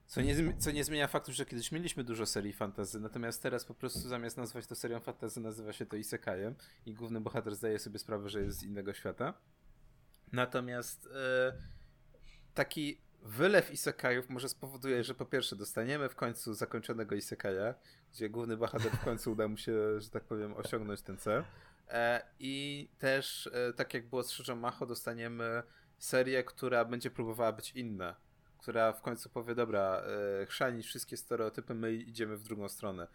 co 0.05 0.21
nie, 0.21 0.57
co 0.57 0.71
nie 0.71 0.83
zmienia 0.83 1.07
faktu, 1.07 1.33
że 1.33 1.45
kiedyś 1.45 1.71
mieliśmy 1.71 2.03
dużo 2.03 2.25
serii 2.25 2.53
fantazy, 2.53 2.99
natomiast 2.99 3.43
teraz 3.43 3.65
po 3.65 3.73
prostu 3.73 3.99
zamiast 3.99 4.37
nazwać 4.37 4.67
to 4.67 4.75
serią 4.75 4.99
fantazy, 4.99 5.39
nazywa 5.41 5.73
się 5.73 5.85
to 5.85 5.95
isekajem 5.95 6.55
i 6.85 6.93
główny 6.93 7.21
bohater 7.21 7.55
zdaje 7.55 7.79
sobie 7.79 7.99
sprawę, 7.99 8.29
że 8.29 8.41
jest 8.41 8.59
z 8.59 8.63
innego 8.63 8.93
świata. 8.93 9.33
Natomiast 10.35 11.07
e, 11.07 11.53
taki 12.53 13.01
wylew 13.21 13.71
isekajów 13.71 14.29
może 14.29 14.49
spowoduje, 14.49 15.03
że 15.03 15.15
po 15.15 15.25
pierwsze 15.25 15.55
dostaniemy 15.55 16.09
w 16.09 16.15
końcu 16.15 16.53
zakończonego 16.53 17.15
isekaja, 17.15 17.73
gdzie 18.13 18.29
główny 18.29 18.57
bohater 18.57 18.91
w 18.91 19.03
końcu 19.03 19.31
uda 19.31 19.47
mu 19.47 19.57
się, 19.57 20.01
że 20.01 20.09
tak 20.09 20.23
powiem, 20.23 20.53
osiągnąć 20.53 21.01
ten 21.01 21.17
cel. 21.17 21.43
E, 21.89 22.21
I 22.39 22.87
też, 22.99 23.49
e, 23.53 23.73
tak 23.73 23.93
jak 23.93 24.09
było 24.09 24.23
z 24.23 24.31
Szyżą 24.31 24.55
Macho, 24.55 24.85
dostaniemy 24.85 25.63
serię, 25.97 26.43
która 26.43 26.85
będzie 26.85 27.11
próbowała 27.11 27.51
być 27.51 27.71
inna. 27.71 28.15
Która 28.57 28.93
w 28.93 29.01
końcu 29.01 29.29
powie, 29.29 29.55
dobra, 29.55 30.03
chrzanić 30.47 30.85
wszystkie 30.85 31.17
stereotypy, 31.17 31.73
my 31.73 31.93
idziemy 31.93 32.37
w 32.37 32.43
drugą 32.43 32.69
stronę. 32.69 33.07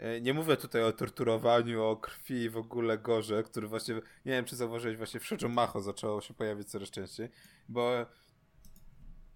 E, 0.00 0.20
nie 0.20 0.34
mówię 0.34 0.56
tutaj 0.56 0.82
o 0.82 0.92
torturowaniu, 0.92 1.84
o 1.84 1.96
krwi 1.96 2.34
i 2.34 2.50
w 2.50 2.56
ogóle 2.56 2.98
gorze, 2.98 3.42
który 3.42 3.68
właśnie, 3.68 3.94
nie 3.94 4.32
wiem 4.32 4.44
czy 4.44 4.56
zauważyłeś, 4.56 4.96
właśnie 4.96 5.20
w 5.20 5.26
Shoujo 5.26 5.48
Macho 5.48 5.80
zaczęło 5.80 6.20
się 6.20 6.34
pojawiać 6.34 6.68
coraz 6.70 6.90
częściej, 6.90 7.28
bo 7.68 8.06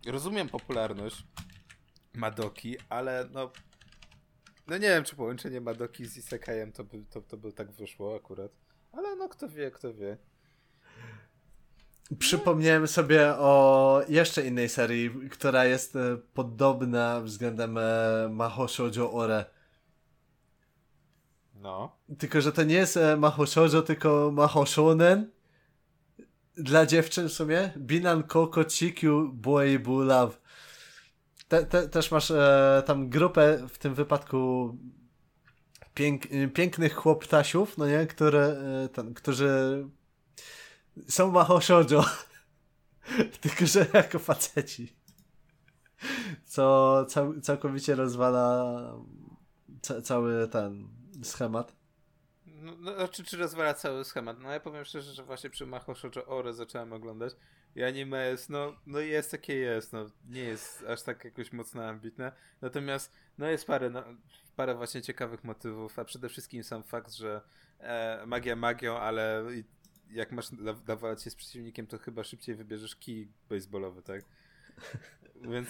rozumiem 0.07 0.49
popularność 0.49 1.27
Madoki, 2.15 2.77
ale 2.89 3.29
no 3.33 3.53
no 4.67 4.75
nie 4.79 4.89
wiem, 4.89 5.05
czy 5.05 5.17
połączenie 5.17 5.61
Madoki 5.61 6.07
z 6.07 6.17
Isekajem 6.17 6.73
to 6.73 6.85
by, 6.85 7.05
to, 7.11 7.23
to 7.23 7.37
by 7.37 7.53
tak 7.53 7.73
wyszło 7.73 8.17
akurat, 8.17 8.53
ale 8.93 9.17
no 9.17 9.29
kto 9.29 9.49
wie, 9.49 9.71
kto 9.71 9.95
wie. 9.95 10.17
Przypomniałem 12.19 12.89
sobie 12.89 13.27
o 13.29 14.03
jeszcze 14.09 14.47
innej 14.47 14.69
serii, 14.69 15.11
która 15.31 15.65
jest 15.65 15.97
e, 15.97 16.17
podobna 16.35 17.21
względem 17.21 17.79
e, 17.79 18.29
Maho 18.31 18.69
Shoujo 18.69 19.13
Ore 19.13 19.54
no. 21.65 21.97
Tylko, 22.19 22.41
że 22.41 22.53
to 22.53 22.63
nie 22.63 22.75
jest 22.75 22.97
e, 22.97 23.17
Maho 23.17 23.47
Shoujo, 23.47 23.83
tylko 23.83 24.31
Maho 24.33 24.67
Shonen. 24.67 25.31
Dla 26.57 26.87
dziewczyn 26.87 27.29
w 27.29 27.33
sumie. 27.33 27.73
Binan 27.77 28.23
Koko 28.23 28.65
Chikyu 28.65 29.33
Boy 29.33 29.79
Bu 29.79 30.01
Love. 30.01 30.37
Te, 31.49 31.67
te, 31.67 31.89
też 31.89 32.11
masz 32.11 32.31
e, 32.31 32.83
tam 32.87 33.09
grupę, 33.09 33.67
w 33.69 33.79
tym 33.79 33.95
wypadku 33.95 34.77
pięk, 35.95 36.23
pięknych 36.55 36.95
chłoptasiów, 36.95 37.79
no 37.79 37.87
nie, 37.87 38.07
które, 38.07 38.45
e, 38.85 38.89
ten, 38.89 39.15
którzy 39.15 39.85
są 41.09 41.31
Maho 41.31 41.61
Shoujo. 41.61 42.05
tylko, 43.41 43.67
że 43.67 43.87
jako 43.95 44.19
faceci. 44.19 44.97
Co 46.45 47.07
cał, 47.09 47.41
całkowicie 47.41 47.95
rozwala 47.95 48.81
ca, 49.83 50.03
cały 50.03 50.49
ten 50.49 51.04
schemat. 51.25 51.77
No, 52.47 52.73
no, 52.79 52.95
znaczy, 52.95 53.25
czy 53.25 53.37
rozwala 53.37 53.75
cały 53.75 54.05
schemat? 54.05 54.41
No 54.41 54.53
ja 54.53 54.61
powiem 54.61 54.85
szczerze, 54.85 55.13
że 55.13 55.25
właśnie 55.25 55.51
przy 55.51 55.67
Maho 55.67 55.95
Shoujo 55.95 56.27
Ore 56.27 56.55
zacząłem 56.55 56.93
oglądać 56.93 57.35
i 57.77 57.83
anime 57.83 58.31
jest, 58.31 58.51
no, 58.51 58.77
no 58.87 58.99
jest 58.99 59.33
jakie 59.33 59.55
jest, 59.55 59.93
no 59.93 60.07
nie 60.29 60.41
jest 60.41 60.85
aż 60.89 61.03
tak 61.03 61.25
jakoś 61.25 61.53
mocno 61.53 61.85
ambitne, 61.85 62.33
natomiast 62.61 63.13
no 63.39 63.47
jest 63.47 63.67
parę, 63.67 63.91
no, 63.91 64.05
parę 64.57 64.75
właśnie 64.75 65.03
ciekawych 65.03 65.45
motywów, 65.45 65.99
a 65.99 66.05
przede 66.05 66.29
wszystkim 66.29 66.65
sam 66.65 66.83
fakt, 66.83 67.13
że 67.13 67.41
e, 67.79 68.27
magia 68.27 68.57
magią, 68.57 68.99
ale 68.99 69.45
jak 70.11 70.33
masz 70.33 70.47
dawać 70.87 71.23
się 71.23 71.31
z 71.31 71.35
przeciwnikiem, 71.35 71.87
to 71.87 71.99
chyba 71.99 72.25
szybciej 72.25 72.55
wybierzesz 72.55 72.97
kij 72.97 73.29
baseballowy, 73.49 74.03
tak? 74.03 74.23
Więc 75.53 75.69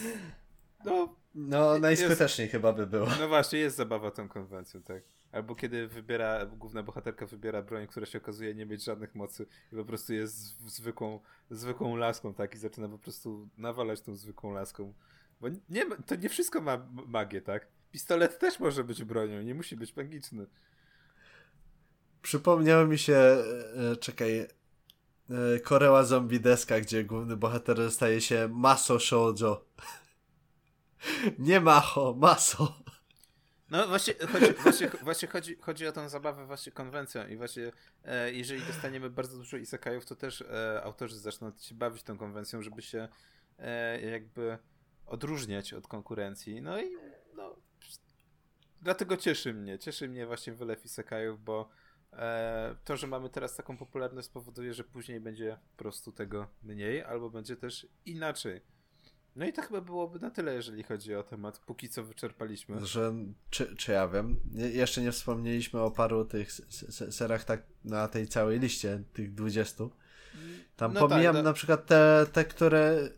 no... 0.84 1.16
No 1.34 1.78
najskuteczniej 1.78 2.44
jest, 2.44 2.52
chyba 2.52 2.72
by 2.72 2.86
było. 2.86 3.06
No 3.20 3.28
właśnie, 3.28 3.58
jest 3.58 3.76
zabawa 3.76 4.10
tą 4.10 4.28
konwencją, 4.28 4.82
tak. 4.82 5.02
Albo 5.34 5.54
kiedy 5.54 5.88
wybiera, 5.88 6.46
główna 6.46 6.82
bohaterka 6.82 7.26
wybiera 7.26 7.62
broń, 7.62 7.86
która 7.86 8.06
się 8.06 8.18
okazuje 8.18 8.54
nie 8.54 8.66
mieć 8.66 8.84
żadnych 8.84 9.14
mocy 9.14 9.46
i 9.72 9.76
po 9.76 9.84
prostu 9.84 10.12
jest 10.12 10.36
zwykłą, 10.66 11.20
zwykłą 11.50 11.96
laską, 11.96 12.34
tak? 12.34 12.54
I 12.54 12.58
zaczyna 12.58 12.88
po 12.88 12.98
prostu 12.98 13.48
nawalać 13.58 14.00
tą 14.00 14.16
zwykłą 14.16 14.52
laską. 14.52 14.94
Bo 15.40 15.48
nie, 15.68 15.86
to 16.06 16.14
nie 16.16 16.28
wszystko 16.28 16.60
ma 16.60 16.86
magię, 17.06 17.42
tak? 17.42 17.66
Pistolet 17.90 18.38
też 18.38 18.60
może 18.60 18.84
być 18.84 19.04
bronią, 19.04 19.42
nie 19.42 19.54
musi 19.54 19.76
być 19.76 19.96
magiczny. 19.96 20.46
Przypomniało 22.22 22.86
mi 22.86 22.98
się, 22.98 23.14
e, 23.14 23.90
e, 23.92 23.96
czekaj, 23.96 24.38
e, 24.40 24.48
Koreła 25.64 26.04
Zombie 26.04 26.40
Deska, 26.40 26.80
gdzie 26.80 27.04
główny 27.04 27.36
bohater 27.36 27.90
staje 27.90 28.20
się 28.20 28.48
Maso 28.52 28.98
Shoujo. 28.98 29.64
nie 31.38 31.60
Macho, 31.60 32.14
Maso. 32.18 32.83
No 33.70 33.88
właśnie, 33.88 34.14
chodzi, 34.32 34.52
właśnie, 34.62 34.88
właśnie 35.02 35.28
chodzi, 35.28 35.56
chodzi 35.60 35.86
o 35.86 35.92
tą 35.92 36.08
zabawę 36.08 36.46
właśnie 36.46 36.72
konwencją 36.72 37.26
i 37.28 37.36
właśnie 37.36 37.72
e, 38.04 38.32
jeżeli 38.32 38.62
dostaniemy 38.66 39.10
bardzo 39.10 39.36
dużo 39.36 39.56
isekajów, 39.56 40.06
to 40.06 40.16
też 40.16 40.42
e, 40.42 40.80
autorzy 40.84 41.18
zaczną 41.18 41.52
się 41.60 41.74
bawić 41.74 42.02
tą 42.02 42.18
konwencją, 42.18 42.62
żeby 42.62 42.82
się 42.82 43.08
e, 43.58 44.00
jakby 44.10 44.58
odróżniać 45.06 45.72
od 45.72 45.88
konkurencji. 45.88 46.62
No 46.62 46.80
i 46.82 46.96
no, 47.34 47.56
dlatego 48.82 49.16
cieszy 49.16 49.54
mnie, 49.54 49.78
cieszy 49.78 50.08
mnie 50.08 50.26
właśnie 50.26 50.52
wylew 50.52 50.84
isekajów, 50.84 51.44
bo 51.44 51.68
e, 52.12 52.76
to, 52.84 52.96
że 52.96 53.06
mamy 53.06 53.30
teraz 53.30 53.56
taką 53.56 53.76
popularność 53.76 54.26
spowoduje, 54.26 54.74
że 54.74 54.84
później 54.84 55.20
będzie 55.20 55.58
po 55.70 55.76
prostu 55.76 56.12
tego 56.12 56.46
mniej, 56.62 57.02
albo 57.02 57.30
będzie 57.30 57.56
też 57.56 57.86
inaczej. 58.04 58.73
No 59.36 59.46
i 59.46 59.52
to 59.52 59.62
chyba 59.62 59.80
byłoby 59.80 60.18
na 60.18 60.30
tyle, 60.30 60.54
jeżeli 60.54 60.82
chodzi 60.82 61.14
o 61.14 61.22
temat, 61.22 61.58
póki 61.58 61.88
co 61.88 62.04
wyczerpaliśmy. 62.04 62.86
Że, 62.86 63.14
czy, 63.50 63.76
czy 63.76 63.92
ja 63.92 64.08
wiem, 64.08 64.40
jeszcze 64.54 65.00
nie 65.00 65.12
wspomnieliśmy 65.12 65.80
o 65.80 65.90
paru 65.90 66.24
tych 66.24 66.52
serach 67.10 67.44
tak 67.44 67.62
na 67.84 68.08
tej 68.08 68.28
całej 68.28 68.60
liście, 68.60 69.02
tych 69.12 69.34
20. 69.34 69.84
Tam 70.76 70.92
no 70.92 71.08
pomijam 71.08 71.34
tak, 71.34 71.44
na 71.44 71.52
przykład 71.52 71.86
te, 71.86 72.26
te 72.32 72.44
które, 72.44 73.08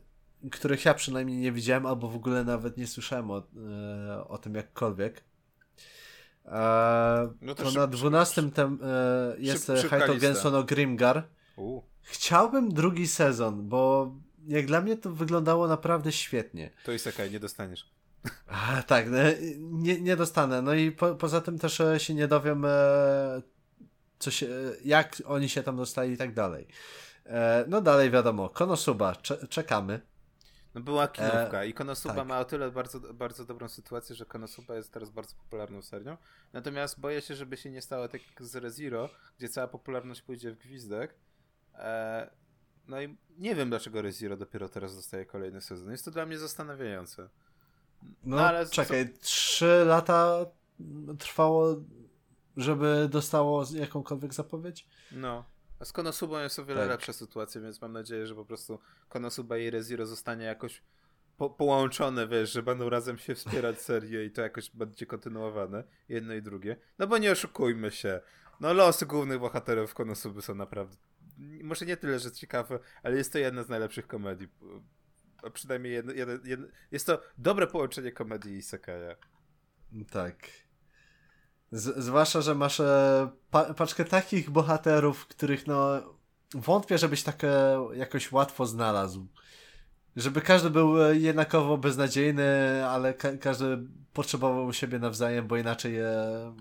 których 0.50 0.84
ja 0.84 0.94
przynajmniej 0.94 1.38
nie 1.38 1.52
widziałem, 1.52 1.86
albo 1.86 2.08
w 2.08 2.16
ogóle 2.16 2.44
nawet 2.44 2.76
nie 2.76 2.86
słyszałem 2.86 3.30
o, 3.30 3.38
e, 3.38 4.28
o 4.28 4.38
tym 4.38 4.54
jakkolwiek. 4.54 5.24
E, 6.44 7.32
no 7.40 7.54
to, 7.54 7.62
to 7.62 7.70
na 7.70 7.86
12 7.86 8.50
tem, 8.50 8.78
e, 8.82 9.36
jest 9.38 9.72
Haito 9.90 10.16
Gensono 10.16 10.64
Grimgar. 10.64 11.28
U. 11.56 11.82
Chciałbym 12.02 12.74
drugi 12.74 13.06
sezon, 13.08 13.68
bo 13.68 14.14
jak 14.46 14.66
dla 14.66 14.80
mnie 14.80 14.96
to 14.96 15.10
wyglądało 15.10 15.68
naprawdę 15.68 16.12
świetnie. 16.12 16.70
To 16.84 16.92
jest 16.92 17.06
okej, 17.06 17.30
nie 17.30 17.40
dostaniesz. 17.40 17.90
A, 18.46 18.82
tak, 18.82 19.10
no, 19.10 19.18
nie, 19.58 20.00
nie 20.00 20.16
dostanę. 20.16 20.62
No 20.62 20.74
i 20.74 20.92
po, 20.92 21.14
poza 21.14 21.40
tym 21.40 21.58
też 21.58 21.80
e, 21.80 22.00
się 22.00 22.14
nie 22.14 22.28
dowiem, 22.28 22.64
e, 22.64 23.42
co 24.18 24.30
się, 24.30 24.48
jak 24.84 25.22
oni 25.24 25.48
się 25.48 25.62
tam 25.62 25.76
dostali 25.76 26.12
i 26.12 26.16
tak 26.16 26.34
dalej. 26.34 26.66
E, 27.26 27.64
no 27.68 27.80
dalej 27.80 28.10
wiadomo, 28.10 28.48
Konosuba, 28.48 29.16
czekamy. 29.50 30.00
No 30.74 30.82
była 30.82 31.08
kinówka 31.08 31.62
e, 31.62 31.68
i 31.68 31.74
Konosuba 31.74 32.14
tak. 32.14 32.26
ma 32.26 32.40
o 32.40 32.44
tyle 32.44 32.70
bardzo, 32.70 33.00
bardzo 33.00 33.44
dobrą 33.44 33.68
sytuację, 33.68 34.16
że 34.16 34.24
Konosuba 34.24 34.74
jest 34.74 34.92
teraz 34.92 35.10
bardzo 35.10 35.36
popularną 35.36 35.82
serią. 35.82 36.16
Natomiast 36.52 37.00
boję 37.00 37.20
się, 37.20 37.34
żeby 37.34 37.56
się 37.56 37.70
nie 37.70 37.82
stało 37.82 38.08
tak 38.08 38.20
jak 38.30 38.44
z 38.44 38.56
ReZero, 38.56 39.10
gdzie 39.38 39.48
cała 39.48 39.68
popularność 39.68 40.22
pójdzie 40.22 40.52
w 40.52 40.58
gwizdek. 40.58 41.14
E, 41.74 42.30
no 42.88 43.02
i 43.02 43.16
nie 43.38 43.54
wiem, 43.54 43.68
dlaczego 43.68 44.02
ReZero 44.02 44.36
dopiero 44.36 44.68
teraz 44.68 44.96
dostaje 44.96 45.26
kolejny 45.26 45.60
sezon. 45.60 45.90
Jest 45.90 46.04
to 46.04 46.10
dla 46.10 46.26
mnie 46.26 46.38
zastanawiające. 46.38 47.28
No, 48.02 48.36
no 48.36 48.46
ale 48.46 48.66
czekaj, 48.66 49.12
co... 49.12 49.20
trzy 49.20 49.84
lata 49.86 50.46
trwało, 51.18 51.76
żeby 52.56 53.08
dostało 53.10 53.64
jakąkolwiek 53.74 54.34
zapowiedź? 54.34 54.86
No. 55.12 55.44
A 55.80 55.84
z 55.84 55.92
Konosubą 55.92 56.38
jest 56.38 56.58
o 56.58 56.64
wiele 56.64 56.80
tak. 56.80 56.90
lepsza 56.90 57.12
sytuacja, 57.12 57.60
więc 57.60 57.82
mam 57.82 57.92
nadzieję, 57.92 58.26
że 58.26 58.34
po 58.34 58.44
prostu 58.44 58.78
Konosuba 59.08 59.58
i 59.58 59.70
ReZero 59.70 60.06
zostanie 60.06 60.44
jakoś 60.44 60.82
po 61.36 61.50
połączone, 61.50 62.28
wiesz, 62.28 62.52
że 62.52 62.62
będą 62.62 62.90
razem 62.90 63.18
się 63.18 63.34
wspierać 63.34 63.80
serię 63.80 64.24
i 64.24 64.30
to 64.30 64.42
jakoś 64.42 64.70
będzie 64.70 65.06
kontynuowane, 65.06 65.84
jedno 66.08 66.34
i 66.34 66.42
drugie. 66.42 66.76
No 66.98 67.06
bo 67.06 67.18
nie 67.18 67.32
oszukujmy 67.32 67.90
się. 67.90 68.20
No 68.60 68.72
losy 68.72 69.06
głównych 69.06 69.38
bohaterów 69.38 69.94
Konosuby 69.94 70.42
są 70.42 70.54
naprawdę 70.54 70.96
może 71.38 71.86
nie 71.86 71.96
tyle, 71.96 72.18
że 72.18 72.32
ciekawe, 72.32 72.78
ale 73.02 73.16
jest 73.16 73.32
to 73.32 73.38
jedna 73.38 73.62
z 73.62 73.68
najlepszych 73.68 74.06
komedii. 74.06 74.48
A 75.42 75.50
przynajmniej 75.50 75.92
jedno, 75.92 76.12
jedno, 76.12 76.34
jedno, 76.44 76.66
jest 76.90 77.06
to 77.06 77.22
dobre 77.38 77.66
połączenie 77.66 78.12
komedii 78.12 78.56
i 78.56 78.62
sekaja. 78.62 79.16
Tak. 80.10 80.36
Z, 81.72 82.04
zwłaszcza, 82.04 82.40
że 82.40 82.54
masz 82.54 82.80
e, 82.80 83.28
pa, 83.50 83.74
paczkę 83.74 84.04
takich 84.04 84.50
bohaterów, 84.50 85.26
których 85.26 85.66
no 85.66 86.02
wątpię, 86.54 86.98
żebyś 86.98 87.22
takie 87.22 87.50
jakoś 87.94 88.32
łatwo 88.32 88.66
znalazł. 88.66 89.26
Żeby 90.16 90.40
każdy 90.40 90.70
był 90.70 91.02
e, 91.02 91.16
jednakowo 91.16 91.78
beznadziejny, 91.78 92.46
ale 92.86 93.14
ka 93.14 93.36
każdy 93.36 93.78
potrzebował 94.12 94.72
siebie 94.72 94.98
nawzajem, 94.98 95.46
bo 95.46 95.56
inaczej 95.56 95.98
e, 95.98 96.54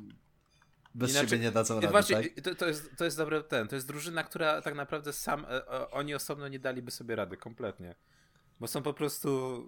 bez 0.95 1.11
Inaczej, 1.11 1.29
siebie 1.29 1.43
nie 1.43 1.51
dadzą 1.51 1.75
rady, 1.75 1.87
właśnie, 1.87 2.15
tak? 2.15 2.41
to, 2.43 2.55
to, 2.55 2.67
jest, 2.67 2.95
to 2.97 3.05
jest 3.05 3.17
dobry 3.17 3.43
ten, 3.43 3.67
to 3.67 3.75
jest 3.75 3.87
drużyna, 3.87 4.23
która 4.23 4.61
tak 4.61 4.75
naprawdę 4.75 5.13
sam, 5.13 5.45
e, 5.49 5.91
oni 5.91 6.15
osobno 6.15 6.47
nie 6.47 6.59
daliby 6.59 6.91
sobie 6.91 7.15
rady, 7.15 7.37
kompletnie. 7.37 7.95
Bo 8.59 8.67
są 8.67 8.81
po 8.81 8.93
prostu 8.93 9.63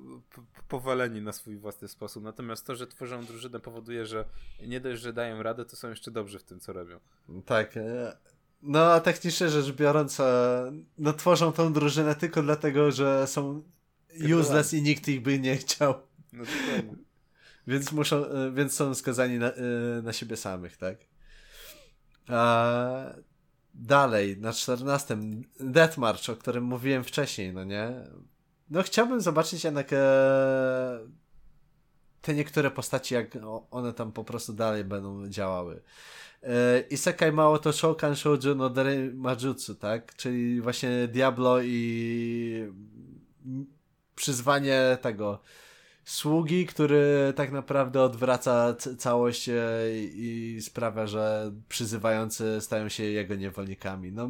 powaleni 0.68 1.22
na 1.22 1.32
swój 1.32 1.58
własny 1.58 1.88
sposób. 1.88 2.24
Natomiast 2.24 2.66
to, 2.66 2.76
że 2.76 2.88
tworzą 2.88 3.26
drużynę 3.26 3.60
powoduje, 3.60 4.06
że 4.06 4.26
nie 4.68 4.80
dość, 4.80 5.02
że 5.02 5.14
dają 5.14 5.44
radę, 5.44 5.66
to 5.66 5.76
są 5.76 5.90
jeszcze 5.90 6.12
dobrzy 6.12 6.40
w 6.40 6.44
tym, 6.44 6.60
co 6.60 6.74
robią. 6.74 7.00
Tak. 7.46 7.78
E, 7.78 8.18
no 8.62 8.94
a 8.94 9.00
technicznie 9.00 9.50
rzecz 9.50 9.72
biorąc, 9.72 10.20
e, 10.20 10.72
no 10.98 11.14
tworzą 11.14 11.52
tą 11.52 11.74
drużynę 11.74 12.16
tylko 12.16 12.42
dlatego, 12.42 12.92
że 12.92 13.28
są 13.28 13.64
useless 14.40 14.74
i 14.74 14.82
nikt 14.82 15.08
ich 15.08 15.22
by 15.22 15.40
nie 15.40 15.58
chciał. 15.58 15.94
No. 16.34 16.44
Więc 17.68 17.92
muszą, 17.92 18.26
więc 18.54 18.74
są 18.74 18.96
skazani 18.96 19.38
na, 19.38 19.52
na 20.04 20.14
siebie 20.14 20.38
samych, 20.38 20.78
tak? 20.78 20.98
Dalej, 23.74 24.38
na 24.38 24.54
14. 24.54 25.18
Deathmarch, 25.60 26.30
o 26.30 26.36
którym 26.36 26.64
mówiłem 26.64 27.04
wcześniej, 27.04 27.54
no 27.54 27.64
nie? 27.64 27.92
No 28.70 28.84
chciałbym 28.84 29.22
zobaczyć 29.22 29.64
jednak 29.64 29.94
e, 29.94 31.00
te 32.22 32.34
niektóre 32.34 32.72
postaci, 32.72 33.14
jak 33.14 33.38
one 33.72 33.94
tam 33.94 34.12
po 34.12 34.24
prostu 34.24 34.54
dalej 34.54 34.84
będą 34.84 35.30
działały. 35.30 35.82
E, 36.44 36.80
Isekai 36.80 37.32
mało 37.32 37.60
to 37.60 37.74
Shoukan 37.74 38.16
Shoujo 38.16 38.56
no 38.56 38.70
Dere 38.70 38.96
Majutsu, 39.14 39.76
tak? 39.76 40.16
Czyli 40.16 40.62
właśnie 40.62 41.08
Diablo 41.08 41.62
i 41.62 42.74
przyzwanie 44.16 44.98
tego 45.02 45.40
sługi, 46.08 46.66
który 46.66 47.34
tak 47.36 47.52
naprawdę 47.52 48.02
odwraca 48.02 48.76
całość 48.98 49.50
e, 49.50 49.56
i 49.96 50.58
sprawia, 50.62 51.08
że 51.08 51.52
przyzywający 51.70 52.62
stają 52.62 52.90
się 52.90 53.04
jego 53.04 53.36
niewolnikami. 53.36 54.12
No, 54.12 54.30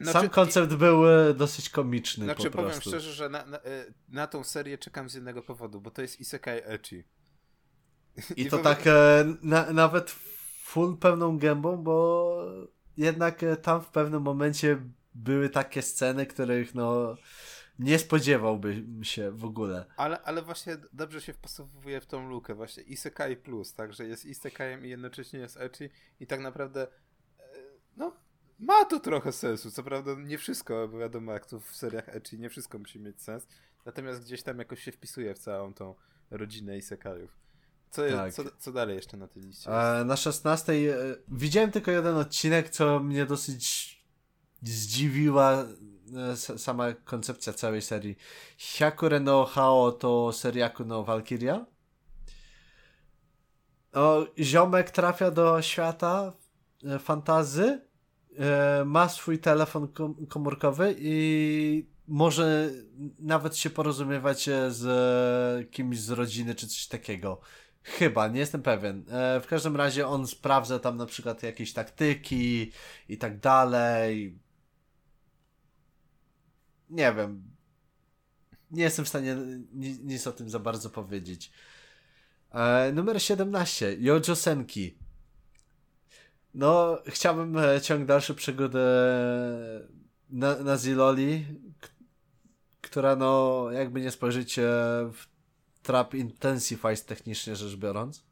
znaczy, 0.00 0.18
Sam 0.18 0.28
koncept 0.28 0.74
był 0.74 1.08
e, 1.08 1.34
dosyć 1.34 1.70
komiczny. 1.70 2.24
Znaczy, 2.24 2.50
powiem 2.50 2.80
szczerze, 2.80 3.12
że 3.12 3.28
na, 3.28 3.46
na, 3.46 3.58
e, 3.58 3.84
na, 4.08 4.26
tą 4.26 4.44
serię 4.44 4.78
czekam 4.78 5.10
z 5.10 5.14
jednego 5.14 5.42
powodu, 5.42 5.80
bo 5.80 5.90
to 5.90 6.02
jest 6.02 6.20
Isekai 6.20 6.60
Echi. 6.64 7.04
I, 8.36 8.42
I 8.42 8.46
to 8.46 8.58
tak 8.58 8.84
na, 9.42 9.72
nawet 9.72 10.10
full 10.64 10.96
pełną 10.96 11.38
gębą, 11.38 11.76
bo 11.76 12.46
jednak 12.96 13.40
tam 13.62 13.82
w 13.82 13.88
pewnym 13.88 14.22
momencie 14.22 14.82
były 15.14 15.48
takie 15.48 15.82
sceny, 15.82 16.26
których 16.26 16.74
no 16.74 17.16
nie 17.80 17.98
spodziewałbym 17.98 19.04
się 19.04 19.30
w 19.30 19.44
ogóle. 19.44 19.84
Ale, 19.96 20.22
ale 20.22 20.42
właśnie 20.42 20.76
dobrze 20.92 21.20
się 21.20 21.32
wpasowuje 21.32 22.00
w 22.00 22.06
tą 22.06 22.28
lukę, 22.28 22.54
właśnie 22.54 22.82
Isekai 22.82 23.36
Plus, 23.36 23.74
tak, 23.74 23.92
że 23.92 24.06
jest 24.06 24.26
Isekaiem 24.26 24.86
i 24.86 24.88
jednocześnie 24.88 25.38
jest 25.38 25.56
Echi 25.56 25.88
i 26.20 26.26
tak 26.26 26.40
naprawdę 26.40 26.86
e, 27.38 27.42
no, 27.96 28.16
ma 28.58 28.84
to 28.84 29.00
trochę 29.00 29.32
sensu, 29.32 29.70
co 29.70 29.82
prawda 29.82 30.10
nie 30.14 30.38
wszystko, 30.38 30.88
bo 30.88 30.98
wiadomo 30.98 31.32
jak 31.32 31.46
to 31.46 31.60
w 31.60 31.76
seriach 31.76 32.08
Echi, 32.08 32.38
nie 32.38 32.50
wszystko 32.50 32.78
musi 32.78 33.00
mieć 33.00 33.22
sens, 33.22 33.46
natomiast 33.86 34.24
gdzieś 34.24 34.42
tam 34.42 34.58
jakoś 34.58 34.82
się 34.82 34.92
wpisuje 34.92 35.34
w 35.34 35.38
całą 35.38 35.74
tą 35.74 35.94
rodzinę 36.30 36.78
Isekajów. 36.78 37.40
Co, 37.90 38.02
tak. 38.10 38.32
co, 38.32 38.42
co 38.58 38.72
dalej 38.72 38.96
jeszcze 38.96 39.16
na 39.16 39.28
tej 39.28 39.42
liście? 39.42 39.70
E, 39.70 40.04
na 40.04 40.16
16 40.16 40.72
e, 40.72 40.76
widziałem 41.28 41.70
tylko 41.70 41.90
jeden 41.90 42.16
odcinek, 42.16 42.70
co 42.70 43.00
mnie 43.00 43.26
dosyć 43.26 44.00
zdziwiła 44.62 45.66
sama 46.56 46.92
koncepcja 46.92 47.52
całej 47.52 47.82
serii. 47.82 48.16
Hyakure 48.58 49.20
no 49.20 49.44
Hao 49.44 49.92
to 49.92 50.32
Seriaku 50.32 50.84
no 50.84 51.04
Valkyria. 51.04 51.66
O, 53.92 54.26
ziomek 54.38 54.90
trafia 54.90 55.30
do 55.30 55.62
świata 55.62 56.32
e, 56.84 56.98
fantazy, 56.98 57.80
e, 58.38 58.84
ma 58.84 59.08
swój 59.08 59.38
telefon 59.38 59.88
komórkowy 60.28 60.94
i 60.98 61.86
może 62.08 62.70
nawet 63.18 63.56
się 63.56 63.70
porozumiewać 63.70 64.48
z 64.68 65.70
kimś 65.70 66.00
z 66.00 66.10
rodziny 66.10 66.54
czy 66.54 66.68
coś 66.68 66.86
takiego. 66.86 67.40
Chyba, 67.82 68.28
nie 68.28 68.40
jestem 68.40 68.62
pewien. 68.62 69.04
E, 69.10 69.40
w 69.40 69.46
każdym 69.46 69.76
razie 69.76 70.06
on 70.06 70.26
sprawdza 70.26 70.78
tam 70.78 70.96
na 70.96 71.06
przykład 71.06 71.42
jakieś 71.42 71.72
taktyki 71.72 72.72
i 73.08 73.18
tak 73.18 73.40
dalej. 73.40 74.38
Nie 76.90 77.14
wiem. 77.14 77.42
Nie 78.70 78.82
jestem 78.82 79.04
w 79.04 79.08
stanie 79.08 79.36
nic 80.04 80.26
o 80.26 80.32
tym 80.32 80.50
za 80.50 80.58
bardzo 80.58 80.90
powiedzieć. 80.90 81.52
E, 82.50 82.92
numer 82.92 83.22
17. 83.22 83.96
Jojo 84.00 84.36
Senki. 84.36 84.98
No, 86.54 86.98
chciałbym 87.06 87.58
e, 87.58 87.80
ciąg 87.80 88.06
dalszy 88.06 88.34
przygodę 88.34 88.80
na, 90.30 90.56
na 90.56 90.76
Ziloli, 90.76 91.44
która 92.80 93.16
no, 93.16 93.66
jakby 93.72 94.00
nie 94.00 94.10
spojrzeć 94.10 94.58
e, 94.58 94.62
w 95.12 95.26
trap 95.82 96.14
intensifies 96.14 97.04
technicznie 97.04 97.56
rzecz 97.56 97.76
biorąc. 97.76 98.24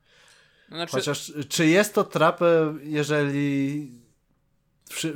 Znaczy... 0.68 0.92
Chociaż, 0.92 1.32
czy 1.48 1.66
jest 1.66 1.94
to 1.94 2.04
trap, 2.04 2.42
e, 2.42 2.74
jeżeli 2.82 3.92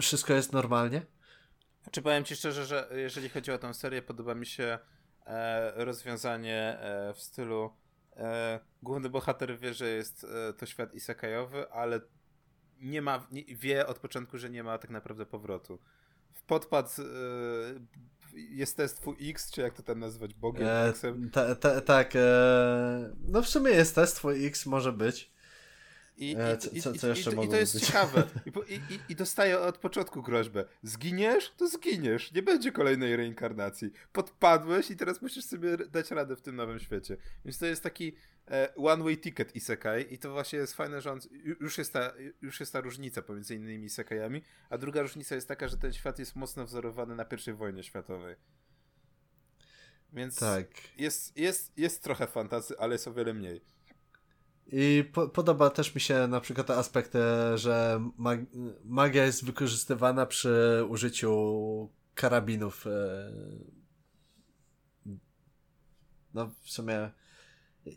wszystko 0.00 0.32
jest 0.32 0.52
normalnie? 0.52 1.02
Czy 1.90 2.02
powiem 2.02 2.24
ci 2.24 2.36
szczerze, 2.36 2.66
że 2.66 2.88
jeżeli 2.92 3.28
chodzi 3.28 3.52
o 3.52 3.58
tę 3.58 3.74
serię, 3.74 4.02
podoba 4.02 4.34
mi 4.34 4.46
się 4.46 4.78
e, 5.26 5.84
rozwiązanie 5.84 6.78
e, 6.80 7.14
w 7.14 7.20
stylu 7.20 7.70
e, 8.16 8.60
główny 8.82 9.08
bohater 9.08 9.58
wie, 9.58 9.74
że 9.74 9.88
jest 9.88 10.24
e, 10.24 10.52
to 10.52 10.66
świat 10.66 10.94
isekajowy, 10.94 11.70
ale 11.70 12.00
nie 12.80 13.02
ma, 13.02 13.26
nie, 13.32 13.44
wie 13.44 13.86
od 13.86 13.98
początku, 13.98 14.38
że 14.38 14.50
nie 14.50 14.62
ma 14.62 14.78
tak 14.78 14.90
naprawdę 14.90 15.26
powrotu. 15.26 15.78
Podpadł 16.46 16.88
e, 16.98 17.04
jest 18.34 18.76
test 18.76 19.02
X, 19.20 19.50
czy 19.50 19.60
jak 19.60 19.74
to 19.74 19.82
tam 19.82 19.98
nazwać, 19.98 20.34
Bogiem 20.34 20.66
e, 20.66 20.92
ta, 21.32 21.54
ta, 21.54 21.80
Tak, 21.80 22.16
e, 22.16 23.14
no 23.20 23.42
w 23.42 23.48
sumie 23.48 23.70
jest 23.70 23.94
test 23.94 24.22
X, 24.24 24.66
może 24.66 24.92
być. 24.92 25.32
I, 26.22 26.36
e, 26.38 26.56
co, 26.56 26.70
co, 26.80 26.92
co 26.92 27.08
jeszcze 27.08 27.30
i, 27.30 27.44
i 27.44 27.48
to 27.48 27.56
jest 27.56 27.74
być? 27.74 27.86
ciekawe. 27.86 28.22
I, 28.68 28.74
i, 28.74 28.98
I 29.08 29.16
dostaje 29.16 29.60
od 29.60 29.78
początku 29.78 30.22
groźbę. 30.22 30.64
Zginiesz, 30.82 31.52
to 31.56 31.68
zginiesz. 31.68 32.32
Nie 32.32 32.42
będzie 32.42 32.72
kolejnej 32.72 33.16
reinkarnacji. 33.16 33.90
Podpadłeś 34.12 34.90
i 34.90 34.96
teraz 34.96 35.22
musisz 35.22 35.44
sobie 35.44 35.76
dać 35.76 36.10
radę 36.10 36.36
w 36.36 36.42
tym 36.42 36.56
nowym 36.56 36.80
świecie. 36.80 37.16
Więc 37.44 37.58
to 37.58 37.66
jest 37.66 37.82
taki 37.82 38.16
e, 38.50 38.74
one-way 38.74 39.18
ticket 39.18 39.56
isekai 39.56 40.14
i 40.14 40.18
to 40.18 40.32
właśnie 40.32 40.58
jest 40.58 40.74
fajne, 40.74 41.00
że 41.00 41.12
on, 41.12 41.20
już, 41.60 41.78
jest 41.78 41.92
ta, 41.92 42.12
już 42.42 42.60
jest 42.60 42.72
ta 42.72 42.80
różnica 42.80 43.22
pomiędzy 43.22 43.54
innymi 43.54 43.84
isekajami, 43.84 44.42
a 44.70 44.78
druga 44.78 45.02
różnica 45.02 45.34
jest 45.34 45.48
taka, 45.48 45.68
że 45.68 45.76
ten 45.76 45.92
świat 45.92 46.18
jest 46.18 46.36
mocno 46.36 46.64
wzorowany 46.64 47.16
na 47.16 47.26
I 47.48 47.52
wojnie 47.52 47.82
światowej. 47.82 48.36
Więc 50.12 50.38
tak. 50.38 50.68
jest, 50.98 51.36
jest, 51.36 51.78
jest 51.78 52.02
trochę 52.02 52.26
fantazy, 52.26 52.78
ale 52.78 52.94
jest 52.94 53.08
o 53.08 53.12
wiele 53.12 53.34
mniej. 53.34 53.60
I 54.66 55.10
po, 55.12 55.28
podoba 55.28 55.70
też 55.70 55.94
mi 55.94 56.00
się 56.00 56.26
na 56.26 56.40
przykład 56.40 56.70
aspekt, 56.70 57.12
że 57.54 58.00
mag 58.16 58.40
magia 58.84 59.24
jest 59.24 59.44
wykorzystywana 59.44 60.26
przy 60.26 60.84
użyciu 60.88 61.90
karabinów. 62.14 62.86
E, 62.86 63.32
no 66.34 66.50
w 66.62 66.70
sumie 66.70 67.10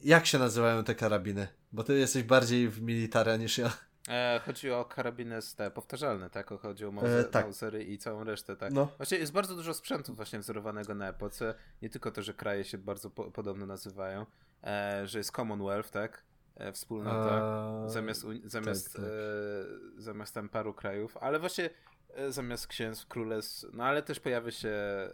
jak 0.04 0.26
się 0.26 0.40
nazywają 0.40 0.84
te 0.84 0.96
karabiny? 0.96 1.48
Bo 1.72 1.84
ty 1.84 2.00
jesteś 2.00 2.24
bardziej 2.24 2.70
w 2.70 2.82
militara 2.82 3.38
niż 3.38 3.58
ja. 3.58 3.72
E, 4.10 4.42
chodzi 4.46 4.72
o 4.72 4.86
karabiny 4.86 5.40
te 5.56 5.72
powtarzalne, 5.72 6.30
tak? 6.30 6.50
Chodzi 6.50 6.86
o 6.86 6.92
Mauser, 6.92 7.20
e, 7.20 7.24
tak. 7.24 7.46
Mausery 7.46 7.84
i 7.84 7.98
całą 7.98 8.24
resztę, 8.24 8.56
tak? 8.56 8.74
No. 8.74 8.88
Właśnie 8.98 9.18
jest 9.18 9.32
bardzo 9.32 9.56
dużo 9.56 9.74
sprzętu 9.74 10.16
właśnie 10.16 10.40
wzorowanego 10.40 10.96
na 10.96 11.10
epoce. 11.10 11.56
Nie 11.82 11.90
tylko 11.90 12.12
to, 12.12 12.22
że 12.22 12.34
kraje 12.34 12.64
się 12.64 12.78
bardzo 12.78 13.10
po 13.10 13.32
podobno 13.32 13.66
nazywają, 13.66 14.26
e, 14.64 15.08
że 15.08 15.18
jest 15.18 15.32
Commonwealth, 15.32 15.92
tak? 15.92 16.24
E, 16.56 16.72
wspólnota 16.72 17.42
A... 17.86 17.90
zamiast, 17.90 18.26
zamiast, 18.46 18.94
tak, 18.94 19.02
tak. 19.02 19.12
E, 19.12 20.02
zamiast 20.02 20.34
tam 20.34 20.50
paru 20.50 20.74
krajów, 20.74 21.18
ale 21.18 21.40
właśnie 21.40 21.70
e, 22.10 22.32
zamiast 22.32 22.68
księstw, 22.68 23.08
królestw, 23.08 23.66
no 23.74 23.84
ale 23.84 24.04
też 24.04 24.20
pojawia 24.20 24.52
się 24.52 24.70
e, 24.70 25.12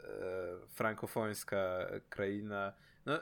frankofońska 0.68 1.88
kraina. 2.10 2.74
No, 3.06 3.20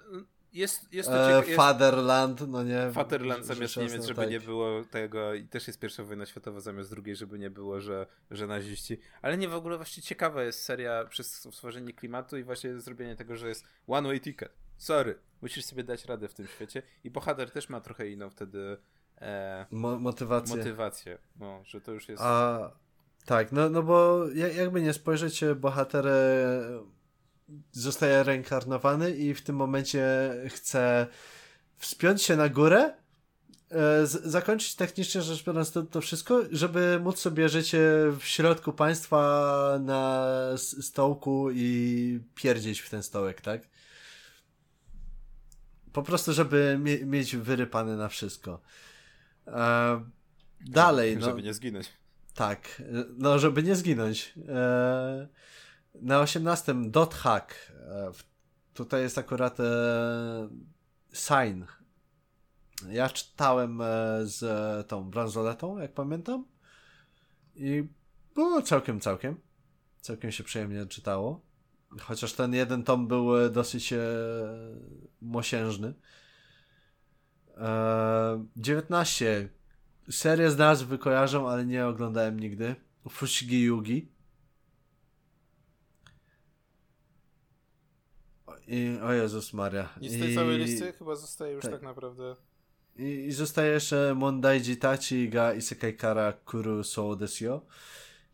jest, 0.53 0.93
jest 0.93 1.09
to 1.09 1.27
ciekawe. 1.27 1.55
Fatherland, 1.55 2.47
no 2.47 2.63
nie. 2.63 2.91
Fatherland 2.91 3.45
zamiast 3.45 3.77
Niemiec, 3.77 4.05
żeby 4.05 4.21
tak. 4.21 4.29
nie 4.29 4.39
było 4.39 4.83
tego, 4.83 5.33
i 5.33 5.43
też 5.43 5.67
jest 5.67 5.79
pierwsza 5.79 6.03
wojna 6.03 6.25
światowa 6.25 6.59
zamiast 6.59 6.89
drugiej, 6.89 7.15
żeby 7.15 7.39
nie 7.39 7.49
było, 7.49 7.79
że, 7.81 8.07
że 8.31 8.47
naziści. 8.47 8.99
Ale 9.21 9.37
nie 9.37 9.47
w 9.47 9.53
ogóle 9.53 9.77
właśnie 9.77 10.03
ciekawa 10.03 10.43
jest 10.43 10.63
seria 10.63 11.05
przez 11.05 11.35
stworzenie 11.35 11.93
klimatu 11.93 12.37
i 12.37 12.43
właśnie 12.43 12.79
zrobienie 12.79 13.15
tego, 13.15 13.35
że 13.35 13.49
jest 13.49 13.65
one 13.87 14.07
way 14.07 14.21
ticket. 14.21 14.51
Sorry, 14.79 15.15
musisz 15.41 15.65
sobie 15.65 15.83
dać 15.83 16.05
radę 16.05 16.27
w 16.27 16.33
tym 16.33 16.47
świecie. 16.47 16.83
I 17.03 17.09
bohater 17.09 17.51
też 17.51 17.69
ma 17.69 17.81
trochę 17.81 18.09
inną 18.09 18.29
wtedy 18.29 18.77
e, 19.21 19.65
Mo 19.71 19.99
motywację. 19.99 20.57
Motywację, 20.57 21.17
no, 21.39 21.61
że 21.65 21.81
to 21.81 21.91
już 21.91 22.09
jest. 22.09 22.23
A 22.23 22.71
tak, 23.25 23.51
no, 23.51 23.69
no 23.69 23.83
bo 23.83 24.27
jakby 24.57 24.81
nie 24.81 24.93
spojrzeć, 24.93 25.43
bohater 25.55 26.05
zostaje 27.71 28.23
reinkarnowany 28.23 29.11
i 29.11 29.33
w 29.33 29.41
tym 29.41 29.55
momencie 29.55 30.33
chce 30.47 31.07
wspiąć 31.77 32.21
się 32.21 32.35
na 32.35 32.49
górę, 32.49 32.93
e, 33.71 34.05
zakończyć 34.05 34.75
technicznie 34.75 35.21
rzecz 35.21 35.43
biorąc 35.43 35.71
to, 35.71 35.83
to, 35.83 36.01
wszystko, 36.01 36.41
żeby 36.51 36.99
móc 37.03 37.19
sobie 37.19 37.49
życie 37.49 37.79
w 38.19 38.23
środku 38.23 38.73
państwa 38.73 39.79
na 39.81 40.25
stołku 40.57 41.51
i 41.51 42.19
pierdzieć 42.35 42.79
w 42.79 42.89
ten 42.89 43.03
stołek, 43.03 43.41
tak? 43.41 43.61
Po 45.93 46.03
prostu, 46.03 46.33
żeby 46.33 46.77
mie 46.79 47.05
mieć 47.05 47.35
wyrypane 47.35 47.95
na 47.95 48.07
wszystko. 48.09 48.61
E, 49.47 50.01
dalej, 50.61 51.17
no. 51.17 51.25
Żeby 51.25 51.43
nie 51.43 51.53
zginąć. 51.53 51.91
Tak, 52.33 52.81
no 53.17 53.39
żeby 53.39 53.63
nie 53.63 53.75
zginąć. 53.75 54.33
E, 54.47 55.27
na 56.01 56.19
18 56.19 56.75
Dot 56.91 57.13
Hack. 57.13 57.53
E, 57.79 58.11
tutaj 58.73 59.01
jest 59.01 59.17
akurat 59.17 59.59
e, 59.59 59.63
Sign. 61.13 61.63
Ja 62.89 63.09
czytałem 63.09 63.81
e, 63.81 63.85
z 64.21 64.87
tą 64.87 65.09
bransoletą, 65.09 65.77
jak 65.77 65.93
pamiętam. 65.93 66.45
I 67.55 67.83
było 68.35 68.61
całkiem, 68.61 68.99
całkiem. 68.99 69.35
Całkiem 70.01 70.31
się 70.31 70.43
przyjemnie 70.43 70.85
czytało. 70.85 71.41
Chociaż 72.01 72.33
ten 72.33 72.53
jeden 72.53 72.83
tom 72.83 73.07
był 73.07 73.37
e, 73.37 73.49
dosyć 73.49 73.93
e, 73.93 73.97
mosiężny. 75.21 75.93
E, 77.57 78.45
19. 78.57 79.49
Serię 80.11 80.51
z 80.51 80.57
nazwy 80.57 80.97
kojarzę, 80.97 81.39
ale 81.39 81.65
nie 81.65 81.85
oglądałem 81.85 82.39
nigdy. 82.39 82.75
Fushigi 83.09 83.61
Yugi. 83.61 84.11
I, 88.67 88.99
o 89.03 89.13
Jezus 89.13 89.53
Maria. 89.53 89.89
I 90.01 90.09
z 90.09 90.19
tej 90.19 90.31
I, 90.31 90.35
całej 90.35 90.57
listy 90.57 90.93
chyba 90.93 91.15
zostaje 91.15 91.53
już 91.53 91.61
tak, 91.61 91.71
tak 91.71 91.81
naprawdę. 91.81 92.35
I, 92.95 93.03
I 93.03 93.31
zostaje 93.31 93.71
jeszcze 93.71 94.15
Mondaiji 94.15 94.77
Tachi 94.77 95.29
ga 95.29 95.53
Isekai 95.53 95.93
Kara 95.93 96.33
Kuru 96.33 96.83
So 96.83 97.15
Desio, 97.15 97.65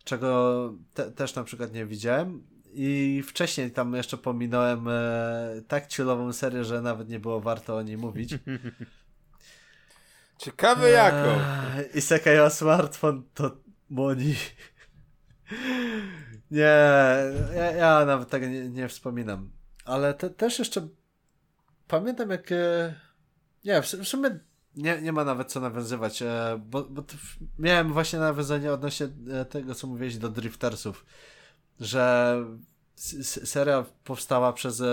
czego 0.04 0.74
te, 0.94 1.12
też 1.12 1.36
na 1.36 1.44
przykład 1.44 1.74
nie 1.74 1.86
widziałem. 1.86 2.55
I 2.76 3.24
wcześniej 3.28 3.72
tam 3.72 3.94
jeszcze 3.94 4.18
pominąłem 4.18 4.88
e, 4.88 5.62
tak 5.68 5.94
chillową 5.94 6.34
serię, 6.34 6.64
że 6.64 6.82
nawet 6.82 7.10
nie 7.10 7.20
było 7.20 7.42
warto 7.42 7.78
o 7.78 7.82
niej 7.82 7.98
mówić. 7.98 8.36
Ciekawe 10.38 10.90
jaką. 10.90 11.18
E, 11.18 11.84
Isekai 11.94 12.40
o 12.40 12.50
smartfon 12.50 13.24
to 13.34 13.58
Moni. 13.90 14.36
nie, 16.52 16.78
ja, 17.56 17.72
ja 17.72 18.06
nawet 18.06 18.30
tego 18.30 18.48
nie, 18.48 18.70
nie 18.70 18.88
wspominam. 18.88 19.50
Ale 19.86 20.14
te, 20.14 20.30
też 20.30 20.60
jeszcze 20.60 20.88
pamiętam 21.88 22.30
jak 22.30 22.52
e, 22.52 22.96
nie, 23.66 23.82
w, 23.82 23.86
w 23.86 24.08
sumie 24.08 24.40
nie, 24.76 25.02
nie 25.02 25.12
ma 25.12 25.24
nawet 25.24 25.52
co 25.52 25.60
nawiązywać, 25.60 26.22
e, 26.22 26.62
bo, 26.66 26.84
bo 26.84 27.04
miałem 27.60 27.94
właśnie 27.94 28.20
nawiązanie 28.20 28.72
odnośnie 28.72 29.08
e, 29.32 29.46
tego, 29.46 29.76
co 29.76 29.88
mówiłeś 29.88 30.18
do 30.18 30.30
Driftersów, 30.30 31.06
że 31.80 32.36
seria 33.44 33.86
powstała 34.04 34.54
przez 34.54 34.84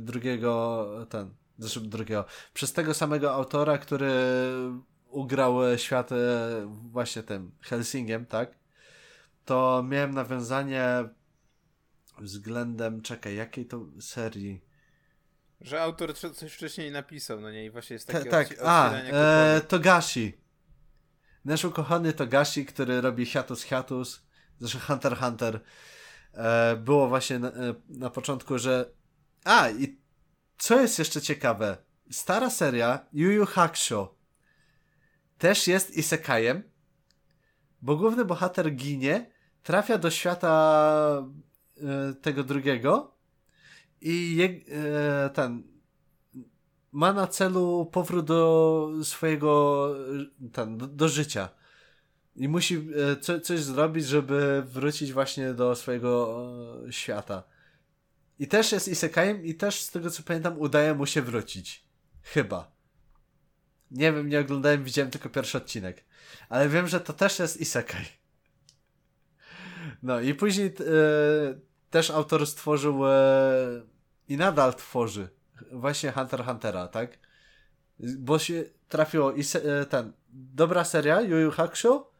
drugiego 0.00 0.86
ten 1.10 1.34
Zresztą 1.58 1.88
drugiego. 1.88 2.24
Przez 2.54 2.72
tego 2.72 2.94
samego 2.94 3.34
autora, 3.34 3.78
który 3.78 4.12
ugrał 5.08 5.56
świat 5.76 6.12
e, 6.12 6.16
właśnie 6.90 7.22
tym 7.22 7.50
Helsingiem, 7.60 8.26
tak? 8.26 8.54
To 9.44 9.84
miałem 9.88 10.14
nawiązanie 10.14 10.84
względem, 12.18 13.02
czekaj, 13.02 13.36
jakiej 13.36 13.66
to 13.66 13.86
serii? 14.00 14.64
Że 15.60 15.82
autor 15.82 16.14
coś 16.16 16.52
wcześniej 16.52 16.90
napisał, 16.90 17.40
no 17.40 17.50
nie? 17.50 17.64
I 17.64 17.70
właśnie 17.70 17.94
jest 17.94 18.06
takie 18.06 18.30
Tak, 18.30 18.54
a, 18.64 18.92
e, 18.92 19.60
Togashi. 19.68 20.38
Nasz 21.44 21.64
ukochany 21.64 22.12
Togashi, 22.12 22.66
który 22.66 23.00
robi 23.00 23.26
Hiatus 23.26 23.62
Hiatus, 23.62 24.22
zresztą 24.60 24.78
Hunter 24.78 25.16
Hunter. 25.16 25.60
E, 26.36 26.76
było 26.76 27.08
właśnie 27.08 27.38
na, 27.38 27.48
e, 27.48 27.74
na 27.88 28.10
początku, 28.10 28.58
że 28.58 28.90
a, 29.44 29.70
i 29.70 29.98
co 30.58 30.80
jest 30.80 30.98
jeszcze 30.98 31.20
ciekawe, 31.20 31.76
stara 32.10 32.50
seria 32.50 33.06
Yu 33.12 33.30
Yu 33.30 33.46
Hakusho 33.46 34.14
też 35.38 35.68
jest 35.68 35.96
isekajem, 35.96 36.62
bo 37.82 37.96
główny 37.96 38.24
bohater 38.24 38.74
ginie, 38.74 39.30
trafia 39.62 39.98
do 39.98 40.10
świata 40.10 41.26
e, 41.76 42.14
tego 42.14 42.44
drugiego 42.44 43.14
i 44.00 44.36
je, 44.36 44.60
ten 45.34 45.62
ma 46.92 47.12
na 47.12 47.26
celu 47.26 47.86
powrót 47.86 48.26
do 48.26 48.90
swojego 49.02 49.88
ten, 50.52 50.78
do 50.78 51.08
życia. 51.08 51.48
I 52.36 52.48
musi 52.48 52.76
e, 52.76 53.16
co, 53.16 53.40
coś 53.40 53.60
zrobić, 53.60 54.06
żeby 54.06 54.62
wrócić 54.66 55.12
właśnie 55.12 55.54
do 55.54 55.74
swojego 55.74 56.42
e, 56.88 56.92
świata. 56.92 57.42
I 58.38 58.48
też 58.48 58.72
jest 58.72 58.88
isekajem 58.88 59.44
i 59.44 59.54
też 59.54 59.80
z 59.80 59.90
tego 59.90 60.10
co 60.10 60.22
pamiętam 60.22 60.58
udaje 60.58 60.94
mu 60.94 61.06
się 61.06 61.22
wrócić. 61.22 61.84
Chyba. 62.22 62.72
Nie 63.90 64.12
wiem, 64.12 64.28
nie 64.28 64.40
oglądałem, 64.40 64.84
widziałem 64.84 65.10
tylko 65.10 65.28
pierwszy 65.28 65.58
odcinek. 65.58 66.04
Ale 66.48 66.68
wiem, 66.68 66.88
że 66.88 67.00
to 67.00 67.12
też 67.12 67.38
jest 67.38 67.60
isekaj. 67.60 68.04
No 70.02 70.20
i 70.20 70.34
później 70.34 70.66
e, 70.66 70.72
też 71.90 72.10
autor 72.10 72.46
stworzył 72.46 73.06
e, 73.06 73.12
i 74.28 74.36
nadal 74.36 74.74
tworzy 74.74 75.28
właśnie 75.72 76.12
Hunter 76.12 76.44
Huntera, 76.44 76.88
tak? 76.88 77.18
Bo 78.18 78.38
się 78.38 78.64
trafiło 78.88 79.32
i 79.32 79.44
se, 79.44 79.80
e, 79.80 79.86
ten 79.86 80.12
dobra 80.28 80.84
seria 80.84 81.20
Yu 81.20 81.38
Yu 81.38 81.50
Hakusho 81.50 82.13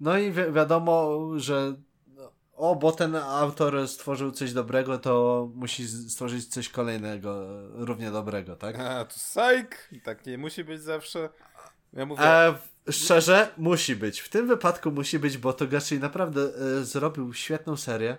no 0.00 0.18
i 0.18 0.32
wi 0.32 0.52
wiadomo, 0.52 1.20
że 1.36 1.74
o, 2.60 2.76
bo 2.76 2.92
ten 2.92 3.16
autor 3.16 3.88
stworzył 3.88 4.30
coś 4.30 4.52
dobrego, 4.52 4.98
to 4.98 5.48
musi 5.54 5.88
stworzyć 5.88 6.46
coś 6.46 6.68
kolejnego, 6.68 7.46
równie 7.74 8.10
dobrego, 8.10 8.56
tak? 8.56 8.78
A, 8.78 9.04
to 9.04 9.18
sajk! 9.18 9.88
Tak 10.04 10.26
nie 10.26 10.38
musi 10.38 10.64
być 10.64 10.82
zawsze. 10.82 11.28
Ja 11.92 12.06
mówię... 12.06 12.22
E, 12.22 12.54
szczerze, 12.90 13.48
musi 13.56 13.96
być. 13.96 14.20
W 14.20 14.28
tym 14.28 14.46
wypadku 14.48 14.90
musi 14.90 15.18
być, 15.18 15.38
bo 15.38 15.52
Togashi 15.52 15.98
naprawdę 15.98 16.40
e, 16.40 16.84
zrobił 16.84 17.34
świetną 17.34 17.76
serię. 17.76 18.18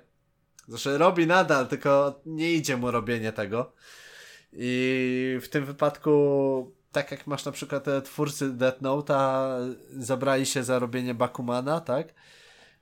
Zresztą 0.68 0.98
robi 0.98 1.28
nadal, 1.28 1.68
tylko 1.68 2.22
nie 2.26 2.52
idzie 2.52 2.78
mu 2.78 2.92
robienie 2.92 3.32
tego. 3.32 3.74
I 4.54 5.40
w 5.42 5.50
tym 5.50 5.66
wypadku, 5.66 6.76
tak 6.92 7.12
jak 7.12 7.28
masz 7.28 7.46
na 7.46 7.52
przykład 7.52 7.84
te 7.84 8.02
twórcy 8.02 8.54
Death 8.54 8.82
Note'a, 8.82 9.58
zabrali 9.90 10.46
się 10.46 10.64
za 10.64 10.80
robienie 10.80 11.14
Bakumana, 11.14 11.80
tak? 11.80 12.14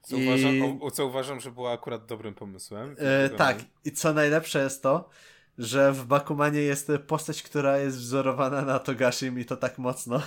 Co, 0.01 0.17
I... 0.17 0.27
uważam, 0.27 0.81
o, 0.81 0.91
co 0.91 1.05
uważam, 1.05 1.39
że 1.39 1.51
było 1.51 1.71
akurat 1.71 2.05
dobrym 2.05 2.35
pomysłem. 2.35 2.95
E, 2.97 3.29
tak, 3.29 3.57
i 3.85 3.91
co 3.91 4.13
najlepsze 4.13 4.59
jest 4.59 4.83
to, 4.83 5.09
że 5.57 5.91
w 5.91 6.05
Bakumanie 6.05 6.61
jest 6.61 6.91
postać, 7.07 7.43
która 7.43 7.77
jest 7.77 7.97
wzorowana 7.97 8.61
na 8.61 8.79
Togashim 8.79 9.39
i 9.39 9.45
to 9.45 9.57
tak 9.57 9.77
mocno. 9.77 10.21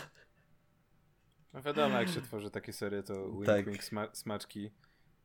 No 1.52 1.62
wiadomo, 1.62 1.98
jak 1.98 2.08
się 2.08 2.22
tworzy 2.22 2.50
takie 2.50 2.72
serie, 2.72 3.02
to 3.02 3.32
wink, 3.32 3.46
tak. 3.46 3.66
wink 3.66 3.84
sma 3.84 4.08
smaczki. 4.12 4.70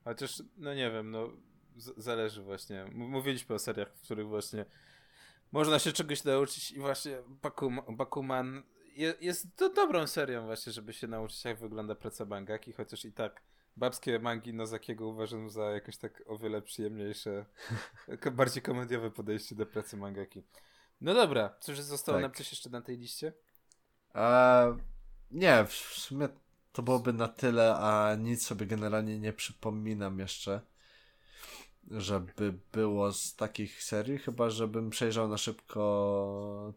Chociaż, 0.03 0.43
no 0.57 0.73
nie 0.73 0.91
wiem, 0.91 1.11
no 1.11 1.29
zależy 1.97 2.41
właśnie. 2.41 2.85
Mówiliśmy 2.93 3.55
o 3.55 3.59
seriach, 3.59 3.89
w 3.95 4.01
których 4.01 4.27
właśnie 4.27 4.65
można 5.51 5.79
się 5.79 5.91
czegoś 5.91 6.23
nauczyć 6.23 6.71
i 6.71 6.79
właśnie 6.79 7.17
Bakum 7.27 7.81
Bakuman 7.89 8.63
jest, 8.95 9.21
jest 9.21 9.47
to 9.55 9.69
dobrą 9.69 10.07
serią 10.07 10.45
właśnie, 10.45 10.73
żeby 10.73 10.93
się 10.93 11.07
nauczyć, 11.07 11.45
jak 11.45 11.59
wygląda 11.59 11.95
praca 11.95 12.25
mangaki, 12.25 12.73
chociaż 12.73 13.05
i 13.05 13.11
tak 13.11 13.41
babskie 13.77 14.19
mangi 14.19 14.53
Nozakiego 14.53 15.07
uważam 15.07 15.49
za 15.49 15.63
jakoś 15.63 15.97
tak 15.97 16.23
o 16.25 16.37
wiele 16.37 16.61
przyjemniejsze, 16.61 17.45
bardziej 18.31 18.63
komediowe 18.63 19.11
podejście 19.11 19.55
do 19.55 19.65
pracy 19.65 19.97
mangaki. 19.97 20.43
No 21.01 21.13
dobra, 21.13 21.55
cóż 21.59 21.79
zostało 21.79 22.15
tak. 22.15 22.21
nam 22.21 22.31
coś 22.31 22.51
jeszcze 22.51 22.69
na 22.69 22.81
tej 22.81 22.97
liście? 22.97 23.33
Nie, 25.31 25.65
w 25.65 25.73
sumie 25.73 26.29
to 26.73 26.81
byłoby 26.81 27.13
na 27.13 27.27
tyle, 27.27 27.75
a 27.75 28.15
nic 28.15 28.47
sobie 28.47 28.65
generalnie 28.65 29.19
nie 29.19 29.33
przypominam 29.33 30.19
jeszcze, 30.19 30.61
żeby 31.91 32.53
było 32.71 33.13
z 33.13 33.35
takich 33.35 33.83
serii, 33.83 34.17
chyba 34.17 34.49
żebym 34.49 34.89
przejrzał 34.89 35.27
na 35.27 35.37
szybko, 35.37 36.73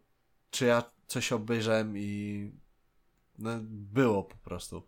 czy 0.51 0.65
ja 0.65 0.83
coś 1.07 1.31
obejrzałem 1.31 1.97
i 1.97 2.51
no, 3.39 3.51
było 3.63 4.23
po 4.23 4.37
prostu. 4.37 4.83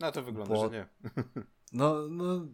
No 0.00 0.12
to 0.12 0.22
wygląda, 0.22 0.54
Bo... 0.54 0.64
że 0.64 0.70
nie. 0.70 0.86
No, 1.72 2.08
no, 2.08 2.46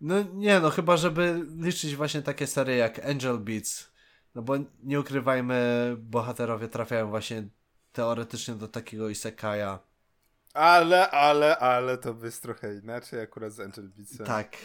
no 0.00 0.22
nie, 0.22 0.60
no 0.60 0.70
chyba, 0.70 0.96
żeby 0.96 1.46
liczyć 1.56 1.96
właśnie 1.96 2.22
takie 2.22 2.46
serie 2.46 2.76
jak 2.76 3.06
Angel 3.06 3.38
Beats, 3.38 3.92
no 4.34 4.42
bo 4.42 4.54
nie 4.82 5.00
ukrywajmy, 5.00 5.96
bohaterowie 5.98 6.68
trafiają 6.68 7.10
właśnie 7.10 7.48
teoretycznie 7.92 8.54
do 8.54 8.68
takiego 8.68 9.08
isekaja. 9.08 9.78
Ale, 10.58 11.10
ale, 11.10 11.58
ale 11.58 11.98
to 11.98 12.16
jest 12.22 12.42
trochę 12.42 12.74
inaczej 12.74 13.20
akurat 13.20 13.52
z 13.52 13.60
Angel 13.60 13.88
Beatsem. 13.88 14.26
Tak. 14.26 14.56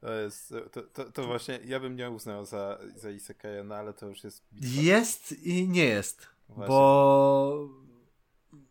To 0.00 0.12
jest, 0.12 0.54
to, 0.72 0.82
to, 0.82 1.12
to 1.12 1.26
właśnie, 1.26 1.60
ja 1.64 1.80
bym 1.80 1.96
nie 1.96 2.10
uznał 2.10 2.44
za, 2.44 2.78
za 2.96 3.10
isekaja, 3.10 3.64
no 3.64 3.74
ale 3.74 3.92
to 3.92 4.06
już 4.06 4.24
jest... 4.24 4.44
Bitwa. 4.52 4.82
Jest 4.82 5.32
i 5.32 5.68
nie 5.68 5.84
jest, 5.84 6.26
właśnie. 6.48 6.68
bo 6.68 7.68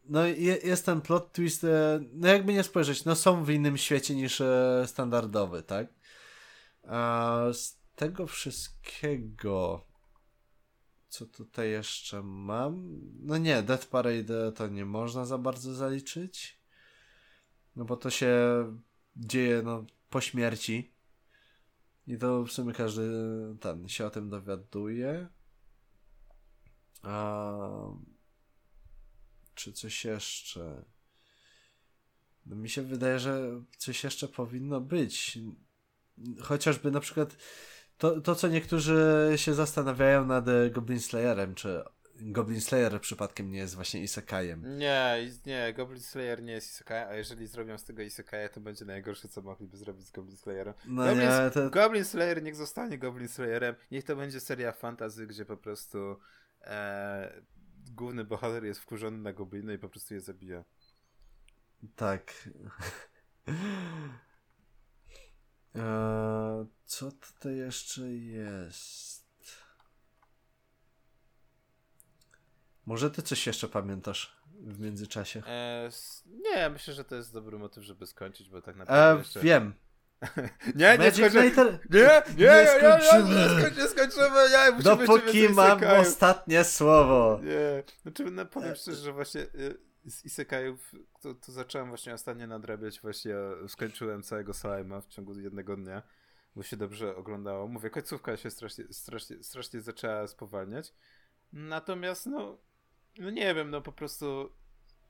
no 0.06 0.26
jest 0.64 0.86
ten 0.86 1.02
plot 1.02 1.34
twist, 1.34 1.64
e, 1.64 2.00
no 2.14 2.28
jakby 2.28 2.54
nie 2.54 2.64
spojrzeć, 2.64 3.06
no 3.06 3.16
są 3.16 3.44
w 3.44 3.50
innym 3.50 3.78
świecie 3.78 4.16
niż 4.16 4.42
e, 4.42 4.84
standardowy, 4.88 5.64
tak? 5.64 5.88
A 6.88 7.40
z 7.54 7.78
tego 7.96 8.28
wszystkiego, 8.28 9.86
co 11.10 11.26
tutaj 11.26 11.70
jeszcze 11.70 12.24
mam? 12.24 13.02
No 13.22 13.38
nie, 13.38 13.64
Death 13.64 13.88
Parade 13.88 14.52
to 14.52 14.68
nie 14.68 14.86
można 14.86 15.26
za 15.26 15.38
bardzo 15.38 15.74
zaliczyć, 15.74 16.55
no 17.76 17.86
bo 17.86 17.98
to 17.98 18.10
się 18.10 18.36
dzieje 19.16 19.62
no, 19.62 19.86
po 20.10 20.22
śmierci 20.22 20.94
i 22.08 22.18
to 22.18 22.44
w 22.44 22.52
sumie 22.52 22.74
każdy 22.74 23.12
ten 23.62 23.90
się 23.90 24.06
o 24.06 24.10
tym 24.10 24.30
dowiaduje. 24.30 25.28
A 27.02 27.58
czy 29.56 29.74
coś 29.74 30.06
jeszcze? 30.06 30.86
No 32.46 32.56
mi 32.56 32.70
się 32.70 32.82
wydaje, 32.82 33.20
że 33.20 33.62
coś 33.78 34.04
jeszcze 34.04 34.28
powinno 34.28 34.82
być. 34.82 35.40
Chociażby 36.42 36.92
na 36.92 37.00
przykład 37.00 37.38
to, 37.98 38.22
to 38.22 38.36
co 38.36 38.48
niektórzy 38.48 39.32
się 39.36 39.54
zastanawiają 39.54 40.26
nad 40.26 40.46
Goblin 40.72 41.00
Slayerem, 41.00 41.56
czy 41.56 41.84
Goblin 42.22 42.62
Slayer 42.62 43.02
przypadkiem 43.02 43.52
nie 43.52 43.58
jest 43.58 43.76
właśnie 43.76 44.02
isekajem. 44.02 44.78
Nie, 44.78 45.30
nie, 45.46 45.74
Goblin 45.74 46.02
Slayer 46.02 46.44
nie 46.44 46.54
jest 46.54 46.70
isekajem, 46.70 47.10
a 47.10 47.14
jeżeli 47.14 47.48
zrobią 47.48 47.78
z 47.78 47.84
tego 47.84 48.02
isekaja, 48.02 48.50
to 48.50 48.62
będzie 48.62 48.86
najgorsze, 48.86 49.28
co 49.28 49.42
mogliby 49.42 49.78
zrobić 49.78 50.06
z 50.06 50.12
Goblin 50.12 50.38
Slayerem. 50.38 50.74
No 50.86 51.06
Goblin, 51.06 51.28
nie, 51.28 51.52
to... 51.54 51.70
Goblin 51.70 52.06
Slayer 52.06 52.44
niech 52.44 52.56
zostanie 52.56 52.98
Goblin 52.98 53.28
Slayerem, 53.28 53.76
niech 53.92 54.04
to 54.04 54.16
będzie 54.16 54.40
seria 54.40 54.72
fantazy, 54.72 55.28
gdzie 55.28 55.46
po 55.46 55.58
prostu 55.58 56.20
e, 56.62 57.42
główny 57.92 58.24
bohater 58.24 58.66
jest 58.66 58.80
wkurzony 58.80 59.18
na 59.18 59.34
gobliny 59.34 59.74
i 59.74 59.80
po 59.80 59.90
prostu 59.90 60.14
je 60.14 60.22
zabija. 60.22 60.64
Tak. 61.96 62.50
eee, 65.76 66.66
co 66.86 67.12
tutaj 67.12 67.58
jeszcze 67.58 68.02
jest? 68.12 69.25
Może 72.86 73.12
ty 73.12 73.22
coś 73.22 73.48
jeszcze 73.48 73.68
pamiętasz 73.68 74.38
w 74.60 74.80
międzyczasie? 74.80 75.42
Eee, 75.48 75.90
nie, 76.26 76.70
myślę, 76.70 76.94
że 76.94 77.04
to 77.04 77.16
jest 77.16 77.34
dobry 77.34 77.58
motyw, 77.58 77.84
żeby 77.84 78.06
skończyć, 78.06 78.50
bo 78.50 78.62
tak 78.62 78.76
naprawdę. 78.76 79.12
Eee, 79.12 79.18
jeszcze... 79.18 79.40
Wiem. 79.40 79.74
nie, 80.76 80.98
nie 80.98 81.12
skończymy. 81.12 81.80
Nie, 81.90 82.24
nie, 82.38 82.46
nie, 82.46 82.68
skończymy. 82.68 83.36
Nie, 83.36 83.84
nie, 83.84 83.88
skończymy. 83.88 84.50
Nie, 84.52 84.84
Dopóki 84.84 85.50
mam 85.50 85.80
ostatnie 85.84 86.64
słowo. 86.64 87.40
Nie, 87.44 87.84
znaczy 88.02 88.32
no, 88.32 88.46
powiem 88.46 88.76
szczerze, 88.76 89.02
że 89.02 89.14
właśnie 89.14 89.42
y, 89.42 89.78
z 90.06 90.26
Isekajów 90.26 90.92
to, 91.22 91.34
to 91.34 91.52
zacząłem 91.52 91.90
właśnie 91.90 92.14
ostatnio 92.14 92.48
nadrabiać, 92.48 93.02
właśnie 93.02 93.36
skończyłem 93.68 94.24
całego 94.24 94.52
Slime'a 94.52 95.02
w 95.02 95.08
ciągu 95.08 95.40
jednego 95.40 95.76
dnia. 95.76 96.02
bo 96.56 96.64
się 96.64 96.78
dobrze 96.78 97.16
oglądało. 97.16 97.68
Mówię, 97.68 97.90
końcówka 97.90 98.38
się 98.38 98.52
strasznie, 98.52 98.86
strasznie, 98.92 99.44
strasznie 99.44 99.82
zaczęła 99.82 100.28
spowalniać. 100.28 100.94
Natomiast, 101.54 102.26
no, 102.26 102.58
no 103.20 103.30
nie 103.30 103.56
wiem, 103.56 103.70
no 103.70 103.82
po 103.82 103.92
prostu 103.92 104.52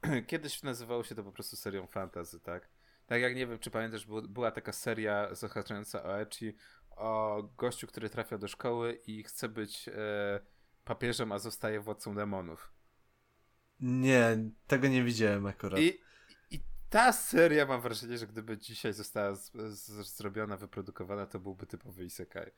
kiedyś 0.28 0.64
nazywało 0.64 1.04
się 1.04 1.16
to 1.16 1.24
po 1.24 1.32
prostu 1.32 1.56
serią 1.56 1.88
fantasy, 1.88 2.40
tak? 2.40 2.70
Tak 3.08 3.22
jak 3.22 3.36
nie 3.36 3.48
wiem, 3.48 3.60
czy 3.60 3.72
pamiętasz, 3.72 4.08
była 4.30 4.52
taka 4.52 4.74
seria 4.74 5.36
zahaczająca 5.36 6.04
o 6.04 6.22
Echi, 6.22 6.56
o 6.90 7.44
gościu, 7.58 7.88
który 7.88 8.10
trafia 8.10 8.38
do 8.38 8.48
szkoły 8.48 9.00
i 9.08 9.24
chce 9.24 9.50
być 9.50 9.88
e, 9.88 10.40
papieżem, 10.84 11.32
a 11.32 11.40
zostaje 11.40 11.80
władcą 11.80 12.16
demonów. 12.16 12.72
Nie, 13.80 14.38
tego 14.68 14.88
nie 14.88 15.04
widziałem 15.04 15.46
akurat. 15.46 15.80
I, 15.80 16.00
I, 16.52 16.60
ta 16.90 17.14
seria, 17.14 17.66
mam 17.66 17.82
wrażenie, 17.82 18.18
że 18.18 18.28
gdyby 18.28 18.58
dzisiaj 18.58 18.94
została 18.94 19.36
z, 19.36 19.52
z, 19.54 20.16
zrobiona, 20.16 20.58
wyprodukowana, 20.58 21.26
to 21.26 21.40
byłby 21.40 21.66
typowy 21.66 22.06
isekai. 22.06 22.52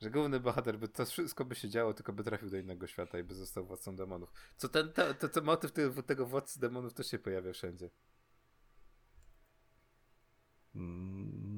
Że 0.00 0.10
główny 0.10 0.40
bohater, 0.40 0.78
by 0.78 0.88
to 0.88 1.06
wszystko 1.06 1.44
by 1.44 1.54
się 1.54 1.68
działo, 1.68 1.94
tylko 1.94 2.12
by 2.12 2.24
trafił 2.24 2.50
do 2.50 2.56
innego 2.56 2.86
świata 2.86 3.18
i 3.18 3.22
by 3.22 3.34
został 3.34 3.66
władcą 3.66 3.96
demonów. 3.96 4.32
Co 4.56 4.68
ten, 4.68 4.92
to, 4.92 5.14
to, 5.14 5.28
to 5.28 5.42
motyw 5.42 5.72
tego, 5.72 6.02
tego 6.02 6.26
władcy 6.26 6.60
demonów 6.60 6.94
też 6.94 7.06
się 7.06 7.18
pojawia 7.18 7.52
wszędzie. 7.52 7.90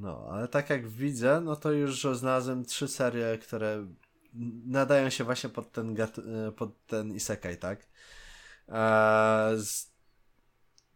No, 0.01 0.29
ale 0.31 0.49
tak 0.49 0.71
jak 0.71 0.89
widzę, 0.89 1.41
no 1.41 1.57
to 1.57 1.73
już 1.73 2.07
znalazłem 2.13 2.65
trzy 2.65 2.89
serie, 2.89 3.39
które 3.39 3.87
nadają 4.67 5.11
się 5.11 5.25
właśnie 5.25 5.51
pod 5.51 5.73
ten, 5.73 5.97
e, 6.01 6.53
pod 6.53 6.87
ten 6.87 7.15
isekai, 7.15 7.57
tak? 7.57 7.87
Eee, 8.69 9.59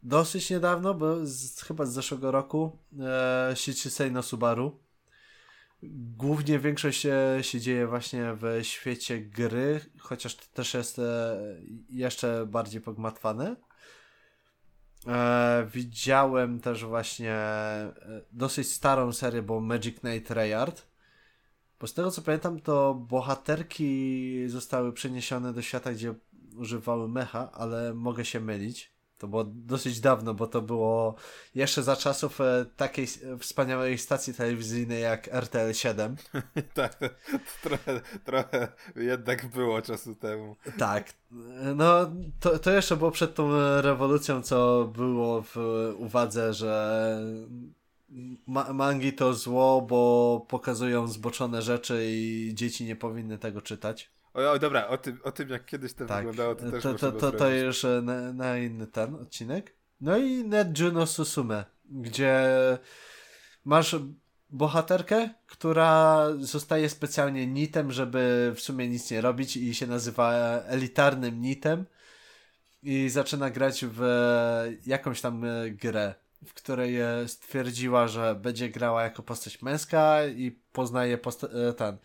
dosyć 0.02 0.50
niedawno, 0.50 0.94
bo 0.94 1.26
z, 1.26 1.60
chyba 1.62 1.86
z 1.86 1.92
zeszłego 1.92 2.30
roku, 2.30 2.78
e, 3.00 3.56
Shichisei 3.56 4.10
no 4.10 4.22
Subaru. 4.22 4.85
Głównie 6.16 6.58
większość 6.58 7.00
się, 7.00 7.38
się 7.42 7.60
dzieje 7.60 7.86
właśnie 7.86 8.36
w 8.36 8.58
świecie 8.62 9.20
gry, 9.20 9.80
chociaż 9.98 10.36
też 10.36 10.74
jest 10.74 10.98
e, 10.98 11.38
jeszcze 11.88 12.46
bardziej 12.46 12.80
pogmatwane. 12.80 13.56
E, 15.06 15.66
widziałem 15.74 16.60
też 16.60 16.84
właśnie 16.84 17.32
e, 17.32 17.92
dosyć 18.32 18.72
starą 18.72 19.12
serię, 19.12 19.42
bo 19.42 19.60
Magic 19.60 20.00
Knight 20.00 20.30
Rayard. 20.30 20.86
Bo 21.80 21.86
z 21.86 21.94
tego 21.94 22.10
co 22.10 22.22
pamiętam, 22.22 22.60
to 22.60 22.94
bohaterki 22.94 24.48
zostały 24.48 24.92
przeniesione 24.92 25.52
do 25.52 25.62
świata, 25.62 25.92
gdzie 25.92 26.14
używały 26.56 27.08
mecha, 27.08 27.52
ale 27.52 27.94
mogę 27.94 28.24
się 28.24 28.40
mylić. 28.40 28.95
To 29.18 29.28
było 29.28 29.44
dosyć 29.44 30.00
dawno, 30.00 30.34
bo 30.34 30.46
to 30.46 30.62
było 30.62 31.14
jeszcze 31.54 31.82
za 31.82 31.96
czasów 31.96 32.40
e, 32.40 32.66
takiej 32.76 33.06
wspaniałej 33.38 33.98
stacji 33.98 34.34
telewizyjnej 34.34 35.02
jak 35.02 35.28
RTL 35.28 35.72
7. 35.72 36.16
tak, 36.74 36.98
trochę, 37.62 38.00
trochę 38.24 38.68
jednak 38.96 39.46
było 39.46 39.82
czasu 39.82 40.14
temu. 40.14 40.56
Tak. 40.78 41.12
No, 41.76 42.10
to, 42.40 42.58
to 42.58 42.70
jeszcze 42.70 42.96
było 42.96 43.10
przed 43.10 43.34
tą 43.34 43.50
rewolucją, 43.80 44.42
co 44.42 44.90
było 44.96 45.42
w 45.42 45.56
uwadze, 45.98 46.54
że 46.54 47.20
ma 48.46 48.72
mangi 48.72 49.12
to 49.12 49.34
zło, 49.34 49.82
bo 49.82 50.46
pokazują 50.48 51.08
zboczone 51.08 51.62
rzeczy 51.62 52.04
i 52.08 52.50
dzieci 52.54 52.84
nie 52.84 52.96
powinny 52.96 53.38
tego 53.38 53.62
czytać. 53.62 54.15
O, 54.36 54.52
o, 54.52 54.58
dobra, 54.58 54.88
o 54.88 54.98
tym, 54.98 55.18
o 55.24 55.32
tym 55.32 55.48
jak 55.48 55.66
kiedyś 55.66 55.94
to 55.94 56.06
tak. 56.06 56.16
wyglądało, 56.16 56.54
to 56.54 56.70
też 56.70 56.82
to, 56.82 56.94
to, 56.94 57.12
to, 57.12 57.32
to 57.32 57.50
już 57.50 57.84
e, 57.84 58.02
na, 58.02 58.32
na, 58.32 58.58
inny 58.58 58.86
ten 58.86 59.14
odcinek. 59.14 59.74
No 60.00 60.18
i 60.18 60.44
Net 60.44 60.78
Juno 60.78 61.06
Susume, 61.06 61.64
gdzie 61.84 62.48
masz 63.64 63.96
bohaterkę, 64.50 65.30
która 65.46 66.26
zostaje 66.38 66.88
specjalnie 66.88 67.46
nitem, 67.46 67.92
żeby 67.92 68.52
w 68.56 68.60
sumie 68.60 68.88
nic 68.88 69.10
nie 69.10 69.20
robić 69.20 69.56
i 69.56 69.74
się 69.74 69.86
nazywa 69.86 70.32
elitarnym 70.66 71.40
nitem 71.40 71.84
i 72.82 73.08
zaczyna 73.08 73.50
grać 73.50 73.84
w 73.88 74.02
jakąś 74.86 75.20
tam 75.20 75.44
e, 75.44 75.70
grę, 75.70 76.14
w 76.46 76.54
której 76.54 77.00
e, 77.00 77.28
stwierdziła, 77.28 78.08
że 78.08 78.34
będzie 78.34 78.70
grała 78.70 79.02
jako 79.02 79.22
postać 79.22 79.62
męska 79.62 80.26
i 80.26 80.50
poznaje 80.72 81.18
posta- 81.18 81.74
ten 81.76 81.98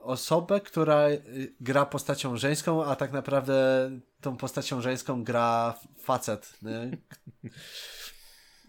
osobę, 0.00 0.60
która 0.60 1.08
y, 1.08 1.54
gra 1.60 1.86
postacią 1.86 2.36
żeńską, 2.36 2.84
a 2.84 2.96
tak 2.96 3.12
naprawdę 3.12 3.90
tą 4.20 4.36
postacią 4.36 4.80
żeńską 4.80 5.24
gra 5.24 5.78
facet. 5.98 6.58
Nie? 6.62 6.98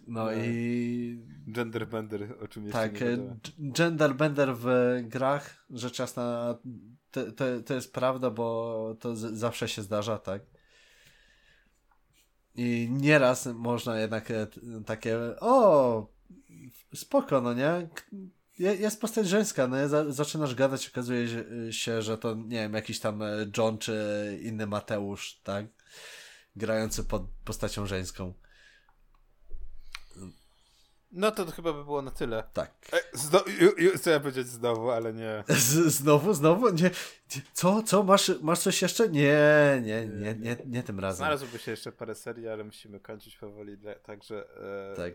No, 0.07 0.25
no 0.25 0.33
i. 0.33 1.25
Genderbender, 1.47 2.35
o 2.43 2.47
czym 2.47 2.65
jeszcze 2.65 2.79
Tak, 2.79 3.01
nie 3.01 3.17
genderbender 3.59 4.55
w 4.55 4.67
grach, 5.03 5.65
rzecz 5.69 5.99
jasna, 5.99 6.57
to, 7.11 7.31
to, 7.31 7.45
to 7.65 7.73
jest 7.73 7.93
prawda, 7.93 8.29
bo 8.29 8.95
to 8.99 9.15
z, 9.15 9.33
zawsze 9.37 9.67
się 9.67 9.81
zdarza, 9.81 10.17
tak. 10.17 10.41
I 12.55 12.87
nieraz 12.91 13.45
można 13.45 13.99
jednak 13.99 14.31
e, 14.31 14.47
takie, 14.85 15.17
o, 15.39 16.07
spoko, 16.95 17.41
no 17.41 17.53
nie? 17.53 17.89
Jest 18.61 19.01
postać 19.01 19.27
żeńska, 19.27 19.67
no 19.67 19.77
zaczynasz 20.13 20.55
gadać, 20.55 20.89
okazuje 20.89 21.27
się, 21.73 22.01
że 22.01 22.17
to, 22.17 22.35
nie 22.35 22.57
wiem, 22.57 22.73
jakiś 22.73 22.99
tam 22.99 23.21
e, 23.21 23.27
John 23.57 23.77
czy 23.77 24.39
inny 24.41 24.67
Mateusz, 24.67 25.39
tak? 25.43 25.65
Grający 26.55 27.03
pod 27.03 27.23
postacią 27.45 27.85
żeńską. 27.85 28.33
No 31.11 31.31
to, 31.31 31.45
to 31.45 31.51
chyba 31.51 31.73
by 31.73 31.83
było 31.83 32.01
na 32.01 32.11
tyle. 32.11 32.43
Tak. 32.53 32.71
E, 32.93 33.17
zno, 33.17 33.43
ju, 33.59 33.71
ju, 33.77 33.91
chcę 33.97 34.19
powiedzieć 34.19 34.47
znowu, 34.47 34.91
ale 34.91 35.13
nie. 35.13 35.43
Z, 35.47 35.93
znowu, 35.93 36.33
znowu? 36.33 36.69
Nie. 36.69 36.91
Co, 37.53 37.83
co? 37.83 38.03
Masz, 38.03 38.31
masz 38.41 38.59
coś 38.59 38.81
jeszcze? 38.81 39.09
Nie, 39.09 39.81
nie, 39.83 40.07
nie, 40.07 40.35
nie, 40.35 40.57
nie 40.65 40.83
tym 40.83 40.99
razem. 40.99 41.17
Znalazłoby 41.17 41.59
się 41.59 41.71
jeszcze 41.71 41.91
parę 41.91 42.15
serii, 42.15 42.47
ale 42.47 42.63
musimy 42.63 42.99
kończyć 42.99 43.37
powoli, 43.37 43.77
także 44.03 44.47
e, 44.91 44.95
tak. 44.95 45.13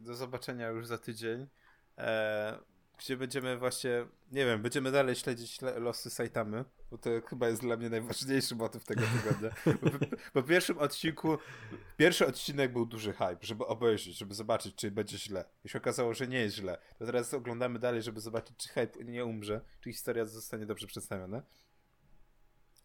do 0.00 0.14
zobaczenia 0.14 0.68
już 0.68 0.86
za 0.86 0.98
tydzień. 0.98 1.46
E, 1.98 2.58
gdzie 3.00 3.16
będziemy 3.16 3.58
właśnie, 3.58 4.06
nie 4.32 4.46
wiem, 4.46 4.62
będziemy 4.62 4.92
dalej 4.92 5.14
śledzić 5.14 5.58
losy 5.60 6.10
Saitamy, 6.10 6.64
bo 6.90 6.98
to 6.98 7.10
chyba 7.28 7.48
jest 7.48 7.62
dla 7.62 7.76
mnie 7.76 7.90
najważniejszy 7.90 8.54
motyw 8.54 8.84
tego 8.84 9.02
tygodnia. 9.02 9.50
Po 10.32 10.42
pierwszym 10.42 10.78
odcinku, 10.78 11.38
pierwszy 11.96 12.26
odcinek 12.26 12.72
był 12.72 12.86
duży 12.86 13.12
hype, 13.12 13.38
żeby 13.40 13.66
obejrzeć, 13.66 14.18
żeby 14.18 14.34
zobaczyć, 14.34 14.74
czy 14.74 14.90
będzie 14.90 15.18
źle. 15.18 15.44
I 15.64 15.68
się 15.68 15.78
okazało, 15.78 16.14
że 16.14 16.28
nie 16.28 16.38
jest 16.38 16.56
źle. 16.56 16.78
To 16.98 17.06
teraz 17.06 17.34
oglądamy 17.34 17.78
dalej, 17.78 18.02
żeby 18.02 18.20
zobaczyć, 18.20 18.56
czy 18.56 18.68
hype 18.68 19.04
nie 19.04 19.24
umrze, 19.24 19.60
czy 19.80 19.92
historia 19.92 20.24
zostanie 20.24 20.66
dobrze 20.66 20.86
przedstawiona. 20.86 21.42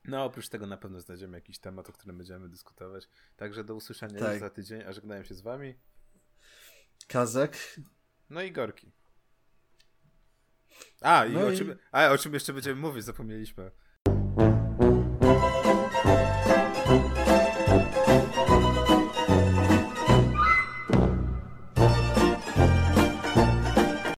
No, 0.06 0.26
oprócz 0.26 0.50
tego 0.50 0.68
na 0.68 0.78
pewno 0.78 1.00
znajdziemy 1.00 1.38
jakiś 1.38 1.60
temat, 1.60 1.90
o 1.90 1.94
którym 1.94 2.18
będziemy 2.18 2.50
dyskutować. 2.50 3.08
Także 3.38 3.64
do 3.64 3.76
usłyszenia 3.76 4.20
tak. 4.20 4.40
za 4.40 4.50
tydzień, 4.50 4.82
a 4.82 4.94
żegnają 4.94 5.24
się 5.24 5.36
z 5.36 5.42
wami. 5.42 5.76
Kazek. 7.08 7.76
No 8.30 8.42
i 8.42 8.52
Gorki. 8.52 8.92
A, 11.02 11.26
i, 11.26 11.32
no 11.32 11.40
o, 11.40 11.52
i... 11.52 11.58
Czym, 11.58 11.76
a 11.92 12.10
o 12.10 12.18
czym 12.18 12.34
jeszcze 12.34 12.54
będziemy 12.54 12.82
mówić, 12.82 13.04
zapomnieliśmy. 13.04 13.72